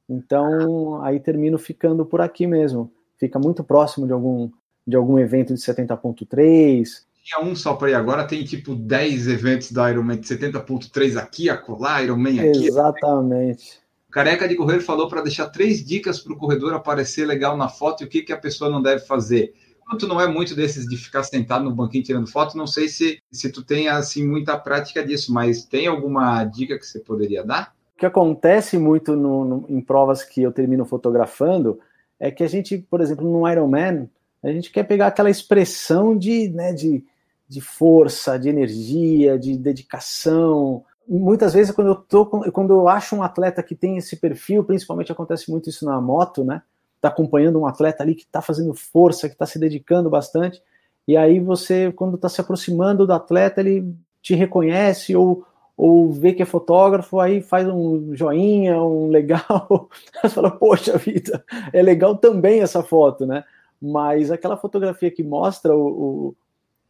Então, 0.08 1.02
aí 1.02 1.20
termino 1.20 1.58
ficando 1.58 2.02
por 2.06 2.22
aqui 2.22 2.46
mesmo. 2.46 2.90
Fica 3.18 3.38
muito 3.38 3.62
próximo 3.62 4.06
de 4.06 4.12
algum, 4.14 4.48
de 4.86 4.96
algum 4.96 5.18
evento 5.18 5.52
de 5.52 5.60
70.3. 5.60 7.02
Tinha 7.22 7.44
um 7.44 7.54
só 7.54 7.74
para 7.74 7.90
ir 7.90 7.94
agora, 7.94 8.26
tem 8.26 8.42
tipo 8.42 8.74
10 8.74 9.28
eventos 9.28 9.70
da 9.70 9.90
Ironman 9.90 10.18
de 10.18 10.26
70.3 10.26 11.18
aqui, 11.18 11.50
acolá, 11.50 12.02
Ironman 12.02 12.40
aqui. 12.40 12.68
Exatamente. 12.68 13.86
O 13.87 13.87
Careca 14.10 14.48
de 14.48 14.56
Correr 14.56 14.80
falou 14.80 15.08
para 15.08 15.22
deixar 15.22 15.48
três 15.48 15.84
dicas 15.84 16.18
para 16.18 16.32
o 16.32 16.36
corredor 16.36 16.72
aparecer 16.72 17.26
legal 17.26 17.56
na 17.56 17.68
foto 17.68 18.02
e 18.02 18.06
o 18.06 18.08
que, 18.08 18.22
que 18.22 18.32
a 18.32 18.38
pessoa 18.38 18.70
não 18.70 18.80
deve 18.80 19.04
fazer. 19.04 19.52
Quanto 19.86 20.06
não 20.06 20.20
é 20.20 20.26
muito 20.26 20.54
desses 20.54 20.86
de 20.86 20.96
ficar 20.96 21.22
sentado 21.22 21.64
no 21.64 21.74
banquinho 21.74 22.04
tirando 22.04 22.26
foto, 22.26 22.56
não 22.56 22.66
sei 22.66 22.88
se, 22.88 23.22
se 23.30 23.50
tu 23.50 23.62
tem 23.62 23.88
assim 23.88 24.26
muita 24.26 24.58
prática 24.58 25.04
disso, 25.04 25.32
mas 25.32 25.64
tem 25.64 25.86
alguma 25.86 26.44
dica 26.44 26.78
que 26.78 26.86
você 26.86 27.00
poderia 27.00 27.44
dar? 27.44 27.74
O 27.96 27.98
que 27.98 28.06
acontece 28.06 28.78
muito 28.78 29.16
no, 29.16 29.44
no, 29.44 29.66
em 29.68 29.80
provas 29.80 30.22
que 30.22 30.42
eu 30.42 30.52
termino 30.52 30.84
fotografando 30.84 31.80
é 32.20 32.30
que 32.30 32.44
a 32.44 32.48
gente, 32.48 32.78
por 32.78 33.00
exemplo, 33.00 33.30
no 33.30 33.48
Ironman, 33.48 34.10
a 34.42 34.52
gente 34.52 34.70
quer 34.70 34.84
pegar 34.84 35.08
aquela 35.08 35.30
expressão 35.30 36.16
de, 36.16 36.48
né, 36.50 36.72
de, 36.72 37.04
de 37.48 37.60
força, 37.60 38.38
de 38.38 38.48
energia, 38.48 39.38
de 39.38 39.56
dedicação. 39.56 40.84
Muitas 41.08 41.54
vezes, 41.54 41.74
quando 41.74 41.88
eu, 41.88 41.94
tô, 41.94 42.26
quando 42.26 42.74
eu 42.74 42.86
acho 42.86 43.16
um 43.16 43.22
atleta 43.22 43.62
que 43.62 43.74
tem 43.74 43.96
esse 43.96 44.16
perfil, 44.16 44.62
principalmente 44.62 45.10
acontece 45.10 45.50
muito 45.50 45.70
isso 45.70 45.86
na 45.86 45.98
moto, 46.00 46.44
né? 46.44 46.60
Tá 47.00 47.08
acompanhando 47.08 47.58
um 47.58 47.66
atleta 47.66 48.02
ali 48.02 48.14
que 48.14 48.24
está 48.24 48.42
fazendo 48.42 48.74
força, 48.74 49.26
que 49.26 49.34
está 49.34 49.46
se 49.46 49.58
dedicando 49.58 50.10
bastante, 50.10 50.62
e 51.06 51.16
aí 51.16 51.40
você, 51.40 51.90
quando 51.92 52.16
está 52.16 52.28
se 52.28 52.38
aproximando 52.38 53.06
do 53.06 53.12
atleta, 53.14 53.60
ele 53.60 53.94
te 54.20 54.34
reconhece 54.34 55.16
ou, 55.16 55.46
ou 55.74 56.12
vê 56.12 56.34
que 56.34 56.42
é 56.42 56.46
fotógrafo, 56.46 57.18
aí 57.18 57.40
faz 57.40 57.66
um 57.66 58.14
joinha, 58.14 58.82
um 58.82 59.08
legal, 59.10 59.88
você 60.20 60.28
fala, 60.28 60.50
poxa 60.50 60.98
vida, 60.98 61.42
é 61.72 61.82
legal 61.82 62.16
também 62.18 62.60
essa 62.60 62.82
foto, 62.82 63.24
né? 63.24 63.42
Mas 63.80 64.30
aquela 64.30 64.58
fotografia 64.58 65.10
que 65.10 65.22
mostra 65.22 65.74
o, 65.74 66.34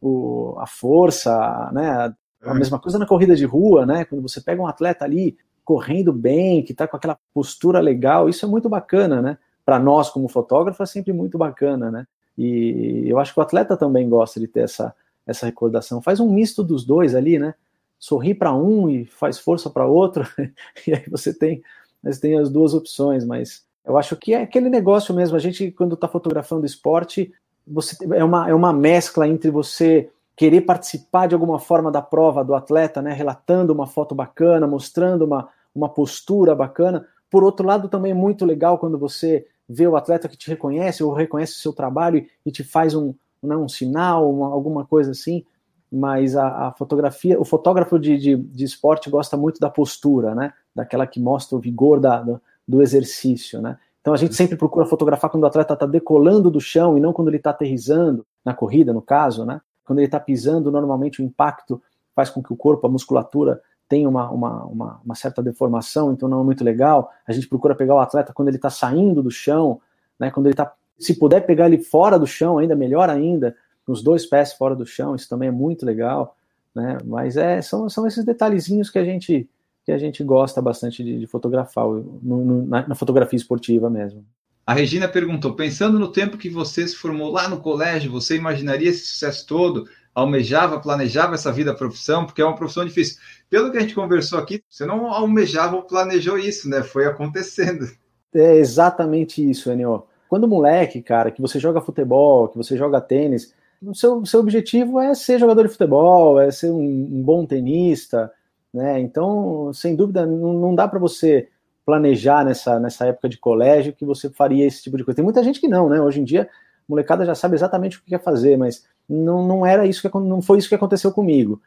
o, 0.01 0.51
o 0.55 0.59
a 0.59 0.67
força, 0.67 1.71
né? 1.71 2.13
A 2.41 2.53
mesma 2.53 2.79
coisa 2.79 2.97
na 2.97 3.05
corrida 3.05 3.35
de 3.35 3.45
rua, 3.45 3.85
né? 3.85 4.05
Quando 4.05 4.21
você 4.21 4.39
pega 4.39 4.61
um 4.61 4.67
atleta 4.67 5.05
ali 5.05 5.37
correndo 5.65 6.11
bem, 6.11 6.63
que 6.63 6.71
está 6.71 6.87
com 6.87 6.97
aquela 6.97 7.17
postura 7.33 7.79
legal, 7.79 8.29
isso 8.29 8.45
é 8.45 8.49
muito 8.49 8.69
bacana, 8.69 9.21
né? 9.21 9.37
Para 9.65 9.77
nós 9.77 10.09
como 10.09 10.27
fotógrafo 10.27 10.81
é 10.81 10.85
sempre 10.85 11.13
muito 11.13 11.37
bacana, 11.37 11.91
né? 11.91 12.07
E 12.37 13.03
eu 13.05 13.19
acho 13.19 13.33
que 13.33 13.39
o 13.39 13.43
atleta 13.43 13.75
também 13.75 14.07
gosta 14.07 14.39
de 14.39 14.47
ter 14.47 14.61
essa 14.61 14.95
essa 15.27 15.45
recordação. 15.45 16.01
Faz 16.01 16.19
um 16.19 16.31
misto 16.31 16.63
dos 16.63 16.83
dois 16.83 17.13
ali, 17.13 17.37
né? 17.37 17.53
sorri 17.99 18.33
para 18.33 18.55
um 18.55 18.89
e 18.89 19.05
faz 19.05 19.37
força 19.37 19.69
para 19.69 19.85
outro, 19.85 20.25
e 20.87 20.93
aí 20.93 21.03
você 21.11 21.33
tem, 21.33 21.61
você 22.01 22.21
tem 22.21 22.39
as 22.39 22.49
duas 22.49 22.73
opções, 22.73 23.25
mas 23.25 23.65
eu 23.85 23.97
acho 23.97 24.15
que 24.15 24.33
é 24.33 24.41
aquele 24.41 24.69
negócio 24.69 25.13
mesmo, 25.13 25.35
a 25.35 25.39
gente 25.39 25.69
quando 25.71 25.95
está 25.95 26.07
fotografando 26.07 26.65
esporte, 26.65 27.31
você 27.67 27.97
é 28.15 28.23
uma, 28.23 28.49
é 28.49 28.53
uma 28.53 28.71
mescla 28.71 29.27
entre 29.27 29.51
você 29.51 30.09
querer 30.39 30.61
participar 30.61 31.27
de 31.27 31.35
alguma 31.35 31.59
forma 31.59 31.91
da 31.91 32.01
prova 32.01 32.45
do 32.45 32.55
atleta, 32.55 33.01
né, 33.01 33.11
relatando 33.11 33.73
uma 33.73 33.85
foto 33.85 34.15
bacana, 34.15 34.65
mostrando 34.65 35.25
uma, 35.25 35.49
uma 35.75 35.89
postura 35.89 36.55
bacana, 36.55 37.05
por 37.29 37.43
outro 37.43 37.67
lado 37.67 37.89
também 37.89 38.13
é 38.13 38.15
muito 38.15 38.45
legal 38.45 38.77
quando 38.77 38.97
você 38.97 39.45
vê 39.67 39.85
o 39.85 39.97
atleta 39.97 40.29
que 40.29 40.37
te 40.37 40.47
reconhece 40.47 41.03
ou 41.03 41.11
reconhece 41.11 41.55
o 41.55 41.57
seu 41.57 41.73
trabalho 41.73 42.25
e 42.45 42.51
te 42.53 42.63
faz 42.63 42.95
um, 42.95 43.13
né, 43.43 43.57
um 43.57 43.67
sinal, 43.67 44.33
uma, 44.33 44.47
alguma 44.47 44.85
coisa 44.85 45.11
assim, 45.11 45.43
mas 45.91 46.37
a, 46.37 46.67
a 46.67 46.71
fotografia, 46.71 47.37
o 47.37 47.43
fotógrafo 47.43 47.99
de, 47.99 48.17
de, 48.17 48.37
de, 48.37 48.63
esporte 48.63 49.09
gosta 49.09 49.35
muito 49.35 49.59
da 49.59 49.69
postura, 49.69 50.33
né? 50.33 50.53
Daquela 50.73 51.05
que 51.05 51.19
mostra 51.19 51.57
o 51.57 51.59
vigor 51.59 51.99
da, 51.99 52.21
do, 52.21 52.41
do 52.65 52.81
exercício, 52.81 53.61
né? 53.61 53.77
Então 53.99 54.13
a 54.13 54.17
gente 54.17 54.35
sempre 54.35 54.55
procura 54.55 54.85
fotografar 54.85 55.29
quando 55.29 55.43
o 55.43 55.47
atleta 55.47 55.73
está 55.73 55.85
decolando 55.85 56.49
do 56.49 56.61
chão 56.61 56.97
e 56.97 57.01
não 57.01 57.11
quando 57.11 57.27
ele 57.27 57.37
está 57.37 57.49
aterrizando, 57.49 58.25
na 58.45 58.53
corrida, 58.53 58.93
no 58.93 59.01
caso, 59.01 59.43
né? 59.45 59.59
Quando 59.89 59.97
ele 59.97 60.05
está 60.05 60.19
pisando, 60.19 60.71
normalmente 60.71 61.19
o 61.19 61.25
impacto 61.25 61.81
faz 62.15 62.29
com 62.29 62.43
que 62.43 62.53
o 62.53 62.55
corpo, 62.55 62.85
a 62.85 62.89
musculatura, 62.91 63.59
tenha 63.87 64.07
uma, 64.07 64.29
uma, 64.29 64.65
uma, 64.65 65.01
uma 65.03 65.15
certa 65.15 65.41
deformação, 65.41 66.13
então 66.13 66.29
não 66.29 66.41
é 66.41 66.43
muito 66.43 66.63
legal. 66.63 67.09
A 67.27 67.33
gente 67.33 67.47
procura 67.47 67.73
pegar 67.73 67.95
o 67.95 67.99
atleta 67.99 68.31
quando 68.31 68.49
ele 68.49 68.57
está 68.57 68.69
saindo 68.69 69.23
do 69.23 69.31
chão, 69.31 69.81
né? 70.19 70.29
Quando 70.29 70.45
ele 70.45 70.53
está, 70.53 70.71
se 70.99 71.17
puder 71.17 71.43
pegar 71.43 71.65
ele 71.65 71.79
fora 71.79 72.19
do 72.19 72.27
chão, 72.27 72.59
ainda 72.59 72.75
melhor 72.75 73.09
ainda, 73.09 73.55
os 73.87 74.03
dois 74.03 74.27
pés 74.27 74.53
fora 74.53 74.75
do 74.75 74.85
chão, 74.85 75.15
isso 75.15 75.27
também 75.27 75.49
é 75.49 75.51
muito 75.51 75.87
legal, 75.87 76.37
né? 76.75 76.99
Mas 77.03 77.35
é, 77.35 77.63
são, 77.63 77.89
são 77.89 78.05
esses 78.05 78.23
detalhezinhos 78.23 78.91
que 78.91 78.99
a 78.99 79.03
gente 79.03 79.49
que 79.83 79.91
a 79.91 79.97
gente 79.97 80.23
gosta 80.23 80.61
bastante 80.61 81.03
de, 81.03 81.17
de 81.17 81.25
fotografar 81.25 81.87
no, 81.87 82.45
no, 82.45 82.65
na, 82.67 82.89
na, 82.89 82.93
fotografia 82.93 83.37
esportiva 83.37 83.89
mesmo. 83.89 84.23
A 84.69 84.73
Regina 84.73 85.07
perguntou: 85.07 85.55
pensando 85.55 85.97
no 85.97 86.11
tempo 86.11 86.37
que 86.37 86.47
você 86.47 86.87
se 86.87 86.95
formou 86.95 87.31
lá 87.31 87.49
no 87.49 87.59
colégio, 87.59 88.11
você 88.11 88.35
imaginaria 88.35 88.91
esse 88.91 89.03
sucesso 89.03 89.47
todo? 89.47 89.89
Almejava, 90.13 90.79
planejava 90.79 91.33
essa 91.33 91.51
vida 91.51 91.73
profissão? 91.73 92.23
Porque 92.23 92.39
é 92.39 92.45
uma 92.45 92.55
profissão 92.55 92.85
difícil. 92.85 93.19
Pelo 93.49 93.71
que 93.71 93.77
a 93.77 93.81
gente 93.81 93.95
conversou 93.95 94.37
aqui, 94.37 94.63
você 94.69 94.85
não 94.85 95.07
almejava 95.07 95.75
ou 95.75 95.81
planejou 95.81 96.37
isso, 96.37 96.69
né? 96.69 96.83
Foi 96.83 97.07
acontecendo. 97.07 97.87
É 98.31 98.57
exatamente 98.57 99.41
isso, 99.49 99.71
Enio. 99.71 100.03
Quando 100.27 100.47
moleque, 100.47 101.01
cara, 101.01 101.31
que 101.31 101.41
você 101.41 101.59
joga 101.59 101.81
futebol, 101.81 102.47
que 102.47 102.57
você 102.57 102.77
joga 102.77 103.01
tênis, 103.01 103.51
o 103.81 103.95
seu, 103.95 104.23
seu 104.23 104.39
objetivo 104.39 104.99
é 104.99 105.15
ser 105.15 105.39
jogador 105.39 105.63
de 105.63 105.71
futebol, 105.71 106.39
é 106.39 106.51
ser 106.51 106.69
um, 106.69 106.79
um 106.79 107.23
bom 107.23 107.43
tenista, 107.43 108.31
né? 108.71 108.99
Então, 108.99 109.73
sem 109.73 109.95
dúvida, 109.95 110.27
não, 110.27 110.53
não 110.53 110.75
dá 110.75 110.87
para 110.87 110.99
você 110.99 111.49
planejar 111.89 112.45
nessa, 112.45 112.79
nessa 112.79 113.07
época 113.07 113.27
de 113.27 113.39
colégio 113.39 113.93
que 113.93 114.05
você 114.05 114.29
faria 114.29 114.63
esse 114.63 114.83
tipo 114.83 114.95
de 114.95 115.03
coisa. 115.03 115.15
Tem 115.15 115.25
muita 115.25 115.43
gente 115.43 115.59
que 115.59 115.67
não, 115.67 115.89
né? 115.89 115.99
Hoje 115.99 116.21
em 116.21 116.23
dia, 116.23 116.47
molecada 116.87 117.25
já 117.25 117.33
sabe 117.33 117.55
exatamente 117.55 117.97
o 117.97 118.03
que 118.03 118.11
quer 118.11 118.21
fazer, 118.21 118.59
mas 118.59 118.85
não, 119.09 119.47
não 119.47 119.65
era 119.65 119.87
isso 119.87 119.99
que 119.99 120.17
não 120.19 120.39
foi 120.39 120.59
isso 120.59 120.69
que 120.69 120.75
aconteceu 120.75 121.11
comigo. 121.11 121.59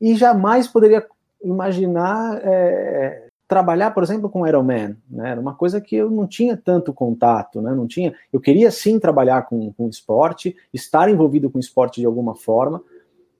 E 0.00 0.14
jamais 0.14 0.68
poderia 0.68 1.04
imaginar 1.42 2.40
é, 2.40 3.26
trabalhar, 3.48 3.90
por 3.90 4.04
exemplo, 4.04 4.30
com 4.30 4.46
Iron 4.46 4.62
Man, 4.62 4.96
né? 5.10 5.30
Era 5.32 5.40
uma 5.40 5.54
coisa 5.54 5.80
que 5.80 5.96
eu 5.96 6.08
não 6.08 6.24
tinha 6.24 6.56
tanto 6.56 6.92
contato, 6.92 7.60
né? 7.60 7.74
Não 7.74 7.88
tinha. 7.88 8.14
Eu 8.32 8.38
queria 8.38 8.70
sim 8.70 9.00
trabalhar 9.00 9.42
com, 9.42 9.72
com 9.72 9.88
esporte, 9.88 10.54
estar 10.72 11.10
envolvido 11.10 11.50
com 11.50 11.58
esporte 11.58 12.00
de 12.00 12.06
alguma 12.06 12.36
forma, 12.36 12.80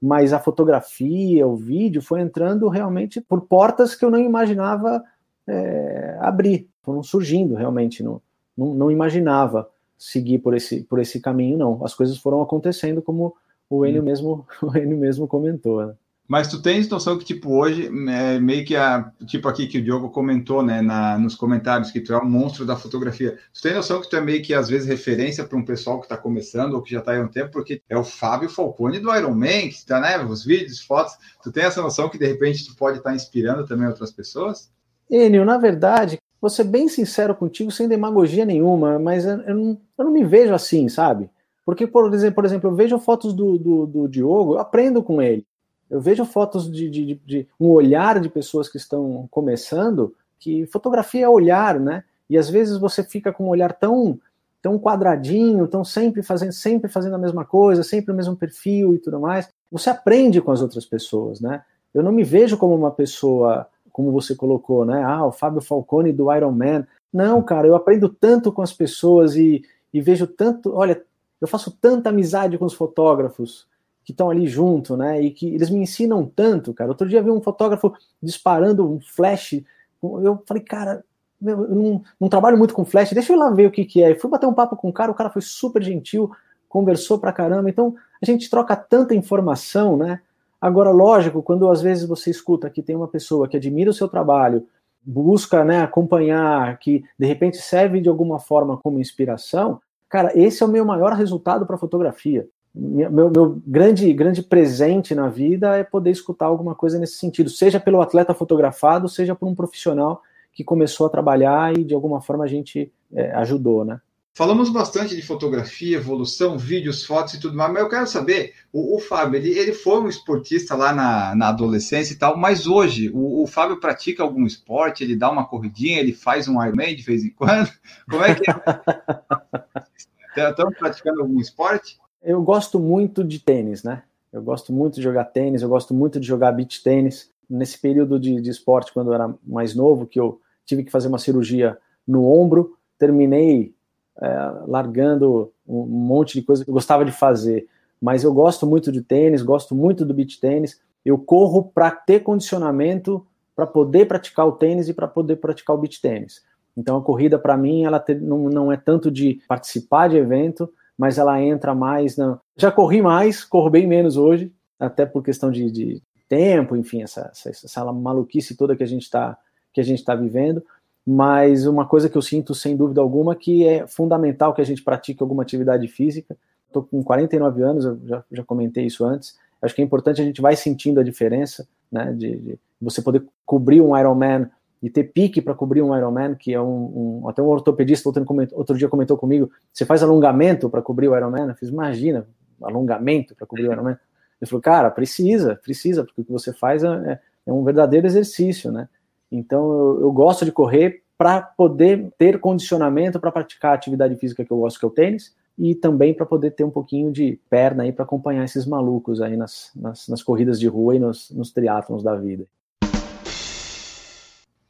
mas 0.03 0.32
a 0.32 0.40
fotografia, 0.40 1.47
o 1.47 1.55
vídeo 1.55 2.03
foi 2.03 2.20
entrando 2.20 2.69
realmente 2.69 3.20
por 3.20 3.43
portas 3.43 3.95
que 3.95 4.05
eu 4.05 4.11
não 4.11 4.19
imaginava 4.19 5.01
é, 5.49 6.19
abrir, 6.20 6.69
foram 6.83 7.03
surgindo 7.03 7.55
realmente, 7.55 8.03
não, 8.03 8.20
não, 8.57 8.75
não, 8.75 8.91
imaginava 8.91 9.69
seguir 9.97 10.39
por 10.39 10.55
esse, 10.55 10.85
por 10.85 11.01
esse 11.01 11.20
caminho, 11.20 11.59
não. 11.59 11.85
As 11.85 11.95
coisas 11.95 12.19
foram 12.19 12.41
acontecendo 12.41 13.03
como 13.03 13.35
o 13.69 13.85
Enio 13.85 14.03
hum. 14.03 14.05
mesmo, 14.05 14.47
o 14.62 14.77
Enio 14.77 14.99
mesmo 14.99 15.27
comentou. 15.27 15.87
Né? 15.87 15.95
Mas 16.29 16.47
tu 16.49 16.61
tens 16.61 16.87
noção 16.91 17.16
que, 17.16 17.25
tipo, 17.25 17.55
hoje, 17.55 17.87
é 18.11 18.39
meio 18.39 18.62
que 18.62 18.77
a. 18.77 19.11
Tipo 19.27 19.49
aqui 19.49 19.66
que 19.66 19.79
o 19.79 19.83
Diogo 19.83 20.11
comentou, 20.11 20.62
né, 20.62 20.83
na, 20.83 21.19
nos 21.19 21.35
comentários, 21.35 21.91
que 21.91 22.03
tu 22.03 22.12
é 22.12 22.19
um 22.19 22.29
monstro 22.29 22.66
da 22.66 22.77
fotografia. 22.77 23.39
Tu 23.55 23.62
tem 23.62 23.73
noção 23.73 23.99
que 23.99 24.11
tu 24.11 24.16
é 24.16 24.20
meio 24.20 24.43
que, 24.43 24.53
às 24.53 24.69
vezes, 24.69 24.87
referência 24.87 25.43
para 25.45 25.57
um 25.57 25.65
pessoal 25.65 25.99
que 25.99 26.05
está 26.05 26.19
começando 26.19 26.75
ou 26.75 26.83
que 26.83 26.91
já 26.91 26.99
está 26.99 27.12
aí 27.12 27.19
há 27.19 27.23
um 27.23 27.29
tempo, 27.29 27.51
porque 27.51 27.83
é 27.89 27.97
o 27.97 28.05
Fábio 28.05 28.51
Falcone 28.51 29.01
do 29.01 29.15
Iron 29.16 29.35
Man, 29.35 29.69
que 29.69 29.77
está, 29.77 29.99
né, 30.01 30.23
os 30.23 30.45
vídeos, 30.45 30.83
fotos. 30.83 31.15
Tu 31.43 31.51
tem 31.51 31.65
essa 31.65 31.81
noção 31.81 32.11
que, 32.11 32.19
de 32.19 32.27
repente, 32.27 32.66
tu 32.66 32.77
pode 32.77 32.99
estar 32.99 33.09
tá 33.09 33.16
inspirando 33.16 33.66
também 33.66 33.89
outras 33.89 34.12
pessoas? 34.12 34.70
Enio, 35.10 35.44
na 35.44 35.56
verdade, 35.56 36.18
vou 36.40 36.51
ser 36.51 36.64
bem 36.64 36.89
sincero 36.89 37.35
contigo, 37.35 37.70
sem 37.70 37.89
demagogia 37.89 38.44
nenhuma, 38.44 38.98
mas 38.98 39.24
eu, 39.24 39.40
eu, 39.43 39.55
não, 39.55 39.80
eu 39.97 40.05
não 40.05 40.12
me 40.12 40.24
vejo 40.24 40.55
assim, 40.55 40.89
sabe? 40.89 41.30
Porque, 41.64 41.86
por 41.86 42.12
exemplo, 42.14 42.35
por 42.35 42.44
exemplo 42.44 42.70
eu 42.70 42.74
vejo 42.74 42.98
fotos 42.98 43.32
do, 43.32 43.59
do, 43.59 43.86
do 43.86 44.09
Diogo, 44.09 44.55
eu 44.55 44.59
aprendo 44.59 45.02
com 45.02 45.20
ele. 45.20 45.47
Eu 45.90 46.01
vejo 46.01 46.24
fotos 46.24 46.70
de, 46.70 46.89
de, 46.89 47.14
de, 47.24 47.48
um 47.59 47.68
olhar 47.68 48.20
de 48.20 48.28
pessoas 48.28 48.68
que 48.68 48.76
estão 48.76 49.26
começando, 49.30 50.14
que 50.39 50.66
fotografia 50.66 51.24
é 51.24 51.28
olhar, 51.28 51.80
né? 51.80 52.05
E 52.28 52.36
às 52.36 52.48
vezes 52.51 52.78
você 52.78 53.02
fica 53.02 53.32
com 53.32 53.44
um 53.44 53.48
olhar 53.48 53.72
tão 53.72 54.18
tão 54.60 54.78
quadradinho, 54.78 55.68
tão 55.68 55.85
sempre 55.85 56.20
fazendo 56.22 56.52
sempre 56.52 56.90
fazendo 56.90 57.14
a 57.14 57.18
mesma 57.18 57.44
coisa, 57.44 57.82
sempre 57.82 58.12
o 58.12 58.16
mesmo 58.16 58.36
perfil 58.36 58.94
e 58.94 58.98
tudo 58.98 59.20
mais. 59.20 59.48
Você 59.70 59.89
aprende 59.89 60.40
com 60.40 60.51
as 60.51 60.60
outras 60.60 60.85
pessoas, 60.85 61.40
né? 61.40 61.62
Eu 61.94 62.02
não 62.02 62.12
me 62.12 62.24
vejo 62.24 62.56
como 62.56 62.74
uma 62.74 62.90
pessoa 62.90 63.66
como 63.99 64.12
você 64.12 64.33
colocou, 64.33 64.85
né? 64.85 65.03
Ah, 65.03 65.27
o 65.27 65.33
Fábio 65.33 65.61
Falcone 65.61 66.12
do 66.12 66.33
Iron 66.33 66.53
Man. 66.53 66.87
Não, 67.12 67.43
cara, 67.43 67.66
eu 67.66 67.75
aprendo 67.75 68.09
tanto 68.09 68.53
com 68.53 68.62
as 68.62 68.73
pessoas 68.73 69.35
e, 69.35 69.65
e 69.93 70.01
vejo 70.01 70.25
tanto. 70.25 70.73
Olha, 70.73 71.03
eu 71.41 71.49
faço 71.49 71.77
tanta 71.81 72.11
amizade 72.11 72.57
com 72.57 72.65
os 72.65 72.75
fotógrafos 72.75 73.66
que 74.05 74.12
estão 74.12 74.31
ali 74.31 74.47
junto, 74.47 74.97
né? 74.97 75.20
E 75.20 75.33
que 75.33 75.53
eles 75.53 75.69
me 75.69 75.81
ensinam 75.81 76.25
tanto, 76.25 76.73
cara. 76.73 76.91
Outro 76.91 77.09
dia 77.09 77.20
vi 77.20 77.29
um 77.29 77.41
fotógrafo 77.41 77.93
disparando 78.23 78.89
um 78.89 79.01
flash. 79.01 79.65
Eu 80.01 80.45
falei, 80.47 80.62
cara, 80.62 81.05
meu, 81.41 81.65
eu 81.65 81.75
não, 81.75 82.03
não, 82.20 82.29
trabalho 82.29 82.57
muito 82.57 82.75
com 82.75 82.85
flash, 82.85 83.11
deixa 83.11 83.33
eu 83.33 83.37
lá 83.37 83.51
ver 83.51 83.66
o 83.66 83.73
que, 83.73 83.85
que 83.85 84.01
é. 84.01 84.15
fui 84.15 84.31
bater 84.31 84.47
um 84.47 84.55
papo 84.55 84.77
com 84.77 84.91
o 84.91 84.93
cara, 84.93 85.11
o 85.11 85.15
cara 85.15 85.29
foi 85.29 85.43
super 85.43 85.83
gentil, 85.83 86.31
conversou 86.69 87.19
pra 87.19 87.33
caramba. 87.33 87.69
Então, 87.69 87.97
a 88.23 88.25
gente 88.25 88.49
troca 88.49 88.77
tanta 88.77 89.12
informação, 89.12 89.97
né? 89.97 90.20
Agora, 90.60 90.90
lógico, 90.90 91.43
quando 91.43 91.70
às 91.70 91.80
vezes 91.80 92.09
você 92.09 92.30
escuta 92.30 92.68
que 92.68 92.82
tem 92.82 92.97
uma 92.97 93.09
pessoa 93.09 93.47
que 93.47 93.56
admira 93.56 93.90
o 93.90 93.94
seu 93.94 94.09
trabalho, 94.09 94.66
busca 95.02 95.64
né, 95.64 95.80
acompanhar, 95.80 96.78
que 96.78 97.05
de 97.18 97.26
repente 97.26 97.59
serve 97.59 98.01
de 98.01 98.09
alguma 98.09 98.39
forma 98.39 98.76
como 98.76 99.01
inspiração, 99.01 99.80
cara, 100.09 100.32
esse 100.35 100.62
é 100.62 100.66
o 100.66 100.68
meu 100.68 100.85
maior 100.85 101.12
resultado 101.12 101.64
para 101.64 101.78
fotografia. 101.78 102.47
Meu, 102.74 103.30
meu, 103.30 103.62
grande, 103.66 104.12
grande 104.12 104.43
presente 104.43 105.14
na 105.14 105.28
vida 105.28 105.76
é 105.76 105.82
poder 105.82 106.10
escutar 106.10 106.47
alguma 106.47 106.74
coisa 106.74 106.98
nesse 106.98 107.14
sentido, 107.14 107.48
seja 107.48 107.80
pelo 107.80 108.01
atleta 108.01 108.35
fotografado, 108.35 109.09
seja 109.09 109.35
por 109.35 109.48
um 109.48 109.55
profissional 109.55 110.22
que 110.52 110.62
começou 110.62 111.06
a 111.06 111.10
trabalhar 111.10 111.76
e 111.76 111.85
de 111.85 111.94
alguma 111.94 112.20
forma 112.20 112.44
a 112.44 112.48
gente 112.48 112.93
é, 113.12 113.32
ajudou, 113.32 113.85
né? 113.85 114.01
Falamos 114.39 114.70
bastante 114.70 115.16
de 115.16 115.23
fotografia, 115.23 115.97
evolução, 115.97 116.56
vídeos, 116.56 117.05
fotos 117.05 117.35
e 117.35 117.40
tudo 117.40 117.56
mais, 117.56 117.73
mas 117.73 117.82
eu 117.82 117.89
quero 117.89 118.06
saber, 118.06 118.55
o, 118.73 118.94
o 118.94 119.01
Fábio, 119.01 119.36
ele, 119.36 119.51
ele 119.51 119.73
foi 119.73 120.01
um 120.01 120.06
esportista 120.06 120.77
lá 120.77 120.93
na, 120.93 121.35
na 121.35 121.48
adolescência 121.48 122.15
e 122.15 122.16
tal, 122.16 122.36
mas 122.36 122.65
hoje 122.65 123.10
o, 123.12 123.43
o, 123.43 123.48
Fábio 123.48 123.81
pratica 123.81 124.23
algum 124.23 124.47
esporte, 124.47 125.02
ele 125.02 125.16
dá 125.16 125.28
uma 125.28 125.44
corridinha, 125.44 125.98
ele 125.98 126.12
faz 126.12 126.47
um 126.47 126.65
Ironman 126.65 126.94
de 126.94 127.02
vez 127.02 127.24
em 127.24 127.31
quando? 127.31 127.69
Como 128.09 128.23
é 128.23 128.36
que 128.36 128.48
é? 128.48 128.55
Estão 130.51 130.70
praticando 130.70 131.20
algum 131.20 131.40
esporte? 131.40 131.98
Eu 132.23 132.40
gosto 132.40 132.78
muito 132.78 133.24
de 133.24 133.40
tênis, 133.40 133.82
né? 133.82 134.05
Eu 134.32 134.40
gosto 134.40 134.73
muito 134.73 134.94
de 134.94 135.02
jogar 135.02 135.24
tênis, 135.24 135.62
eu 135.62 135.69
gosto 135.69 135.93
muito 135.93 136.20
de 136.20 136.27
jogar 136.28 136.52
beach 136.52 136.81
tênis. 136.81 137.28
Nesse 137.51 137.77
período 137.77 138.20
de, 138.20 138.40
de 138.40 138.51
esporte, 138.51 138.93
quando 138.93 139.09
eu 139.09 139.15
era 139.15 139.35
mais 139.44 139.74
novo, 139.74 140.06
que 140.06 140.20
eu 140.20 140.40
tive 140.65 140.85
que 140.85 140.93
fazer 140.93 141.09
uma 141.09 141.19
cirurgia 141.19 141.77
no 142.06 142.24
ombro, 142.24 142.78
terminei 142.97 143.74
é, 144.20 144.53
largando 144.66 145.53
um 145.66 145.85
monte 145.85 146.35
de 146.35 146.43
coisa 146.43 146.65
que 146.65 146.70
eu 146.70 146.74
gostava 146.74 147.05
de 147.05 147.12
fazer. 147.12 147.66
Mas 148.01 148.24
eu 148.24 148.32
gosto 148.32 148.66
muito 148.66 148.93
de 148.93 149.03
tênis, 149.03 149.43
gosto 149.43 149.74
muito 149.74 150.05
do 150.05 150.15
beach 150.15 150.40
tênis. 150.40 150.81
Eu 151.05 151.19
corro 151.19 151.65
para 151.65 151.90
ter 151.90 152.20
condicionamento 152.20 153.24
para 153.55 153.66
poder 153.66 154.07
praticar 154.07 154.47
o 154.47 154.53
tênis 154.53 154.89
e 154.89 154.95
para 154.95 155.09
poder 155.09 155.36
praticar 155.36 155.74
o 155.74 155.78
beach 155.78 156.01
tênis. 156.01 156.43
Então 156.77 156.97
a 156.97 157.03
corrida 157.03 157.39
para 157.39 157.57
mim 157.57 157.85
ela 157.85 157.99
te, 157.99 158.15
não, 158.15 158.45
não 158.45 158.73
é 158.73 158.77
tanto 158.77 159.11
de 159.11 159.40
participar 159.49 160.09
de 160.09 160.16
evento, 160.16 160.73
mas 160.97 161.19
ela 161.19 161.40
entra 161.43 161.74
mais 161.74 162.16
na. 162.16 162.39
Já 162.57 162.70
corri 162.70 163.03
mais, 163.03 163.45
corro 163.45 163.69
bem 163.69 163.86
menos 163.86 164.16
hoje, 164.16 164.53
até 164.78 165.05
por 165.05 165.24
questão 165.24 165.51
de, 165.51 165.70
de 165.70 166.03
tempo, 166.28 166.77
enfim, 166.77 167.03
essa, 167.03 167.31
essa, 167.32 167.51
essa 167.51 167.93
maluquice 167.93 168.57
toda 168.57 168.77
que 168.77 168.82
a 168.82 168.86
gente 168.86 169.03
está 169.03 169.36
que 169.73 169.81
a 169.81 169.85
gente 169.85 169.99
está 169.99 170.15
vivendo 170.15 170.62
mas 171.10 171.66
uma 171.66 171.86
coisa 171.86 172.06
que 172.06 172.18
eu 172.18 172.20
sinto 172.20 172.55
sem 172.55 172.76
dúvida 172.76 173.01
alguma 173.01 173.35
que 173.35 173.66
é 173.66 173.86
fundamental 173.86 174.52
que 174.52 174.60
a 174.60 174.64
gente 174.64 174.85
pratique 174.85 175.22
alguma 175.22 175.43
atividade 175.43 175.89
física. 175.89 176.36
Estou 176.66 176.82
com 176.82 177.02
49 177.02 177.62
anos, 177.62 177.86
eu 177.86 177.98
já, 178.05 178.24
já 178.30 178.44
comentei 178.44 178.85
isso 178.85 179.06
antes. 179.06 179.35
Acho 179.62 179.74
que 179.74 179.80
é 179.80 179.85
importante 179.86 180.20
a 180.20 180.24
gente 180.24 180.43
vai 180.43 180.55
sentindo 180.55 181.01
a 181.01 181.02
diferença, 181.02 181.66
né, 181.90 182.12
de, 182.12 182.36
de 182.36 182.59
você 182.78 183.01
poder 183.01 183.24
cobrir 183.47 183.80
um 183.80 183.97
Ironman 183.97 184.51
e 184.82 184.90
ter 184.90 185.05
pique 185.05 185.40
para 185.40 185.55
cobrir 185.55 185.80
um 185.80 185.97
Ironman, 185.97 186.35
que 186.35 186.52
é 186.52 186.60
um, 186.60 187.22
um 187.22 187.28
até 187.30 187.40
um 187.40 187.47
ortopedista 187.47 188.06
outro, 188.06 188.26
outro 188.52 188.76
dia 188.76 188.86
comentou 188.86 189.16
comigo, 189.16 189.51
você 189.72 189.86
faz 189.86 190.02
alongamento 190.02 190.68
para 190.68 190.82
cobrir 190.82 191.09
o 191.09 191.16
Ironman? 191.16 191.48
Eu 191.48 191.55
fiz, 191.55 191.70
imagina, 191.70 192.28
alongamento 192.62 193.35
para 193.35 193.47
cobrir 193.47 193.66
o 193.66 193.72
Ironman. 193.72 193.97
Ele 194.43 194.48
falou, 194.51 194.60
cara, 194.60 194.90
precisa, 194.90 195.59
precisa, 195.64 196.05
porque 196.05 196.20
o 196.20 196.24
que 196.26 196.32
você 196.32 196.52
faz 196.52 196.85
é, 196.85 197.18
é 197.47 197.52
um 197.52 197.64
verdadeiro 197.64 198.06
exercício, 198.06 198.70
né? 198.70 198.90
Então 199.30 199.70
eu, 199.72 200.00
eu 200.02 200.12
gosto 200.12 200.44
de 200.44 200.52
correr 200.52 201.02
para 201.16 201.42
poder 201.42 202.12
ter 202.16 202.38
condicionamento 202.38 203.18
para 203.18 203.32
praticar 203.32 203.72
a 203.72 203.74
atividade 203.74 204.14
física 204.16 204.44
que 204.44 204.52
eu 204.52 204.59
gosto, 204.59 204.78
que 204.78 204.84
é 204.84 204.88
o 204.88 204.92
tênis, 204.92 205.34
e 205.59 205.74
também 205.74 206.14
para 206.14 206.24
poder 206.24 206.52
ter 206.52 206.62
um 206.62 206.70
pouquinho 206.70 207.10
de 207.10 207.40
perna 207.50 207.82
aí 207.82 207.92
para 207.92 208.05
acompanhar 208.05 208.44
esses 208.44 208.64
malucos 208.64 209.20
aí 209.20 209.36
nas, 209.36 209.72
nas, 209.74 210.06
nas, 210.06 210.22
corridas 210.22 210.60
de 210.60 210.68
rua 210.68 210.94
e 210.94 211.00
nos, 211.00 211.30
nos 211.32 211.50
triatlons 211.50 212.05
da 212.05 212.14
vida. 212.14 212.46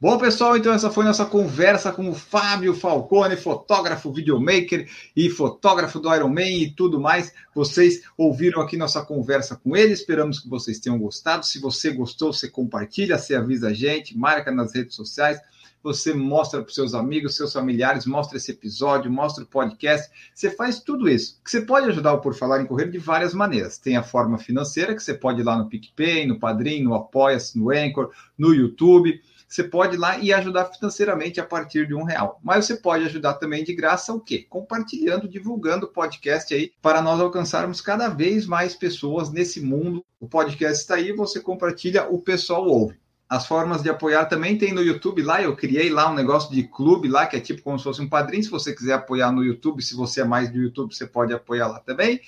Bom, 0.01 0.17
pessoal, 0.17 0.55
então 0.55 0.71
essa 0.71 0.89
foi 0.89 1.03
nossa 1.03 1.25
conversa 1.25 1.91
com 1.91 2.09
o 2.09 2.15
Fábio 2.15 2.73
Falcone, 2.73 3.35
fotógrafo, 3.35 4.13
videomaker 4.13 4.89
e 5.13 5.29
fotógrafo 5.29 5.99
do 5.99 6.15
Iron 6.15 6.29
Man 6.29 6.47
e 6.47 6.71
tudo 6.71 7.01
mais. 7.01 7.33
Vocês 7.53 8.03
ouviram 8.17 8.61
aqui 8.61 8.77
nossa 8.77 9.03
conversa 9.03 9.57
com 9.57 9.75
ele, 9.75 9.91
esperamos 9.91 10.39
que 10.39 10.47
vocês 10.47 10.79
tenham 10.79 10.97
gostado. 10.97 11.45
Se 11.45 11.59
você 11.59 11.91
gostou, 11.91 12.31
você 12.31 12.47
compartilha, 12.47 13.17
você 13.17 13.35
avisa 13.35 13.67
a 13.67 13.73
gente, 13.73 14.17
marca 14.17 14.49
nas 14.53 14.73
redes 14.73 14.95
sociais, 14.95 15.37
você 15.83 16.13
mostra 16.13 16.61
para 16.61 16.73
seus 16.73 16.93
amigos, 16.93 17.35
seus 17.35 17.51
familiares, 17.51 18.05
mostra 18.05 18.37
esse 18.37 18.51
episódio, 18.51 19.11
mostra 19.11 19.43
o 19.43 19.47
podcast. 19.47 20.09
Você 20.33 20.49
faz 20.49 20.79
tudo 20.79 21.09
isso. 21.09 21.41
Você 21.43 21.59
pode 21.59 21.87
ajudar 21.89 22.13
o 22.13 22.21
Por 22.21 22.33
Falar 22.33 22.61
em 22.61 22.65
Correr 22.65 22.89
de 22.89 22.97
várias 22.97 23.33
maneiras. 23.33 23.77
Tem 23.77 23.97
a 23.97 24.03
forma 24.03 24.37
financeira, 24.37 24.95
que 24.95 25.03
você 25.03 25.13
pode 25.13 25.41
ir 25.41 25.43
lá 25.43 25.57
no 25.57 25.67
PicPay, 25.67 26.25
no 26.25 26.39
Padrim, 26.39 26.83
no 26.83 26.93
Apoia-se, 26.93 27.59
no 27.59 27.69
Anchor, 27.69 28.11
no 28.37 28.53
YouTube 28.53 29.19
você 29.49 29.63
pode 29.63 29.95
ir 29.95 29.97
lá 29.97 30.19
e 30.19 30.31
ajudar 30.31 30.65
financeiramente 30.65 31.41
a 31.41 31.43
partir 31.43 31.87
de 31.87 31.95
um 31.95 32.03
real. 32.03 32.39
Mas 32.43 32.65
você 32.65 32.75
pode 32.75 33.03
ajudar 33.05 33.33
também 33.33 33.63
de 33.63 33.73
graça 33.73 34.13
o 34.13 34.19
quê? 34.19 34.45
Compartilhando, 34.47 35.27
divulgando 35.27 35.87
o 35.87 35.89
podcast 35.89 36.53
aí 36.53 36.71
para 36.79 37.01
nós 37.01 37.19
alcançarmos 37.19 37.81
cada 37.81 38.09
vez 38.09 38.45
mais 38.45 38.75
pessoas 38.75 39.31
nesse 39.31 39.59
mundo. 39.59 40.05
O 40.19 40.27
podcast 40.27 40.79
está 40.79 40.95
aí, 40.95 41.11
você 41.11 41.39
compartilha, 41.39 42.07
o 42.07 42.19
pessoal 42.19 42.67
ouve. 42.67 42.99
As 43.27 43.47
formas 43.47 43.81
de 43.81 43.89
apoiar 43.89 44.25
também 44.25 44.57
tem 44.57 44.71
no 44.71 44.83
YouTube 44.83 45.23
lá. 45.23 45.41
Eu 45.41 45.55
criei 45.55 45.89
lá 45.89 46.11
um 46.11 46.15
negócio 46.15 46.51
de 46.51 46.63
clube 46.63 47.07
lá, 47.07 47.25
que 47.25 47.35
é 47.35 47.39
tipo 47.39 47.63
como 47.63 47.77
se 47.77 47.83
fosse 47.83 48.01
um 48.01 48.09
padrinho. 48.09 48.43
Se 48.43 48.49
você 48.49 48.73
quiser 48.73 48.93
apoiar 48.93 49.31
no 49.31 49.43
YouTube, 49.43 49.81
se 49.81 49.95
você 49.95 50.21
é 50.21 50.25
mais 50.25 50.51
do 50.51 50.59
YouTube, 50.59 50.95
você 50.95 51.07
pode 51.07 51.33
apoiar 51.33 51.67
lá 51.67 51.79
também. 51.79 52.21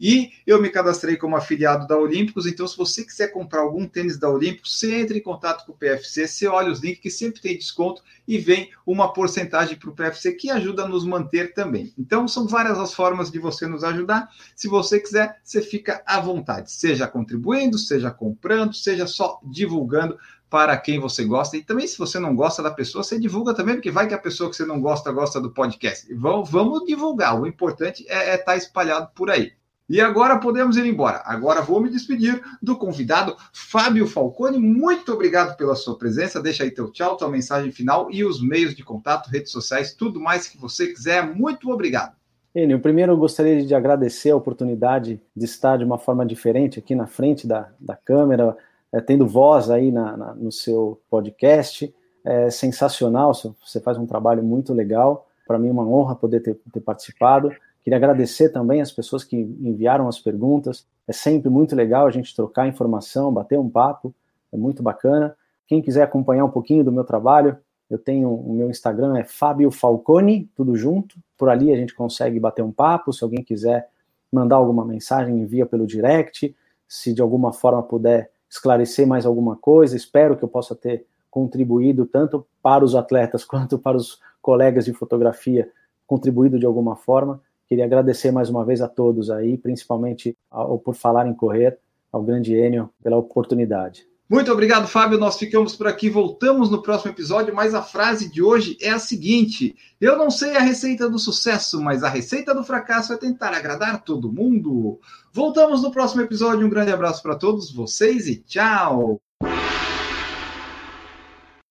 E 0.00 0.30
eu 0.46 0.60
me 0.60 0.68
cadastrei 0.68 1.16
como 1.16 1.36
afiliado 1.36 1.86
da 1.86 1.96
Olímpicos, 1.96 2.46
então 2.46 2.66
se 2.66 2.76
você 2.76 3.04
quiser 3.04 3.28
comprar 3.28 3.62
algum 3.62 3.86
tênis 3.86 4.18
da 4.18 4.28
Olímpicos, 4.28 4.78
você 4.78 4.94
entre 4.94 5.18
em 5.18 5.22
contato 5.22 5.64
com 5.64 5.72
o 5.72 5.76
PFC, 5.76 6.26
você 6.26 6.46
olha 6.46 6.70
os 6.70 6.80
links 6.80 7.00
que 7.00 7.10
sempre 7.10 7.40
tem 7.40 7.56
desconto 7.56 8.02
e 8.28 8.38
vem 8.38 8.70
uma 8.84 9.12
porcentagem 9.12 9.76
para 9.76 9.90
o 9.90 9.94
PFC 9.94 10.32
que 10.32 10.50
ajuda 10.50 10.84
a 10.84 10.88
nos 10.88 11.04
manter 11.04 11.54
também. 11.54 11.92
Então 11.98 12.28
são 12.28 12.46
várias 12.46 12.78
as 12.78 12.92
formas 12.92 13.30
de 13.30 13.38
você 13.38 13.66
nos 13.66 13.84
ajudar. 13.84 14.28
Se 14.54 14.68
você 14.68 15.00
quiser, 15.00 15.40
você 15.42 15.62
fica 15.62 16.02
à 16.06 16.20
vontade, 16.20 16.70
seja 16.70 17.06
contribuindo, 17.06 17.78
seja 17.78 18.10
comprando, 18.10 18.74
seja 18.74 19.06
só 19.06 19.40
divulgando 19.44 20.18
para 20.48 20.76
quem 20.76 21.00
você 21.00 21.24
gosta. 21.24 21.56
E 21.56 21.62
também, 21.62 21.86
se 21.86 21.98
você 21.98 22.18
não 22.18 22.34
gosta 22.34 22.62
da 22.62 22.70
pessoa, 22.70 23.02
você 23.02 23.18
divulga 23.18 23.54
também, 23.54 23.74
porque 23.74 23.90
vai 23.90 24.06
que 24.06 24.14
a 24.14 24.18
pessoa 24.18 24.48
que 24.48 24.56
você 24.56 24.64
não 24.64 24.80
gosta 24.80 25.10
gosta 25.10 25.40
do 25.40 25.50
podcast. 25.50 26.12
Vamos, 26.14 26.50
vamos 26.50 26.84
divulgar. 26.84 27.40
O 27.40 27.46
importante 27.46 28.04
é 28.08 28.18
estar 28.20 28.32
é 28.32 28.38
tá 28.38 28.56
espalhado 28.56 29.10
por 29.14 29.30
aí. 29.30 29.52
E 29.88 30.00
agora 30.00 30.38
podemos 30.38 30.76
ir 30.76 30.84
embora. 30.84 31.22
Agora 31.24 31.62
vou 31.62 31.80
me 31.80 31.88
despedir 31.88 32.42
do 32.60 32.76
convidado 32.76 33.36
Fábio 33.52 34.06
Falcone. 34.06 34.58
Muito 34.58 35.12
obrigado 35.12 35.56
pela 35.56 35.76
sua 35.76 35.96
presença. 35.96 36.42
Deixa 36.42 36.64
aí 36.64 36.72
teu 36.72 36.90
tchau, 36.90 37.16
tua 37.16 37.28
mensagem 37.28 37.70
final 37.70 38.10
e 38.10 38.24
os 38.24 38.42
meios 38.42 38.74
de 38.74 38.82
contato, 38.82 39.28
redes 39.28 39.52
sociais, 39.52 39.94
tudo 39.94 40.20
mais 40.20 40.48
que 40.48 40.58
você 40.58 40.88
quiser. 40.88 41.24
Muito 41.24 41.70
obrigado. 41.70 42.16
Enio, 42.52 42.80
primeiro 42.80 43.12
eu 43.12 43.16
gostaria 43.16 43.64
de 43.64 43.74
agradecer 43.74 44.30
a 44.30 44.36
oportunidade 44.36 45.20
de 45.36 45.44
estar 45.44 45.76
de 45.76 45.84
uma 45.84 45.98
forma 45.98 46.26
diferente 46.26 46.78
aqui 46.78 46.94
na 46.94 47.06
frente 47.06 47.46
da, 47.46 47.68
da 47.78 47.94
câmera, 47.94 48.56
é, 48.92 49.00
tendo 49.00 49.26
voz 49.26 49.70
aí 49.70 49.92
na, 49.92 50.16
na, 50.16 50.34
no 50.34 50.50
seu 50.50 51.00
podcast. 51.08 51.94
É 52.24 52.50
sensacional, 52.50 53.32
você 53.34 53.78
faz 53.78 53.98
um 53.98 54.06
trabalho 54.06 54.42
muito 54.42 54.74
legal. 54.74 55.28
Para 55.46 55.60
mim 55.60 55.68
é 55.68 55.70
uma 55.70 55.86
honra 55.86 56.16
poder 56.16 56.40
ter, 56.40 56.58
ter 56.72 56.80
participado. 56.80 57.52
Queria 57.86 57.98
agradecer 57.98 58.48
também 58.48 58.80
as 58.80 58.90
pessoas 58.90 59.22
que 59.22 59.36
enviaram 59.36 60.08
as 60.08 60.18
perguntas. 60.18 60.84
É 61.06 61.12
sempre 61.12 61.48
muito 61.48 61.76
legal 61.76 62.04
a 62.04 62.10
gente 62.10 62.34
trocar 62.34 62.66
informação, 62.66 63.32
bater 63.32 63.56
um 63.60 63.70
papo, 63.70 64.12
é 64.52 64.56
muito 64.56 64.82
bacana. 64.82 65.36
Quem 65.68 65.80
quiser 65.80 66.02
acompanhar 66.02 66.44
um 66.44 66.50
pouquinho 66.50 66.82
do 66.82 66.90
meu 66.90 67.04
trabalho, 67.04 67.56
eu 67.88 67.96
tenho 67.96 68.28
o 68.28 68.52
meu 68.52 68.68
Instagram 68.68 69.16
é 69.16 69.22
Fábio 69.22 69.70
Falcone, 69.70 70.50
tudo 70.56 70.74
junto. 70.74 71.14
Por 71.38 71.48
ali 71.48 71.72
a 71.72 71.76
gente 71.76 71.94
consegue 71.94 72.40
bater 72.40 72.60
um 72.60 72.72
papo. 72.72 73.12
Se 73.12 73.22
alguém 73.22 73.44
quiser 73.44 73.88
mandar 74.32 74.56
alguma 74.56 74.84
mensagem, 74.84 75.38
envia 75.38 75.64
pelo 75.64 75.86
direct. 75.86 76.56
Se 76.88 77.14
de 77.14 77.22
alguma 77.22 77.52
forma 77.52 77.84
puder 77.84 78.32
esclarecer 78.50 79.06
mais 79.06 79.24
alguma 79.24 79.54
coisa, 79.54 79.94
espero 79.94 80.36
que 80.36 80.42
eu 80.42 80.48
possa 80.48 80.74
ter 80.74 81.06
contribuído 81.30 82.04
tanto 82.04 82.44
para 82.60 82.84
os 82.84 82.96
atletas 82.96 83.44
quanto 83.46 83.78
para 83.78 83.96
os 83.96 84.20
colegas 84.42 84.86
de 84.86 84.92
fotografia, 84.92 85.70
contribuído 86.04 86.58
de 86.58 86.66
alguma 86.66 86.96
forma. 86.96 87.40
Queria 87.68 87.84
agradecer 87.84 88.30
mais 88.30 88.48
uma 88.48 88.64
vez 88.64 88.80
a 88.80 88.88
todos 88.88 89.30
aí, 89.30 89.58
principalmente 89.58 90.36
ao, 90.50 90.78
por 90.78 90.94
falar 90.94 91.26
em 91.26 91.34
correr, 91.34 91.78
ao 92.12 92.22
grande 92.22 92.54
Enio, 92.54 92.90
pela 93.02 93.16
oportunidade. 93.16 94.06
Muito 94.28 94.50
obrigado, 94.50 94.88
Fábio. 94.88 95.18
Nós 95.18 95.38
ficamos 95.38 95.76
por 95.76 95.86
aqui, 95.86 96.10
voltamos 96.10 96.68
no 96.68 96.82
próximo 96.82 97.12
episódio, 97.12 97.54
mas 97.54 97.74
a 97.74 97.82
frase 97.82 98.28
de 98.28 98.42
hoje 98.42 98.76
é 98.80 98.90
a 98.90 98.98
seguinte: 98.98 99.76
Eu 100.00 100.16
não 100.16 100.30
sei 100.30 100.56
a 100.56 100.60
receita 100.60 101.08
do 101.08 101.18
sucesso, 101.18 101.80
mas 101.80 102.02
a 102.02 102.08
receita 102.08 102.52
do 102.52 102.64
fracasso 102.64 103.12
é 103.12 103.16
tentar 103.16 103.52
agradar 103.52 104.02
todo 104.02 104.32
mundo. 104.32 104.98
Voltamos 105.32 105.82
no 105.82 105.92
próximo 105.92 106.22
episódio. 106.22 106.66
Um 106.66 106.70
grande 106.70 106.90
abraço 106.90 107.22
para 107.22 107.36
todos 107.36 107.72
vocês 107.72 108.26
e 108.26 108.36
tchau! 108.36 109.20